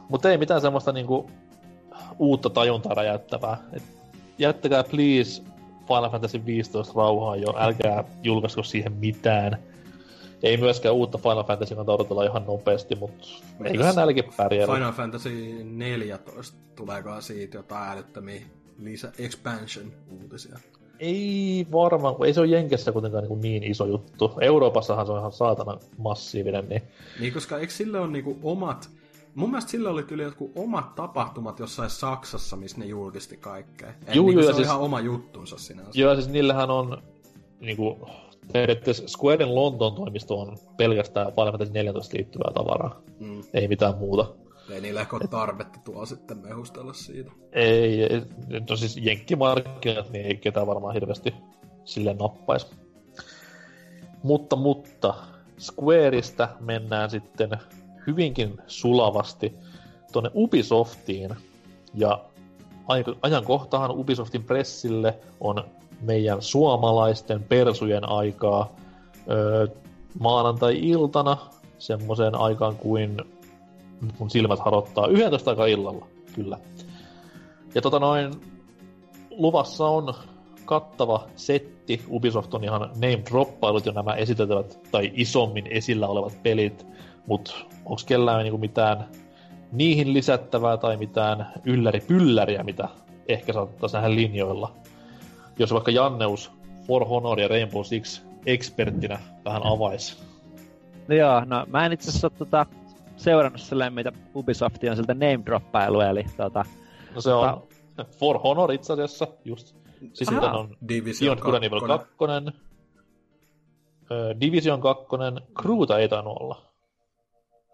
[0.10, 1.30] mutta ei mitään semmoista niinku
[2.20, 3.58] uutta tajuntaa räjäyttävää.
[3.74, 3.84] Et
[4.38, 5.44] jättäkää please
[5.88, 9.58] Final Fantasy 15 rauhaan jo, älkää julkaisko siihen mitään.
[10.44, 13.28] Ei myöskään uutta Final Fantasy kannata odotella ihan nopeasti, mutta
[13.66, 14.68] eiköhän näilläkin pärjää.
[14.68, 18.42] Final Fantasy 14, tuleekohan siitä jotain älyttömiä
[18.80, 20.60] lisä expansion-uutisia?
[21.00, 24.34] Ei varmaan, kun ei se ole Jenkessä kuitenkaan niin, niin iso juttu.
[24.42, 26.82] Euroopassahan se on ihan saatana massiivinen, niin
[27.20, 28.90] Niin, koska eikö sille on niinku omat...
[29.36, 33.94] Mun mielestä sille oli tyyli jotkut omat tapahtumat jossain Saksassa, missä ne julkisti kaikkea.
[34.14, 35.92] Juu, niinku juu, se on siis- ihan oma juttunsa sinänsä.
[35.94, 37.04] Joo, siis niillähän on
[37.60, 38.08] niinku,
[38.54, 43.02] periaatteessa Squaren Lontoon toimisto on pelkästään Final Fantasy 14 liittyvää tavaraa.
[43.20, 43.42] Mm.
[43.54, 44.36] Ei mitään muuta.
[44.70, 47.32] Ei niillä ehkä ole tarvetta tuolla sitten mehustella siitä.
[47.52, 48.22] Ei, ei
[48.70, 51.34] no siis jenkkimarkkinat, niin ei ketään varmaan hirveästi
[51.86, 52.72] sille nappais.
[54.24, 55.14] Mutta, mutta
[55.60, 57.50] Squareista mennään sitten
[58.08, 59.54] hyvinkin sulavasti
[60.12, 61.36] tuonne Ubisoftiin.
[61.94, 62.26] Ja
[63.22, 65.64] ajankohtahan Ubisoftin pressille on
[66.02, 68.76] meidän suomalaisten persujen aikaa
[69.32, 69.68] öö,
[70.20, 71.38] maanantai-iltana
[71.78, 73.18] semmoiseen aikaan kuin
[74.20, 76.58] mun silmät harottaa 11 aikaa illalla, kyllä.
[77.76, 78.32] Ja tota noin,
[79.30, 80.14] luvassa on
[80.66, 82.02] kattava setti.
[82.10, 86.86] Ubisoft on ihan name droppailut jo nämä esiteltävät tai isommin esillä olevat pelit,
[87.28, 87.54] mutta
[87.86, 89.06] onko kellään niinku mitään
[89.72, 92.90] niihin lisättävää tai mitään ylläri-pylläriä, mitä
[93.28, 94.72] ehkä saattaisi nähdä linjoilla.
[95.60, 96.52] Jos vaikka Janneus
[96.88, 100.24] For Honor ja Rainbow Six experttinä vähän avaisi.
[101.08, 102.66] No joo, no mä en itse asiassa tota,
[103.16, 106.66] seurannut silleen, mitä Ubisoft on siltä name droppailu, eli tota,
[107.16, 107.62] No se on
[108.20, 109.76] For Honor itse asiassa, just.
[110.14, 110.58] Sitten Aha.
[110.58, 112.14] on Division Beyond Good and Evil 2.
[114.12, 115.06] Ö, Division 2.
[115.62, 116.73] Crewta ei tainnut olla.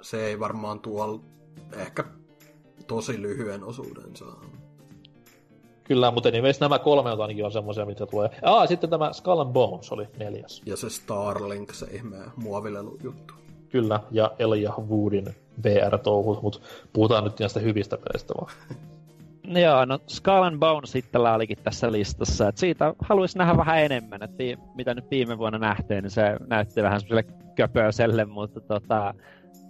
[0.02, 1.19] Se ei varmaan tuolla
[1.76, 2.03] ehkä
[2.88, 4.42] tosi lyhyen osuuden saa.
[5.84, 8.30] Kyllä, mutta niin nämä kolme ainakin on semmoisia, mitä tulee.
[8.42, 10.61] Aa, sitten tämä Skull and Bones oli neljäs.
[10.66, 13.34] Ja se Starlink, se ihme muovilelu juttu.
[13.69, 16.60] Kyllä, ja Elijah Woodin VR-touhut, mutta
[16.94, 18.52] puhutaan nyt näistä hyvistä peleistä vaan.
[19.64, 24.24] Joo, no Skull and Bones itsellä olikin tässä listassa, että siitä haluaisi nähdä vähän enemmän,
[24.24, 24.44] että
[24.76, 29.14] mitä nyt viime vuonna nähtiin, niin se näytti vähän semmoiselle köpöiselle, mutta tota,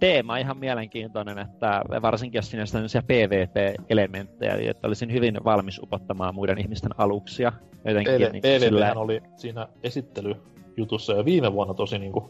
[0.00, 2.64] teema ihan mielenkiintoinen, että varsinkin jos siinä
[2.96, 7.52] on PvP-elementtejä, niin että olisin hyvin valmis upottamaan muiden ihmisten aluksia.
[7.84, 8.92] Jotenkin, PV, niin PvP sillä...
[8.96, 12.24] oli siinä esittelyjutussa jo viime vuonna tosi niin kuin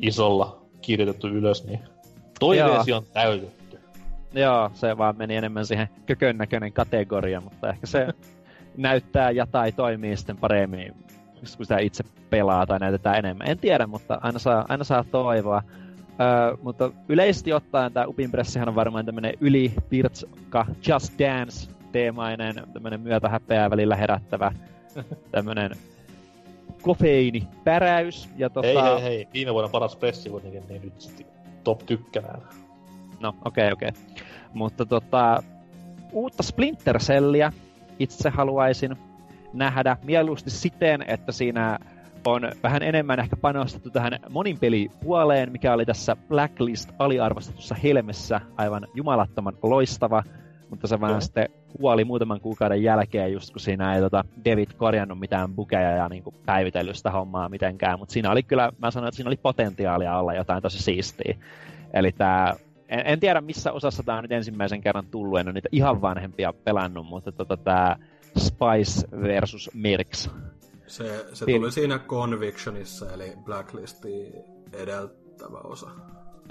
[0.00, 1.80] isolla kirjoitettu ylös, niin
[2.40, 3.78] toiveesi on täytetty.
[4.32, 8.08] Joo, se vaan meni enemmän siihen kökön näköinen kategoria, mutta ehkä se
[8.76, 10.94] näyttää ja tai toimii sitten paremmin,
[11.34, 13.50] kun sitä itse pelaa tai näytetään enemmän.
[13.50, 15.62] En tiedä, mutta aina saa, aina saa toivoa.
[16.20, 23.70] Öö, mutta yleisesti ottaen tämä Upin Pressihan on varmaan tämmönen ylipirtska Just Dance-teemainen, tämmönen myötähäpeää
[23.70, 24.52] välillä herättävä
[25.32, 25.70] tämmönen
[26.82, 28.28] kofeiinipäräys.
[28.36, 28.82] Ja tota...
[28.82, 29.28] Hei, hei, hei.
[29.32, 31.26] Viime vuoden paras pressi kuitenkin, niin nyt sitten
[31.64, 32.40] top tykkänään.
[33.20, 33.88] No, okei, okay, okei.
[33.88, 34.24] Okay.
[34.52, 35.42] Mutta tota,
[36.12, 37.52] uutta Splinter Cellia
[37.98, 38.96] itse haluaisin
[39.52, 41.78] nähdä mieluusti siten, että siinä
[42.24, 48.40] on vähän enemmän ehkä panostettu tähän moninpelipuoleen, mikä oli tässä Blacklist aliarvostetussa helmessä.
[48.56, 50.22] Aivan jumalattoman loistava,
[50.70, 55.18] mutta se vaan sitten kuoli muutaman kuukauden jälkeen, just kun siinä ei tota, David korjannut
[55.18, 59.08] mitään bukeja ja niin kuin, päivitellyt sitä hommaa mitenkään, mutta siinä oli kyllä, mä sanoin,
[59.08, 61.36] että siinä oli potentiaalia olla jotain tosi siistiä.
[61.92, 62.54] Eli tämä
[62.88, 66.02] en, en tiedä missä osassa tämä on nyt ensimmäisen kerran tullut, en ole niitä ihan
[66.02, 67.96] vanhempia pelannut, mutta tota, tämä
[68.38, 70.30] Spice versus Mercs
[70.86, 74.32] se, se tuli siinä Convictionissa, eli Blacklistin
[74.72, 75.90] edeltävä osa.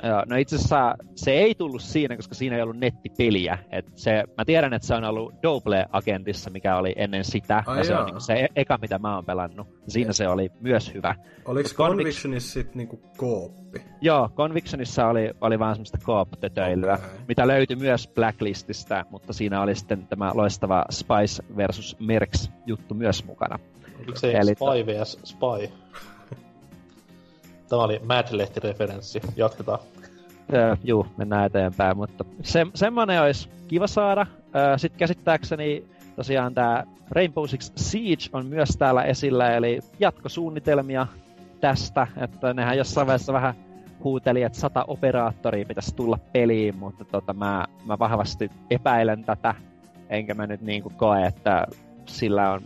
[0.03, 3.58] Joo, no itse asiassa se ei tullut siinä, koska siinä ei ollut nettipeliä.
[3.72, 7.64] Et se, mä tiedän, että se on ollut Double-agentissa, mikä oli ennen sitä.
[7.66, 9.68] Ai ja se on niin se e- eka, mitä mä oon pelannut.
[9.88, 10.14] Siinä ja.
[10.14, 11.16] se oli myös hyvä.
[11.45, 13.82] Oliko Convictionissa sitten niinku kooppi?
[14.02, 17.00] Joo, Convictionissa oli, oli vaan semmoista koop okay.
[17.28, 23.26] mitä löytyi myös Blacklististä, mutta siinä oli sitten tämä loistava Spice versus Mercs juttu myös
[23.26, 23.60] mukana.
[23.97, 25.19] Oliko se Eli Spy vs.
[25.23, 25.73] Spy?
[27.69, 29.22] Tämä oli Mad-lehti-referenssi.
[29.35, 29.80] Jatketaan.
[30.53, 34.25] Öö, juu, mennään eteenpäin, mutta se, semmonen olisi kiva saada.
[34.55, 41.07] Öö, Sitten käsittääkseni tosiaan tämä Rainbow Six Siege on myös täällä esillä, eli jatkosuunnitelmia
[41.61, 43.53] tästä, että nehän jossain vaiheessa vähän
[44.03, 49.55] huuteli, että sata operaattoria pitäisi tulla peliin, mutta tota, mä, mä vahvasti epäilen tätä,
[50.09, 51.67] enkä mä nyt niinku koe, että
[52.05, 52.61] sillä on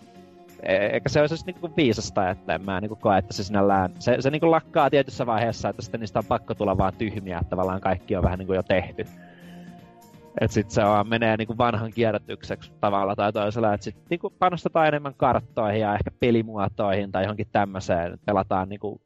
[0.64, 4.30] eikä se olisi niinku viisasta, että en mä niinku koe, että se sinällään, se, se
[4.30, 8.16] niinku lakkaa tietyssä vaiheessa, että sitten niistä on pakko tulla vaan tyhmiä, että tavallaan kaikki
[8.16, 9.06] on vähän niinku jo tehty.
[10.42, 14.88] Että sit se vaan menee niinku vanhan kierrätykseksi tavalla tai toisella, että sitten niinku panostetaan
[14.88, 19.02] enemmän karttoihin ja ehkä pelimuotoihin tai johonkin tämmöiseen, pelataan niinku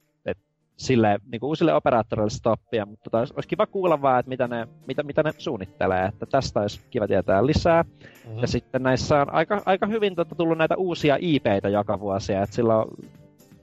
[0.82, 4.68] sille niin kuin uusille operaattoreille stoppia, mutta tota, olisi kiva kuulla vaan, että mitä ne,
[4.88, 7.84] mitä, mitä ne suunnittelee, että tästä olisi kiva tietää lisää.
[7.84, 8.40] Mm-hmm.
[8.40, 12.56] Ja sitten näissä on aika, aika hyvin tota, tullut näitä uusia IPitä joka vuosi, että
[12.56, 12.88] silloin,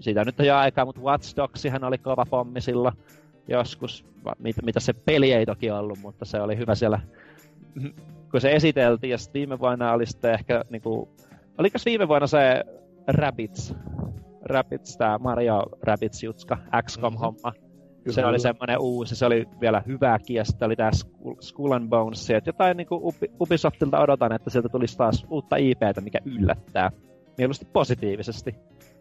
[0.00, 2.94] siitä nyt on jo aikaa, mutta Watch Dogsihan oli kova pommi silloin
[3.48, 4.05] joskus,
[4.38, 7.00] mitä, mitä se peli ei toki ollut, mutta se oli hyvä siellä,
[8.30, 11.08] kun se esiteltiin, ja sitten viime vuonna oli sitten ehkä, niin kuin,
[11.58, 12.64] oliko viime vuonna se
[13.08, 13.74] Rabbits,
[14.42, 17.50] Rabbids, tämä Mario Rabbids jutska, XCOM-homma.
[17.50, 18.12] Mm-hmm.
[18.12, 20.91] Se oli semmoinen uusi, se oli vielä hyvääkin, ja sitten oli tämä
[21.41, 26.00] Skull and Bones, että jotain niin kuin Ubisoftilta odotan, että sieltä tulisi taas uutta IPtä,
[26.00, 26.91] mikä yllättää.
[27.39, 28.55] Mieluusti positiivisesti.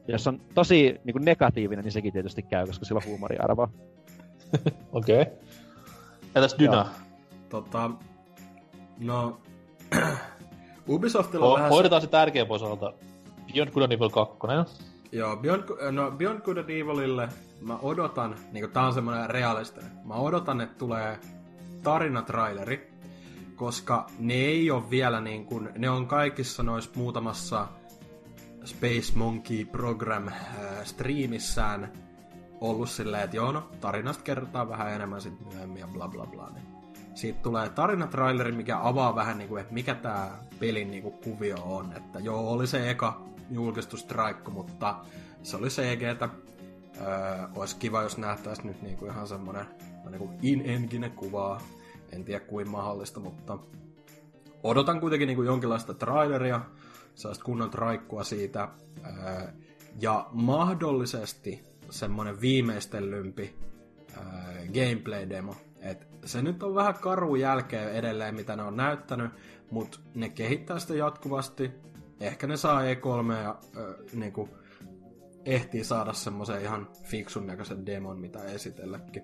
[0.08, 3.70] Jos on tosi niin kuin negatiivinen, niin sekin tietysti käy, koska sillä on huumoriarvoa.
[4.92, 5.22] Okei.
[5.22, 5.34] okay.
[6.36, 6.86] Entäs Dyna?
[7.50, 7.92] Tota,
[9.00, 9.38] no,
[10.90, 11.70] Ubisoftilla on Ho- vähän...
[11.72, 12.62] Hoidetaan se tärkeä pois
[13.54, 14.38] Beyond Good and Evil 2.
[15.12, 17.30] Joo, Beyond, no, Beyond Good and Evilille
[17.62, 21.20] mä odotan, niin tää on semmoinen realistinen, mä odotan, että tulee
[21.84, 22.92] tarinatraileri,
[23.56, 27.68] koska ne ei ole vielä niin kuin, ne on kaikissa noissa muutamassa
[28.66, 30.36] Space Monkey Program äh,
[30.84, 31.92] striimissään
[32.62, 36.50] ollut silleen, että joo no, tarinasta kerrotaan vähän enemmän sitten myöhemmin ja bla bla bla.
[36.54, 36.66] Niin
[37.16, 40.30] siitä tulee tarinatraileri, mikä avaa vähän niin kuin, että mikä tämä
[40.60, 41.94] pelin niin kuin, kuvio on.
[41.98, 43.22] Että joo, oli se eka
[43.52, 44.96] julkistustraikku, mutta
[45.44, 46.30] se oli CGtä.
[47.02, 47.08] Öö,
[47.56, 49.66] olisi kiva, jos nähtäisiin nyt niinku ihan semmonen
[50.10, 51.62] niinku in-engine kuvaa.
[52.12, 53.60] En tiedä kuin mahdollista, mutta
[54.64, 56.62] odotan kuitenkin niinku jonkinlaista traileria,
[57.16, 58.70] sellaista kunnon traikkua siitä.
[59.06, 59.48] Öö,
[60.02, 63.56] ja mahdollisesti semmonen viimeistellympi
[64.18, 64.24] öö,
[64.68, 65.56] gameplay-demo.
[65.82, 69.32] Et se nyt on vähän karu jälkeen edelleen, mitä ne on näyttänyt,
[69.72, 71.72] mutta ne kehittää sitä jatkuvasti
[72.20, 74.50] ehkä ne saa E3 ja äh, niinku,
[75.46, 79.24] ehtii saada semmoisen ihan fiksun näköisen demon, mitä esitelläkin.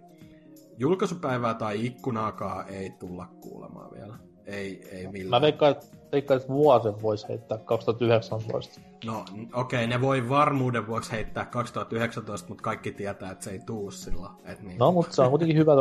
[0.78, 4.16] Julkaisupäivää tai ikkunaakaan ei tulla kuulemaan vielä.
[4.46, 5.30] Ei, ei millään.
[5.30, 8.82] Mä veikkaan, että, veikkaan, että vuosen voisi heittää 2019.
[9.06, 13.60] No okei, okay, ne voi varmuuden vuoksi heittää 2019, mutta kaikki tietää, että se ei
[13.60, 14.30] tuu sillä.
[14.46, 14.78] Et niin.
[14.78, 15.74] No, mutta se on kuitenkin hyvä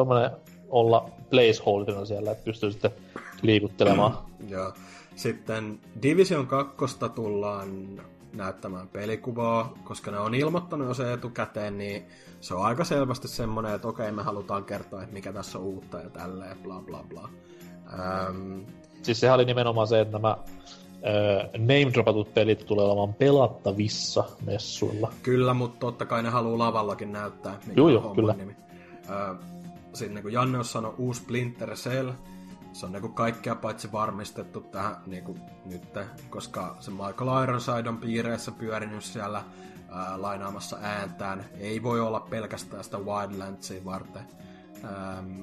[0.69, 2.91] olla placeholderina siellä, että pystyy sitten
[3.43, 4.19] liikuttelemaan.
[4.49, 4.73] Joo.
[5.17, 6.77] Sitten Division 2
[7.15, 8.01] tullaan
[8.33, 12.07] näyttämään pelikuvaa, koska ne on ilmoittanut jo se etukäteen, niin
[12.41, 15.99] se on aika selvästi semmoinen, että okei, me halutaan kertoa, että mikä tässä on uutta
[15.99, 17.29] ja tälleen, bla bla bla.
[17.93, 18.61] Ähm...
[19.03, 20.37] Siis sehän oli nimenomaan se, että nämä
[21.59, 25.13] name-dropatut pelit tulee olemaan pelattavissa messuilla.
[25.23, 28.33] Kyllä, mutta totta kai ne haluaa lavallakin näyttää, mikä Juu, on kyllä.
[28.33, 28.57] nimi.
[29.93, 32.11] Sitten niin kuin Janne on sanonut, uusi Splinter Cell,
[32.73, 35.83] se on niinku kaikkea paitsi varmistettu tähän niinku nyt,
[36.31, 39.45] koska se Michael Ironside on piireissä pyörinyt siellä
[39.89, 41.45] ää, lainaamassa ääntään.
[41.59, 44.23] Ei voi olla pelkästään sitä Wildlandsia varten.
[44.85, 45.43] Ähm,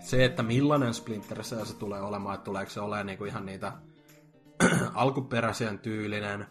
[0.00, 3.72] se, että millainen Splinter Cell se tulee olemaan, että tuleeko se olemaan niinku ihan niitä
[4.94, 6.46] alkuperäisen tyylinen,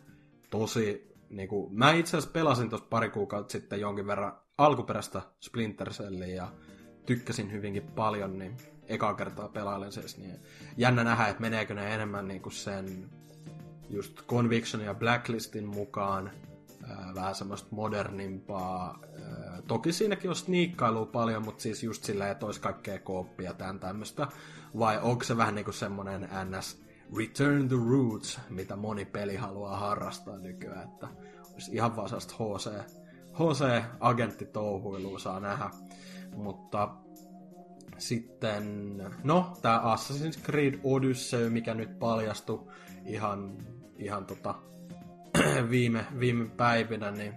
[0.50, 6.36] tosi niinku, mä itse asiassa pelasin tuossa pari kuukautta sitten jonkin verran alkuperäistä Splinter Cellia
[6.36, 6.48] ja
[7.06, 10.40] tykkäsin hyvinkin paljon, niin ekaa kertaa pelailen siis, niin
[10.78, 13.10] jännä nähdä, että meneekö ne enemmän niinku sen
[13.90, 16.32] just Conviction ja Blacklistin mukaan,
[17.16, 19.00] vähän semmoista modernimpaa.
[19.68, 24.28] Toki siinäkin on sniikkailua paljon, mutta siis just silleen, että olisi kaikkea kooppia tämän tämmöistä.
[24.80, 26.84] Vai onko se vähän niinku semmonen NS
[27.18, 31.08] Return the Roots, mitä moni peli haluaa harrastaa nykyään, että
[31.54, 32.72] olisi ihan vaan HC,
[33.34, 35.70] HC-agenttitouhuilua saa nähdä.
[36.36, 36.90] Mutta
[38.08, 42.60] sitten, no, tämä Assassin's Creed Odyssey, mikä nyt paljastui
[43.06, 43.58] ihan,
[43.98, 44.56] ihan tota,
[45.70, 47.34] viime, viime päivinä, niin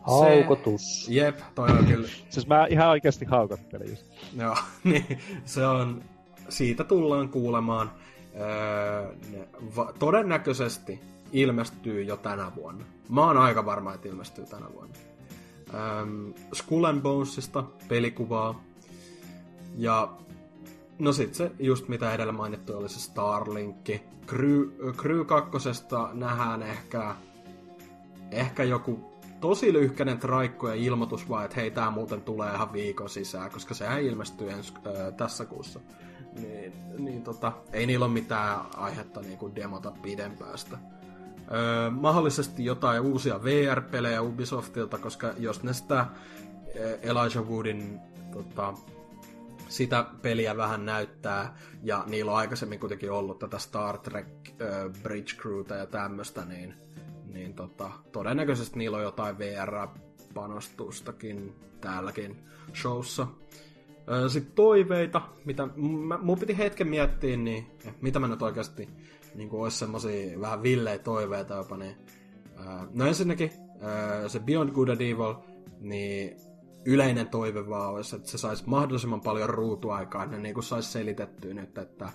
[0.00, 1.06] Haukotus.
[1.06, 2.08] Se, jep, toi on kyllä.
[2.30, 4.06] siis mä ihan oikeasti haukottelin just.
[4.36, 6.02] Joo, niin se on,
[6.48, 7.90] siitä tullaan kuulemaan.
[8.40, 11.00] Öö, ne, va, todennäköisesti
[11.32, 12.84] ilmestyy jo tänä vuonna.
[13.08, 14.94] Mä oon aika varma, että ilmestyy tänä vuonna.
[15.74, 15.80] Öö,
[16.52, 18.69] Skull and Bonesista pelikuvaa
[19.80, 20.12] ja
[20.98, 24.02] no sit se just mitä edellä mainittu oli se Starlinkki.
[24.26, 24.62] Crew,
[24.96, 25.50] Crew 2
[26.12, 27.14] nähdään ehkä,
[28.30, 33.10] ehkä joku tosi lyhkäinen traikko ja ilmoitus vaan, että hei, tää muuten tulee ihan viikon
[33.10, 35.80] sisään, koska sehän ilmestyy ens, äh, tässä kuussa.
[36.40, 40.78] Niin, niin tota, ei niillä ole mitään aihetta niinku demota pidempäästä.
[41.52, 46.06] Öö, mahdollisesti jotain uusia VR-pelejä Ubisoftilta, koska jos ne sitä
[47.02, 48.00] Elijah Woodin
[48.32, 48.74] tota,
[49.70, 54.56] sitä peliä vähän näyttää, ja niillä on aikaisemmin kuitenkin ollut tätä Star Trek äh,
[55.02, 56.74] Bridge Crewta ja tämmöistä, niin,
[57.26, 62.36] niin tota, todennäköisesti niillä on jotain VR-panostustakin täälläkin
[62.74, 63.26] showssa.
[64.28, 67.66] Sitten toiveita, mitä mä, mun piti hetken miettiä, niin
[68.00, 68.88] mitä mä nyt oikeasti
[69.34, 71.96] niin olisi semmosia vähän villejä toiveita jopa, niin
[72.94, 73.52] no ensinnäkin
[74.28, 75.34] se Beyond Good and Evil,
[75.80, 76.36] niin
[76.84, 81.54] yleinen toive vaan olisi, että se saisi mahdollisimman paljon ruutuaikaa, että ne niin saisi selitettyä
[81.54, 82.08] nyt, että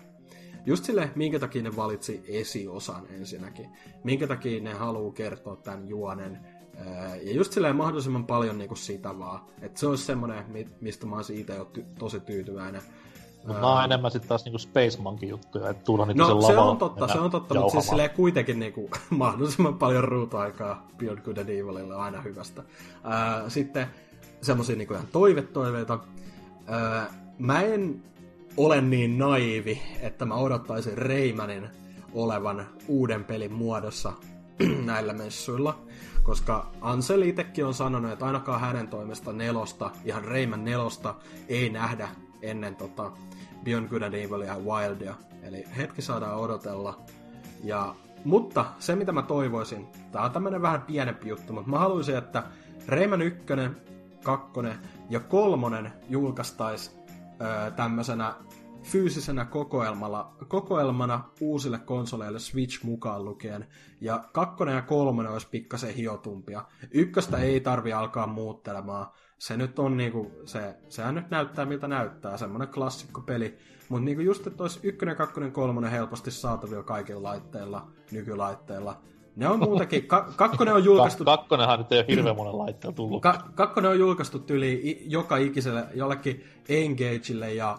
[0.66, 3.70] just sille, minkä takia ne valitsi esiosan ensinnäkin,
[4.04, 6.40] minkä takia ne haluaa kertoa tämän juonen,
[7.24, 9.40] ja just silleen mahdollisimman paljon niin kuin sitä vaan.
[9.62, 12.82] Että se olisi semmoinen, mistä mä olisin itse jo ty- tosi tyytyväinen.
[13.48, 16.58] Mutta mä oon enemmän sitten taas niinku Space Monkey juttuja, että tulla niitä no, se
[16.58, 21.38] on totta, se on totta, mutta siis silleen kuitenkin niinku, mahdollisimman paljon ruutuaikaa Beyond Good
[21.38, 22.62] and Evilille on aina hyvästä.
[22.62, 23.88] Uh, sitten
[24.46, 26.00] semmosia niinku ihan toivetoiveita.
[26.70, 27.02] Öö,
[27.40, 28.04] mä en
[28.58, 31.68] ole niin naivi, että mä odottaisin Reimanin
[32.14, 34.14] olevan uuden pelin muodossa
[34.86, 35.80] näillä messuilla,
[36.24, 41.16] koska Ansel itsekin on sanonut, että ainakaan hänen toimesta nelosta, ihan Reiman nelosta,
[41.48, 42.10] ei nähdä
[42.42, 43.12] ennen tota
[43.64, 45.16] Beyond Good and Evil ja Wildia.
[45.44, 47.00] Eli hetki saadaan odotella.
[47.64, 52.18] Ja, mutta se mitä mä toivoisin, tää on tämmönen vähän pienempi juttu, mutta mä haluaisin,
[52.18, 52.44] että
[52.88, 53.44] Rayman 1
[54.26, 54.80] kakkonen
[55.10, 56.92] ja kolmonen julkaistaisi
[57.76, 58.36] tämmöisenä
[58.84, 63.68] fyysisenä kokoelmalla, kokoelmana uusille konsoleille Switch mukaan lukien.
[64.02, 66.66] Ja kakkonen ja kolmonen olisi pikkasen hiotumpia.
[66.92, 69.08] Ykköstä ei tarvi alkaa muuttelemaan.
[69.38, 73.58] Se nyt on niinku, se, sehän nyt näyttää miltä näyttää, semmonen klassikko peli.
[73.90, 79.02] Mutta niinku just, että olisi ykkönen, kakkonen, kolmonen helposti saatavilla kaikilla laitteilla, nykylaitteilla
[79.36, 81.24] ne on muutenkin, ka- kakkonen on julkaistu...
[81.24, 83.22] Kak- kakkonenhan nyt ei ole hirveän monen laitteella tullut.
[83.22, 87.78] Ka- kakkonen on julkaistu yli joka ikiselle, jollekin Engageille ja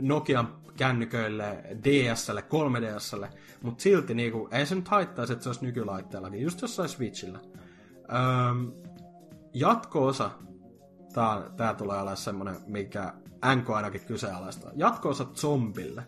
[0.00, 3.28] Nokian kännyköille, DSlle, 3DSlle,
[3.62, 7.38] mutta silti niinku, ei se nyt haittaisi, että se olisi nykylaitteellakin, just jossain Switchillä.
[7.98, 8.72] Öö,
[9.54, 10.30] jatko-osa,
[11.12, 13.12] tää, tää tulee olla semmonen, mikä
[13.56, 14.70] NK ainakin kyseenalaistaa.
[14.74, 16.02] Jatko-osa zombille.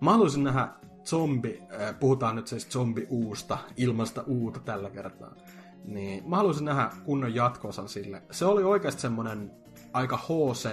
[0.00, 0.68] Mä haluaisin nähdä
[1.10, 5.34] zombi, äh, puhutaan nyt siis zombi uusta, ilmasta uutta tällä kertaa.
[5.84, 8.22] Niin mä haluaisin nähdä kunnon jatkoosan sille.
[8.30, 9.50] Se oli oikeasti semmonen
[9.92, 10.68] aika HC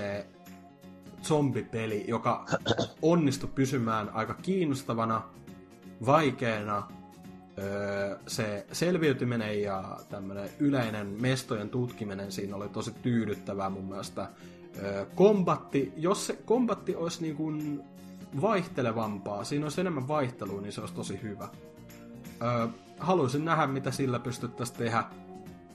[1.23, 2.45] zombipeli, joka
[3.01, 5.21] onnistui pysymään aika kiinnostavana,
[6.05, 6.87] vaikeana.
[7.57, 14.29] Öö, se selviytyminen ja tämmönen yleinen mestojen tutkiminen siinä oli tosi tyydyttävää mun mielestä.
[14.83, 17.83] Öö, kombatti, jos se kombatti olisi niin kuin
[18.41, 21.47] vaihtelevampaa, siinä olisi enemmän vaihtelua, niin se olisi tosi hyvä.
[22.41, 22.67] Öö,
[22.99, 25.03] haluaisin nähdä, mitä sillä pystyttäisiin tehdä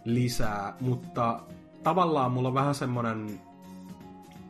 [0.05, 1.41] lisää, mutta
[1.83, 3.41] tavallaan mulla on vähän semmonen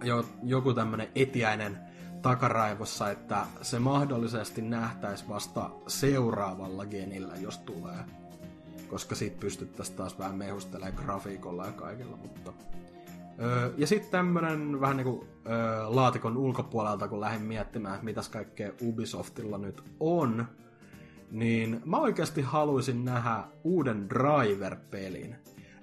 [0.04, 1.78] jo, joku tämmönen etiäinen
[2.22, 8.04] takaraivossa, että se mahdollisesti nähtäisi vasta seuraavalla genillä, jos tulee.
[8.88, 12.52] Koska sit pystyttäisiin taas vähän mehustelemaan grafiikolla ja kaikilla, mutta...
[13.40, 15.54] Öö, ja sitten tämmönen vähän niinku öö,
[15.88, 20.46] laatikon ulkopuolelta, kun lähdin miettimään, mitäs kaikkea Ubisoftilla nyt on,
[21.30, 25.36] niin mä oikeasti haluaisin nähdä uuden Driver-pelin.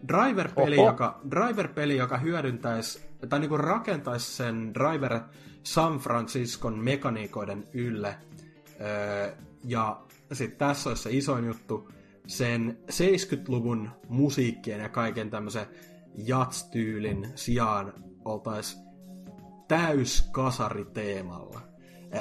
[0.07, 5.19] Driver-peli, joka, Driver-peli, joka hyödyntäisi, tai niinku rakentaisi sen Driver
[5.63, 8.15] San Franciscon mekaniikoiden ylle.
[8.81, 9.31] Öö,
[9.63, 10.01] ja
[10.33, 11.89] sitten tässä olisi se isoin juttu,
[12.27, 15.65] sen 70-luvun musiikkien ja kaiken tämmöisen
[16.17, 17.93] jatstyylin sijaan
[18.25, 18.83] oltaisiin
[19.67, 21.61] täyskasariteemalla.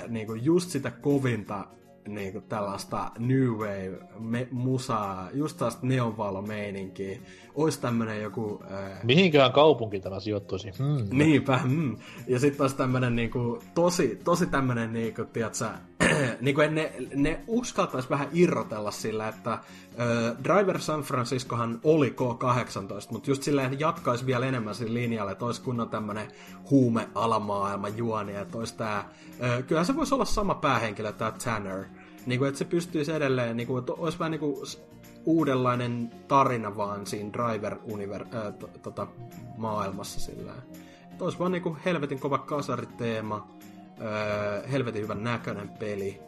[0.08, 1.65] Niin kuin just sitä kovinta
[2.08, 7.18] niin kuin tällaista new wave me, musaa, just tällaista neonvalo-meininkiä.
[7.56, 8.62] Ois tämmönen joku...
[8.70, 9.00] Ää...
[9.02, 10.70] Mihinkään kaupunki tämä sijoittuisi?
[10.78, 11.18] Hmm.
[11.18, 11.96] Niinpä, hmm.
[12.26, 15.70] Ja sitten taas tämmönen niinku, tosi, tosi tämmönen niinku, tiiätsä,
[16.40, 19.60] niinku ne, ne uskaltais vähän irrotella sillä, että äh,
[20.44, 25.62] Driver San Franciscohan oli K18, mutta just silleen jatkaisi vielä enemmän sillä linjalla, että olisi
[25.62, 26.28] kunnon tämmönen
[26.70, 31.84] huume-alamaailma juoni, että olisi tää, äh, kyllähän se voisi olla sama päähenkilö, tää Tanner,
[32.26, 34.56] niin kuin, että se pystyisi edelleen, niin kuin, että olisi vähän niin kuin
[35.26, 39.06] uudenlainen tarina vaan siinä Driver-univer- äh, to, tota,
[39.56, 40.52] maailmassa sillä
[41.20, 43.48] olisi vaan niin kuin helvetin kova kasariteema,
[43.90, 46.20] äh, helvetin hyvän näköinen peli,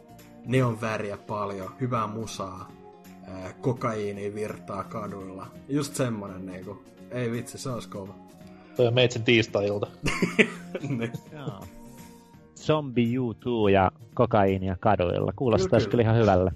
[0.45, 2.71] neon väriä paljon, hyvää musaa,
[3.27, 5.47] äh, kokaiini virtaa kaduilla.
[5.69, 6.83] Just semmonen niinku.
[7.11, 8.13] Ei vitsi, se olisi kova.
[8.75, 9.87] Toi on meitsin tiistai-ilta.
[10.97, 11.11] niin.
[12.55, 15.33] Zombie U2 ja kokaiinia kaduilla.
[15.35, 16.51] Kuulostaa kyllä, kyllä ihan hyvälle.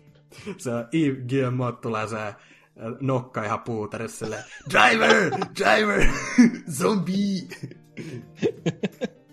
[0.57, 2.17] Se on Yves Guillemot tulee se
[3.01, 5.31] nokka ihan puuterissa silleen, Driver!
[5.59, 6.07] Driver!
[6.79, 7.47] Zombie!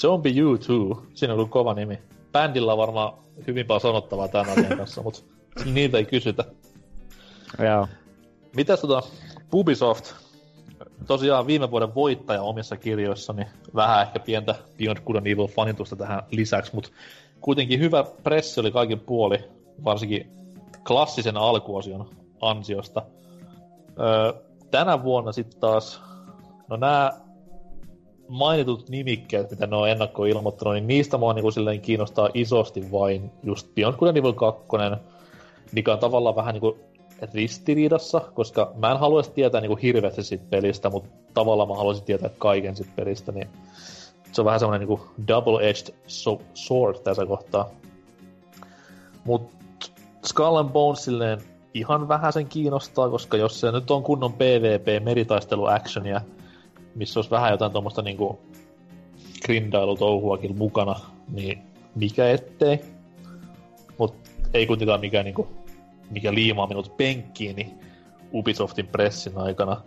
[0.00, 1.98] Zombie U2, siinä on ollut kova nimi.
[2.32, 5.20] Bändillä on varmaan hyvin paljon sanottavaa tämän asian kanssa, mutta
[5.64, 6.44] niiltä ei kysytä.
[7.58, 7.88] Joo.
[8.56, 9.02] Mitäs tota,
[9.52, 10.14] Ubisoft,
[11.06, 16.22] tosiaan viime vuoden voittaja omissa kirjoissani, vähän ehkä pientä Beyond Good and Evil fanitusta tähän
[16.30, 16.90] lisäksi, mutta
[17.40, 19.38] kuitenkin hyvä pressi oli kaikin puoli,
[19.84, 20.30] varsinkin
[20.86, 22.08] klassisen alkuosion
[22.40, 23.02] ansiosta.
[24.00, 24.32] Öö,
[24.70, 26.02] tänä vuonna sitten taas,
[26.68, 27.12] no nämä
[28.28, 33.30] mainitut nimikkeet, mitä ne on ennakkoon ilmoittanut, niin niistä mua niinku silleen kiinnostaa isosti vain
[33.42, 34.64] just Beyond Good Evil 2,
[35.72, 36.78] mikä on tavallaan vähän niinku
[37.34, 42.30] ristiriidassa, koska mä en haluaisi tietää niinku hirveästi siitä pelistä, mutta tavallaan mä haluaisin tietää
[42.38, 43.48] kaiken siitä pelistä, niin
[44.32, 45.94] se on vähän semmoinen niinku double-edged
[46.54, 47.70] sword tässä kohtaa.
[49.24, 49.50] Mut
[50.24, 51.40] Skull and Bones silleen
[51.74, 54.86] ihan vähän sen kiinnostaa, koska jos se nyt on kunnon PvP
[55.74, 56.20] actionia,
[56.94, 58.40] missä olisi vähän jotain tuommoista niinku
[59.44, 61.62] grindailutouhuakin mukana, niin
[61.94, 62.80] mikä ettei.
[63.98, 64.14] Mut
[64.54, 65.48] ei kuitenkaan mikään niinku,
[66.10, 67.74] mikä liimaa minut penkkiini
[68.32, 69.80] Ubisoftin pressin aikana.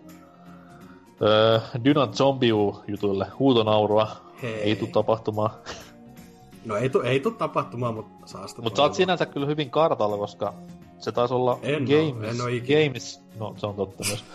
[1.22, 4.08] Öö, Dynan Zombiu-jutuille huutonaurua.
[4.42, 4.54] Hei.
[4.54, 5.52] Ei tule tapahtumaan.
[6.68, 9.70] No ei, tu, ei tule tapahtumaan, mutta saa sitä Mutta sä oot sinänsä kyllä hyvin
[9.70, 10.54] kartalla, koska
[11.00, 14.26] se taisi olla en Games, ole, en Games, no se on totta myös.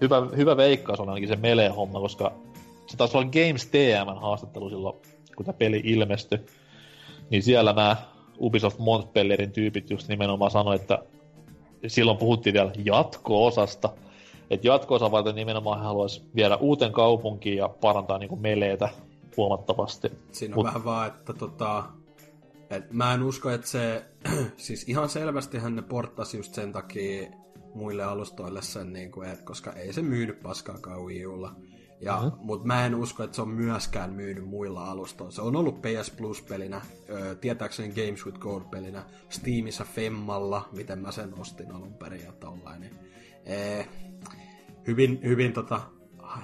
[0.00, 2.32] hyvä, hyvä veikkaus on ainakin se Melee-homma, koska
[2.86, 4.96] se taisi olla Games TM haastattelu silloin,
[5.36, 6.38] kun tämä peli ilmestyi.
[7.30, 7.96] Niin siellä nämä
[8.40, 10.98] Ubisoft Montpellierin tyypit just nimenomaan sanoi, että
[11.86, 13.90] silloin puhuttiin vielä jatko-osasta,
[14.50, 18.88] että jatko-osa varten nimenomaan he haluaisi viedä uuteen kaupunkiin ja parantaa niin meleitä
[19.36, 20.08] huomattavasti.
[20.32, 20.66] Siinä on Mut...
[20.66, 21.84] vähän vaan, että tota,
[22.70, 24.04] et mä en usko, että se,
[24.56, 27.30] siis ihan selvästi hän ne porttasi just sen takia
[27.74, 31.54] muille alustoille sen, niin kuin, että koska ei se myydy paskaakaan Wii Ulla.
[32.00, 32.46] Ja, mm-hmm.
[32.46, 35.32] Mutta mä en usko, että se on myöskään myynyt muilla alustoilla.
[35.32, 36.80] Se on ollut PS Plus-pelinä,
[37.10, 42.90] ö, tietääkseni Games with Gold-pelinä, Steamissa Femmalla, miten mä sen ostin alun perin ja tollain.
[43.44, 43.84] E,
[44.86, 45.80] hyvin, hyvin tota,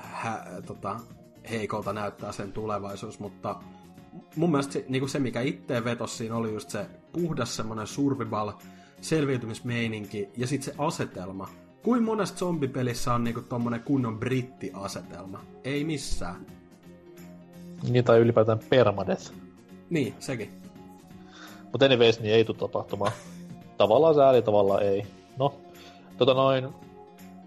[0.02, 1.00] hä, tota,
[1.50, 3.56] heikolta näyttää sen tulevaisuus, mutta
[4.36, 8.52] mun mielestä se, niin se mikä itse vetosi siinä oli just se puhdas semmoinen survival
[9.00, 11.48] selviytymismeininki ja sitten se asetelma.
[11.82, 15.40] Kuin monessa zombipelissä on niinku tommonen kunnon brittiasetelma?
[15.64, 16.46] Ei missään.
[17.88, 19.32] Niin, tai ylipäätään permadeath.
[19.90, 20.62] Niin, sekin.
[21.72, 23.12] Mutta anyways, niin ei tule tapahtumaan.
[23.76, 25.06] Tavallaan sääli, tavallaan ei.
[25.38, 25.54] No,
[26.16, 26.64] tota noin...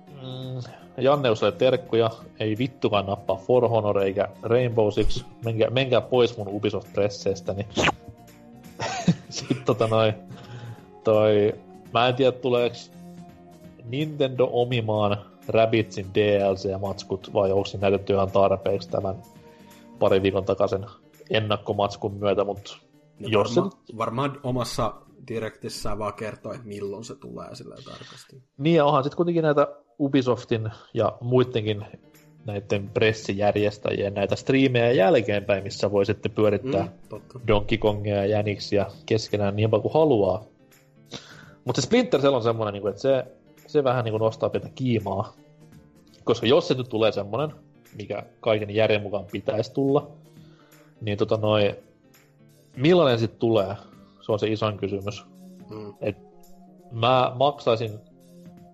[0.07, 5.25] Mm, Janne terkkuja, ei vittukaan nappaa For Honor eikä Rainbow Six.
[5.45, 7.67] Menkää, menkää pois mun Ubisoft-presseistä, niin...
[9.29, 10.13] Sitten tota noin...
[11.03, 11.53] Toi...
[11.93, 12.75] Mä en tiedä, tuleeko
[13.83, 19.15] Nintendo omimaan Rabbitsin DLC-matskut, vai onko se näytetty ihan tarpeeksi tämän
[19.99, 20.85] pari viikon takaisen
[21.29, 22.77] ennakkomatskun myötä, mutta
[23.19, 23.97] no jos varma, se...
[23.97, 24.93] Varmaan omassa
[25.27, 28.43] direktissään vaan kertoo, että milloin se tulee sillä tarkasti.
[28.57, 29.67] Niin, ja onhan sitten kuitenkin näitä
[30.01, 31.85] Ubisoftin ja muidenkin
[32.45, 39.55] näiden pressijärjestäjien näitä striimejä jälkeenpäin, missä voi sitten pyörittää mm, Donkey Kongia ja Jäniksiä keskenään
[39.55, 40.43] niin paljon kuin haluaa.
[41.65, 43.25] Mutta se Splinter Cell on semmoinen, niinku, että se
[43.71, 45.33] se vähän niin kuin nostaa pientä kiimaa.
[46.23, 47.51] Koska jos se nyt tulee semmonen,
[47.97, 50.11] mikä kaiken järjen mukaan pitäisi tulla,
[51.01, 51.75] niin tota noin,
[52.75, 53.75] millainen sitten tulee,
[54.21, 55.25] se on se isoin kysymys.
[55.69, 55.93] Mm.
[56.01, 56.17] Et
[56.91, 57.99] mä maksaisin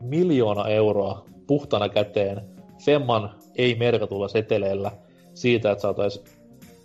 [0.02, 2.42] miljoona euroa puhtana käteen
[2.86, 4.92] Femman ei-merkatulla seteleellä
[5.34, 6.26] siitä, että saataisiin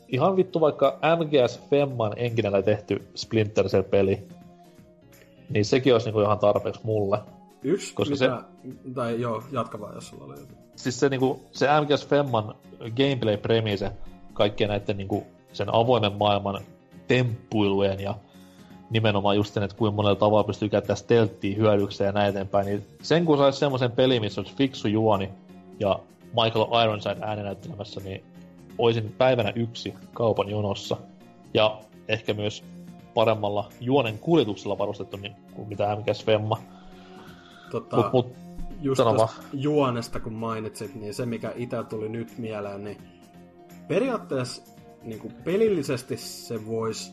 [0.08, 4.28] ihan vittu vaikka MGS Femman enkinellä tehty Splinter Cell-peli,
[5.50, 7.18] niin sekin olisi niinku ihan tarpeeksi mulle.
[7.62, 8.92] Yksi, Koska mitä, se...
[8.94, 10.58] tai joo, jatka vaan, jos sulla oli jotain.
[10.76, 13.90] Siis se, niinku, se MGS Femman gameplay-premise,
[14.32, 16.60] kaikkien näiden niinku, sen avoimen maailman
[17.08, 18.14] temppuilujen ja
[18.92, 22.86] nimenomaan just sen, että kuinka monella tavalla pystyy käyttämään stelttiä hyödykseen ja näin eteenpäin, niin
[23.02, 25.30] sen kun saisi semmoisen peli, missä olisi fiksu juoni
[25.80, 28.24] ja Michael Ironside äänenäyttelemässä, niin
[28.78, 30.96] olisin päivänä yksi kaupan jonossa.
[31.54, 32.64] Ja ehkä myös
[33.14, 36.58] paremmalla juonen kuljetuksella varustettu niin kuin mitä MGS Femma.
[37.70, 38.26] Tota, mut, mut,
[38.80, 39.02] just
[39.52, 42.96] juonesta kun mainitsit, niin se mikä itse tuli nyt mieleen, niin
[43.88, 44.62] periaatteessa
[45.02, 47.12] niin kuin pelillisesti se voisi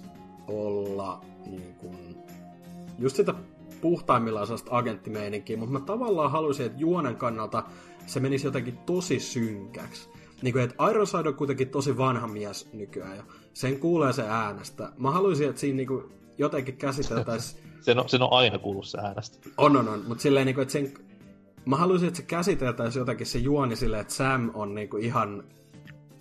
[0.50, 2.18] olla niin kuin,
[3.00, 3.34] just sitä
[3.82, 7.64] puhtaimmillaan sellaista agenttimeininkiä, mutta mä tavallaan haluaisin, että juonen kannalta
[8.06, 10.10] se menisi jotenkin tosi synkäksi.
[10.42, 14.92] Niin kuin, että Ironside on kuitenkin tosi vanha mies nykyään ja sen kuulee se äänestä.
[14.98, 16.04] Mä haluaisin, että siinä niin kuin,
[16.38, 19.50] jotenkin käsiteltäisiin sen on, sen on aina kuullut se äänestä.
[19.58, 20.04] On, on, on.
[20.08, 20.94] Mutta silleen, niin että sen...
[21.66, 25.44] Mä haluaisin, että se käsiteltäisiin jotenkin se juoni silleen, että Sam on niinku ihan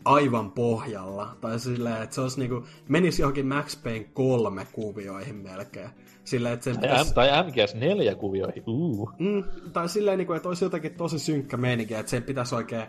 [0.08, 1.36] aivan pohjalla.
[1.40, 5.90] Tai silleen, että se olisi niinku, menisi johonkin Max Payne kolme kuvioihin melkein.
[6.24, 7.14] Silleen, että sen tai, pitäisi...
[7.14, 8.62] tai MGS 4 kuvioihin.
[8.66, 9.12] Uh.
[9.18, 12.86] Mm, tai silleen, niinku, että olisi jotenkin tosi synkkä meininki, että sen pitäisi oikein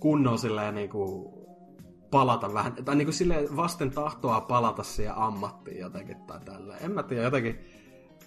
[0.00, 1.32] kunnon silleen niinku
[2.10, 6.76] palata vähän, tai niinku silleen vasten tahtoa palata siihen ammattiin jotenkin tai tällä.
[6.76, 7.58] En mä tiedä, jotenkin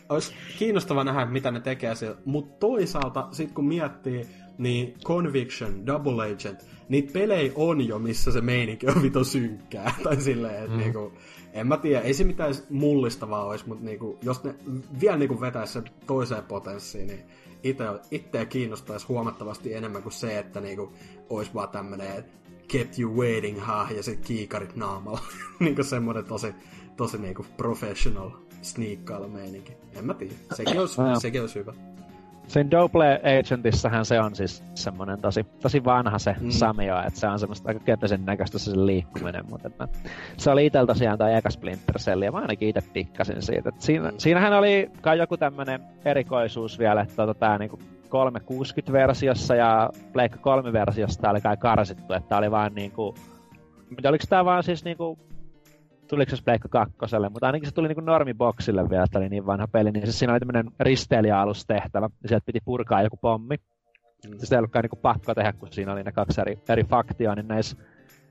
[0.09, 2.17] olisi kiinnostava nähdä, mitä ne tekee siellä.
[2.25, 4.27] Mutta toisaalta, sit kun miettii,
[4.57, 9.95] niin Conviction, Double Agent, niitä pelejä on jo, missä se meininki on vito synkkää.
[10.03, 10.77] tai silleen, että mm.
[10.77, 11.13] niinku,
[11.53, 14.55] en mä tiedä, ei se mitään mullistavaa olisi, mutta niinku, jos ne
[15.01, 17.23] vielä niinku vetäisi sen toiseen potenssiin, niin
[17.63, 20.93] itse, itseä kiinnostaisi huomattavasti enemmän kuin se, että niinku,
[21.29, 22.25] olisi vaan tämmönen
[22.67, 25.21] kept you waiting, ha, ja se kiikarit naamalla.
[25.59, 26.53] niinku semmoinen tosi,
[26.97, 29.73] tosi niinku professional sniikkailla meininki.
[29.93, 30.33] En mä tiedä.
[30.55, 31.73] Sekin olisi, sekin olisi hyvä.
[32.47, 36.49] Siinä Double Agentissahan se on siis semmonen tosi, tosi vanha se mm.
[36.49, 39.87] Samio, että se on semmoista aika köpösen näköistä se liikkuminen, mutta että
[40.37, 43.69] se oli itellä tosiaan tämä eka Splinter Cell, ja mä ainakin itse pikkasin siitä.
[43.69, 44.17] Että siinä, mm.
[44.17, 47.79] Siinähän oli kai joku tämmönen erikoisuus vielä, että tota, tää niinku
[48.13, 53.15] 360-versiossa ja Blake 3-versiossa oli kai karsittu, että oli vaan niinku,
[54.05, 55.17] oliko tää vaan siis niinku
[56.07, 59.67] tuliko se Pleikka kakkoselle, mutta ainakin se tuli niinku normiboksille vielä, että oli niin vanha
[59.67, 63.55] peli, niin se siinä oli tämmöinen risteilijäalustehtävä, ja sieltä piti purkaa joku pommi.
[64.27, 64.37] Mm.
[64.37, 67.47] Sitä ei ollutkaan niinku pakko tehdä, kun siinä oli ne kaksi eri, eri faktioa, niin
[67.47, 67.77] näissä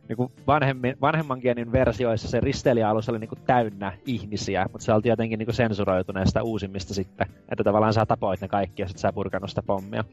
[0.08, 5.38] niinku vanhemmin, vanhemman genin versioissa se risteilijäalus oli niinku täynnä ihmisiä, mutta se oli jotenkin
[5.38, 9.50] niinku sensuroitu näistä uusimmista sitten, että tavallaan sä tapoit ne kaikki ja sitten sä purkanut
[9.50, 10.04] sitä pommia.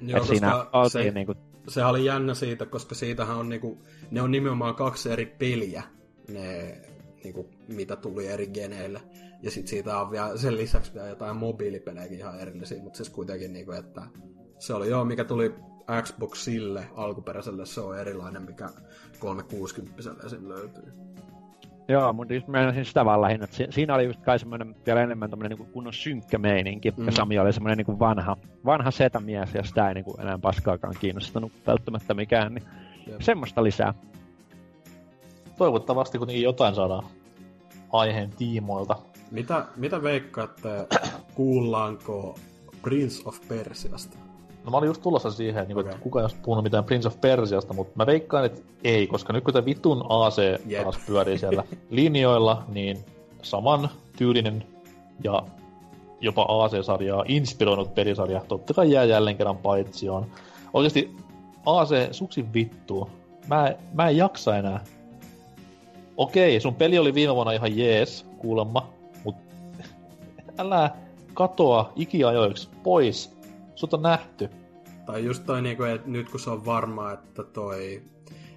[0.00, 0.52] Joo, siinä
[0.88, 1.34] se, niinku...
[1.68, 3.78] sehän oli jännä siitä, koska siitähän on niinku,
[4.10, 5.82] ne on nimenomaan kaksi eri peliä,
[6.28, 6.76] ne
[7.24, 9.00] niin kuin, mitä tuli eri geneille.
[9.42, 13.52] Ja sitten siitä on vielä sen lisäksi vielä jotain mobiilipelejäkin ihan erillisiä, mutta siis kuitenkin,
[13.52, 14.02] niin kuin, että
[14.58, 15.54] se oli joo, mikä tuli
[16.02, 18.68] Xboxille alkuperäiselle se on erilainen, mikä
[19.18, 20.48] 360 esim.
[20.48, 20.92] löytyy.
[21.88, 25.30] Joo, mutta just meinasin sitä vaan lähinnä, että siinä oli just kai semmoinen vielä enemmän
[25.30, 27.06] tommonen niin kunnon synkkä meininki, mm.
[27.06, 30.94] ja Sami oli semmoinen niin vanha, vanha setämies, ja sitä ei niin kuin enää paskaakaan
[31.00, 32.64] kiinnostanut välttämättä mikään, niin
[33.06, 33.20] Jep.
[33.20, 33.94] semmoista lisää.
[35.58, 37.04] Toivottavasti kuitenkin jotain saadaan
[37.92, 38.96] aiheen tiimoilta.
[39.30, 40.86] Mitä, mitä veikkaatte,
[41.34, 42.34] kuullaanko
[42.82, 44.18] Prince of Persiasta?
[44.64, 45.90] No mä olin just tulossa siihen, niin okay.
[45.90, 49.32] että kuka ei olisi puhunut mitään Prince of Persiasta, mutta mä veikkaan, että ei, koska
[49.32, 50.82] nyt kun tämä vitun AC yep.
[50.82, 52.98] taas pyörii siellä linjoilla, niin
[53.42, 54.64] saman tyylinen
[55.24, 55.42] ja
[56.20, 60.26] jopa AC-sarjaa inspiroinut pelisarja totta kai jää jälleen kerran paitsioon.
[60.72, 61.16] Oikeasti
[61.66, 63.10] AC suksin vittu.
[63.46, 64.84] Mä, mä en jaksa enää.
[66.18, 68.92] Okei, sun peli oli viime vuonna ihan jees, kuulemma,
[69.24, 69.54] mutta
[70.58, 70.90] älä
[71.34, 73.36] katoa ikiajoiksi pois.
[73.74, 74.48] Sut on nähty.
[75.06, 78.02] Tai just toi, niinku, että nyt kun se on varma, että toi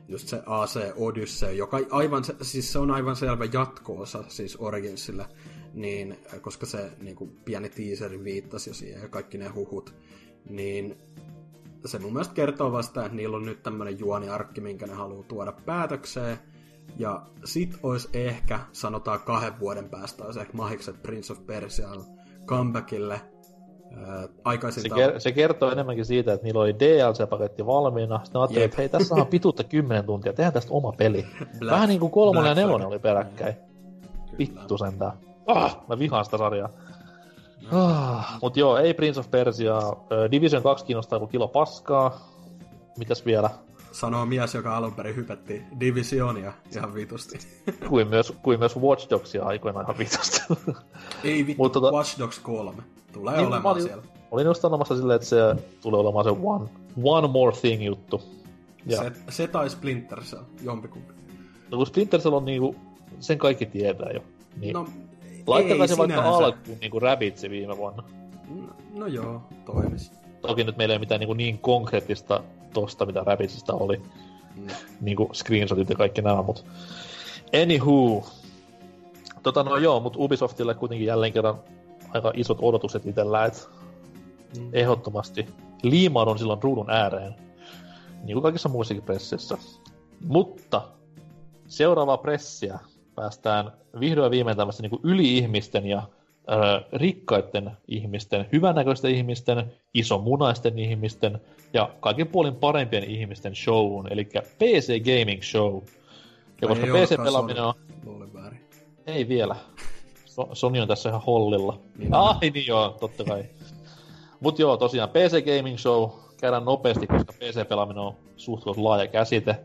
[0.08, 5.26] just se AC Odyssey, joka aivan, siis se on aivan selvä jatkoosa siis Originsille,
[5.74, 9.96] niin, koska se niin kuin, pieni teaseri viittasi jo siihen ja kaikki ne huhut,
[10.50, 10.98] niin
[11.86, 15.52] se mun mielestä kertoo vasta, että niillä on nyt tämmönen juoniarkki, minkä ne haluaa tuoda
[15.52, 16.40] päätökseen,
[16.98, 21.88] ja sit olisi ehkä, sanotaan kahden vuoden päästä, olisi ehkä mahikset Prince of Persia
[22.46, 23.22] comebackille,
[24.44, 28.20] aikaisin se, ker- se kertoo enemmänkin siitä, että niillä oli DLC-paketti valmiina.
[28.24, 31.26] Sitten ajattelin, että hei, tässä on pituutta 10 tuntia, tehdään tästä oma peli.
[31.60, 33.56] Black, Vähän niin kuin kolmonen ja nelonen oli peräkkäin.
[34.40, 35.12] Vittu sentään.
[35.48, 36.70] Ah, mä vihaan sitä sarjaa.
[37.72, 39.80] Ah, mut joo, ei Prince of Persia.
[40.32, 42.20] Division 2 kiinnostaa kuin kilo paskaa.
[42.98, 43.50] Mitäs vielä?
[43.92, 47.40] Sanoo mies, joka alun perin hypätti Divisionia ihan vitusti.
[47.90, 50.42] kuin, myös, kuin myös Watch Dogsia aikoinaan ihan vitusti.
[51.24, 51.92] ei vittu, Mut, tota...
[51.92, 52.84] Watch Dogs 3.
[53.14, 54.04] Tulee niin, olemaan olin, siellä.
[54.32, 55.38] Olin just sanomassa silleen, että se
[55.82, 56.70] tulee olemaan se one,
[57.04, 58.22] one more thing juttu.
[58.86, 58.98] Ja.
[58.98, 61.14] Se, se tai Splinter Cell, jompikumpi.
[61.72, 62.76] No kun Splinter Cell on niinku,
[63.20, 64.24] sen kaikki tietää jo.
[64.58, 64.74] Niin.
[64.74, 64.88] No,
[65.48, 68.04] Laittakaa se vaikka alkuun niinku Rabbitsi viime vuonna.
[68.50, 70.12] No, no joo, toimis.
[70.42, 74.02] Toki nyt meillä ei ole mitään niin, niin konkreettista tosta, mitä Rabbitsista oli.
[74.56, 74.68] Mm.
[75.02, 76.64] Niin kuin screenshotit ja kaikki nämä, mutta...
[77.64, 78.28] Anywho.
[79.44, 81.60] Tota no joo, mutta Ubisoftille kuitenkin jälleen kerran
[82.14, 83.60] aika isot odotukset itsellä, että
[84.58, 84.70] mm.
[84.74, 85.48] ehdottomasti
[85.84, 87.36] liimaudun silloin ruudun ääreen.
[88.24, 89.58] Niin kuin kaikissa muissakin pressissä.
[90.28, 90.82] Mutta
[91.68, 92.80] seuraavaa pressiä
[93.16, 96.04] päästään vihdoin viimein tämmöistä niin yli-ihmisten ja
[96.94, 101.40] rikkaiden ihmisten, hyvännäköisten ihmisten, isomunaisten ihmisten
[101.74, 104.26] ja kaiken puolin parempien ihmisten showun, eli
[104.60, 105.82] PC Gaming Show.
[106.62, 107.74] Ja koska PC-pelaaminen on...
[109.08, 109.56] Ei vielä.
[110.26, 111.80] So- Sony on tässä ihan hollilla.
[111.98, 112.14] Niin.
[112.14, 113.46] Ai niin joo, totta kai.
[114.40, 116.10] Mut joo, tosiaan PC Gaming Show
[116.42, 119.58] käydään nopeasti, koska PC-pelaaminen on suht laaja käsite.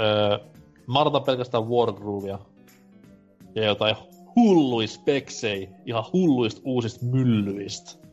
[0.00, 0.38] Öö,
[0.86, 2.38] mä odotan pelkästään Wargroovia
[3.54, 3.96] ja jotain
[4.38, 8.08] hulluis speksei, ihan hulluista uusista myllyistä.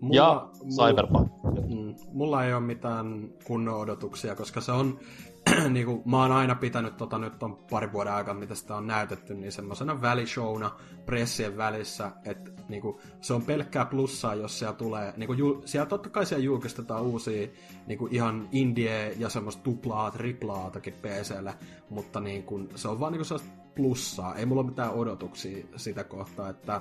[0.00, 1.32] Mulla, ja Cyberpunk.
[1.68, 4.98] Mm, mulla ei ole mitään kunnon odotuksia, koska se on,
[5.70, 8.86] niin kuin, mä oon aina pitänyt tota nyt on pari vuoden aikaa, mitä sitä on
[8.86, 10.70] näytetty, niin semmoisena välishowna
[11.06, 15.60] pressien välissä, että niin kuin, se on pelkkää plussaa, jos siellä tulee, niin kuin, jul,
[15.64, 17.48] siellä totta kai siellä julkistetaan uusia
[17.86, 21.54] niin kuin, ihan indie ja semmoista tuplaa, triplaatakin PClle,
[21.90, 23.40] mutta niin kuin, se on vaan niin kuin,
[23.80, 26.80] plussaa, ei mulla ole mitään odotuksia sitä kohtaa, että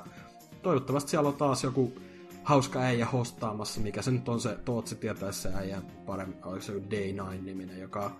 [0.61, 1.93] toivottavasti siellä on taas joku
[2.43, 6.73] hauska äijä hostaamassa, mikä se nyt on se, Tootsi tietää se äijä paremmin, oliko se
[6.73, 8.11] Day 9-niminen, joka on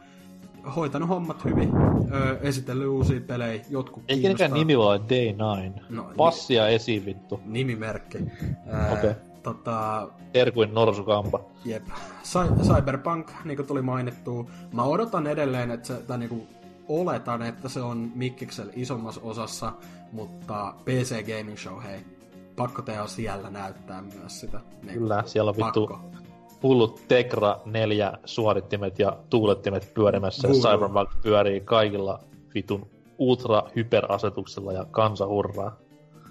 [0.76, 1.72] hoitanut hommat hyvin,
[2.14, 5.74] öö, esitellyt uusia pelejä, jotkut Ei kenenkään nimi ole Day 9.
[5.90, 7.40] No, Passia ni- esiin vittu.
[7.46, 8.18] Nimimerkki.
[8.18, 9.10] Öö, Okei.
[9.10, 9.14] Okay.
[9.44, 10.10] Tota...
[10.34, 11.40] Erkuin norsukampa.
[11.66, 11.88] Jep.
[12.24, 14.50] Cy- Cyberpunk, niin kuin tuli mainittu.
[14.74, 16.48] Mä odotan edelleen, että se, tai niin kuin
[16.90, 19.74] oletan, että se on Mikkiksel isommassa osassa,
[20.12, 22.00] mutta PC Gaming Show, hei,
[22.56, 24.60] pakko tehdä siellä näyttää myös sitä.
[24.84, 25.90] Niin Kyllä, siellä on vittu
[26.64, 30.48] hullut Tekra 4 suorittimet ja tuulettimet pyörimässä.
[30.48, 32.20] Ja Cyberpunk pyörii kaikilla
[32.54, 35.78] vitun ultra-hyperasetuksella ja kansa hurraa.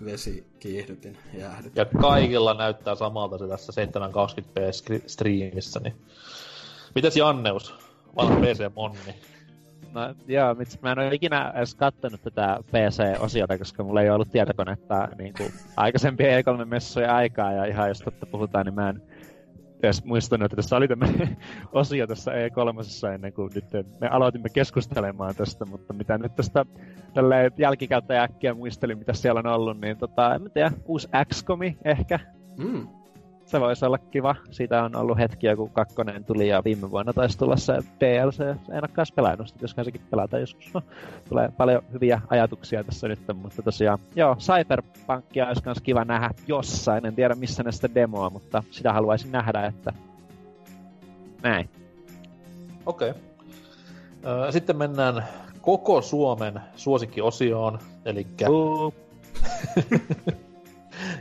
[0.05, 1.81] Vesi kiihdytin, jäähdytin.
[1.81, 5.81] Ja kaikilla näyttää samalta se tässä 720p striimissä.
[5.81, 5.95] Niin.
[6.95, 7.75] Mitäs Janneus?
[8.17, 9.15] Vanha PC-monni.
[9.93, 15.09] No joo, mä en ole ikinä edes kattonut tätä PC-osiota, koska mulla ei ollut tietokonetta
[15.19, 19.03] niin kuin aikaisempien E3-messujen aikaa, ja ihan jos totta puhutaan, niin mä en
[19.83, 21.37] edes muistanut, että tässä oli tämmöinen
[21.73, 23.65] osio tässä E3 ennen kuin nyt
[24.01, 26.67] me aloitimme keskustelemaan tästä, mutta mitä nyt tästä
[27.15, 32.21] tälleen jälkikäteen äkkiä muistelin, mitä siellä on ollut, niin tota, en tiedä, uusi XCOMi ehkä.
[32.57, 32.98] Mm.
[33.49, 34.35] Se voisi olla kiva.
[34.51, 38.41] Siitä on ollut hetkiä, kun kakkonen tuli ja viime vuonna taisi tulla se DLC.
[38.41, 40.75] En ole kanssa pelannut sitä, joskaan sekin pelata joskus.
[40.75, 40.83] No,
[41.29, 47.07] tulee paljon hyviä ajatuksia tässä nyt, mutta tosiaan, joo, Cyberpunkia olisi myös kiva nähdä jossain.
[47.07, 49.93] En tiedä missä ne sitä demoa, mutta sitä haluaisin nähdä, että
[51.43, 51.71] näin.
[52.87, 53.11] Okei.
[53.11, 54.53] Okay.
[54.53, 55.25] Sitten mennään
[55.61, 58.27] koko Suomen suosikkiosioon, eli...
[58.49, 58.95] Uh.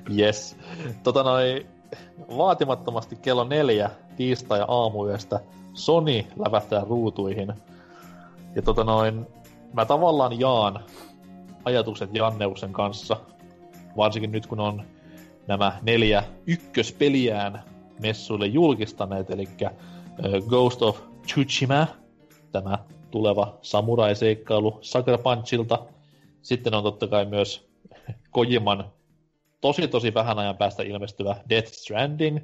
[0.20, 0.58] yes.
[1.04, 1.77] Tota noin,
[2.38, 5.40] vaatimattomasti kello neljä tiistai aamuyöstä
[5.74, 7.54] Sony lävähtää ruutuihin.
[8.56, 9.28] Ja tota noin,
[9.74, 10.80] mä tavallaan jaan
[11.66, 13.18] ajatukset Janneuksen kanssa,
[13.98, 14.84] varsinkin nyt kun on
[15.48, 17.64] nämä neljä ykköspeliään
[18.02, 19.48] messuille julkistaneet, eli
[20.48, 21.88] Ghost of Tsushima,
[22.52, 22.80] tämä
[23.12, 25.86] tuleva samurai-seikkailu Sucker Punchilta.
[26.42, 27.70] Sitten on totta kai myös
[28.32, 28.86] Kojiman
[29.62, 32.38] tosi tosi vähän ajan päästä ilmestyvä Death Stranding,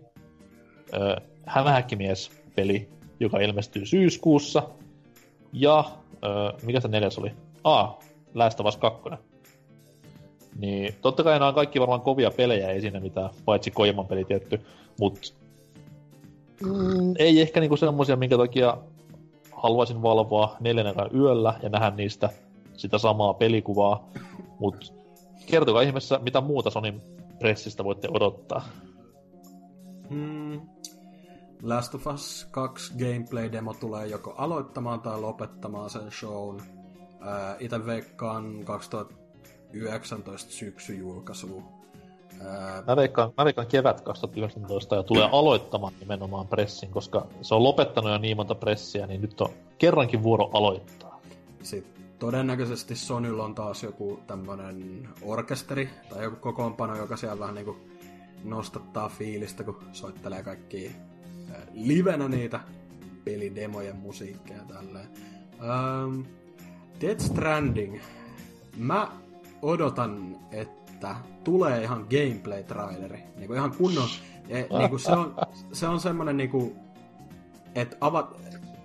[0.94, 4.64] äh, hämähäkkimies-peli, joka ilmestyy syyskuussa.
[5.54, 7.32] Ja, äh, mikä se neljäs oli?
[7.64, 7.96] Ah,
[8.34, 9.10] Last of Us 2.
[10.60, 14.26] Niin, totta kai nämä on kaikki varmaan kovia pelejä, ei siinä mitään, paitsi Kojiman peli
[14.26, 14.62] tietty,
[15.00, 15.22] mutta
[16.66, 18.78] mm, ei ehkä niinku semmosia, minkä takia
[19.52, 22.30] haluaisin valvoa neljännellä yöllä ja nähdä niistä
[22.78, 24.10] sitä samaa pelikuvaa,
[24.60, 25.03] mutta
[25.46, 27.02] kertokaa ihmeessä, mitä muuta Sonin
[27.40, 28.68] pressistä voitte odottaa.
[30.10, 30.62] Hmm.
[31.64, 36.62] Last of Us 2 gameplay-demo tulee joko aloittamaan tai lopettamaan sen shown.
[37.22, 41.64] Ää, ite veikkaan 2019 syksy julkaisu.
[42.42, 42.84] Ää...
[42.88, 48.12] Mä, veikkaan, mä veikkaan kevät 2019 ja tulee aloittamaan nimenomaan pressin, koska se on lopettanut
[48.12, 51.22] jo niin monta pressiä, niin nyt on kerrankin vuoro aloittaa.
[51.64, 57.78] Sitten todennäköisesti Sonylla on taas joku tämmönen orkesteri tai joku kokoonpano, joka siellä vähän niinku
[58.44, 60.92] nostattaa fiilistä, kun soittelee kaikki
[61.74, 62.60] livenä niitä
[63.24, 65.08] pelidemojen musiikkeja ja tälleen.
[65.54, 66.26] Um,
[67.02, 68.00] Death Stranding.
[68.78, 69.12] Mä
[69.62, 73.20] odotan, että tulee ihan gameplay-traileri.
[73.36, 74.10] Niinku ihan kunnon...
[74.48, 75.36] Ja, niinku se on,
[75.74, 76.76] se on semmonen niinku...
[77.76, 78.38] Että avat,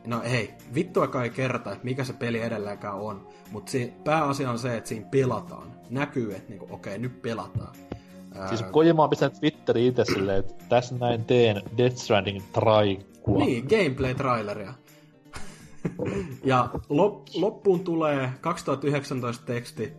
[0.09, 3.29] No hei, vittua ei kerta, että mikä se peli edelleenkään on.
[3.51, 3.73] Mutta
[4.05, 5.73] pääasia on se, että siinä pelataan.
[5.91, 7.75] Näkyy, että niinku, okei, okay, nyt pelataan.
[8.49, 13.45] Siis Kojima on pistänyt Twitteriin itse silleen, että tässä näin teen Death Stranding traikua.
[13.45, 14.75] Niin, gameplay-traileria.
[16.45, 19.93] ja lop, loppuun tulee 2019 teksti,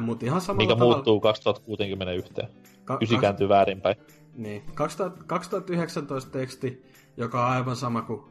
[0.00, 0.94] mutta ihan samalla Mikä tavalla...
[0.94, 2.32] muuttuu 2061.
[2.84, 3.96] Ka- Ysi kääntyy väärinpäin.
[4.34, 4.62] Niin,
[5.26, 6.82] 2019 teksti,
[7.16, 8.22] joka on aivan sama kuin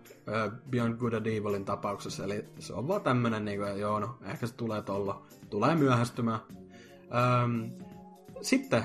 [0.70, 4.48] Beyond Good and Evilin tapauksessa, eli se on vaan tämmönen, niin kuin, joo, no, ehkä
[4.48, 6.40] se tulee tolla, tulee myöhästymään.
[7.44, 7.72] Öm,
[8.42, 8.84] sitten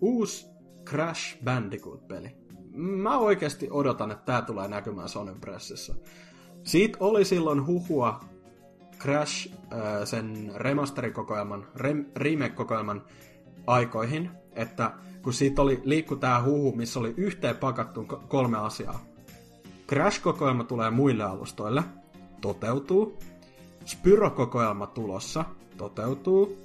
[0.00, 0.46] uusi
[0.84, 2.36] Crash Bandicoot-peli.
[2.74, 5.94] Mä oikeasti odotan, että tää tulee näkymään Sony Pressissä.
[6.64, 8.20] Siitä oli silloin huhua
[8.98, 9.52] Crash
[10.04, 13.02] sen remasterikokoelman, rem, remake-kokoelman
[13.66, 19.15] aikoihin, että kun siitä oli liikku tää huhu, missä oli yhteen pakattu kolme asiaa.
[19.88, 21.82] Crash-kokoelma tulee muille alustoille.
[22.40, 23.18] Toteutuu.
[23.84, 25.44] Spyro-kokoelma tulossa.
[25.76, 26.58] Toteutuu.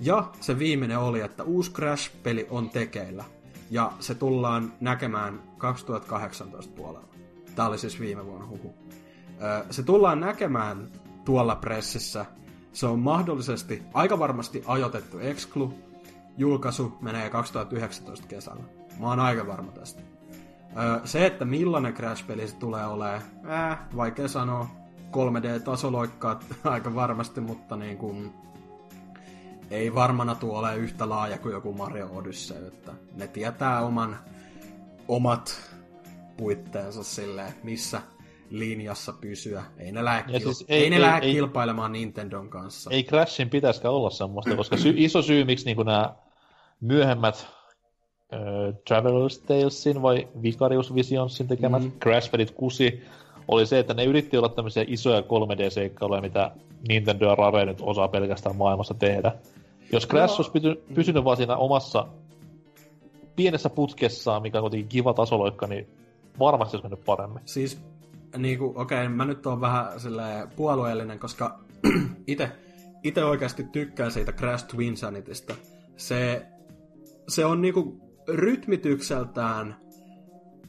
[0.00, 3.24] Ja se viimeinen oli, että uusi Crash-peli on tekeillä.
[3.70, 7.08] Ja se tullaan näkemään 2018 puolella.
[7.56, 8.74] Tämä oli siis viime vuonna huhu.
[9.70, 10.88] Se tullaan näkemään
[11.24, 12.26] tuolla pressissä.
[12.72, 15.74] Se on mahdollisesti aika varmasti ajoitettu exclu.
[16.36, 18.64] Julkaisu menee 2019 kesällä.
[19.00, 20.02] Mä oon aika varma tästä
[21.04, 24.80] se, että millainen Crash-peli se tulee olemaan, äh, vaikea sanoa.
[25.10, 28.32] 3D-tasoloikkaat aika varmasti, mutta niin kuin,
[29.70, 34.16] ei varmana tuo ole yhtä laaja kuin joku Mario Odyssey, että ne tietää oman,
[35.08, 35.70] omat
[36.36, 38.02] puitteensa silleen, missä
[38.50, 39.64] linjassa pysyä.
[39.78, 40.52] Ei ne lähde, kil...
[40.52, 42.90] siis ei, ei, ne lähde ei, kilpailemaan ei, Nintendon kanssa.
[42.90, 46.14] Ei Crashin pitäisikään olla semmoista, koska sy- iso syy, miksi niin nämä
[46.80, 47.46] myöhemmät
[48.32, 48.40] äh,
[48.74, 51.92] Traveler's Talesin vai Vicarious Visionsin tekemät mm.
[52.02, 53.02] Crash Bandit 6
[53.48, 56.50] oli se, että ne yritti olla tämmöisiä isoja 3D-seikkailuja, mitä
[56.88, 59.32] Nintendo ja Rare nyt osaa pelkästään maailmassa tehdä.
[59.92, 60.36] Jos Crash no.
[60.36, 62.06] olisi pysy, pysynyt vaan siinä omassa
[63.36, 65.88] pienessä putkessaan, mikä on kuitenkin kiva tasoloikka, niin
[66.38, 67.42] varmasti olisi mennyt paremmin.
[67.44, 67.80] Siis,
[68.36, 69.86] niinku, okei, okay, mä nyt oon vähän
[70.56, 71.58] puolueellinen, koska
[72.26, 72.50] itse
[73.02, 75.54] ite oikeasti tykkään siitä Crash Twin Sanitystä.
[75.96, 76.46] Se,
[77.28, 79.76] se on niinku rytmitykseltään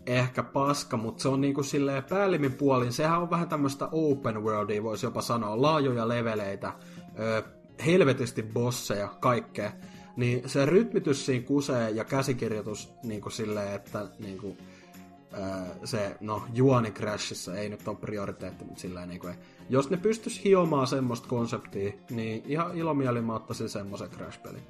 [0.06, 4.84] ehkä paska, mutta se on niinku silleen päällimin puolin, sehän on vähän tämmöistä open worldia,
[4.84, 6.74] voisi jopa sanoa, laajoja leveleitä,
[7.20, 7.44] ö,
[7.86, 9.72] helvetisti bosseja, kaikkea.
[10.16, 14.58] niin se rytmitys siinä kusee ja käsikirjoitus niin kuin silleen, että niin kuin,
[15.84, 19.36] se, no juoni Crashissa ei nyt ole prioriteetti, mutta sillä niin kuin,
[19.70, 24.64] jos ne pystys hiomaan semmoista konseptia, niin ihan ilomielin mä ottaisin semmoisen Crash-pelin.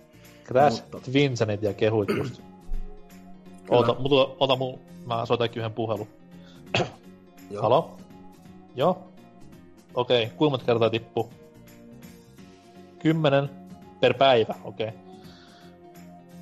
[0.45, 1.11] Crash mutta...
[1.11, 2.42] Twinsenit ja kehuit just.
[3.72, 6.08] Ota, mutta, ota mun, mä soitankin yhden puhelun.
[7.61, 7.98] Halo?
[8.75, 9.08] Joo?
[9.93, 10.38] Okei, okay.
[10.38, 11.30] kuinka monta kertaa tippuu?
[13.00, 13.50] Kymmenen
[14.00, 14.88] per päivä, okei.
[14.88, 15.00] Okay.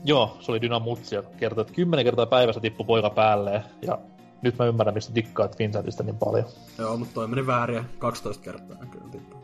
[0.03, 3.63] Joo, se oli Dyna Mutsi, joka kertoi, että kymmenen kertaa päivässä tippui poika päälle.
[3.81, 3.99] Ja
[4.41, 6.45] nyt mä ymmärrän, mistä dikkaat Vincentistä niin paljon.
[6.77, 9.39] Joo, mutta toi meni väärin 12 kertaa kyllä tippui.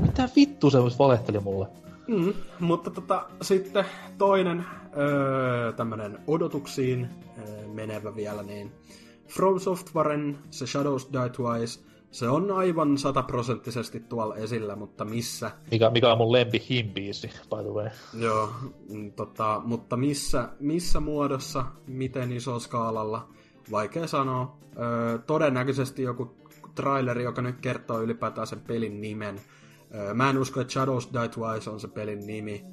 [0.00, 1.66] Mitä vittu se valehteli mulle?
[2.08, 3.84] Mm, mutta tota, sitten
[4.18, 4.64] toinen
[4.96, 7.08] öö, tämmönen odotuksiin
[7.38, 8.72] öö, menevä vielä, niin
[9.28, 15.50] From Softwaren se Shadows Die Twice, se on aivan sataprosenttisesti tuolla esillä, mutta missä...
[15.70, 17.88] Mikä, mikä on mun lempi himbiisi, by the way.
[18.18, 18.50] Joo,
[18.88, 23.28] mm, tota, mutta missä, missä muodossa, miten iso skaalalla,
[23.70, 24.56] vaikea sanoa.
[24.78, 26.36] Öö, todennäköisesti joku
[26.74, 29.40] traileri, joka nyt kertoo ylipäätään sen pelin nimen.
[29.94, 32.64] Öö, mä en usko, että Shadows Die Twice on se pelin nimi.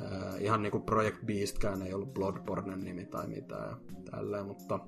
[0.00, 3.76] Öö, ihan niinku Project Beastkään ei ollut Bloodbornen nimi tai mitään
[4.10, 4.80] tälleen, mutta...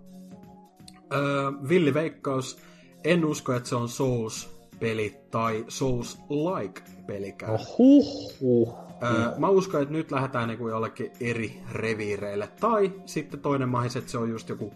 [1.12, 2.58] Öö, villi veikkaus,
[3.04, 7.52] en usko, että se on Souls-peli tai Souls-like-pelikään.
[7.52, 12.48] Oh, huh, huh, Öö, mä uskon, että nyt lähdetään niinku jollekin eri reviireille.
[12.60, 14.72] Tai sitten toinen mahis, että se on just joku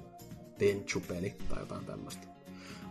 [0.58, 2.26] Tenchu-peli tai jotain tämmöistä.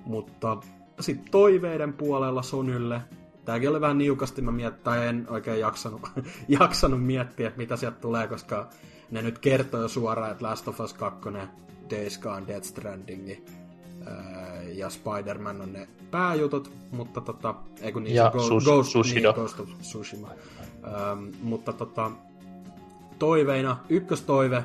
[0.06, 0.58] Mutta
[1.00, 3.02] sitten toiveiden puolella Sonylle,
[3.46, 6.02] tääkin oli vähän niukasti, mä miet, tai en oikein jaksanut,
[6.60, 8.70] jaksanut miettiä, että mitä sieltä tulee, koska
[9.12, 11.30] ne nyt kertoo jo suoraan, että Last of Us 2,
[11.90, 13.30] Days Gone, Death Stranding
[14.74, 19.28] ja Spider-Man on ne pääjutut, mutta tota, ei kun niin, ja Go, sus, Ghost, Sushido.
[19.32, 20.30] niin, Ghost of Tsushima.
[20.84, 22.12] Ähm, mutta tota,
[23.20, 24.64] toiveina, ykköstoive,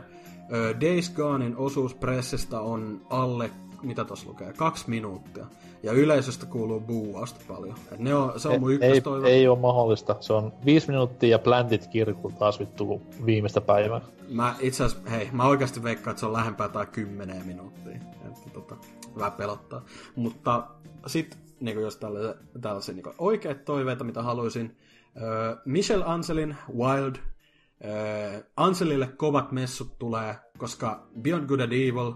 [0.80, 3.50] Days Gonein osuus pressistä on alle,
[3.82, 5.46] mitä tuossa lukee, kaksi minuuttia.
[5.82, 7.76] Ja yleisöstä kuuluu buuausta paljon.
[7.92, 9.28] Et ne on, se on mun ykköstoive.
[9.28, 10.16] Ei, ei ole mahdollista.
[10.20, 14.00] Se on viisi minuuttia ja Plantit kirkku taas vittu viimeistä päivää.
[14.28, 17.94] Mä itse asiassa, hei, mä oikeasti veikkaan, että se on lähempää tai kymmeneen minuuttia.
[17.94, 18.76] Että tota,
[19.18, 19.82] vähän pelottaa.
[20.16, 20.66] Mutta
[21.06, 24.76] sit, niin jos tällaisia, tällaisia niin oikeat toiveita, mitä haluaisin.
[25.16, 27.16] Äh, Michelle Anselin Wild
[27.84, 32.12] Äh, Anselille kovat messut tulee, koska Beyond Good and Evil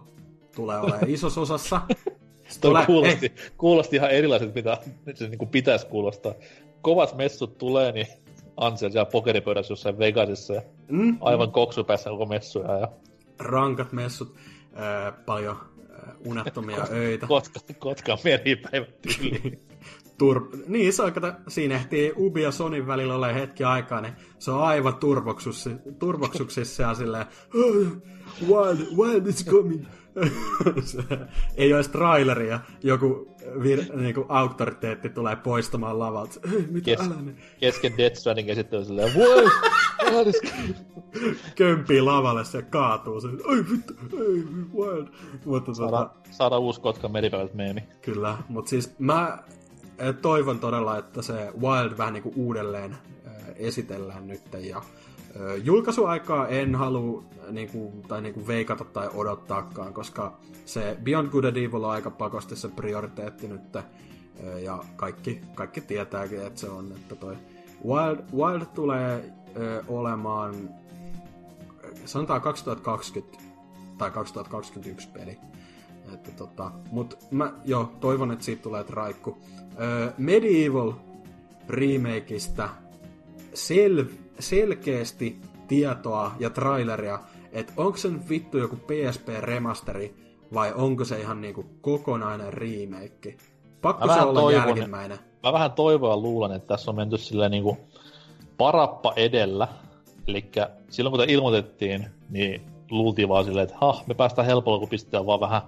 [0.57, 1.81] tulee olemaan isossa osassa.
[2.61, 4.79] Tulee, kuulosti, kuulosti ihan erilaiset, mitä
[5.15, 6.35] se niin kuin pitäisi kuulostaa.
[6.83, 8.07] Kovat messut tulee, niin
[8.57, 11.53] Ansel siellä pokeripöydässä jossain Vegasissa ja mm, aivan mm.
[11.53, 12.79] koksupäässä koko messuja.
[12.79, 12.89] Ja...
[13.39, 14.35] Rankat messut,
[14.77, 17.27] äh, paljon äh, unettomia öitä.
[17.27, 19.61] Kotka, kotka meripäivät tyyliin.
[20.19, 24.15] tur- niin, se on, kato, siinä ehtii Ubi ja Sonin välillä ole hetki aikaa, niin
[24.39, 24.95] se on aivan
[25.99, 27.87] turvoksuksissa ja silleen, oh,
[28.49, 29.85] wild, wild is coming.
[31.57, 36.41] ei ole edes traileria, joku vir, niinku auktoriteetti tulee poistamaan lavalta.
[36.71, 37.35] Mitä Kes, älä ne?
[37.61, 39.13] Kesken Death Stranding esittely silleen,
[40.27, 40.41] is
[41.57, 43.21] Kömpii lavalle se kaatuu.
[43.21, 45.07] Se, ai vittu, ei, wild.
[45.45, 47.85] Mutta saada, tota, saada uusi Kotka meripäivät meemi.
[48.03, 49.39] Kyllä, mutta siis mä
[50.23, 52.97] toivon todella, että se Wild vähän niin kuin uudelleen
[53.57, 54.83] esitellään nyt ja
[55.65, 61.45] Julkaisuaikaa en halua niin kuin, tai niin kuin veikata tai odottaakaan, koska se Beyond Good
[61.45, 63.63] and Evil on aika pakosti se prioriteetti nyt,
[64.63, 67.37] ja kaikki, kaikki tietääkin, että se on, että toi
[67.87, 70.55] Wild, Wild tulee ö, olemaan
[72.05, 73.39] sanotaan 2020
[73.99, 75.39] tai 2021 peli.
[76.15, 79.39] Että tota, mut mä jo toivon, että siitä tulee traikku.
[80.19, 80.93] Medieval
[81.69, 82.69] remakeista
[83.55, 87.19] sel- selkeästi tietoa ja traileria,
[87.53, 90.15] että onko se nyt vittu joku PSP-remasteri
[90.55, 93.37] vai onko se ihan niinku kokonainen remake.
[93.83, 95.19] Pakko se olla toivon, jälkimmäinen.
[95.43, 97.79] Mä vähän toivoa luulen, että tässä on menty silleen niinku
[98.59, 99.69] parappa edellä.
[100.27, 100.51] Eli
[100.91, 105.27] silloin kun te ilmoitettiin, niin luultiin vaan silleen, että ha, me päästään helpolla, kun pistetään
[105.27, 105.63] vaan vähän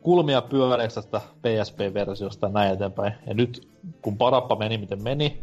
[0.00, 3.14] kulmia pyöreistä tästä PSP-versiosta ja näin eteenpäin.
[3.26, 3.68] Ja nyt,
[4.02, 5.42] kun parappa meni miten meni,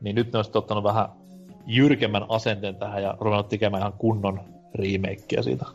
[0.00, 1.08] niin nyt ne olisi ottanut vähän
[1.66, 4.40] jyrkemmän asenteen tähän ja ruvennut tekemään ihan kunnon
[4.74, 5.66] remakeä siitä.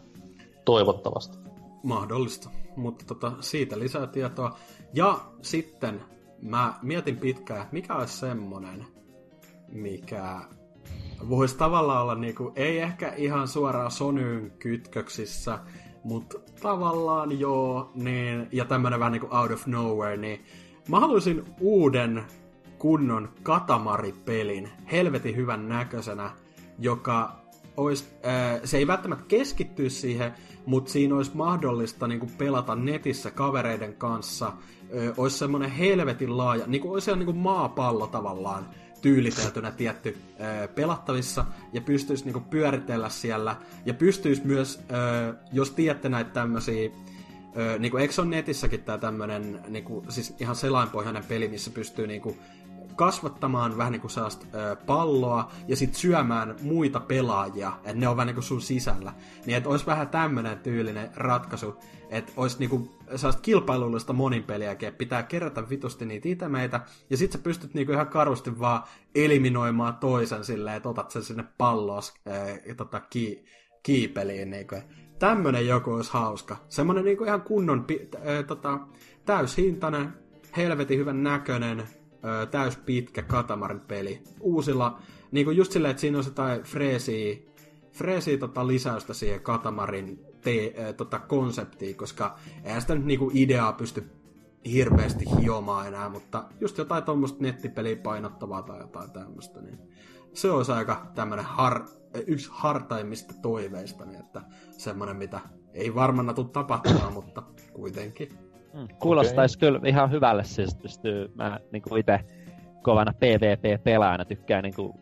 [0.66, 1.38] Toivottavasti.
[1.83, 4.57] Mahdollista, mutta tota, siitä lisää tietoa.
[4.93, 6.01] Ja sitten
[6.41, 8.85] mä mietin pitkään, mikä olisi semmonen,
[9.67, 10.40] mikä
[11.30, 15.59] voisi tavallaan olla niinku, ei ehkä ihan suoraan Sonyn kytköksissä,
[16.03, 20.45] mutta tavallaan joo, niin, ja tämmönen vähän niinku out of nowhere, niin
[20.90, 22.24] mä haluaisin uuden
[22.80, 26.32] kunnon Katamari-pelin, helvetin hyvän näköisenä,
[26.80, 27.48] joka
[27.78, 30.34] olisi, ää, se ei välttämättä keskittyä siihen,
[30.66, 34.54] mutta siinä olisi mahdollista niin kuin pelata netissä kavereiden kanssa.
[34.96, 38.70] Ö, olisi semmoinen helvetin laaja, niin kuin olisi niin kuin maapallo tavallaan
[39.02, 40.18] tyyliteltynä tietty
[40.64, 46.90] ö, pelattavissa ja pystyisi niinku pyöritellä siellä ja pystyisi myös, ö, jos tiedätte näitä tämmöisiä
[48.00, 52.38] eikö se ole netissäkin tämä tämmöinen niinku, siis ihan selainpohjainen peli, missä pystyy niinku,
[52.98, 58.27] kasvattamaan vähän niinku sellaista ö, palloa ja sitten syömään muita pelaajia, että ne on vähän
[58.27, 59.14] niinku sun sisällä.
[59.45, 61.76] Niin että olisi vähän tämmöinen tyylinen ratkaisu,
[62.09, 67.38] että olisi niinku sellaista kilpailullista moninpeliäkin, että pitää kerätä vitusti niitä itemeitä, ja sit sä
[67.38, 68.84] pystyt niinku ihan karusti vaan
[69.16, 72.14] eliminoimaan toisen silleen, että otat sen sinne palloos
[72.66, 73.45] ja tota, ki,
[73.84, 74.50] kiipeliin.
[74.50, 74.76] Niinku.
[75.19, 76.58] Tämmönen joku olisi hauska.
[76.69, 77.85] Semmonen niinku ihan kunnon
[78.26, 78.80] ää, tota,
[79.26, 80.14] täyshintainen,
[80.58, 81.84] helvetin hyvän näköinen,
[82.52, 84.24] täys pitkä Katamarin peli.
[84.40, 85.00] Uusilla,
[85.32, 87.38] niinku just silleen, että siinä on jotain freesiä,
[87.92, 94.10] freesiä tota lisäystä siihen Katamarin te, tota konseptia, koska eihän sitä nyt niinku ideaa pysty
[94.66, 99.80] hirveästi hiomaan enää, mutta just jotain tuommoista nettipeliä painottavaa tai jotain tämmöistä, niin
[100.34, 101.86] se olisi aika tämmönen har,
[102.28, 105.40] yksi hartaimmista toiveista, niin että semmoinen, mitä
[105.74, 108.30] ei varmana tule tapahtumaan, mutta kuitenkin.
[108.78, 109.68] Mm, kuulostaisi okay.
[109.68, 112.20] kyllä ihan hyvälle, siis pystyy, mä niin kuin itse
[112.82, 114.94] kovana PvP-pelaajana tykkään niin kuin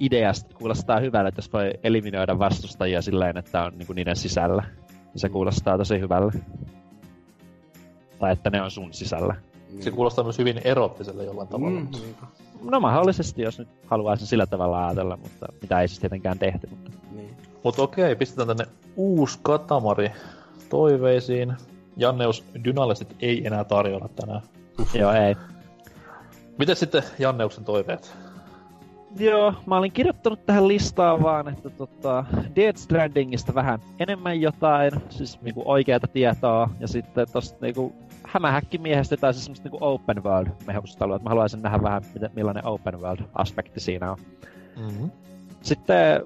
[0.00, 4.62] ideasta kuulostaa hyvälle, että jos voi eliminoida vastustajia silleen, että on niin kuin niiden sisällä.
[5.16, 6.32] Se kuulostaa tosi hyvälle.
[8.18, 9.34] Tai että ne on sun sisällä.
[9.80, 11.80] Se kuulostaa myös hyvin erottiselle jollain tavalla.
[11.80, 11.88] Mm.
[12.70, 16.66] No mahdollisesti, jos nyt haluaisin sillä tavalla ajatella, mutta mitä ei siis tietenkään tehty.
[16.70, 16.90] Mutta...
[17.10, 17.36] Niin.
[17.64, 20.10] Mutta okei, pistetään tänne uusi katamari
[20.68, 21.52] toiveisiin.
[21.96, 24.40] Janneus Dynalistit ei enää tarjolla tänään.
[24.94, 25.36] Joo, ei.
[26.58, 28.16] Miten sitten Janneuksen toiveet?
[29.18, 32.24] Joo, mä olin kirjoittanut tähän listaan vaan, että tota,
[32.56, 37.92] Dead Strandingista vähän enemmän jotain, siis niinku oikeata tietoa, ja sitten tosta niinku
[38.24, 42.66] hämähäkkimiehestä tai siis semmoista niinku open world mehustelua, että mä haluaisin nähdä vähän, miten, millainen
[42.66, 44.18] open world-aspekti siinä on.
[44.78, 45.10] Mm-hmm.
[45.62, 46.22] Sitten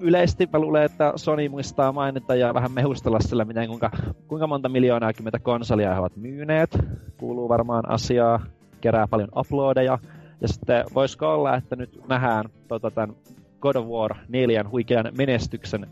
[0.00, 3.90] yleisesti mä luulen, että Sony muistaa mainita ja vähän mehustella sillä, miten kuinka,
[4.28, 6.78] kuinka monta miljoonaa kymmentä konsolia he ovat myyneet.
[7.16, 8.40] Kuuluu varmaan asiaa,
[8.80, 9.98] kerää paljon uploadeja.
[10.40, 13.16] Ja sitten voisiko olla, että nyt nähdään tota, tämän
[13.60, 15.86] God of War 4 huikean menestyksen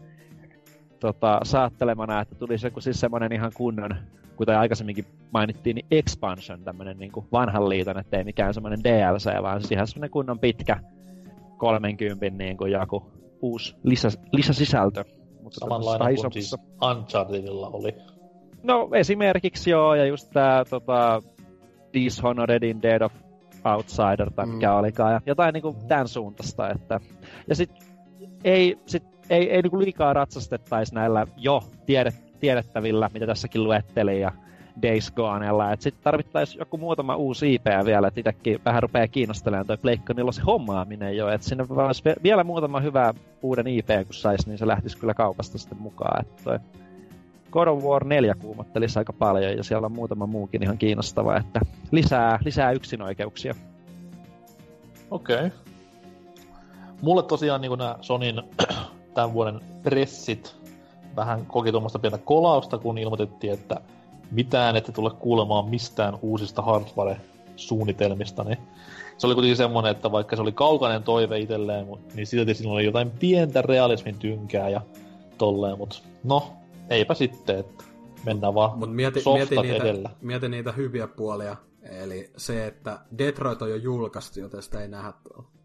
[1.00, 3.96] tota, saattelemana, että tulisi joku siis semmoinen ihan kunnon,
[4.36, 9.60] kuten aikaisemminkin mainittiin, niin expansion, tämmöinen niin vanhan liiton, että ei mikään semmoinen DLC, vaan
[9.60, 10.80] siis ihan semmoinen kunnon pitkä
[11.56, 15.04] 30 niin kuin joku uusi lisä, lisäsisältö.
[15.42, 17.94] Mutta Samanlainen kuin siis Unchartedilla oli.
[18.62, 21.22] No esimerkiksi joo, ja just tää tota,
[21.94, 23.12] Dishonoredin Dead of
[23.64, 24.76] Outsider tai mikä mm.
[24.76, 27.00] olikaan, ja jotain niinku tämän suuntaista, että...
[27.48, 27.70] Ja sit
[28.44, 34.32] ei, sit, ei, ei niinku liikaa ratsastettaisi näillä jo tiedet, tiedettävillä, mitä tässäkin luettelin, ja
[34.82, 39.66] Days Gonella, että sitten tarvittaisiin joku muutama uusi IP vielä, että itsekin vähän rupeaa kiinnostelemaan
[39.66, 44.48] toi Pleikka se hommaaminen jo, että sinne olisi vielä muutama hyvä uuden IP, kun saisi,
[44.48, 46.58] niin se lähtisi kyllä kaupasta sitten mukaan, että toi
[47.50, 51.60] God of War 4 kuumottelisi aika paljon ja siellä on muutama muukin ihan kiinnostava, että
[51.90, 53.54] lisää, lisää yksinoikeuksia.
[55.10, 55.36] Okei.
[55.36, 55.50] Okay.
[57.02, 58.42] Mulle tosiaan niin nämä Sonin
[59.14, 60.56] tämän vuoden pressit
[61.16, 63.80] vähän koki tuommoista pientä kolausta, kun ilmoitettiin, että
[64.32, 68.58] mitään ette tule kuulemaan mistään uusista hardware-suunnitelmista, niin
[69.18, 72.84] se oli kuitenkin semmoinen, että vaikka se oli kaukainen toive itselleen, niin silti siinä oli
[72.84, 74.80] jotain pientä realismin tynkää ja
[75.38, 76.52] tolleen, mutta no,
[76.90, 77.84] eipä sitten, että
[78.26, 80.10] mennään vaan Mut mieti, mieti, niitä, edellä.
[80.20, 85.12] mieti niitä hyviä puolia, eli se, että Detroit on jo julkaistu, joten sitä ei nähdä
[85.28, 85.61] tuolla.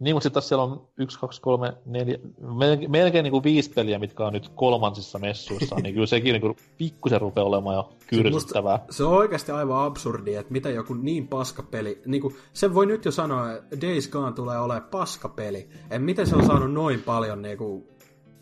[0.00, 2.18] Niin, mutta sitten siellä on yksi, kaksi, kolme, neljä,
[2.58, 6.40] melkein, melkein niin kuin viisi peliä, mitkä on nyt kolmansissa messuissa, niin kyllä sekin niin
[6.40, 8.78] kuin pikkusen rupeaa olemaan jo kyrsyttävää.
[8.90, 12.74] Se, se on oikeasti aivan absurdi, että mitä joku niin paska peli, niin kuin, sen
[12.74, 15.68] voi nyt jo sanoa, että Days Gone tulee olemaan paska peli.
[15.90, 17.84] En miten se on saanut noin paljon niin kuin,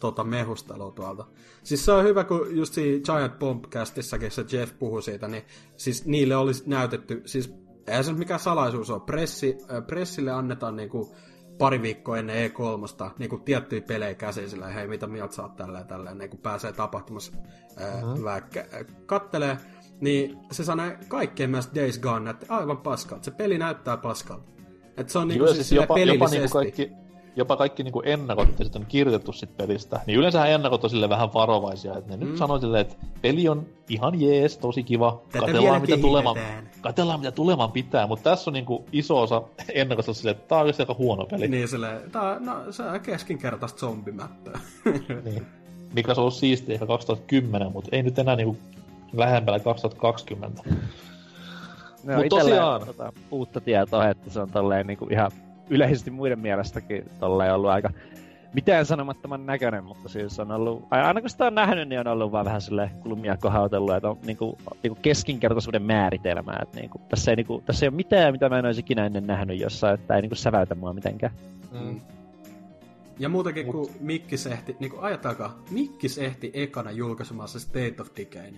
[0.01, 1.25] tota, mehustelua tuolta.
[1.63, 5.43] Siis se on hyvä, kun just siinä Giant Bombcastissakin se Jeff puhui siitä, niin
[5.77, 7.55] siis niille olisi näytetty, siis
[7.87, 11.15] eihän se mikä salaisuus on, Pressi, äh, pressille annetaan niinku
[11.59, 15.57] pari viikkoa ennen E3 niin kuin tiettyjä pelejä käsiin sillä hei mitä mieltä sä oot
[15.57, 18.25] tällä ja tällä, niin kuin pääsee tapahtumassa mm-hmm.
[18.25, 18.61] vaikka
[19.07, 19.57] kattelee,
[20.01, 24.51] niin se sanoo kaikkeen myös Days Gone, että aivan paskalta, se peli näyttää paskalta.
[24.97, 26.93] Että se on niinku siis jopa, jopa niinku kaikki,
[27.37, 31.09] jopa kaikki niinku ennakot, mitä sit on kirjoitettu sit pelistä, niin yleensähän ennakot on sille
[31.09, 32.29] vähän varovaisia, että ne mm.
[32.31, 36.69] nyt sanoo silleen, että peli on ihan jees, tosi kiva, Tätä katellaan mitä, tulemaan, kehitetään.
[36.81, 39.43] katellaan mitä tulemaan pitää, mutta tässä on niinku iso osa
[39.75, 41.49] ennakosta silleen, että tää on aika huono peli.
[41.49, 44.61] Niin silleen, tää, no, se on keskinkertaista zombimättöä.
[45.25, 45.47] Niin.
[45.95, 48.57] Mikä olisi ollut siistiä ehkä 2010, mutta ei nyt enää niinku
[49.13, 50.63] lähemmällä 2020.
[52.05, 55.31] No, Mut itellä tosiaan- Tota, uutta tietoa, että se on tolleen niinku ihan
[55.71, 57.91] yleisesti muiden mielestäkin tolleen ollut aika
[58.55, 62.07] mitään sanomattoman näköinen, mutta siis on ollut, ai- aina kun sitä on nähnyt, niin on
[62.07, 67.31] ollut vaan vähän sille kulmia kohautellut, että on niinku, niinku keskinkertaisuuden määritelmää, että niinku, tässä,
[67.31, 70.17] ei, niinku, tässä ei ole mitään, mitä mä en olisi ikinä ennen nähnyt jossain, että
[70.17, 71.33] ei niinku säväytä mua mitenkään.
[71.73, 72.01] Mm.
[73.19, 78.09] Ja muutenkin, kun Mikkis ehti, niin kuin ajatelkaa, Mikkis ehti ekana julkaisemaan se State of
[78.17, 78.53] Decay.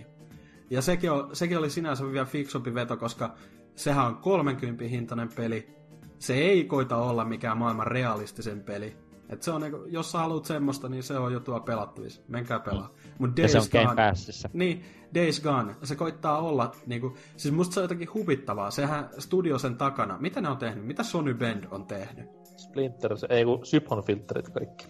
[0.69, 3.35] Ja sekin, on, sekin oli sinänsä vielä fiksumpi veto, koska
[3.75, 5.80] sehän on 30 hintainen peli.
[6.21, 8.97] Se ei koita olla mikään maailman realistisen peli.
[9.29, 12.21] Et se on niinku, jos sä haluat semmoista, niin se on jo tuo pelattavissa.
[12.27, 12.89] Menkää pelaa.
[13.19, 13.43] Mut Mm.
[13.43, 14.49] Ja se on Days Game Gone- Passissa.
[14.53, 14.85] niin,
[15.15, 15.75] Days Gone.
[15.83, 18.71] Se koittaa olla, niinku, siis musta se on jotenkin huvittavaa.
[18.71, 20.17] Sehän studio sen takana.
[20.19, 20.85] Mitä ne on tehnyt?
[20.85, 22.25] Mitä Sony Bend on tehnyt?
[22.57, 24.85] Splinter, se, ei kun Syphon filterit kaikki.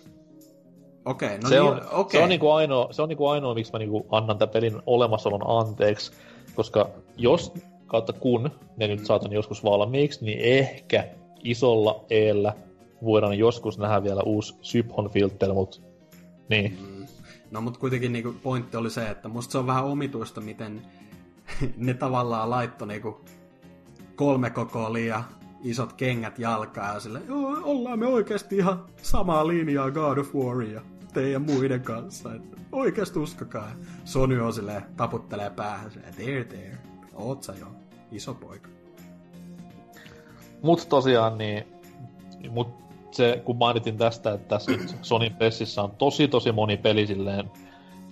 [1.05, 2.19] Okei, no se, niin, on, okei.
[2.19, 5.67] se on niinku ainoa, se on niinku ainoa, miksi mä niinku annan tämän pelin olemassaolon
[5.67, 6.11] anteeksi,
[6.55, 7.53] koska jos
[7.87, 11.07] kautta kun ne nyt saatan joskus valmiiksi, niin ehkä
[11.43, 12.53] isolla eellä
[13.05, 15.81] voidaan joskus nähdä vielä uusi Syphon filter, mut
[16.49, 16.77] niin.
[17.51, 20.81] No mutta kuitenkin niinku pointti oli se, että musta se on vähän omituista, miten
[21.77, 23.21] ne tavallaan laittoi niinku
[24.15, 25.23] kolme kokoa liian
[25.63, 30.81] isot kengät jalkaa ja sille, joo, ollaan me oikeasti ihan samaa linjaa God of Waria
[31.13, 32.35] teidän muiden kanssa.
[32.35, 33.71] Että oikeasti uskokaa.
[34.05, 36.77] Sony on silleen, taputtelee päähän silleen, there, there.
[37.13, 37.67] Oot sä jo,
[38.11, 38.69] iso poika.
[40.61, 41.65] Mut tosiaan niin,
[42.49, 42.67] mut
[43.11, 47.51] se, kun mainitin tästä, että tässä nyt Sonin Pessissä on tosi tosi moni peli silleen,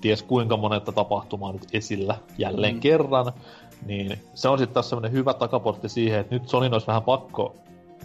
[0.01, 2.79] ties kuinka monetta tapahtumaa nyt esillä jälleen mm.
[2.79, 3.31] kerran,
[3.85, 7.55] niin se on sitten taas semmoinen hyvä takaportti siihen, että nyt Sonin olisi vähän pakko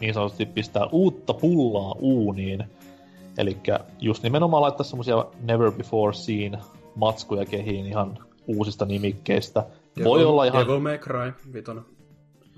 [0.00, 2.64] niin sanotusti pistää uutta pullaa uuniin.
[3.38, 3.56] Eli
[4.00, 6.58] just nimenomaan laittaa semmoisia never before seen
[6.94, 9.64] matskuja kehiin ihan uusista nimikkeistä.
[10.04, 10.66] Voi Devil- olla ihan...
[10.66, 11.82] Devil May Cry, vitona.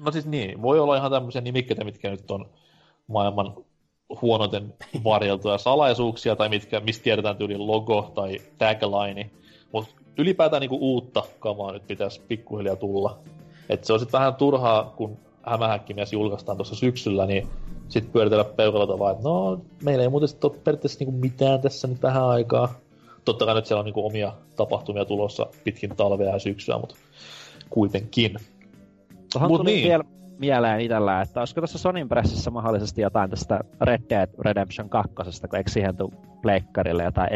[0.05, 2.49] No siis niin, voi olla ihan tämmöisiä nimikkeitä, mitkä nyt on
[3.07, 3.55] maailman
[4.23, 9.31] huonoten varjeltuja salaisuuksia, tai mitkä, mistä tiedetään tyyli logo tai tagline,
[9.73, 13.18] mutta ylipäätään niinku uutta kamaa nyt pitäisi pikkuhiljaa tulla.
[13.68, 17.49] Et se on sitten vähän turhaa, kun hämähäkkimies julkaistaan tuossa syksyllä, niin
[17.89, 22.02] sitten pyöritellä peukalota vaan, että no, meillä ei muuten ole periaatteessa niinku mitään tässä nyt
[22.02, 22.75] vähän aikaa.
[23.25, 26.97] Totta kai nyt siellä on niinku omia tapahtumia tulossa pitkin talvea ja syksyä, mutta
[27.70, 28.36] kuitenkin.
[29.36, 29.89] Tuohon Mut tuli niin.
[29.89, 30.05] vielä
[30.39, 35.56] mieleen itsellä, että olisiko tässä Sonin pressissä mahdollisesti jotain tästä Red Dead Redemption 2, kun
[35.58, 37.28] eikö siihen tuu pleikkarille jotain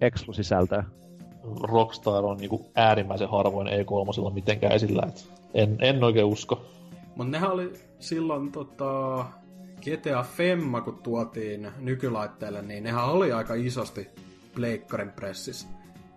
[0.00, 0.84] eksklusisältöä?
[1.62, 6.66] Rockstar on niinku äärimmäisen harvoin E3 mitenkään esillä, et en, en oikein usko.
[7.16, 9.24] Mutta nehän oli silloin tota,
[9.80, 14.08] GTA Femma, kun tuotiin nykylaitteelle, niin nehän oli aika isosti
[14.54, 15.68] Pleikkarin pressissä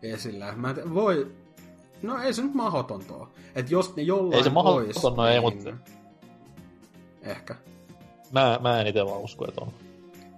[0.04, 0.54] esillä.
[0.56, 1.32] Mä en tiedä, voi...
[2.02, 3.30] No ei se nyt mahoton tuo.
[3.56, 5.44] Et jos ne jollain Ei se mahoton, ois, no ei, niin...
[5.44, 5.92] mutta-
[7.22, 7.56] Ehkä.
[8.32, 9.72] Mä, mä en itse vaan usko, että on.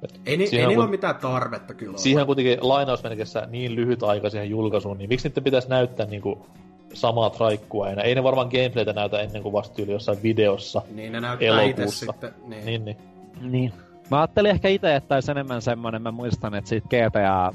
[0.03, 3.75] Et Ei, ni, ei siihen niillä ole mitään tarvetta kyllä Siihen on kuitenkin lainausmerkissä niin
[3.75, 6.45] lyhyt aika siihen julkaisuun, niin miksi niiden pitäisi näyttää niinku
[6.93, 8.03] samaa traikkua enää?
[8.03, 10.81] Ei ne varmaan gameplaytä näytä ennen kuin vasta yli jossain videossa.
[10.91, 12.33] Niin ne näyttää itse sitten.
[12.47, 12.65] Niin.
[12.65, 12.97] Niin, niin.
[13.41, 13.73] Niin.
[14.11, 17.53] Mä ajattelin ehkä itse, että olisi enemmän semmoinen, mä muistan, että siitä GTA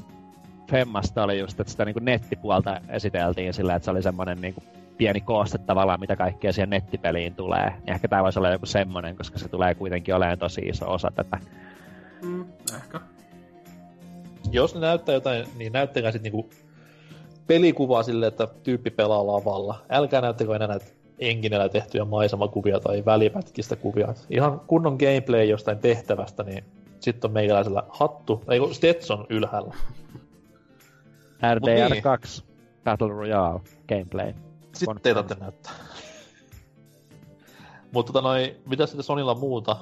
[0.69, 4.63] Femmasta oli just, että sitä niinku nettipuolta esiteltiin sillä, että se oli semmoinen niinku
[4.97, 7.69] pieni kooste tavallaan, mitä kaikkea siihen nettipeliin tulee.
[7.69, 11.11] Niin ehkä tämä voisi olla joku semmoinen, koska se tulee kuitenkin olemaan tosi iso osa
[11.15, 11.39] tätä.
[12.21, 12.99] Mm, ehkä.
[14.51, 16.49] Jos ne näyttää jotain, niin näyttäkää sitten niinku
[17.47, 19.75] pelikuvaa silleen, että tyyppi pelaa lavalla.
[19.89, 20.85] Älkää näyttäkö enää näitä
[21.19, 24.13] enginellä tehtyjä maisemakuvia tai välipätkistä kuvia.
[24.29, 26.63] Ihan kunnon gameplay jostain tehtävästä, niin
[26.99, 29.75] sitten on meikäläisellä hattu, ei Stetson ylhäällä.
[31.55, 32.03] RDR niin.
[32.03, 32.43] 2
[32.83, 33.59] Battle Royale
[33.89, 34.33] gameplay.
[34.73, 35.73] Sitten ei tarvitse näyttää.
[37.93, 39.77] Mutta tota noi, mitä sitten Sonilla muuta?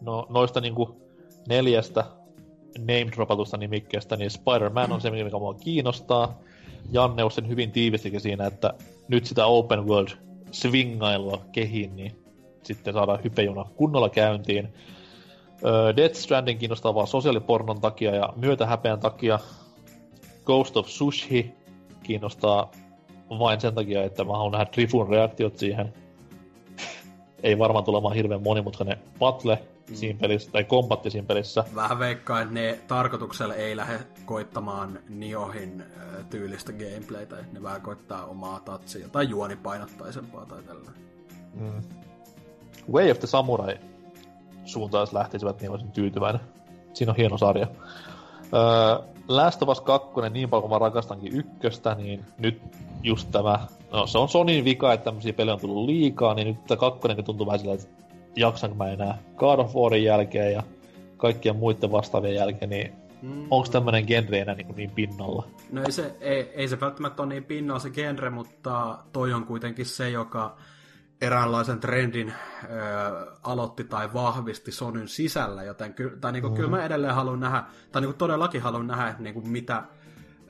[0.00, 1.00] No noista niinku
[1.48, 2.04] neljästä
[2.78, 6.38] name dropatusta nimikkeestä, niin Spider-Man on se, mikä mua kiinnostaa.
[6.92, 8.74] Janne on sen hyvin tiivistikin siinä, että
[9.08, 10.08] nyt sitä open world
[10.52, 12.24] swingailua kehiin, niin
[12.62, 14.68] sitten saadaan hypejuna kunnolla käyntiin.
[15.96, 19.38] Death Stranding kiinnostaa vaan sosiaalipornon takia ja myötähäpeän takia.
[20.46, 21.54] Ghost of Sushi
[22.02, 22.70] kiinnostaa
[23.30, 25.92] vain sen takia, että mä haluan nähdä Drifun reaktiot siihen.
[27.42, 29.96] ei varmaan tulemaan hirveän monimutkainen battle mm.
[29.96, 31.64] siinä pelissä, tai kombatti siinä pelissä.
[31.74, 35.84] Vähän veikkaa, että ne tarkoituksella ei lähde koittamaan Niohin
[36.30, 40.90] tyylistä gameplaytä, ne vähän koittaa omaa tatsia tai juonipainottaisempaa tai tällä.
[41.54, 41.82] Mm.
[42.92, 43.78] Way of the Samurai
[44.64, 46.40] suuntaan, jos lähtisivät, niin olisin tyytyväinen.
[46.94, 47.66] Siinä on hieno sarja.
[48.54, 52.62] Öö, Last of Us 2, niin paljon kuin mä rakastankin ykköstä, niin nyt
[53.02, 53.58] just tämä,
[53.92, 57.24] no se on Sonin vika, että tämmöisiä pelejä on tullut liikaa, niin nyt tämä kakkonen
[57.24, 58.04] tuntuu vähän silleen, että
[58.36, 60.62] jaksanko mä enää God of Warin jälkeen ja
[61.16, 63.46] kaikkien muiden vastaavien jälkeen, niin mm.
[63.50, 65.46] onko tämmöinen genre enää niin, niin pinnalla?
[65.72, 69.44] No ei se, ei, ei se välttämättä ole niin pinnalla se genre, mutta toi on
[69.46, 70.56] kuitenkin se, joka
[71.20, 72.66] eräänlaisen trendin ö,
[73.42, 76.54] aloitti tai vahvisti Sonyn sisällä, joten ky, tai niinku, mm.
[76.54, 79.82] kyllä mä edelleen haluan nähdä, tai niinku todellakin haluan nähdä, että niinku, mitä,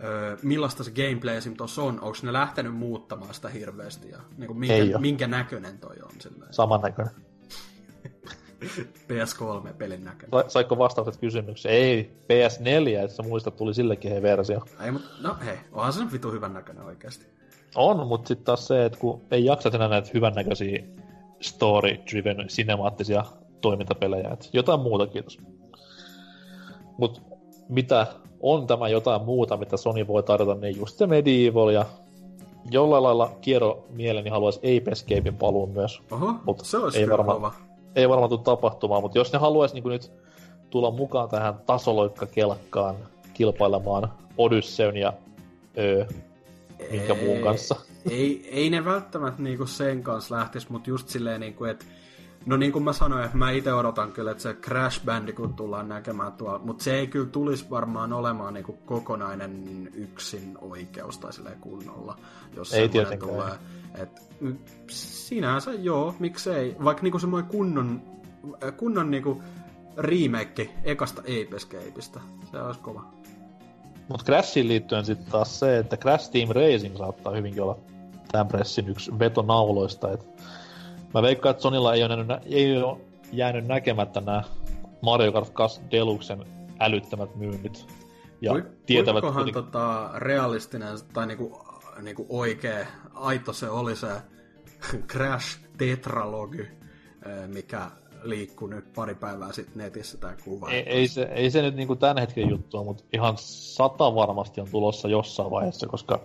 [0.04, 1.56] ö, millaista se gameplay esim.
[1.56, 6.10] tuossa on, onko ne lähtenyt muuttamaan sitä hirveästi ja niinku, minkä, minkä näköinen toi on.
[6.18, 6.52] Silleen.
[6.52, 7.14] Saman näköinen.
[9.08, 10.42] PS3-pelin näköinen.
[10.42, 11.74] Sa- saiko vastaukset kysymykseen?
[11.74, 14.64] Ei, PS4, että sä muistat, tuli sillekin versio.
[14.84, 17.35] Ei, mutta no hei, onhan se vitu hyvän näköinen oikeasti.
[17.76, 20.82] On, mutta sitten taas se, että kun ei jaksa enää näitä hyvännäköisiä
[21.40, 23.24] story-driven sinemaattisia
[23.60, 25.38] toimintapelejä, että jotain muuta, kiitos.
[26.98, 27.20] Mutta
[27.68, 28.06] mitä
[28.40, 31.84] on tämä jotain muuta, mitä Sony voi tarjota, niin just se Medieval ja
[32.70, 36.02] jollain lailla kierro mieleni haluaisi Ape Escapein paluun myös.
[36.10, 37.52] Oho, mut se olisi ei varmaan,
[37.96, 40.12] ei varmaan tule tapahtumaan, mutta jos ne haluaisi niin nyt
[40.70, 42.94] tulla mukaan tähän tasoloikkakelkkaan
[43.34, 45.12] kilpailemaan Odysseyn ja
[45.78, 46.04] öö,
[46.90, 47.76] minkä ei, muun kanssa.
[48.10, 51.84] Ei, ei ne välttämättä niinku sen kanssa lähtisi, mutta just silleen, niinku, että
[52.46, 55.88] No niin kuin mä sanoin, että mä itse odotan kyllä, että se Crash Bandicoot tullaan
[55.88, 61.60] näkemään tuolla, mutta se ei kyllä tulisi varmaan olemaan niinku kokonainen yksin oikeus tai silleen
[61.60, 62.18] kunnolla,
[62.56, 63.32] jos ei tietenkään.
[63.32, 63.52] tulee.
[63.94, 64.10] Et,
[64.90, 68.02] sinänsä joo, miksei, vaikka niinku semmoinen kunnon,
[68.76, 69.42] kunnon niinku
[69.96, 73.15] remake ekasta Ape Escapeista, se olisi kova.
[74.08, 77.78] Mutta Crashiin liittyen sitten taas se, että Crash Team Racing saattaa hyvinkin olla
[78.32, 80.12] tämän pressin yksi vetonauloista.
[80.12, 80.26] Et
[81.14, 82.98] mä veikkaan, että Sonilla ei ole, jäänyt, ei ole
[83.32, 84.42] jäänyt näkemättä nämä
[85.02, 86.44] Mario Kart 8 Deluxen
[86.80, 87.86] älyttömät myynnit.
[88.40, 89.54] Ja Voi, tietävät kuitenkin...
[89.54, 91.64] tota, realistinen tai niinku,
[92.02, 94.08] niinku oikea, aito se oli se
[95.12, 96.68] Crash Tetralogy,
[97.46, 97.90] mikä
[98.22, 100.70] liikkuu nyt pari päivää sitten netissä tämä kuva.
[100.70, 104.68] Ei, ei, se, ei se nyt niinku tämän hetken juttua, mutta ihan sata varmasti on
[104.70, 106.20] tulossa jossain vaiheessa, koska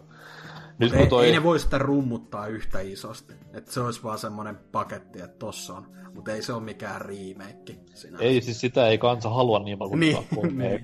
[0.77, 1.25] nyt ei, toi...
[1.25, 3.33] ei ne voi sitä rummuttaa yhtä isosti.
[3.53, 5.87] Että se olisi vaan semmoinen paketti, että tossa on.
[6.15, 8.25] Mutta ei se ole mikään remake sinänsä.
[8.25, 10.27] Ei, siis sitä ei kansa halua niin paljon niin.
[10.35, 10.81] kuin niin.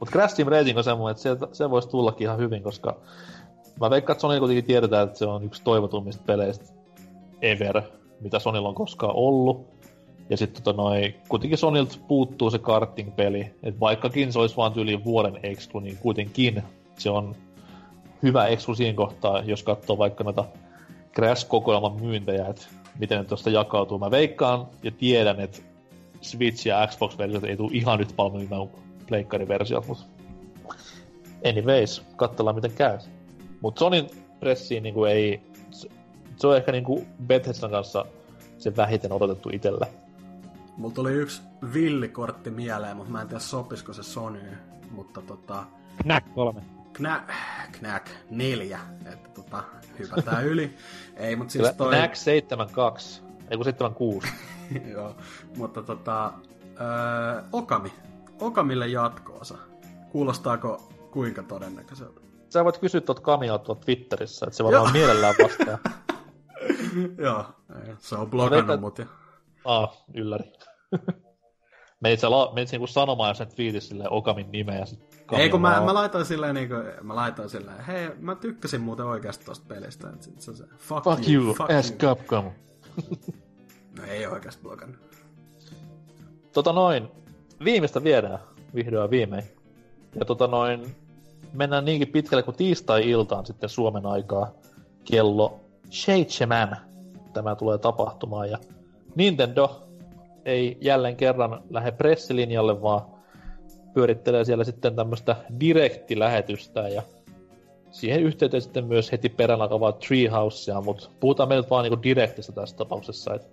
[0.00, 3.00] Mutta Crash Team Racing on semmoinen, että se, se voisi tullakin ihan hyvin, koska
[3.80, 6.64] mä veikkaan, että Sony kuitenkin tiedetään, että se on yksi toivotummista peleistä
[7.42, 7.82] ever,
[8.20, 9.75] mitä Sonilla on koskaan ollut.
[10.30, 13.54] Ja sitten tota noi, kuitenkin Sonilta puuttuu se karting-peli.
[13.62, 16.62] Et vaikkakin se olisi vaan tyyliin vuoden exclu, niin kuitenkin
[16.98, 17.34] se on
[18.22, 20.44] hyvä exclu siinä kohtaa, jos katsoo vaikka noita
[21.14, 22.66] Crash-kokoelman myyntejä, että
[22.98, 23.98] miten ne tuosta jakautuu.
[23.98, 25.58] Mä veikkaan ja tiedän, että
[26.20, 28.68] Switch ja Xbox-versiot ei tule ihan nyt myymään
[29.08, 30.04] pleikkariversiot, mutta
[31.48, 32.98] anyways, katsellaan miten käy.
[33.60, 35.40] Mutta Sonin pressiin niin ei,
[36.36, 38.04] se on ehkä niin Bethesdan kanssa
[38.58, 39.86] se vähiten odotettu itsellä.
[40.76, 44.58] Mulla tuli yksi villikortti mieleen, mutta mä en tiedä sopisiko se Sony,
[44.90, 45.64] mutta tota...
[46.02, 46.62] Knack 3.
[46.92, 47.30] Knack,
[47.72, 48.80] Knack 4,
[49.12, 49.64] että tota,
[49.98, 50.76] hypätään yli.
[51.16, 51.94] Ei, mutta siis toi...
[51.94, 54.28] Knack 72, ei kun 76.
[54.92, 55.16] Joo,
[55.56, 56.32] mutta tota...
[56.80, 57.92] Öö, Okami.
[58.40, 59.58] Okamille jatkoosa.
[60.10, 62.20] Kuulostaako kuinka todennäköiseltä?
[62.48, 65.78] Sä voit kysyä tuot Kamiota tuot Twitterissä, että se varmaan mielellään vastaa.
[67.24, 67.44] Joo,
[67.98, 69.06] se on blogannut mut ja...
[69.64, 70.52] Ah, ylläri.
[72.00, 75.00] menit sä, la, menit niinku sanomaan sen twiitissä silleen Okamin nimeä ja sit
[75.32, 79.44] Ei kun mä, mä, laitoin silleen niinku, mä laitoin silleen, hei mä tykkäsin muuten oikeasti
[79.44, 80.10] tosta pelistä.
[80.10, 81.98] Et sit se on se, fuck, fuck you, you fuck as you.
[81.98, 82.44] Capcom.
[83.98, 84.98] no ei oikeasti blogannut.
[86.52, 87.08] Tota noin,
[87.64, 88.38] viimeistä viedään
[88.74, 89.44] vihdoin viimein.
[90.18, 90.96] Ja tota noin,
[91.52, 94.52] mennään niinkin pitkälle kuin tiistai-iltaan sitten Suomen aikaa
[95.04, 96.76] kello seitsemän
[97.32, 98.50] tämä tulee tapahtumaan.
[98.50, 98.58] Ja
[99.14, 99.85] Nintendo
[100.46, 103.02] ei jälleen kerran lähde pressilinjalle, vaan
[103.94, 107.02] pyörittelee siellä sitten tämmöistä direktilähetystä ja
[107.90, 112.76] siihen yhteyteen sitten myös heti perään alkavaa Treehousea, mutta puhutaan meiltä vaan niinku direktistä tässä
[112.76, 113.48] tapauksessa, että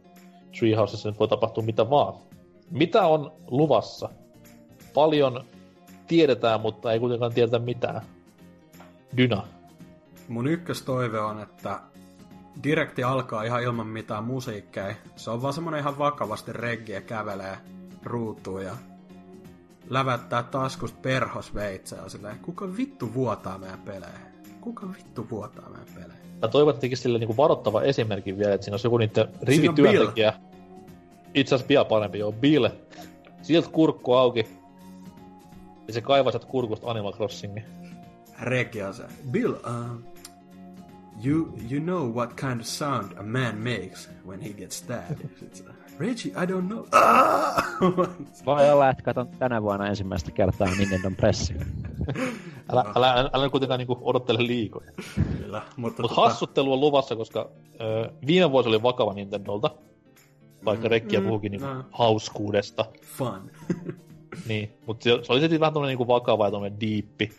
[0.60, 2.14] Treehousessa nyt voi tapahtua mitä vaan.
[2.72, 4.10] Mitä on luvassa?
[4.94, 5.44] Paljon
[6.08, 8.02] tiedetään, mutta ei kuitenkaan tiedetä mitään.
[9.18, 9.48] Dyna.
[10.28, 11.80] Mun ykköstoive on, että
[12.64, 14.96] direkti alkaa ihan ilman mitään musiikkeja.
[15.16, 17.58] Se on vaan semmonen ihan vakavasti reggiä kävelee
[18.04, 18.74] ruutuun ja
[19.90, 24.20] lävättää taskusta perhosveitseä silleen, kuka vittu vuotaa meidän pelejä?
[24.62, 26.20] Kuka vittu vuotaa meidän pelejä?
[26.42, 30.34] Mä toivon, tekisi sille niinku varoittava esimerkin vielä, että siinä olisi joku niiden rivityöntekijä.
[31.34, 32.68] Itse asiassa vielä parempi, joo, Bill.
[33.42, 34.48] Sieltä kurkku auki.
[35.88, 37.66] Ja se kaivaa sieltä kurkusta Animal Crossingin.
[38.42, 39.04] Regia se.
[39.32, 40.13] Bill, uh,
[41.24, 45.30] you, you know what kind of sound a man makes when he gets stabbed.
[46.00, 46.86] Reggie, I don't know.
[48.46, 51.54] Voi olla, että katon tänä vuonna ensimmäistä kertaa Nintendo Pressi.
[52.72, 54.92] älä, älä, älä, älä kuitenkaan niinku odottele liikoja.
[55.38, 56.22] Kyllä, mutta Mut tota...
[56.22, 57.50] hassuttelu on luvassa, koska
[57.82, 59.70] ö, viime vuosi oli vakava Nintendolta.
[60.66, 61.84] Vaikka mm, Rekkiä mm, puhukin niinku no.
[61.92, 62.86] hauskuudesta.
[63.02, 63.52] Fun.
[64.50, 67.32] niin, mutta se, se oli sitten vähän tommonen niinku vakava ja tommonen diippi.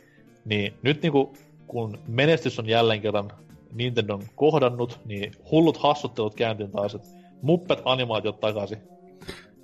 [0.45, 1.33] Niin nyt niinku,
[1.67, 3.33] kun menestys on jälleen kerran
[3.75, 7.09] Nintendon kohdannut, niin hullut hassuttelut kääntiin taas, että
[7.43, 8.78] muppet animaatiot takaisin.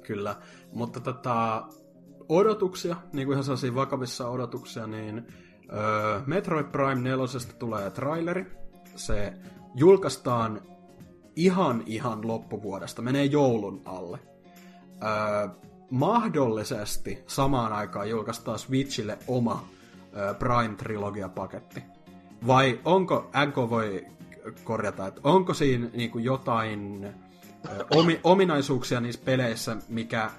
[0.02, 0.36] Kyllä,
[0.72, 1.62] mutta tota,
[2.28, 5.26] odotuksia, niin kuin ihan sellaisia vakavissa odotuksia, niin
[5.72, 7.24] öö, Metroid Prime 4
[7.58, 8.46] tulee traileri.
[8.96, 9.32] Se
[9.74, 10.62] julkaistaan
[11.36, 14.18] ihan ihan loppuvuodesta, menee joulun alle.
[15.02, 15.48] Öö,
[15.90, 19.64] mahdollisesti samaan aikaan julkaistaan Switchille oma
[20.16, 21.82] öö, Prime-trilogia-paketti.
[22.46, 24.06] Vai onko, NK voi
[24.64, 27.08] korjata, että onko siinä niin kuin jotain
[27.96, 30.30] omi, ominaisuuksia niissä peleissä, mikä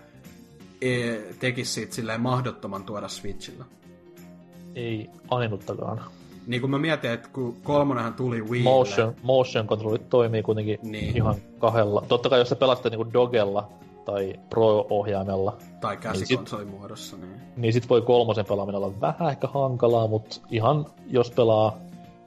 [0.82, 3.66] e, tekisi siitä silleen mahdottoman tuoda Switchillä.
[4.76, 6.02] Ei ainuttakaan.
[6.48, 8.64] Niin kuin mä mietin, että kun kolmonenhan tuli Wii.
[8.64, 11.18] Motion, motion controlit toimii kuitenkin niin.
[11.18, 12.06] ihan kahdella.
[12.08, 13.70] Totta kai jos sä pelaat niin dogella
[14.06, 15.58] tai Pro-ohjaimella.
[15.82, 17.42] Tai käsikonsolin niin muodossa, niin.
[17.58, 21.78] Niin sit voi kolmosen pelaaminen olla vähän ehkä hankalaa, mutta ihan jos pelaa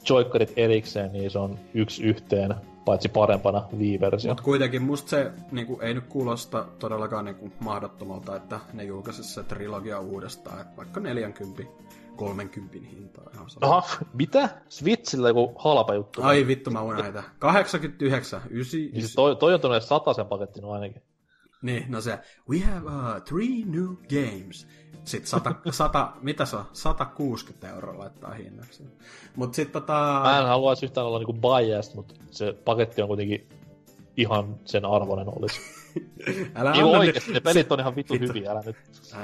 [0.09, 4.31] joikkarit erikseen, niin se on yksi yhteen paitsi parempana Wii-versio.
[4.31, 9.43] Mutta kuitenkin musta se niinku, ei nyt kuulosta todellakaan niinku, mahdottomalta, että ne julkaisisi se
[9.43, 11.63] trilogia uudestaan, että vaikka 40
[12.17, 13.25] 30 hintaa.
[13.35, 14.49] Ihan Aha, mitä?
[14.69, 16.23] Switchillä joku halpa juttu.
[16.23, 21.03] Ai vittu, mä unohdin 89, 9, niin toi, toi on tuonne sen paketti no ainakin.
[21.63, 22.19] Niin, no se,
[22.51, 24.67] we have uh, three new games.
[25.05, 26.65] Sitten 100, 100, mitä se on?
[26.73, 28.83] 160 euroa laittaa hinnaksi.
[29.37, 30.21] Mut sit tota...
[30.25, 33.49] Mä en haluaisi yhtään olla niinku biased, mutta se paketti on kuitenkin
[34.17, 35.61] ihan sen arvoinen olisi.
[36.55, 38.77] älä Ei oikeesti, ne pelit on ihan vittu hyviä, älä nyt.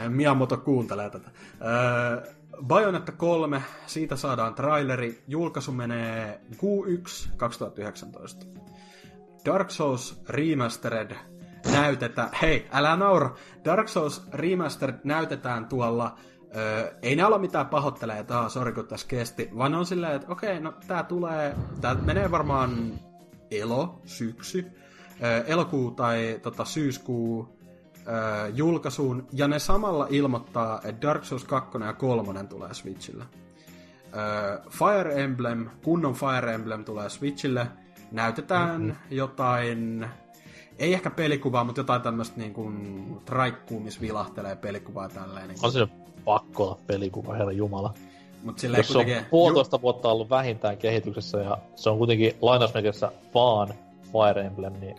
[0.08, 1.30] Miyamoto kuuntelee tätä.
[1.60, 2.32] Öö,
[2.66, 5.22] Bayonetta 3, siitä saadaan traileri.
[5.28, 8.46] Julkaisu menee Q1 2019.
[9.44, 11.16] Dark Souls Remastered
[11.72, 16.18] näytetään, hei, älä naura, Dark Souls Remastered näytetään tuolla,
[16.56, 20.32] öö, ei ne olla mitään pahoittelee, että sori kun tässä kesti, vaan on silleen, että
[20.32, 22.92] okei, no tää tulee, tää menee varmaan
[23.50, 24.66] elo, syksy,
[25.22, 27.58] öö, elokuu tai tota, syyskuu
[28.08, 33.24] öö, julkaisuun, ja ne samalla ilmoittaa, että Dark Souls 2 ja 3 tulee Switchille.
[34.16, 37.66] Öö, Fire Emblem, kunnon Fire Emblem tulee Switchille,
[38.12, 38.96] näytetään mm-hmm.
[39.10, 40.06] jotain
[40.80, 45.48] ei ehkä pelikuvaa, mutta jotain tämmöistä niin kuin traikkuu, missä vilahtelee pelikuvaa tälleen.
[45.48, 45.88] Niin On se
[46.24, 47.94] pakko olla pelikuva, herra jumala.
[48.42, 53.12] Mut Jos se on puolitoista ju- vuotta ollut vähintään kehityksessä ja se on kuitenkin lainausmerkissä
[53.34, 53.68] vaan
[54.12, 54.96] Fire Emblem, niin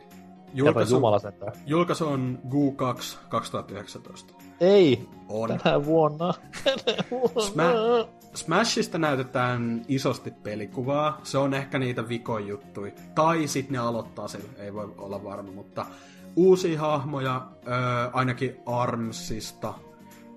[0.54, 1.54] julkaisu, jumala sentään.
[1.66, 4.34] Julkaisu on GU2 2019.
[4.62, 5.60] Ei, on.
[5.64, 6.34] tänä vuonna.
[6.86, 7.42] Tänä vuonna.
[7.42, 11.20] Sma- Smashista näytetään isosti pelikuvaa.
[11.24, 12.94] Se on ehkä niitä vikon juttui.
[13.16, 15.86] Tai sitten ne aloittaa sen, ei voi olla varma, mutta
[16.36, 17.70] uusia hahmoja, ö,
[18.14, 19.74] ainakin Armsista.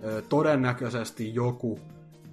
[0.05, 1.81] Ö, todennäköisesti joku,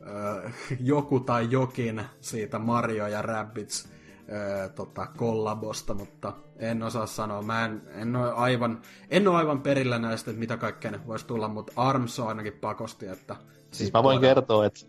[0.07, 3.89] ö, joku tai jokin siitä Mario ja Rabbids
[4.31, 7.41] ö, tota, kollabosta, mutta en osaa sanoa.
[7.41, 11.27] Mä en, en, ole aivan, en ole aivan perillä näistä, että mitä kaikkea ne voisi
[11.27, 13.35] tulla, mutta Arms on ainakin pakosti, että...
[13.71, 14.27] Siis mä voin tuoda...
[14.27, 14.79] kertoa, että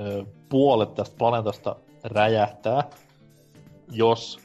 [0.00, 2.90] ö, puolet tästä planeetasta räjähtää,
[3.90, 4.40] jos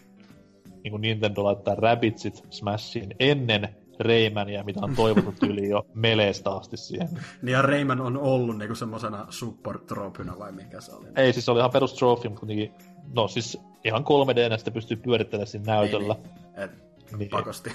[0.84, 6.78] niin kuin Nintendo laittaa Rabbitsit Smashiin ennen Raymania, mitä on toivottu yli jo meleestä asti
[6.78, 7.10] siihen.
[7.42, 11.08] Niin ja Rayman on ollut niinku semmosena support tropina vai mikä se oli?
[11.16, 12.74] Ei, siis se oli ihan perus trophy, mutta kuitenkin,
[13.16, 16.14] no siis ihan 3D sitä pystyy pyörittelemään siinä näytöllä.
[16.14, 16.64] Niin, niin.
[16.64, 16.72] Et,
[17.18, 17.30] niin.
[17.30, 17.70] Pakosti.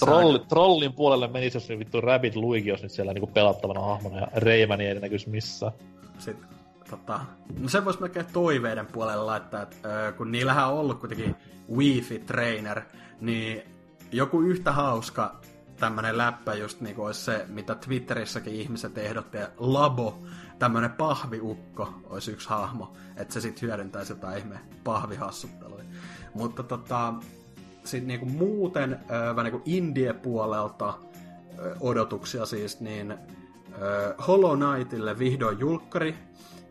[0.00, 0.46] Trolli, aika...
[0.48, 4.86] Trollin puolelle menisi, jos vittu Rabbit Luigi olisi nyt siellä niinku pelattavana hahmona ja Raymani
[4.86, 5.72] ei näkyisi missään.
[6.18, 6.48] Sitten
[6.90, 7.20] tota,
[7.60, 11.36] no se voisi melkein toiveiden puolelle laittaa, että kun niillähän on ollut kuitenkin
[11.76, 12.82] Wi-Fi Trainer,
[13.20, 13.62] niin
[14.12, 15.36] joku yhtä hauska
[15.76, 20.18] tämmönen läppä just niinku olisi se, mitä Twitterissäkin ihmiset ehdotti, Labo,
[20.58, 25.80] tämmönen pahviukko olisi yksi hahmo, että se sitten hyödyntäisi jotain ihme pahvihassuttelua.
[26.34, 27.14] Mutta tota,
[27.84, 30.94] sitten niinku muuten vähän niinku indie-puolelta
[31.80, 33.18] odotuksia siis, niin
[34.26, 36.18] Hollow Knightille vihdoin julkkari,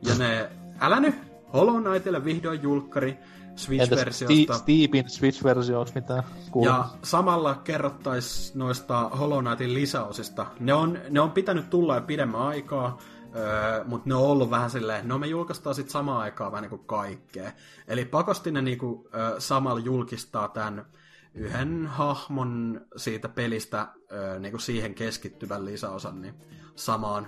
[0.01, 0.49] ja ne,
[0.81, 1.15] älä nyt,
[1.53, 3.17] Hollow Knightille vihdoin julkkari,
[3.57, 4.53] Switch-versiosta.
[4.53, 6.73] Steepin Switch-versio, onko mitään kuullut?
[6.73, 10.45] Ja samalla kerrottais noista Hollow Knightin lisäosista.
[10.59, 12.97] Ne on, ne on pitänyt tulla jo pidemmän aikaa,
[13.35, 16.77] öö, mutta ne on ollut vähän silleen, no me julkaistaan sitten samaan aikaan vähän niinku
[16.77, 17.51] kaikkea.
[17.87, 20.85] Eli pakosti ne niinku, öö, samalla julkistaa tämän
[21.33, 26.35] yhden hahmon siitä pelistä öö, niinku siihen keskittyvän lisäosan niin
[26.75, 27.27] samaan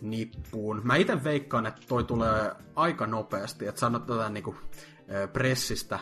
[0.00, 0.80] nippuun.
[0.84, 4.54] Mä itse veikkaan, että toi tulee aika nopeasti, että sanotaan niinku
[5.32, 5.98] pressistä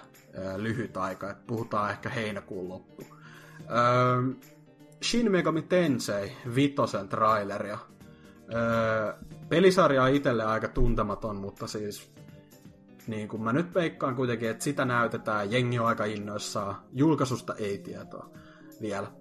[0.56, 3.02] lyhyt aika, että puhutaan ehkä heinäkuun loppu.
[5.02, 7.78] Shin Megami Tensei vitosen traileria.
[9.48, 12.12] Pelisarja on itselle aika tuntematon, mutta siis
[13.06, 17.78] niin kuin mä nyt veikkaan kuitenkin, että sitä näytetään, jengi on aika innoissaan, julkaisusta ei
[17.78, 18.30] tietoa
[18.80, 19.12] vielä.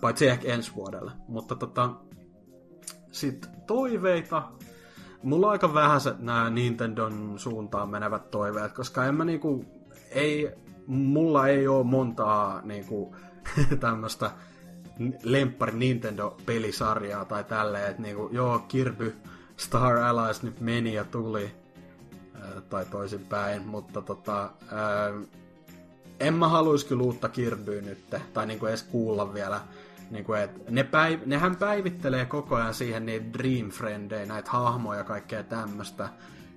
[0.00, 1.12] Paitsi ehkä ensi vuodelle.
[1.28, 1.90] Mutta tota,
[3.12, 4.42] sitten toiveita,
[5.22, 9.64] mulla on aika vähäiset nämä Nintendon suuntaan menevät toiveet, koska en mä niinku,
[10.10, 10.50] ei,
[10.86, 13.16] mulla ei ole montaa niinku,
[13.80, 14.30] tämmöistä
[15.22, 19.16] lemppari Nintendo-pelisarjaa tai tälleen, että niinku, joo, Kirby
[19.56, 21.50] Star Allies nyt meni ja tuli,
[22.34, 25.12] ää, tai toisinpäin, mutta tota, ää,
[26.20, 27.98] en mä haluaisi kyllä uutta Kirbyä nyt,
[28.32, 29.60] tai niinku edes kuulla vielä
[30.12, 34.98] niin kuin, et ne päiv- nehän päivittelee koko ajan siihen niin Dream Friendejä, näitä hahmoja
[34.98, 36.08] ja kaikkea tämmöistä.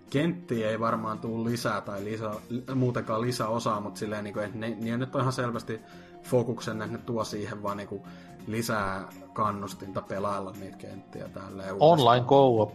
[0.09, 2.31] Kenttiä ei varmaan tule lisää tai lisä,
[2.75, 5.81] muutenkaan lisäosaa, mutta silleen, niin kuin, että ne, ne nyt on ihan selvästi
[6.23, 8.01] fokuksen, että ne tuo siihen vaan niin kuin,
[8.47, 11.75] lisää kannustinta pelailla niitä kenttiä tälleen.
[11.79, 12.71] Online co-op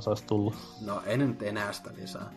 [0.00, 0.54] saisi tullut.
[0.86, 2.32] No ei nyt enää sitä lisää.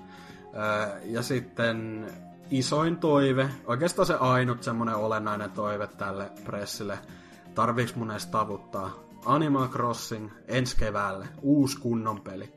[0.55, 2.07] Öö, ja sitten
[2.51, 6.99] isoin toive, oikeastaan se ainut semmoinen olennainen toive tälle pressille,
[7.55, 8.91] Tarviiks mun edes tavuttaa?
[9.25, 12.53] Animal Crossing ensi keväälle, uusi kunnon peli.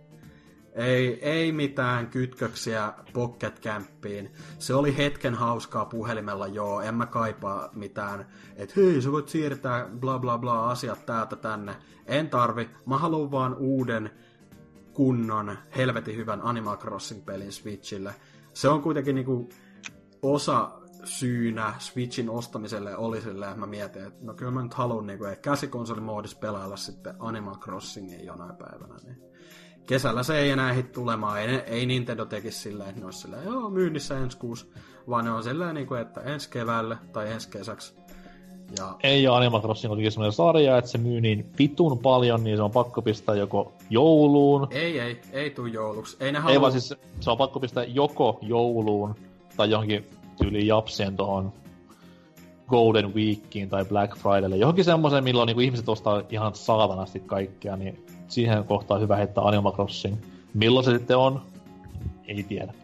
[0.73, 4.33] Ei, ei mitään kytköksiä Pocket Campiin.
[4.59, 9.89] Se oli hetken hauskaa puhelimella, joo, en mä kaipaa mitään, että hei, sä voit siirtää
[10.01, 11.77] bla bla bla asiat täältä tänne.
[12.07, 14.11] En tarvi, mä haluan vaan uuden
[14.93, 18.15] kunnon, helvetin hyvän Animal Crossing-pelin Switchille.
[18.55, 19.49] Se on kuitenkin niinku
[20.23, 20.71] osa
[21.05, 25.19] syynä Switchin ostamiselle oli silleen, että mä mietin, että no kyllä mä nyt haluan niin
[25.19, 28.95] kuin, käsikonsolimoodissa pelailla sitten Animal Crossingin jonain päivänä.
[29.05, 29.17] Niin
[29.87, 31.41] kesällä se ei enää hit tulemaan.
[31.41, 34.73] Ei, ei Nintendo tekisi silleen, että ne olisi silleen, joo, myynnissä ensi kuusi,
[35.09, 37.95] vaan ne on silleen, niin kuin, että ensi keväälle tai ensi kesäksi.
[38.79, 38.97] Ja...
[39.03, 42.63] Ei ole Animal Crossing kuitenkin semmoinen sarja, että se myy niin vitun paljon, niin se
[42.63, 44.69] on pakko pistää joko jouluun.
[44.71, 46.17] Ei, ei, ei tuu jouluksi.
[46.21, 46.53] Ei, ne halua...
[46.53, 49.15] ei vaan siis se on pakko pistää joko jouluun
[49.57, 50.07] tai johonkin
[50.39, 51.53] tyyli japsien tuohon
[52.69, 58.07] Golden Weekiin tai Black Fridaylle, johonkin semmoiseen, milloin niin ihmiset ostaa ihan saatanasti kaikkea, niin
[58.29, 60.17] siihen kohtaan hyvä heittää Animal Crossing.
[60.55, 61.43] Milloin se sitten on?
[62.27, 62.75] Ei tiedä.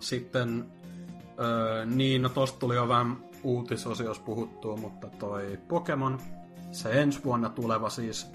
[0.00, 0.64] Sitten,
[1.40, 6.18] öö, niin, no tosta tuli jo vähän uutisosiossa puhuttua, mutta toi Pokemon,
[6.72, 8.26] se ensi vuonna tuleva siis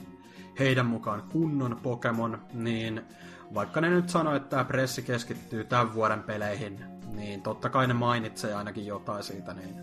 [0.60, 3.02] heidän mukaan kunnon Pokemon, niin
[3.54, 6.91] vaikka ne nyt sanoo, että tämä pressi keskittyy tämän vuoden peleihin,
[7.22, 9.76] niin totta kai ne mainitsee ainakin jotain siitä, niin,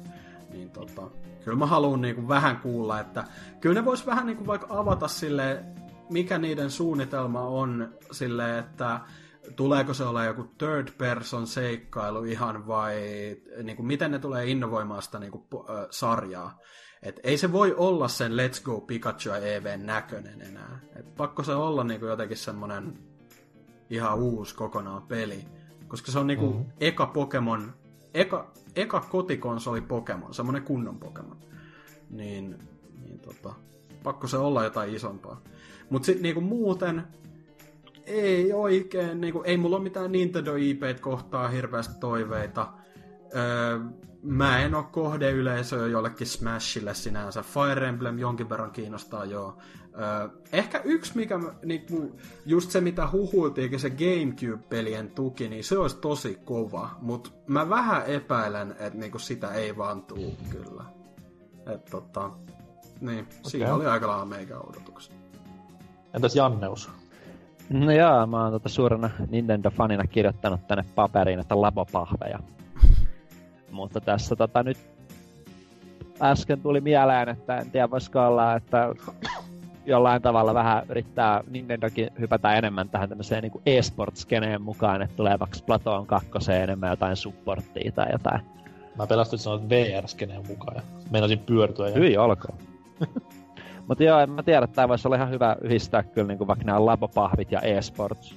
[0.50, 1.10] niin tota,
[1.44, 3.24] kyllä mä haluan niinku vähän kuulla, että
[3.60, 5.64] kyllä ne vois vähän niinku vaikka avata sille,
[6.10, 9.00] mikä niiden suunnitelma on sille, että
[9.56, 12.96] tuleeko se olla joku third person seikkailu ihan vai
[13.62, 16.58] niin miten ne tulee innovoimaan sitä niin kuin, äh, sarjaa.
[17.02, 20.80] Et ei se voi olla sen Let's Go Pikachu ja EV näköinen enää.
[20.96, 22.98] Et pakko se olla niin jotenkin semmonen
[23.90, 25.44] ihan uusi kokonaan peli.
[25.88, 26.72] Koska se on niinku mm-hmm.
[26.80, 27.74] eka Pokemon,
[28.14, 31.36] eka, eka kotikonsoli Pokemon, semmonen kunnon Pokemon.
[32.10, 32.58] Niin,
[33.02, 33.54] niin tota,
[34.02, 35.40] pakko se olla jotain isompaa.
[35.90, 37.02] Mut sit niinku muuten,
[38.06, 42.72] ei oikein, niinku, ei mulla ole mitään Nintendo IP kohtaa hirveästi toiveita.
[43.36, 43.80] Öö,
[44.22, 47.42] mä en oo kohdeyleisöä jollekin Smashille sinänsä.
[47.42, 49.58] Fire Emblem jonkin verran kiinnostaa joo.
[49.98, 55.96] Öö, ehkä yksi, mikä niinku, just se mitä huhuiltiin, se Gamecube-pelien tuki, niin se olisi
[55.96, 56.90] tosi kova.
[57.00, 60.84] Mutta mä vähän epäilen, että niinku sitä ei vaan tuu kyllä.
[61.74, 62.30] Et, tota,
[63.00, 63.38] niin, okay.
[63.42, 65.14] siinä oli aika lailla meikä odotuksia.
[66.14, 66.90] Entäs Janneus?
[67.70, 72.38] No joo, mä oon tota suurena Nintendo-fanina kirjoittanut tänne paperiin, että labopahveja.
[73.70, 74.78] Mutta tässä tota nyt
[76.22, 78.94] äsken tuli mieleen, että en tiedä voisiko olla, että
[79.88, 85.58] jollain tavalla vähän yrittää Nintendokin hypätä enemmän tähän tämmöiseen niin e-sport-skeneen mukaan, että tulee vaikka
[85.66, 86.28] Platoon 2
[86.62, 88.40] enemmän jotain supporttia tai jotain.
[88.96, 91.88] Mä pelastin sanoa VR-skeneen mukaan ja meinasin pyörtyä.
[91.88, 91.94] Ja...
[91.94, 92.58] Hyi olkoon.
[93.88, 96.48] Mutta joo, en mä tiedä, että tämä voisi olla ihan hyvä yhdistää kyllä niin kuin
[96.48, 98.34] vaikka nämä labopahvit ja e-sports.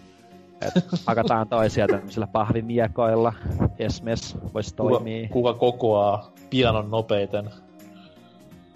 [0.61, 0.73] Et
[1.07, 3.33] hakataan toisia tämmöisillä pahvimiekoilla.
[3.79, 5.29] Esmes voisi toimia.
[5.29, 7.49] Kuka kokoaa pianon nopeiten.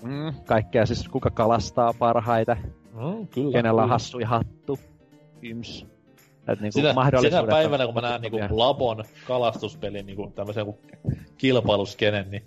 [0.06, 2.58] Mm, kaikkea siis kuka kalastaa parhaita.
[2.93, 3.51] Mm, kyllä.
[3.51, 4.80] Kenellä on hassui hattu.
[5.42, 5.85] Yms.
[6.48, 6.80] Et niinku
[7.22, 8.38] sitä on päivänä, kun mä näen niinku.
[8.50, 10.66] Labon kalastuspelin niinku tämmöisen
[11.38, 12.43] kilpailuskenen, niin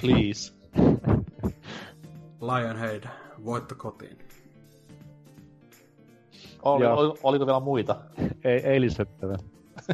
[0.00, 0.52] please.
[2.40, 3.04] Lionhead,
[3.44, 4.18] voitto kotiin.
[6.62, 6.96] Oli, Joo.
[6.96, 7.96] oli, oliko vielä muita?
[8.44, 9.36] Ei, ei lisättävä.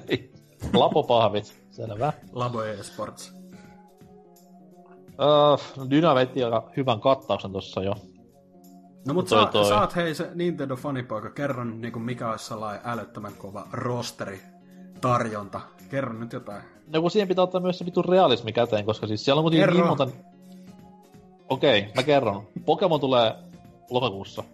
[0.73, 2.12] Lapopahvit, selvä.
[2.33, 3.40] Labo eSports.
[5.20, 7.94] Uh, Dyna veti aika hyvän kattauksen tossa jo.
[9.07, 9.73] No mut Toi, sä, toi.
[9.73, 14.40] oot hei se Nintendo-fanipoika, kerro nyt niinku mikä olisi sellainen älyttömän kova rosteri,
[15.00, 15.60] tarjonta.
[15.90, 16.62] Kerro nyt jotain.
[16.92, 19.68] No kun siihen pitää ottaa myös se vitun realismi käteen, koska siis siellä on kuitenkin
[19.68, 19.74] Kerro.
[19.74, 20.08] niin monta...
[21.49, 22.47] Okei, mä kerron.
[22.65, 23.34] Pokemon tulee
[23.90, 24.44] lokakuussa.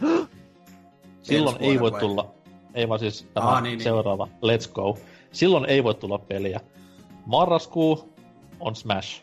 [1.22, 2.00] Silloin Ensi ei voi vai?
[2.00, 2.30] tulla...
[2.74, 3.82] Ei vaan siis tämä Aa, niin, niin.
[3.82, 4.28] seuraava.
[4.42, 4.98] Let's go.
[5.32, 6.60] Silloin ei voi tulla peliä.
[7.26, 8.14] Marraskuu
[8.60, 9.22] on Smash.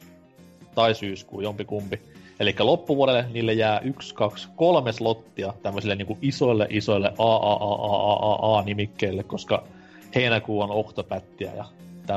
[0.76, 2.02] Tai syyskuu, jompikumpi.
[2.40, 9.64] Eli loppuvuodelle niille jää yksi, kaksi, kolme slottia tämmöisille niinku isoille, isoille AAAAAA-nimikkeille, koska
[10.16, 11.66] heinäkuu on Octopättiä ja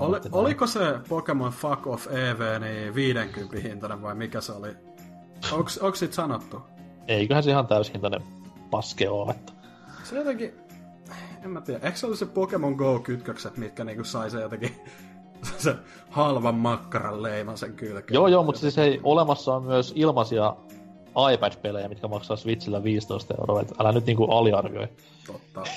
[0.00, 4.68] Oli, oliko se Pokemon Fuck Off EV niin 50 hintainen vai mikä se oli?
[5.52, 6.62] Onks, onks sit sanottu?
[7.08, 8.20] Eiköhän se ihan täyshintainen
[8.70, 9.52] paske oo, että...
[10.04, 10.52] Se jotenkin...
[11.44, 11.80] En mä tiedä.
[11.82, 14.76] Eikö se oli se Pokemon Go-kytkökset, mitkä niinku sai se jotenkin...
[15.58, 15.74] se
[16.10, 18.14] halvan makkaran leiman sen kylkeen.
[18.14, 20.56] Joo, joo, mutta siis hei, olemassa on myös ilmaisia
[21.32, 24.88] iPad-pelejä, mitkä maksaa Switchillä 15 euroa, et älä nyt niinku aliarvioi.
[25.26, 25.64] Totta.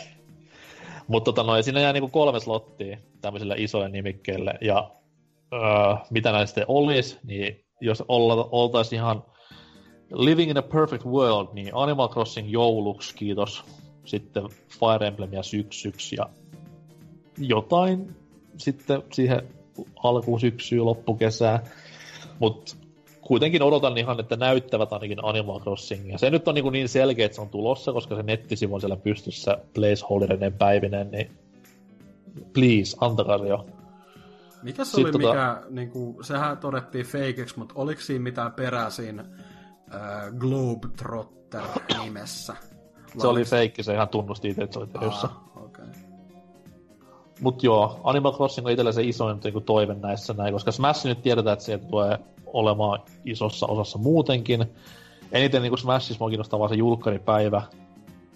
[1.07, 4.91] Mutta tota noin, siinä jää niinku kolme slottia tämmöisille isoille nimikkeille, ja
[5.53, 5.59] öö,
[6.09, 9.23] mitä näistä sitten olisi, niin jos olla, oltaisiin ihan
[10.13, 13.63] Living in a Perfect World, niin Animal Crossing jouluksi, kiitos.
[14.05, 14.43] Sitten
[14.79, 16.29] Fire Emblemia syksyksi ja
[17.37, 18.15] jotain
[18.57, 19.41] sitten siihen
[20.03, 21.63] alkuun syksyyn, loppukesää.
[22.39, 22.75] Mutta
[23.21, 26.17] kuitenkin odotan ihan, että näyttävät ainakin Animal Crossingia.
[26.17, 28.95] Se nyt on niin, niin selkeä, että se on tulossa, koska se nettisivu on siellä
[28.95, 31.31] pystyssä placeholderinen päivinen, niin
[32.53, 33.65] please, antakaa se jo.
[34.63, 38.89] Mikä se Sitten oli, tota- mikä, niinku, sehän todettiin fakeiksi, mutta oliko siinä mitään perää
[38.89, 39.25] siinä
[39.93, 41.63] äh, Globetrotter
[42.03, 42.55] nimessä?
[43.17, 45.27] Se oli feikki, se ihan tunnusti itse, että se oli tehdyssä.
[45.27, 45.50] Ah.
[47.41, 51.21] Mut joo, Animal Crossing on itsellä se isoin niin toive näissä näin, koska Smash nyt
[51.21, 54.65] tiedetään, että sieltä tulee olemaan isossa osassa muutenkin.
[55.31, 57.61] Eniten niin Smashissa mua kiinnostaa vaan se julkkaripäivä.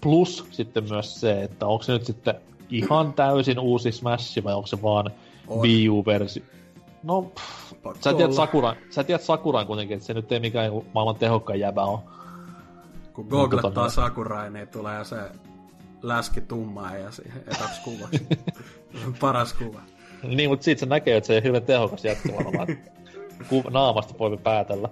[0.00, 2.34] Plus sitten myös se, että onko se nyt sitten
[2.70, 5.10] ihan täysin uusi Smash vai onko se vaan
[5.48, 5.62] On.
[5.62, 6.42] Wii U-versio?
[7.02, 8.36] No, pff, sä tiedät, olla.
[8.36, 11.98] Sakuran, sä tiedät Sakuran kuitenkin, että se nyt ei mikään maailman tehokkain jäbä on.
[13.12, 15.16] Kun googlettaa Tota, Sakurai, niin tulee se
[16.02, 18.26] läski tummaa ja siihen ekaksi kuvaksi.
[19.20, 19.80] Paras kuva.
[20.22, 22.68] Niin, mutta siitä se näkee, että se ei hyvin tehokas jätkä varmaan.
[23.70, 24.88] Naamasta voi päätellä.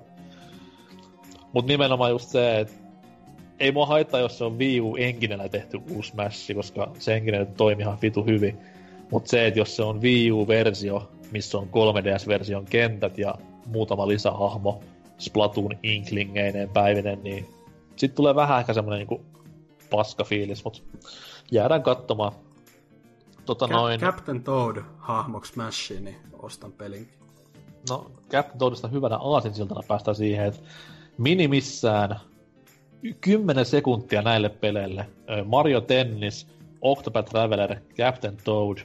[1.52, 2.74] Mutta nimenomaan just se, että
[3.60, 7.47] ei mua haittaa, jos se on Wii U enkinellä tehty uusi Smash, koska se enkinen
[7.47, 8.58] toimii ihan vitu hyvin.
[9.10, 13.34] Mutta se, että jos se on Wii U-versio, missä on 3DS-version kentät ja
[13.66, 14.81] muutama lisähahmo,
[15.18, 17.49] Splatoon inklingeineen päivinen, niin
[17.97, 19.24] sitten tulee vähän ehkä semmonen niinku
[19.91, 20.81] paska fiilis, mutta
[21.50, 22.33] jäädään katsomaan.
[23.47, 24.00] Tota noin...
[24.00, 27.08] Cap- Captain Toad hahmoksi Smashiin, niin ostan pelin.
[27.90, 30.60] No, Captain Toadista hyvänä aasinsiltana päästään siihen, että
[31.18, 32.16] minimissään
[33.20, 35.06] 10 sekuntia näille peleille.
[35.44, 36.47] Mario Tennis,
[36.81, 38.78] Octopath Traveler, Captain Toad,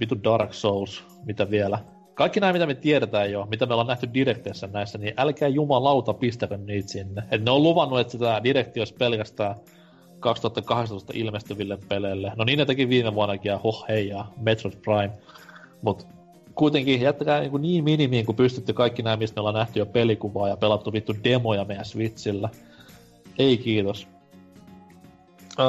[0.00, 1.78] vitu Dark Souls, mitä vielä.
[2.14, 6.14] Kaikki nämä, mitä me tiedetään jo, mitä me ollaan nähty direkteissä näissä, niin älkää jumalauta
[6.14, 7.22] pistäkö niitä sinne.
[7.30, 9.54] Et ne on luvannut, että sitä direkti olisi pelkästään
[10.20, 12.32] 2018 ilmestyville peleille.
[12.36, 15.10] No niin ne teki viime vuonnakin, ja hoh hei, ja Metroid Prime.
[15.82, 16.04] Mutta
[16.54, 20.48] kuitenkin jättäkää niin, niin minimiin, kun pystytte kaikki nämä, mistä me ollaan nähty jo pelikuvaa
[20.48, 22.48] ja pelattu vittu demoja meidän Switchillä.
[23.38, 24.08] Ei kiitos.
[25.58, 25.66] Öö,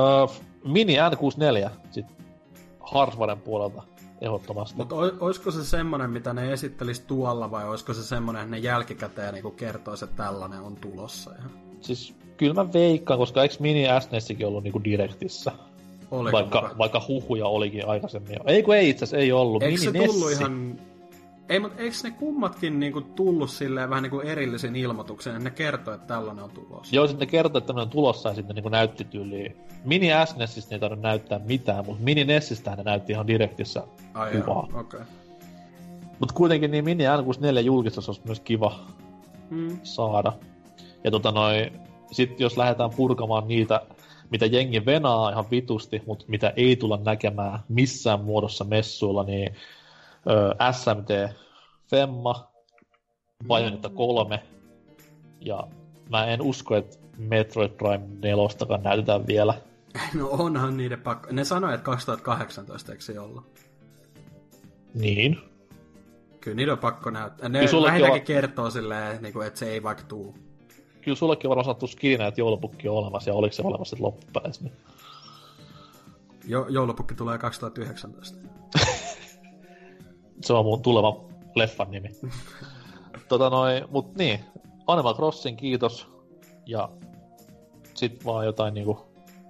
[0.65, 2.05] Mini N64, sit
[2.79, 3.83] Hardwaren puolelta
[4.21, 4.77] ehdottomasti.
[4.77, 9.33] Mutta olisiko se semmonen, mitä ne esittelis tuolla, vai olisiko se semmonen, että ne jälkikäteen
[9.33, 11.31] niinku kertois, että tällainen on tulossa?
[11.31, 11.70] Ja...
[11.81, 15.51] Siis kyllä mä veikkaan, koska eikö Mini SNESikin ollut niinku direktissä?
[16.11, 16.77] Oliko Vaikka, muka?
[16.77, 18.39] vaikka huhuja olikin aikaisemmin jo.
[18.45, 19.63] Ei kun ei itse asiassa ei ollut.
[19.63, 20.43] Eikö se Mini tullut Nessi.
[20.43, 20.79] ihan...
[21.49, 26.07] Ei, mutta eikö ne kummatkin niinku tullut silleen vähän niinku erillisen ilmoituksen, ne kertoo, että
[26.07, 26.95] tällainen on tulossa?
[26.95, 29.57] Joo, sitten ne kertoo, että tämmöinen on tulossa ja sitten niinku näytti tyyliin.
[29.85, 34.59] Mini SNESistä ei tarvitse näyttää mitään, mutta Mini NESistä ne näytti ihan direktissä Ai kuvaa.
[34.63, 34.79] okei.
[34.81, 35.01] Okay.
[36.19, 38.79] Mutta kuitenkin niin Mini N64 julkistus olisi myös kiva
[39.49, 39.79] Mm.
[39.83, 40.33] saada.
[41.03, 41.71] Ja tota noi,
[42.11, 43.81] sit jos lähdetään purkamaan niitä,
[44.29, 49.55] mitä jengi venaa ihan vitusti, mutta mitä ei tulla näkemään missään muodossa messuilla, niin
[50.29, 51.37] ö, SMT,
[51.89, 52.51] Femma,
[53.47, 54.43] Bayonetta 3,
[55.39, 55.67] ja
[56.09, 59.53] mä en usko, että Metroid Prime 4 näytetään vielä.
[60.13, 61.27] No onhan niiden pakko.
[61.31, 63.59] Ne sanoi, että 2018 eikö se ollut?
[64.93, 65.39] Niin.
[66.41, 67.49] Kyllä niiden on pakko näyttää.
[67.49, 70.35] Ne sullekin vähintäänkin on- kertoo silleen, niin kuin, että se ei vaikka tuu.
[71.01, 74.05] Kyllä sullekin on varmaan sattu skinä, että joulupukki on olemassa, ja oliko se olemassa sitten
[74.05, 74.63] loppupeleissä.
[74.63, 74.73] Niin.
[76.47, 78.37] Jo, joulupukki tulee 2019.
[80.45, 82.09] Se on mun tuleva leffan nimi.
[83.29, 84.39] tota noi, mut niin,
[84.87, 86.07] Animal Crossing kiitos.
[86.65, 86.89] Ja
[87.93, 89.07] sit vaan jotain niinku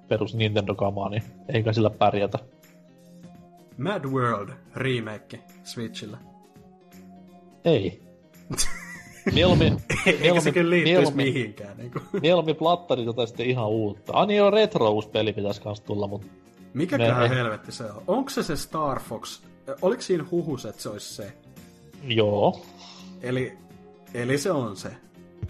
[0.07, 2.39] perus Nintendo-kamaa, niin eikä sillä pärjätä.
[3.77, 6.17] Mad World remake Switchillä.
[7.65, 8.10] Ei.
[9.33, 9.77] Mieluummin,
[10.21, 11.77] Eikä se kyllä liittyisi mieluummin, mihinkään.
[11.77, 12.03] Niin kuin.
[12.21, 14.13] mieluummin plattari tota sitten ihan uutta.
[14.15, 16.25] Ah niin, joo, retro uusi peli pitäisi kans tulla, mut
[16.73, 18.03] Mikäköhän Ne- helvetti se on?
[18.07, 19.41] Onko se se Star Fox?
[19.81, 21.33] Oliko siinä huhus, että se olisi se?
[22.07, 22.61] joo.
[23.21, 23.57] Eli,
[24.13, 24.89] eli se on se.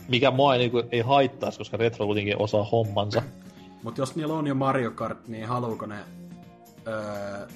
[0.07, 3.23] Mikä mua ei, niinku, ei haittaisi, koska retro kuitenkin osaa hommansa.
[3.83, 5.95] Mutta jos niillä on jo Mario Kart, niin haluuko ne
[6.87, 7.47] öö?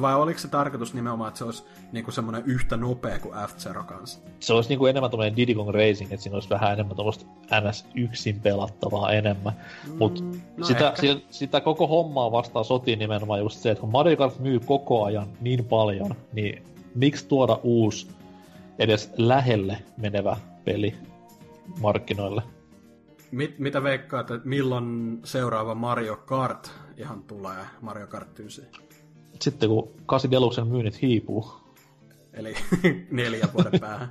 [0.00, 4.18] Vai oliko se tarkoitus nimenomaan, että se olisi niinku semmoinen yhtä nopea kuin F-Zero kanssa?
[4.40, 7.24] se olisi niinku enemmän tommonen Diddy Kong Racing, että siinä olisi vähän enemmän tuommoista
[7.60, 9.52] NS yksin pelattavaa enemmän.
[9.98, 10.24] Mut
[10.56, 14.38] no sitä, sitä, sitä, koko hommaa vastaa sotiin nimenomaan just se, että kun Mario Kart
[14.38, 16.62] myy koko ajan niin paljon, niin
[16.94, 18.08] miksi tuoda uusi
[18.78, 20.94] edes lähelle menevä peli
[21.80, 22.42] markkinoille?
[23.30, 27.64] Mit, mitä veikkaat, että milloin seuraava Mario Kart ihan tulee?
[27.80, 28.64] Mario Kart 9.
[29.40, 31.52] Sitten kun 8 Deluxen myynnit hiipuu,
[32.32, 32.54] Eli
[33.10, 34.08] neljän vuoden päähän.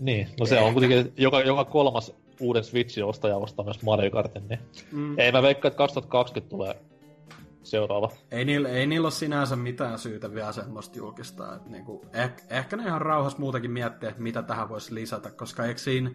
[0.00, 4.48] niin, no se on kuitenkin, joka, joka kolmas uuden Switchin ostaja ostaa myös Mario Kartin,
[4.48, 4.60] niin
[4.92, 5.18] Mm.
[5.18, 6.76] ei mä veikkaa, että 2020 tulee
[7.62, 8.10] seuraava.
[8.30, 11.54] Ei niillä, ei niillä ole sinänsä mitään syytä vielä semmoista julkistaa.
[11.56, 15.64] Että niinku, eh, ehkä ne ihan rauhassa muutenkin miettiä, että mitä tähän voisi lisätä, koska
[15.64, 16.10] eikö siinä,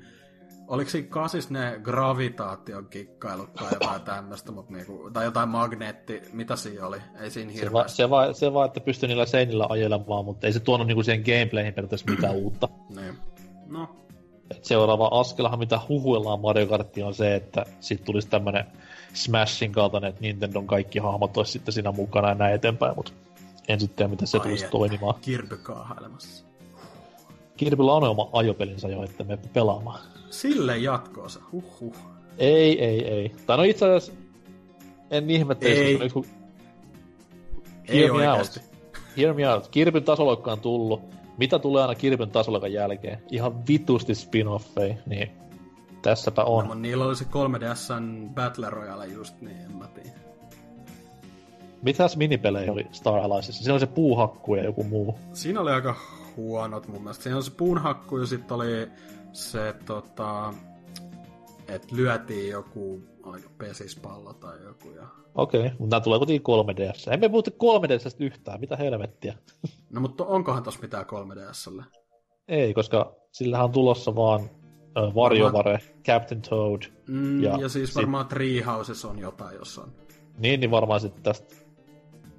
[0.68, 6.56] oliko siinä kasis ne gravitaation kikkailut tai jotain tämmöistä, mutta niinku, tai jotain magneetti, mitä
[6.56, 6.98] siinä oli?
[7.22, 7.96] Ei siinä Se, va, hirveästi.
[7.98, 11.24] se, va, se vaan, että pystyy niillä seinillä ajelemaan, mutta ei se tuonut niinku siihen
[11.26, 12.70] gameplayhin periaatteessa mitään uutta.
[12.96, 13.18] Niin.
[13.68, 13.96] No,
[14.52, 18.66] Et seuraava askelhan, mitä huhuillaan Mario Karttiin, on se, että sit tulisi tämmönen
[19.14, 23.12] Smashin kaltainen, että Nintendon kaikki hahmot olisi sitten siinä mukana ja näin eteenpäin, mutta
[23.68, 24.72] en sitten miten se Ai tulisi että.
[24.72, 25.16] toimimaan.
[25.22, 26.46] Kirby kaahailemassa.
[27.58, 30.00] Kirbyllä on oma ajopelinsä jo, että me pelaamaan.
[30.34, 31.40] Sille jatkoosa.
[31.52, 31.96] Huhhuh.
[32.38, 33.36] Ei, ei, ei.
[33.46, 34.12] Tai no itse asiassa
[35.12, 35.98] en ihmettelisi, Ei.
[36.00, 36.26] nyt kun
[37.88, 38.60] Ei Hear me oikeasti.
[38.60, 38.70] out.
[39.18, 39.68] Hear me out.
[39.68, 41.02] Kirpyn tasoloikka on tullut.
[41.38, 43.18] Mitä tulee aina Kirpyn tasoloikan jälkeen?
[43.32, 45.32] Ihan vitusti spin-offei, niin
[46.02, 46.66] tässäpä No, on.
[46.66, 50.18] mutta niillä oli se 3DSn Battle Royale just, niin en mä tiedä.
[51.82, 53.64] Mitäs minipelejä oli Star Alliesissa?
[53.64, 55.20] Siinä oli se puuhakku ja joku muu.
[55.34, 55.96] Siinä oli aika
[56.38, 57.24] huonot mun mielestä.
[57.24, 58.88] Siinä oli se puunhakku ja sitten oli
[59.34, 60.54] se tota,
[61.68, 64.92] että lyötiin joku oliko pesispallo tai joku.
[64.92, 65.08] Ja...
[65.36, 67.14] Okei, okay, mutta nämä tulee kuitenkin 3DS.
[67.14, 69.36] Emme puhuta 3DS yhtään, mitä helvettiä.
[69.90, 71.84] No mutta onkohan tossa mitään 3DSlle?
[72.48, 76.82] Ei, koska sillähän on tulossa vaan äh, Varjovare, Captain Toad.
[77.08, 79.92] Mm, ja, Ja siis sit- varmaan Treehouses on jotain, jos on.
[80.38, 81.56] Niin, niin varmaan sitten tästä,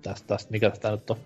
[0.03, 1.17] tästä, tästä, mikä tämä nyt on.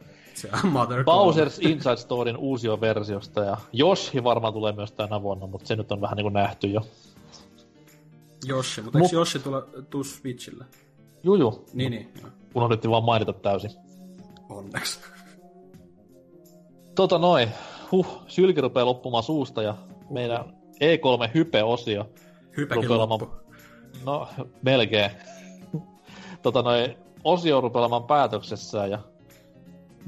[0.41, 5.47] Se on Mother Bowser's Inside Storyn uusio versiosta ja Yoshi varmaan tulee myös tänä vuonna,
[5.47, 6.81] mutta se nyt on vähän niin kuin nähty jo.
[8.49, 10.65] Yoshi, mutta eikö Mut- Yoshi tule, tuu Switchille?
[11.23, 12.13] Juju, Niin, niin.
[12.55, 13.71] unohdettiin vaan mainita täysin.
[14.49, 15.01] Onneksi.
[16.95, 17.49] Tota noin,
[17.93, 19.75] huh, sylki rupeaa loppumaan suusta ja
[20.11, 20.45] meidän
[20.75, 22.07] E3 hype-osio
[22.57, 23.25] Hypäkin rupeaa loppu.
[23.25, 23.45] olemaan,
[24.05, 24.29] no
[24.63, 25.11] melkein,
[26.43, 28.99] tota noin, osio rupeaa olemaan päätöksessään ja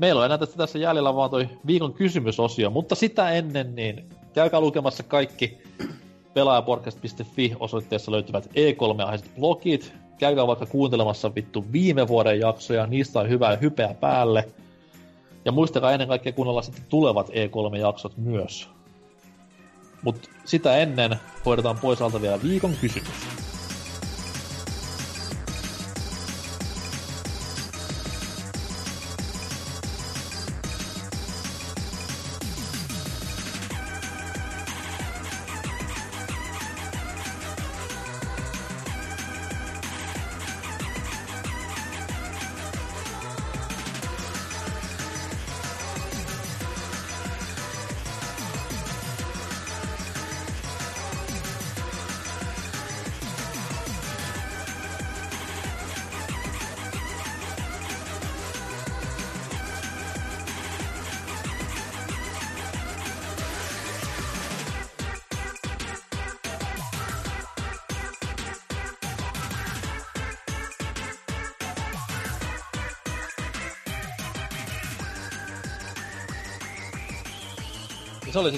[0.00, 4.60] meillä on enää tästä tässä jäljellä vaan toi viikon kysymysosio, mutta sitä ennen niin käykää
[4.60, 5.58] lukemassa kaikki
[6.34, 9.92] pelaajapodcast.fi osoitteessa löytyvät E3-aiheet blogit.
[10.18, 14.48] Käykää vaikka kuuntelemassa vittu viime vuoden jaksoja, niistä on hyvää hypeä päälle.
[15.44, 18.68] Ja muistakaa ennen kaikkea kuunnella sitten tulevat E3-jaksot myös.
[20.02, 23.49] Mutta sitä ennen hoidetaan pois alta vielä viikon kysymys.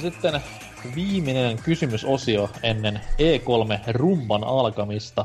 [0.02, 0.40] Sitten
[0.94, 5.24] viimeinen kysymysosio ennen E3-rumban alkamista.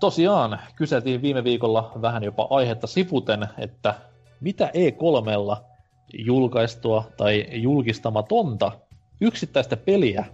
[0.00, 3.94] Tosiaan, kyseltiin viime viikolla vähän jopa aihetta sivuten, että
[4.40, 5.56] mitä E3
[6.12, 8.72] julkaistua tai julkistamatonta
[9.20, 10.24] yksittäistä peliä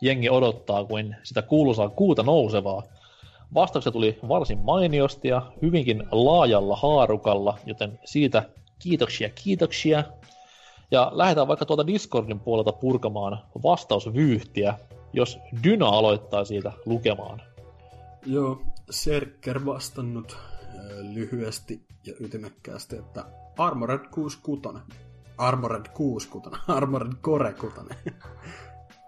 [0.00, 2.82] jengi odottaa kuin sitä kuuluisaa kuuta nousevaa.
[3.54, 8.42] Vastaukset tuli varsin mainiosti ja hyvinkin laajalla haarukalla, joten siitä
[8.78, 10.04] kiitoksia, kiitoksia.
[10.90, 14.74] Ja lähdetään vaikka tuolta Discordin puolelta purkamaan vastausvyyhtiä,
[15.12, 17.42] jos Dyna aloittaa siitä lukemaan.
[18.26, 20.38] Joo, Serker vastannut
[21.12, 23.24] lyhyesti ja ytimekkäästi, että
[23.58, 24.78] Armored 66.
[25.38, 26.62] Armored 66.
[26.76, 27.74] Armored Core 6.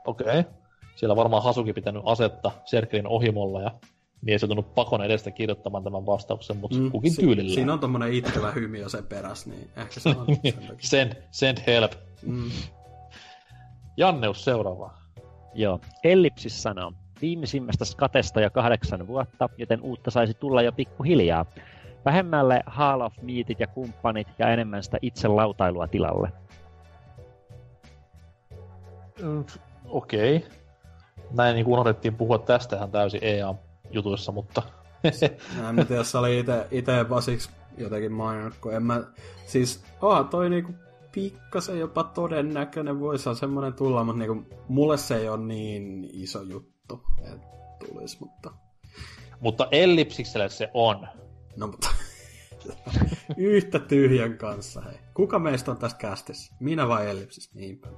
[0.07, 0.26] Okei.
[0.40, 0.44] Okay.
[0.97, 3.70] Siellä varmaan Hasuki pitänyt asetta Serkerin ohimolla ja
[4.21, 7.55] mies joutunut pakon edestä kirjoittamaan tämän vastauksen, mutta mm, kukin si- tyylillä.
[7.55, 10.27] Siinä on tommonen itkevä hymi jo sen peräs, niin ehkä se on
[10.81, 11.93] send, send help.
[12.27, 12.51] Mm.
[13.97, 14.95] Janneus seuraava.
[15.55, 15.81] Joo.
[16.05, 21.47] Ellipsis sanoo, viimeisimmästä skatesta jo kahdeksan vuotta, joten uutta saisi tulla jo pikkuhiljaa.
[22.05, 26.33] Vähemmälle Hall of Meatit ja kumppanit ja enemmän sitä itse lautailua tilalle.
[29.23, 29.45] Mm,
[29.89, 30.37] Okei.
[30.37, 30.51] Okay.
[31.37, 33.21] Näin niin unohdettiin puhua tästähän täysin
[33.89, 34.62] EA-jutuissa, mutta...
[35.60, 39.02] mä en tiedä, jos oli itse vasiksi jotenkin maininnut, kun en mä...
[39.47, 40.73] Siis, oh, toi niinku
[41.12, 47.02] pikkasen jopa todennäköinen voisi semmoinen tulla, mutta niinku, mulle se ei ole niin iso juttu,
[47.18, 47.47] että
[47.86, 48.50] tulisi, mutta...
[49.41, 51.08] Mutta ellipsikselle se on.
[51.57, 51.89] No mutta...
[53.36, 54.99] Yhtä tyhjän kanssa, hei.
[55.15, 56.55] Kuka meistä on tässä kästissä?
[56.60, 57.55] Minä vai ellipsis?
[57.55, 57.89] Niinpä.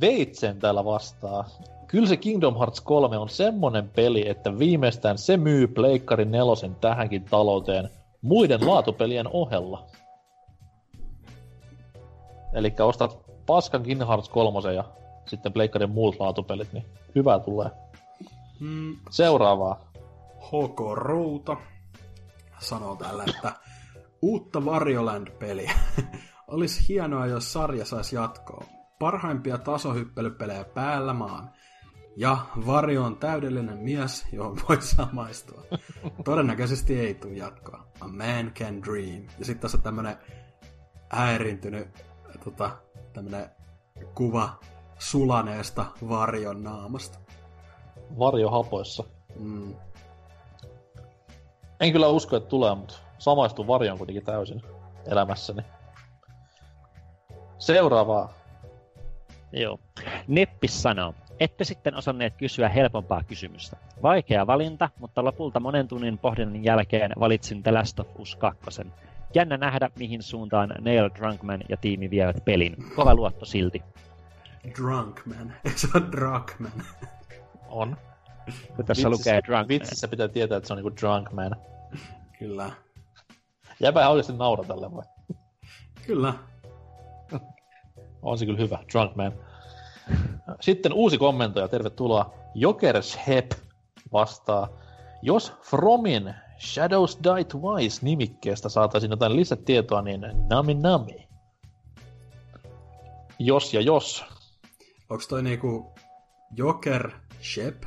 [0.00, 1.48] Veitsen täällä vastaa.
[1.86, 7.24] Kyllä se Kingdom Hearts 3 on semmonen peli, että viimeistään se myy Pleikkarin nelosen tähänkin
[7.24, 7.90] talouteen
[8.22, 9.86] muiden laatupelien ohella.
[12.52, 14.84] Eli ostat paskan Kingdom Hearts 3 ja
[15.26, 17.70] sitten Pleikkarin muut laatupelit, niin hyvä tulee.
[18.60, 18.96] Hmm.
[19.10, 19.80] Seuraavaa.
[20.40, 21.56] HK Routa
[22.58, 23.52] sanoo täällä, että
[24.22, 25.72] uutta Varjoland-peliä.
[26.48, 28.64] Olisi hienoa, jos sarja saisi jatkoa.
[28.98, 31.50] Parhaimpia tasohyppelypelejä päällä maan.
[32.16, 35.62] Ja Varjo on täydellinen mies, johon voi samaistua.
[36.24, 37.86] Todennäköisesti ei tule jatkoa.
[38.00, 39.26] A man can dream.
[39.38, 40.16] Ja sitten tässä on tämmönen
[41.08, 41.88] häirintynyt
[42.44, 42.70] tota,
[43.12, 43.50] tämmönen
[44.14, 44.60] kuva
[44.98, 47.18] sulaneesta varjon naamasta.
[48.18, 49.04] Varjo hapoissa.
[49.38, 49.74] Mm.
[51.80, 54.62] En kyllä usko, että tulee, mutta samaistun varjon kuitenkin täysin
[55.06, 55.62] elämässäni.
[57.58, 58.32] Seuraavaa.
[59.52, 59.78] Joo.
[60.28, 63.76] Neppis sanoo, ette sitten osanneet kysyä helpompaa kysymystä.
[64.02, 68.82] Vaikea valinta, mutta lopulta monen tunnin pohdinnan jälkeen valitsin The Last of Us 2.
[69.34, 72.76] Jännä nähdä, mihin suuntaan Neil Drunkman ja tiimi vievät pelin.
[72.96, 73.82] Kova luotto silti.
[74.76, 75.52] Drunkman.
[75.64, 76.72] Eikö se ole Drunkman?
[77.68, 77.96] On.
[78.76, 81.56] Kun tässä vitsissä, lukee Drunk Vitsissä pitää tietää, että se on niinku Drunk Man.
[82.38, 82.70] Kyllä.
[83.80, 85.04] Jääpä oikeasti naura tälle vai?
[86.06, 86.34] Kyllä.
[88.22, 89.32] on se kyllä hyvä, Drunk Man.
[90.60, 92.34] Sitten uusi kommentoija, tervetuloa.
[92.54, 93.52] Jokers Hep
[94.12, 94.68] vastaa.
[95.22, 101.28] Jos Fromin Shadows Die Twice nimikkeestä saataisiin jotain lisätietoa, niin nami nami.
[103.38, 104.24] Jos ja jos.
[105.10, 105.94] Onko toi niinku
[106.56, 107.10] Joker
[107.42, 107.84] Shep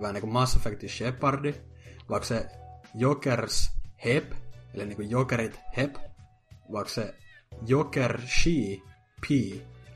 [0.00, 1.54] vähän niin kuin Mass Effectin Shepardi,
[2.10, 2.48] vaikka se
[2.94, 3.70] Jokers
[4.04, 4.32] Hep,
[4.74, 5.96] eli niin kuin Jokerit Hep,
[6.72, 7.14] vaikka se
[7.66, 8.82] Joker She
[9.20, 9.24] P,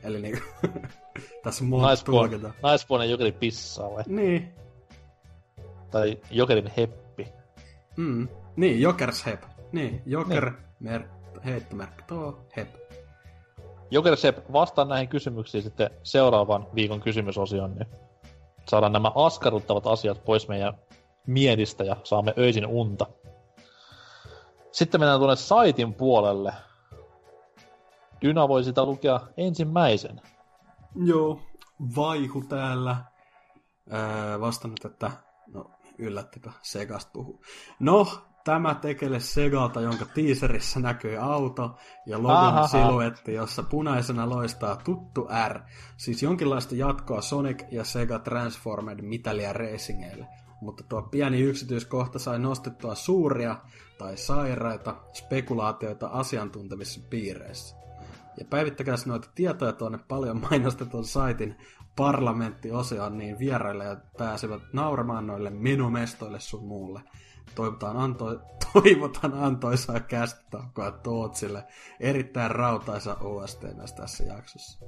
[0.03, 0.73] eli niin kuin,
[1.43, 4.03] tässä on Naispuolinen, naispuolinen Jokeri pissaa vai?
[4.07, 4.53] Niin.
[5.91, 7.27] Tai Jokerin Heppi.
[7.97, 8.27] Mm.
[8.55, 9.43] Niin, Jokers Hep.
[9.71, 10.63] Niin, Joker niin.
[10.79, 11.07] Mer-
[11.45, 12.69] heittomerkki tuo Hep.
[13.91, 17.87] Joker Hep, vastaan näihin kysymyksiin sitten seuraavan viikon kysymysosion, niin
[18.69, 20.73] saadaan nämä askarruttavat asiat pois meidän
[21.27, 23.05] miedistä ja saamme öisin unta.
[24.71, 26.53] Sitten mennään tuonne saitin puolelle.
[28.23, 30.21] Dyna voi sitä lukea ensimmäisen.
[30.95, 31.39] Joo,
[31.95, 32.95] Vaihu täällä
[33.89, 35.11] ää, vastannut, että
[35.53, 37.41] no yllättikö Segast puhuu.
[37.79, 38.07] No,
[38.43, 42.67] tämä tekele Segalta, jonka teaserissa näkyy auto ja logon Ahaha.
[42.67, 45.59] siluetti, jossa punaisena loistaa tuttu R.
[45.97, 50.27] Siis jonkinlaista jatkoa Sonic ja Sega Transformed Mitalia Racingeille.
[50.61, 53.55] Mutta tuo pieni yksityiskohta sai nostettua suuria
[53.97, 57.82] tai sairaita spekulaatioita asiantuntevissa piireissä.
[58.39, 61.55] Ja päivittäkää noita tietoja tuonne paljon mainostetun saitin
[61.95, 67.01] parlamenttiosioon, niin vieraille pääsevät nauramaan noille menumestoille sun muulle
[67.55, 68.25] toivotaan, anto,
[68.73, 71.63] toivotan antoisaa käsitaukoa Tootsille.
[71.99, 74.85] Erittäin rautaisa OST tässä jaksossa.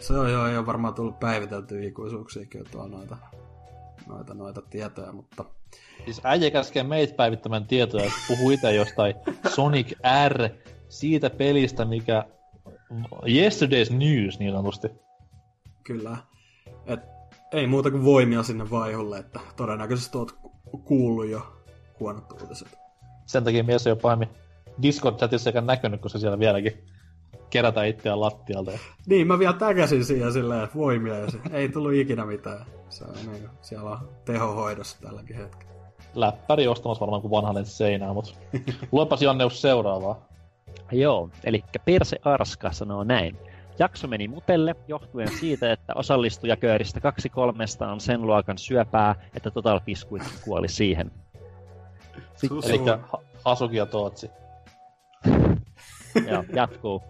[0.00, 3.16] Se on jo, ei ole varmaan tullut päivitelty ikuisuuksiakin tuo noita,
[4.06, 5.44] noita, noita tietoja, mutta...
[6.04, 9.14] Siis äijä käskee meitä päivittämään tietoja, puhuu itse jostain
[9.54, 9.92] Sonic
[10.28, 10.48] R,
[10.88, 12.24] siitä pelistä, mikä
[13.26, 14.88] Yesterday's News niin sanotusti.
[15.84, 16.16] Kyllä.
[16.86, 17.00] Et
[17.52, 20.36] ei muuta kuin voimia sinne vaiholle, että todennäköisesti oot
[20.84, 21.62] kuullut jo
[22.00, 22.78] huonot uutiset.
[23.26, 24.28] Sen takia mies ei ole pahemmin
[24.82, 26.84] Discord-chatissa eikä näkynyt, koska siellä vieläkin
[27.50, 28.70] kerätä itseään lattialta.
[29.06, 32.66] Niin, mä vielä täkäsin siihen silleen voimia ja se ei tullut ikinä mitään.
[32.88, 35.74] Se on niin, siellä on tehohoidossa tälläkin hetkellä.
[36.14, 38.34] Läppäri ostamassa varmaan kuin vanhalle seinää, mutta
[38.92, 40.28] luepas Janneus seuraavaa.
[40.92, 43.38] Joo, eli Perse Arska sanoo näin.
[43.78, 49.80] Jakso meni mutelle johtuen siitä, että osallistujakööristä kaksi kolmesta on sen luokan syöpää, että Total
[49.80, 51.10] Biscuit kuoli siihen.
[52.68, 52.80] Eli
[53.44, 54.30] Hasuki ja Tootsi.
[56.28, 57.02] Joo, jatkuu.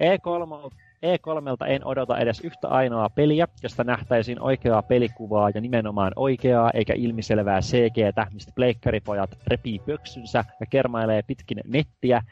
[0.00, 6.70] E3, E3 en odota edes yhtä ainoaa peliä, josta nähtäisiin oikeaa pelikuvaa ja nimenomaan oikeaa
[6.74, 12.22] eikä ilmiselvää CGtä, mistä pleikkaripojat repii pöksynsä ja kermailee pitkin nettiä,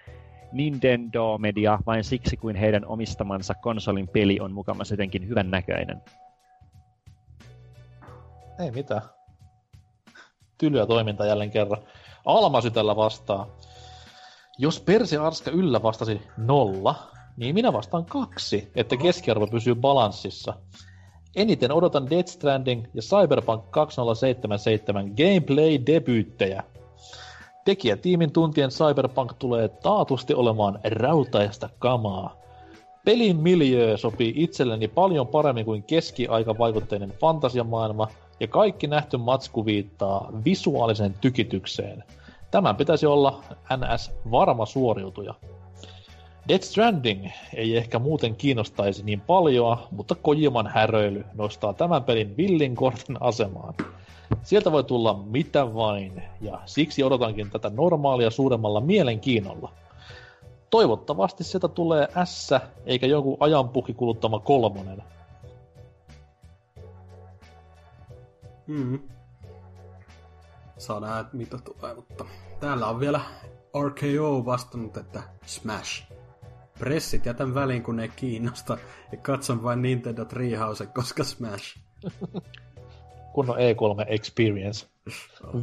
[0.52, 6.02] Nintendo Media vain siksi, kuin heidän omistamansa konsolin peli on mukamas jotenkin hyvän näköinen.
[8.58, 9.02] Ei mitään.
[10.58, 11.82] Tylyä toiminta jälleen kerran.
[12.24, 13.46] Alma tällä vastaa.
[14.58, 16.94] Jos Persi Arska yllä vastasi nolla,
[17.36, 20.54] niin minä vastaan kaksi, että keskiarvo pysyy balanssissa.
[21.36, 26.62] Eniten odotan Death Stranding ja Cyberpunk 2077 gameplay-debyyttejä.
[27.64, 32.36] Tekijätiimin tuntien Cyberpunk tulee taatusti olemaan rautaista kamaa.
[33.04, 38.08] Pelin miljö sopii itselleni paljon paremmin kuin keskiaikavaikutteinen fantasiamaailma,
[38.40, 42.04] ja kaikki nähty matsku viittaa visuaaliseen tykitykseen.
[42.50, 43.42] Tämän pitäisi olla
[43.76, 45.34] NS varma suoriutuja.
[46.48, 52.74] Death Stranding ei ehkä muuten kiinnostaisi niin paljon, mutta Kojiman häröily nostaa tämän pelin villin
[52.74, 53.74] kortin asemaan.
[54.42, 59.72] Sieltä voi tulla mitä vain, ja siksi odotankin tätä normaalia suuremmalla mielenkiinnolla.
[60.70, 62.50] Toivottavasti sieltä tulee S,
[62.86, 65.02] eikä joku ajanpuhki kuluttama kolmonen.
[68.66, 68.98] Mm.
[70.78, 72.24] Saa nähdä, mitä tulee, mutta
[72.60, 73.20] täällä on vielä
[73.86, 76.12] RKO vastannut, että Smash.
[76.78, 78.78] Pressit jätän väliin, kun ei kiinnosta,
[79.12, 81.78] ja katson vain Nintendo Treehouse, koska Smash.
[83.32, 84.86] kunnon E3 Experience.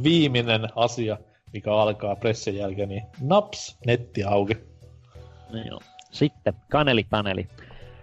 [0.02, 1.18] Viimeinen asia,
[1.52, 4.54] mikä alkaa pressin jälkeen, niin naps, netti auki.
[5.52, 5.80] No joo.
[6.10, 7.48] Sitten Kaneli Paneli.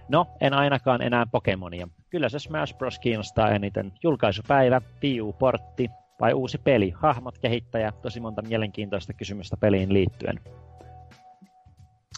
[0.10, 1.88] No, en ainakaan enää Pokemonia.
[2.10, 3.00] Kyllä se Smash Bros.
[3.00, 3.92] kiinnostaa eniten.
[4.04, 5.90] Julkaisupäivä, Wii portti
[6.22, 10.40] vai uusi peli, hahmot, kehittäjä, tosi monta mielenkiintoista kysymystä peliin liittyen.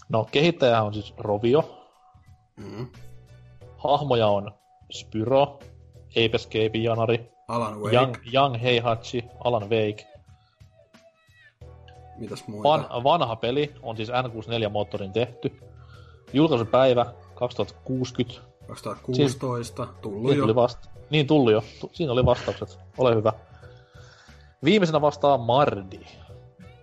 [0.09, 1.89] No, kehittäjä on siis Rovio.
[2.55, 2.87] Mm.
[3.77, 4.51] Hahmoja on
[4.91, 5.59] Spyro,
[6.09, 7.95] Ape Escape, Janari, Alan Wake.
[7.95, 10.07] Young, Young Heihachi, Alan Wake.
[12.17, 12.69] Mitäs muuta?
[12.69, 15.59] Van, vanha peli on siis N64-moottorin tehty.
[16.33, 18.41] Julkaisupäivä 2060.
[18.67, 20.41] 2016, siis, tullut jo.
[20.41, 21.63] Tuli vasta, niin tullut jo.
[21.93, 22.79] Siinä oli vastaukset.
[22.97, 23.33] Ole hyvä.
[24.63, 25.99] Viimeisenä vastaa Mardi.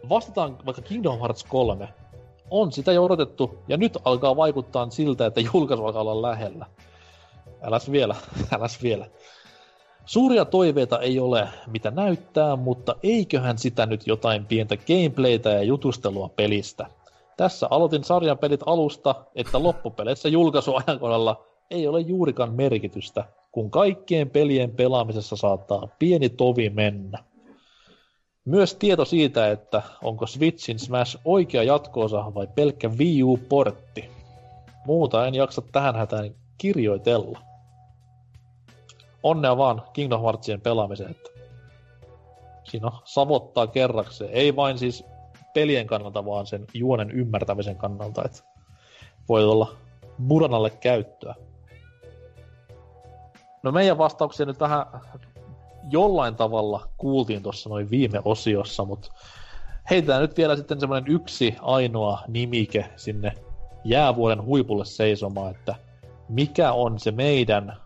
[0.08, 1.88] Vastataan vaikka Kingdom Hearts 3.
[2.50, 6.66] On sitä jo odotettu, ja nyt alkaa vaikuttaa siltä, että julkaisu alkaa olla lähellä.
[7.62, 8.14] Äläs vielä,
[8.56, 9.06] äläs vielä.
[10.06, 16.28] Suuria toiveita ei ole, mitä näyttää, mutta eiköhän sitä nyt jotain pientä gameplaytä ja jutustelua
[16.28, 16.86] pelistä.
[17.36, 24.70] Tässä aloitin sarjan pelit alusta, että loppupeleissä julkaisuajankohdalla ei ole juurikaan merkitystä, kun kaikkien pelien
[24.70, 27.24] pelaamisessa saattaa pieni tovi mennä.
[28.44, 34.04] Myös tieto siitä, että onko Switchin Smash oikea jatkoosa vai pelkkä Wii U-portti.
[34.86, 37.53] Muuta en jaksa tähän hätään kirjoitella
[39.24, 41.30] onnea vaan Kingdom Heartsien pelaamiseen, että
[42.64, 44.30] siinä savottaa kerrakseen.
[44.30, 45.04] Ei vain siis
[45.54, 48.42] pelien kannalta, vaan sen juonen ymmärtämisen kannalta, että
[49.28, 49.74] voi olla
[50.18, 51.34] Muranalle käyttöä.
[53.62, 54.86] No meidän vastauksia nyt vähän
[55.90, 59.10] jollain tavalla kuultiin tuossa noin viime osiossa, mutta
[59.90, 63.34] heitetään nyt vielä sitten semmoinen yksi ainoa nimike sinne
[63.84, 65.74] jäävuoden huipulle seisomaan, että
[66.28, 67.83] mikä on se meidän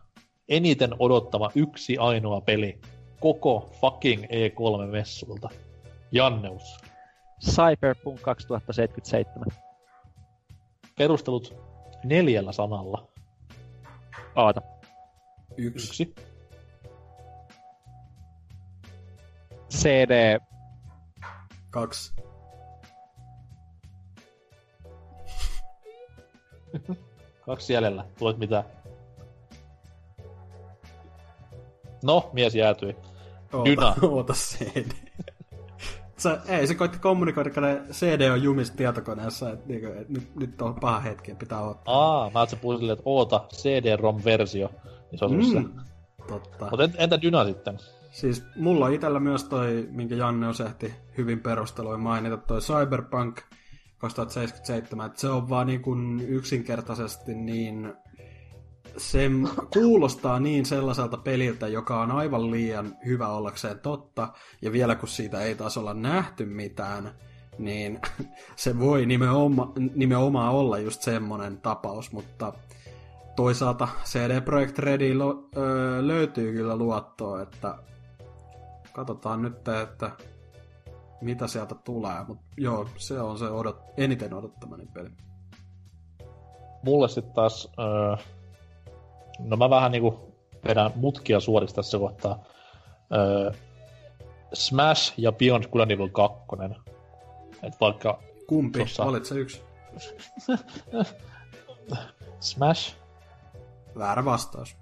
[0.48, 2.80] eniten odottava yksi ainoa peli
[3.20, 5.48] koko fucking E3-messulta.
[6.12, 6.78] Janneus.
[7.44, 9.46] Cyberpunk 2077.
[10.98, 11.54] Perustelut
[12.04, 13.08] neljällä sanalla.
[14.34, 14.60] Aata.
[15.56, 15.86] Yksi.
[15.86, 16.14] Yksi.
[19.70, 20.40] CD.
[21.70, 22.14] Kaksi.
[27.46, 28.04] Kaksi jäljellä.
[28.18, 28.64] Tulet mitä?
[32.02, 32.96] No, mies jäätyi.
[33.52, 33.94] Oota, Dyna.
[34.10, 34.90] oota CD.
[36.16, 40.36] Sä, ei, se koitti kommunikoida, kun ne CD on jumissa tietokoneessa, että niinku, et nyt,
[40.36, 41.94] nyt on paha hetki, pitää ottaa.
[41.94, 44.70] Aa, mä ajattelin silleen, että oota, CD-ROM-versio.
[45.10, 45.42] Niin se on mm.
[45.42, 45.62] se.
[46.28, 46.68] Totta.
[46.70, 47.78] Mutta entä Dyna sitten?
[48.10, 53.40] Siis mulla on itellä myös toi, minkä Janne osehti hyvin perustelui mainita, toi Cyberpunk
[53.98, 57.92] 2077, että se on vaan niin kuin yksinkertaisesti niin
[58.96, 59.30] se
[59.72, 64.28] kuulostaa niin sellaiselta peliltä, joka on aivan liian hyvä ollakseen totta,
[64.62, 67.10] ja vielä kun siitä ei taas olla nähty mitään,
[67.58, 68.00] niin
[68.56, 72.52] se voi nimenomaan, nimenomaan olla just semmonen tapaus, mutta
[73.36, 75.14] toisaalta CD Projekt Redi
[76.00, 77.74] löytyy kyllä luottoa, että
[78.92, 80.10] katsotaan nyt, että
[81.20, 85.10] mitä sieltä tulee, mutta joo, se on se odot, eniten odottamani peli.
[86.82, 87.72] Mulle sitten taas,
[89.38, 90.34] no mä vähän niinku
[90.68, 92.44] vedän mutkia suorista tässä kohtaa.
[93.14, 93.52] Öö,
[94.52, 96.38] Smash ja Beyond Good Evil 2.
[97.62, 98.18] Et vaikka...
[98.46, 98.78] Kumpi?
[98.78, 99.06] Tossa...
[99.06, 99.62] Valitse yksi.
[102.40, 102.94] Smash.
[103.98, 104.76] Väärä vastaus.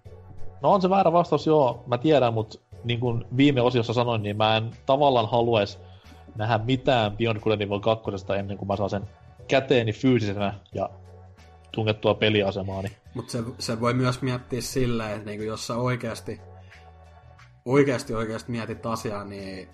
[0.63, 4.37] No on se väärä vastaus, joo, mä tiedän, mutta niin kuin viime osiossa sanoin, niin
[4.37, 5.79] mä en tavallaan haluaisi
[6.37, 9.09] nähdä mitään Beyond Good Evil 2 ennen kuin mä saan sen
[9.49, 10.91] käteeni fyysisenä ja
[11.73, 12.89] tungettua peliasemaani.
[13.15, 16.41] Mutta se, se, voi myös miettiä silleen, että niinku jos sä oikeasti,
[17.65, 19.69] oikeasti oikeasti mietit asiaa, niin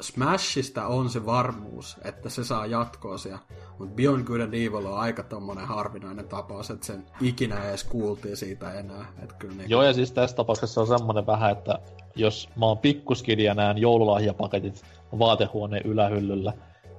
[0.00, 3.38] Smashista on se varmuus, että se saa jatkoa siellä,
[3.78, 8.36] mutta Beyond Good and Evil on aika tommonen harvinainen tapaus, että sen ikinä edes kuultiin
[8.36, 9.06] siitä enää.
[9.22, 9.70] Että kyllä niin...
[9.70, 11.78] Joo, ja siis tässä tapauksessa on semmonen vähän, että
[12.16, 14.84] jos mä oon pikkuskidi ja näen joululahjapaketit
[15.18, 16.52] vaatehuoneen ylähyllyllä,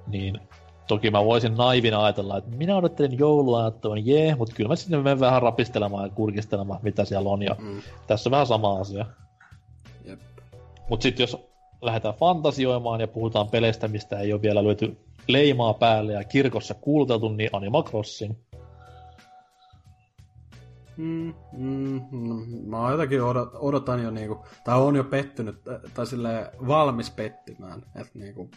[0.06, 0.40] niin
[0.86, 4.76] toki mä voisin naivina ajatella, että minä odottelen joulua, että on jee, mutta kyllä mä
[4.76, 7.82] sitten menen vähän rapistelemaan ja kurkistelemaan, mitä siellä on, ja mm.
[8.06, 9.06] tässä on vähän sama asia.
[10.04, 10.20] Jep.
[10.88, 11.36] Mut sitten jos
[11.82, 14.96] lähdetään fantasioimaan ja puhutaan peleistä, mistä ei ole vielä löyty
[15.28, 18.34] leimaa päälle ja kirkossa kuuluteltu, niin Animal Crossing.
[20.96, 25.56] Mm, mm, mm, mä jotenkin odot, odotan jo niinku, tai on jo pettynyt,
[25.94, 27.82] tai sille valmis pettymään.
[27.94, 28.50] Et niinku,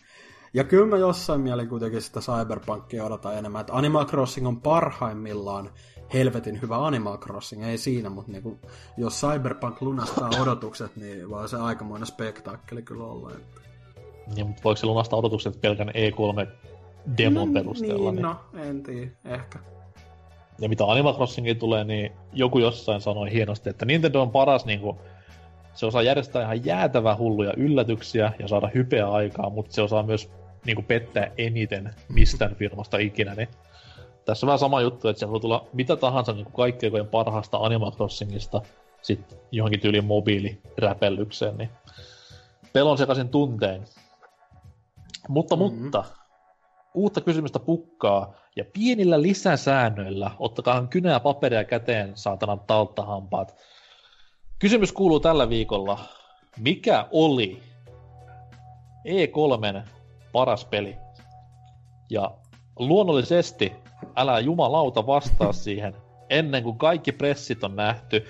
[0.55, 5.69] ja kyllä mä jossain mielin kuitenkin sitä Cyberpunkia odotan enemmän, että Animal Crossing on parhaimmillaan
[6.13, 8.59] helvetin hyvä Animal Crossing, ei siinä, mutta niinku,
[8.97, 13.31] jos Cyberpunk lunastaa odotukset, niin vaan se aikamoinen spektaakkeli kyllä olla.
[13.31, 13.61] Että...
[14.35, 16.47] Niin, mutta voiko se lunastaa odotukset pelkän E3
[17.17, 18.11] demon no, perusteella?
[18.11, 19.59] Niin, niin, no, en tiedä, ehkä.
[20.59, 24.79] Ja mitä Animal Crossingiin tulee, niin joku jossain sanoi hienosti, että Nintendo on paras niin
[24.79, 24.97] kuin,
[25.73, 30.31] se osaa järjestää ihan jäätävän hulluja yllätyksiä ja saada hypeä aikaa, mutta se osaa myös
[30.65, 33.35] niin kuin, pettää eniten mistään firmasta ikinä.
[33.35, 33.49] Niin
[34.25, 37.57] tässä on vähän sama juttu, että se voi tulla mitä tahansa niin kuin kaikkein parhaasta
[37.57, 38.61] Animal Crossingista
[39.01, 41.69] sitten johonkin tyyliin mobiiliräpellykseen, niin
[42.73, 43.83] pelon sekaisin tuntein.
[45.27, 45.81] Mutta, mm-hmm.
[45.81, 46.03] mutta,
[46.93, 53.55] uutta kysymystä pukkaa, ja pienillä lisäsäännöillä, ottakaa kynää paperia käteen, saatanan talttahampaat.
[54.59, 55.99] Kysymys kuuluu tällä viikolla,
[56.59, 57.63] mikä oli
[59.07, 59.87] E3
[60.35, 60.97] paras peli?
[62.09, 62.31] Ja
[62.79, 63.73] luonnollisesti
[64.15, 65.95] älä jumalauta vastaa siihen
[66.29, 68.25] ennen kuin kaikki pressit on nähty.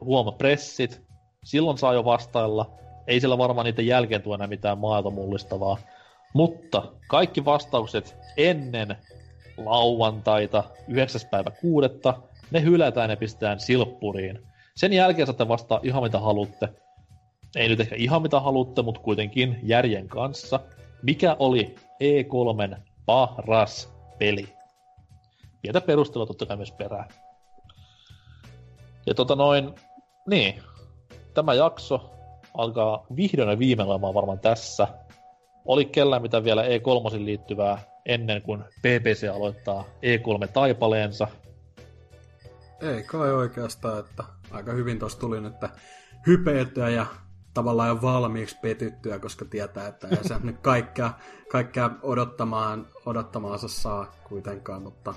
[0.00, 1.02] Huoma pressit,
[1.44, 2.70] silloin saa jo vastailla.
[3.06, 5.78] Ei sillä varmaan niiden jälkeen tuo enää mitään maata mullistavaa.
[6.34, 8.96] Mutta kaikki vastaukset ennen
[9.56, 11.20] lauantaita 9.
[11.30, 12.14] päivä kuudetta,
[12.50, 14.38] ne hylätään ja pistetään silppuriin.
[14.76, 16.68] Sen jälkeen saatte vastaa ihan mitä haluatte.
[17.56, 20.60] Ei nyt ehkä ihan mitä haluatte, mutta kuitenkin järjen kanssa.
[21.02, 24.56] Mikä oli E3 paras peli?
[25.62, 27.08] Pientä perustelua totta kai myös perään.
[29.06, 29.74] Ja tota noin,
[30.26, 30.62] niin,
[31.34, 32.10] tämä jakso
[32.54, 34.88] alkaa vihdoin ja viimein olemaan varmaan tässä.
[35.64, 41.28] Oli kellään mitä vielä E3 liittyvää ennen kuin PPC aloittaa E3-taipaleensa?
[42.80, 45.54] Ei kai oikeastaan, että aika hyvin tuossa tuli nyt
[46.26, 47.06] hypeettyä ja
[47.58, 51.10] tavallaan jo valmiiksi petyttyä, koska tietää, että ei se nyt kaikkea,
[51.52, 55.14] kaikkea odottamaan, odottamaansa saa kuitenkaan, mutta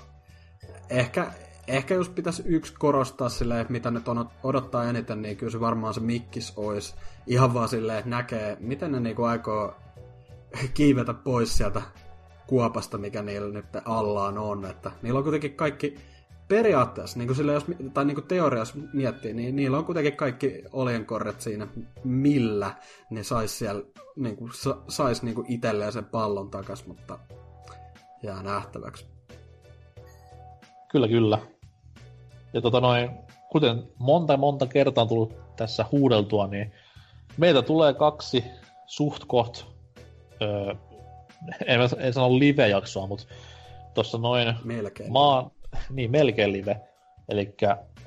[0.90, 1.32] ehkä,
[1.68, 5.60] ehkä jos pitäisi yksi korostaa silleen, että mitä nyt on, odottaa eniten, niin kyllä se
[5.60, 6.94] varmaan se mikkis olisi
[7.26, 9.74] ihan vaan silleen, että näkee, miten ne niinku aikoo
[10.74, 11.82] kiivetä pois sieltä
[12.46, 14.64] kuopasta, mikä niillä nyt allaan on.
[14.64, 15.98] Että niillä on kuitenkin kaikki
[16.52, 17.64] periaatteessa, niin kuin sille, jos,
[17.94, 21.66] tai niin kuin teoriassa miettii, niin niillä on kuitenkin kaikki oljenkorret siinä,
[22.04, 22.74] millä
[23.10, 23.82] ne sais siellä,
[24.16, 24.50] niin kuin,
[24.88, 27.18] sais niin kuin itselleen sen pallon takas, mutta
[28.22, 29.06] jää nähtäväksi.
[30.88, 31.38] Kyllä, kyllä.
[32.52, 33.10] Ja tota noin,
[33.50, 36.72] kuten monta monta kertaa on tullut tässä huudeltua, niin
[37.36, 38.44] meitä tulee kaksi
[38.86, 39.64] suht koht,
[40.42, 40.74] öö,
[41.66, 43.24] en, en sano live-jaksoa, mutta
[43.94, 45.12] tuossa noin melkein.
[45.12, 45.50] maan,
[45.90, 46.80] niin melkein live,
[47.28, 47.54] eli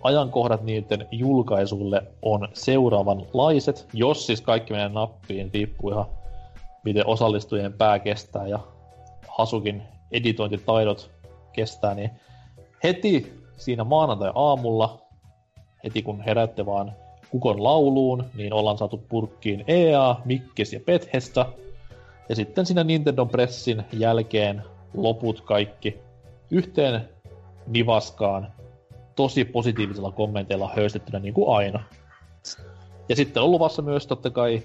[0.03, 6.05] ajankohdat niiden julkaisuille on seuraavanlaiset, jos siis kaikki menee nappiin, riippuu ihan
[6.83, 8.59] miten osallistujien pää kestää ja
[9.27, 11.11] Hasukin editointitaidot
[11.53, 12.11] kestää, niin
[12.83, 15.01] heti siinä maanantai-aamulla,
[15.83, 16.93] heti kun herätte vaan
[17.29, 21.45] Kukon lauluun, niin ollaan saatu purkkiin EA, Mikkes ja Bethesda.
[22.29, 24.63] Ja sitten siinä Nintendo Pressin jälkeen
[24.93, 25.99] loput kaikki
[26.51, 27.09] yhteen
[27.67, 28.53] nivaskaan
[29.15, 31.83] tosi positiivisilla kommenteilla höystettynä niin kuin aina.
[33.09, 34.63] Ja sitten on luvassa myös totta kai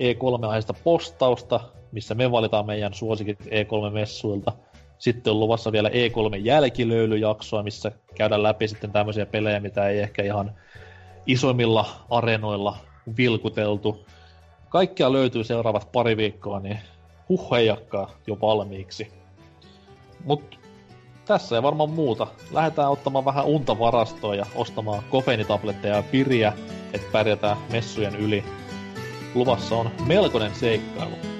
[0.00, 1.60] E3-aiheista postausta,
[1.92, 4.52] missä me valitaan meidän suosikit E3-messuilta.
[4.98, 10.52] Sitten on luvassa vielä E3-jälkilöylyjaksoa, missä käydään läpi sitten tämmöisiä pelejä, mitä ei ehkä ihan
[11.26, 12.76] isoimmilla areenoilla
[13.16, 14.06] vilkuteltu.
[14.68, 16.78] Kaikkia löytyy seuraavat pari viikkoa, niin
[17.28, 19.12] huhheijakkaa jo valmiiksi.
[20.24, 20.56] Mutta
[21.28, 22.26] tässä ei varmaan muuta.
[22.50, 26.52] Lähdetään ottamaan vähän unta varastoa ja ostamaan kofeinitabletteja ja piriä,
[26.92, 28.44] että pärjätään messujen yli.
[29.34, 31.37] Luvassa on melkoinen seikkailu.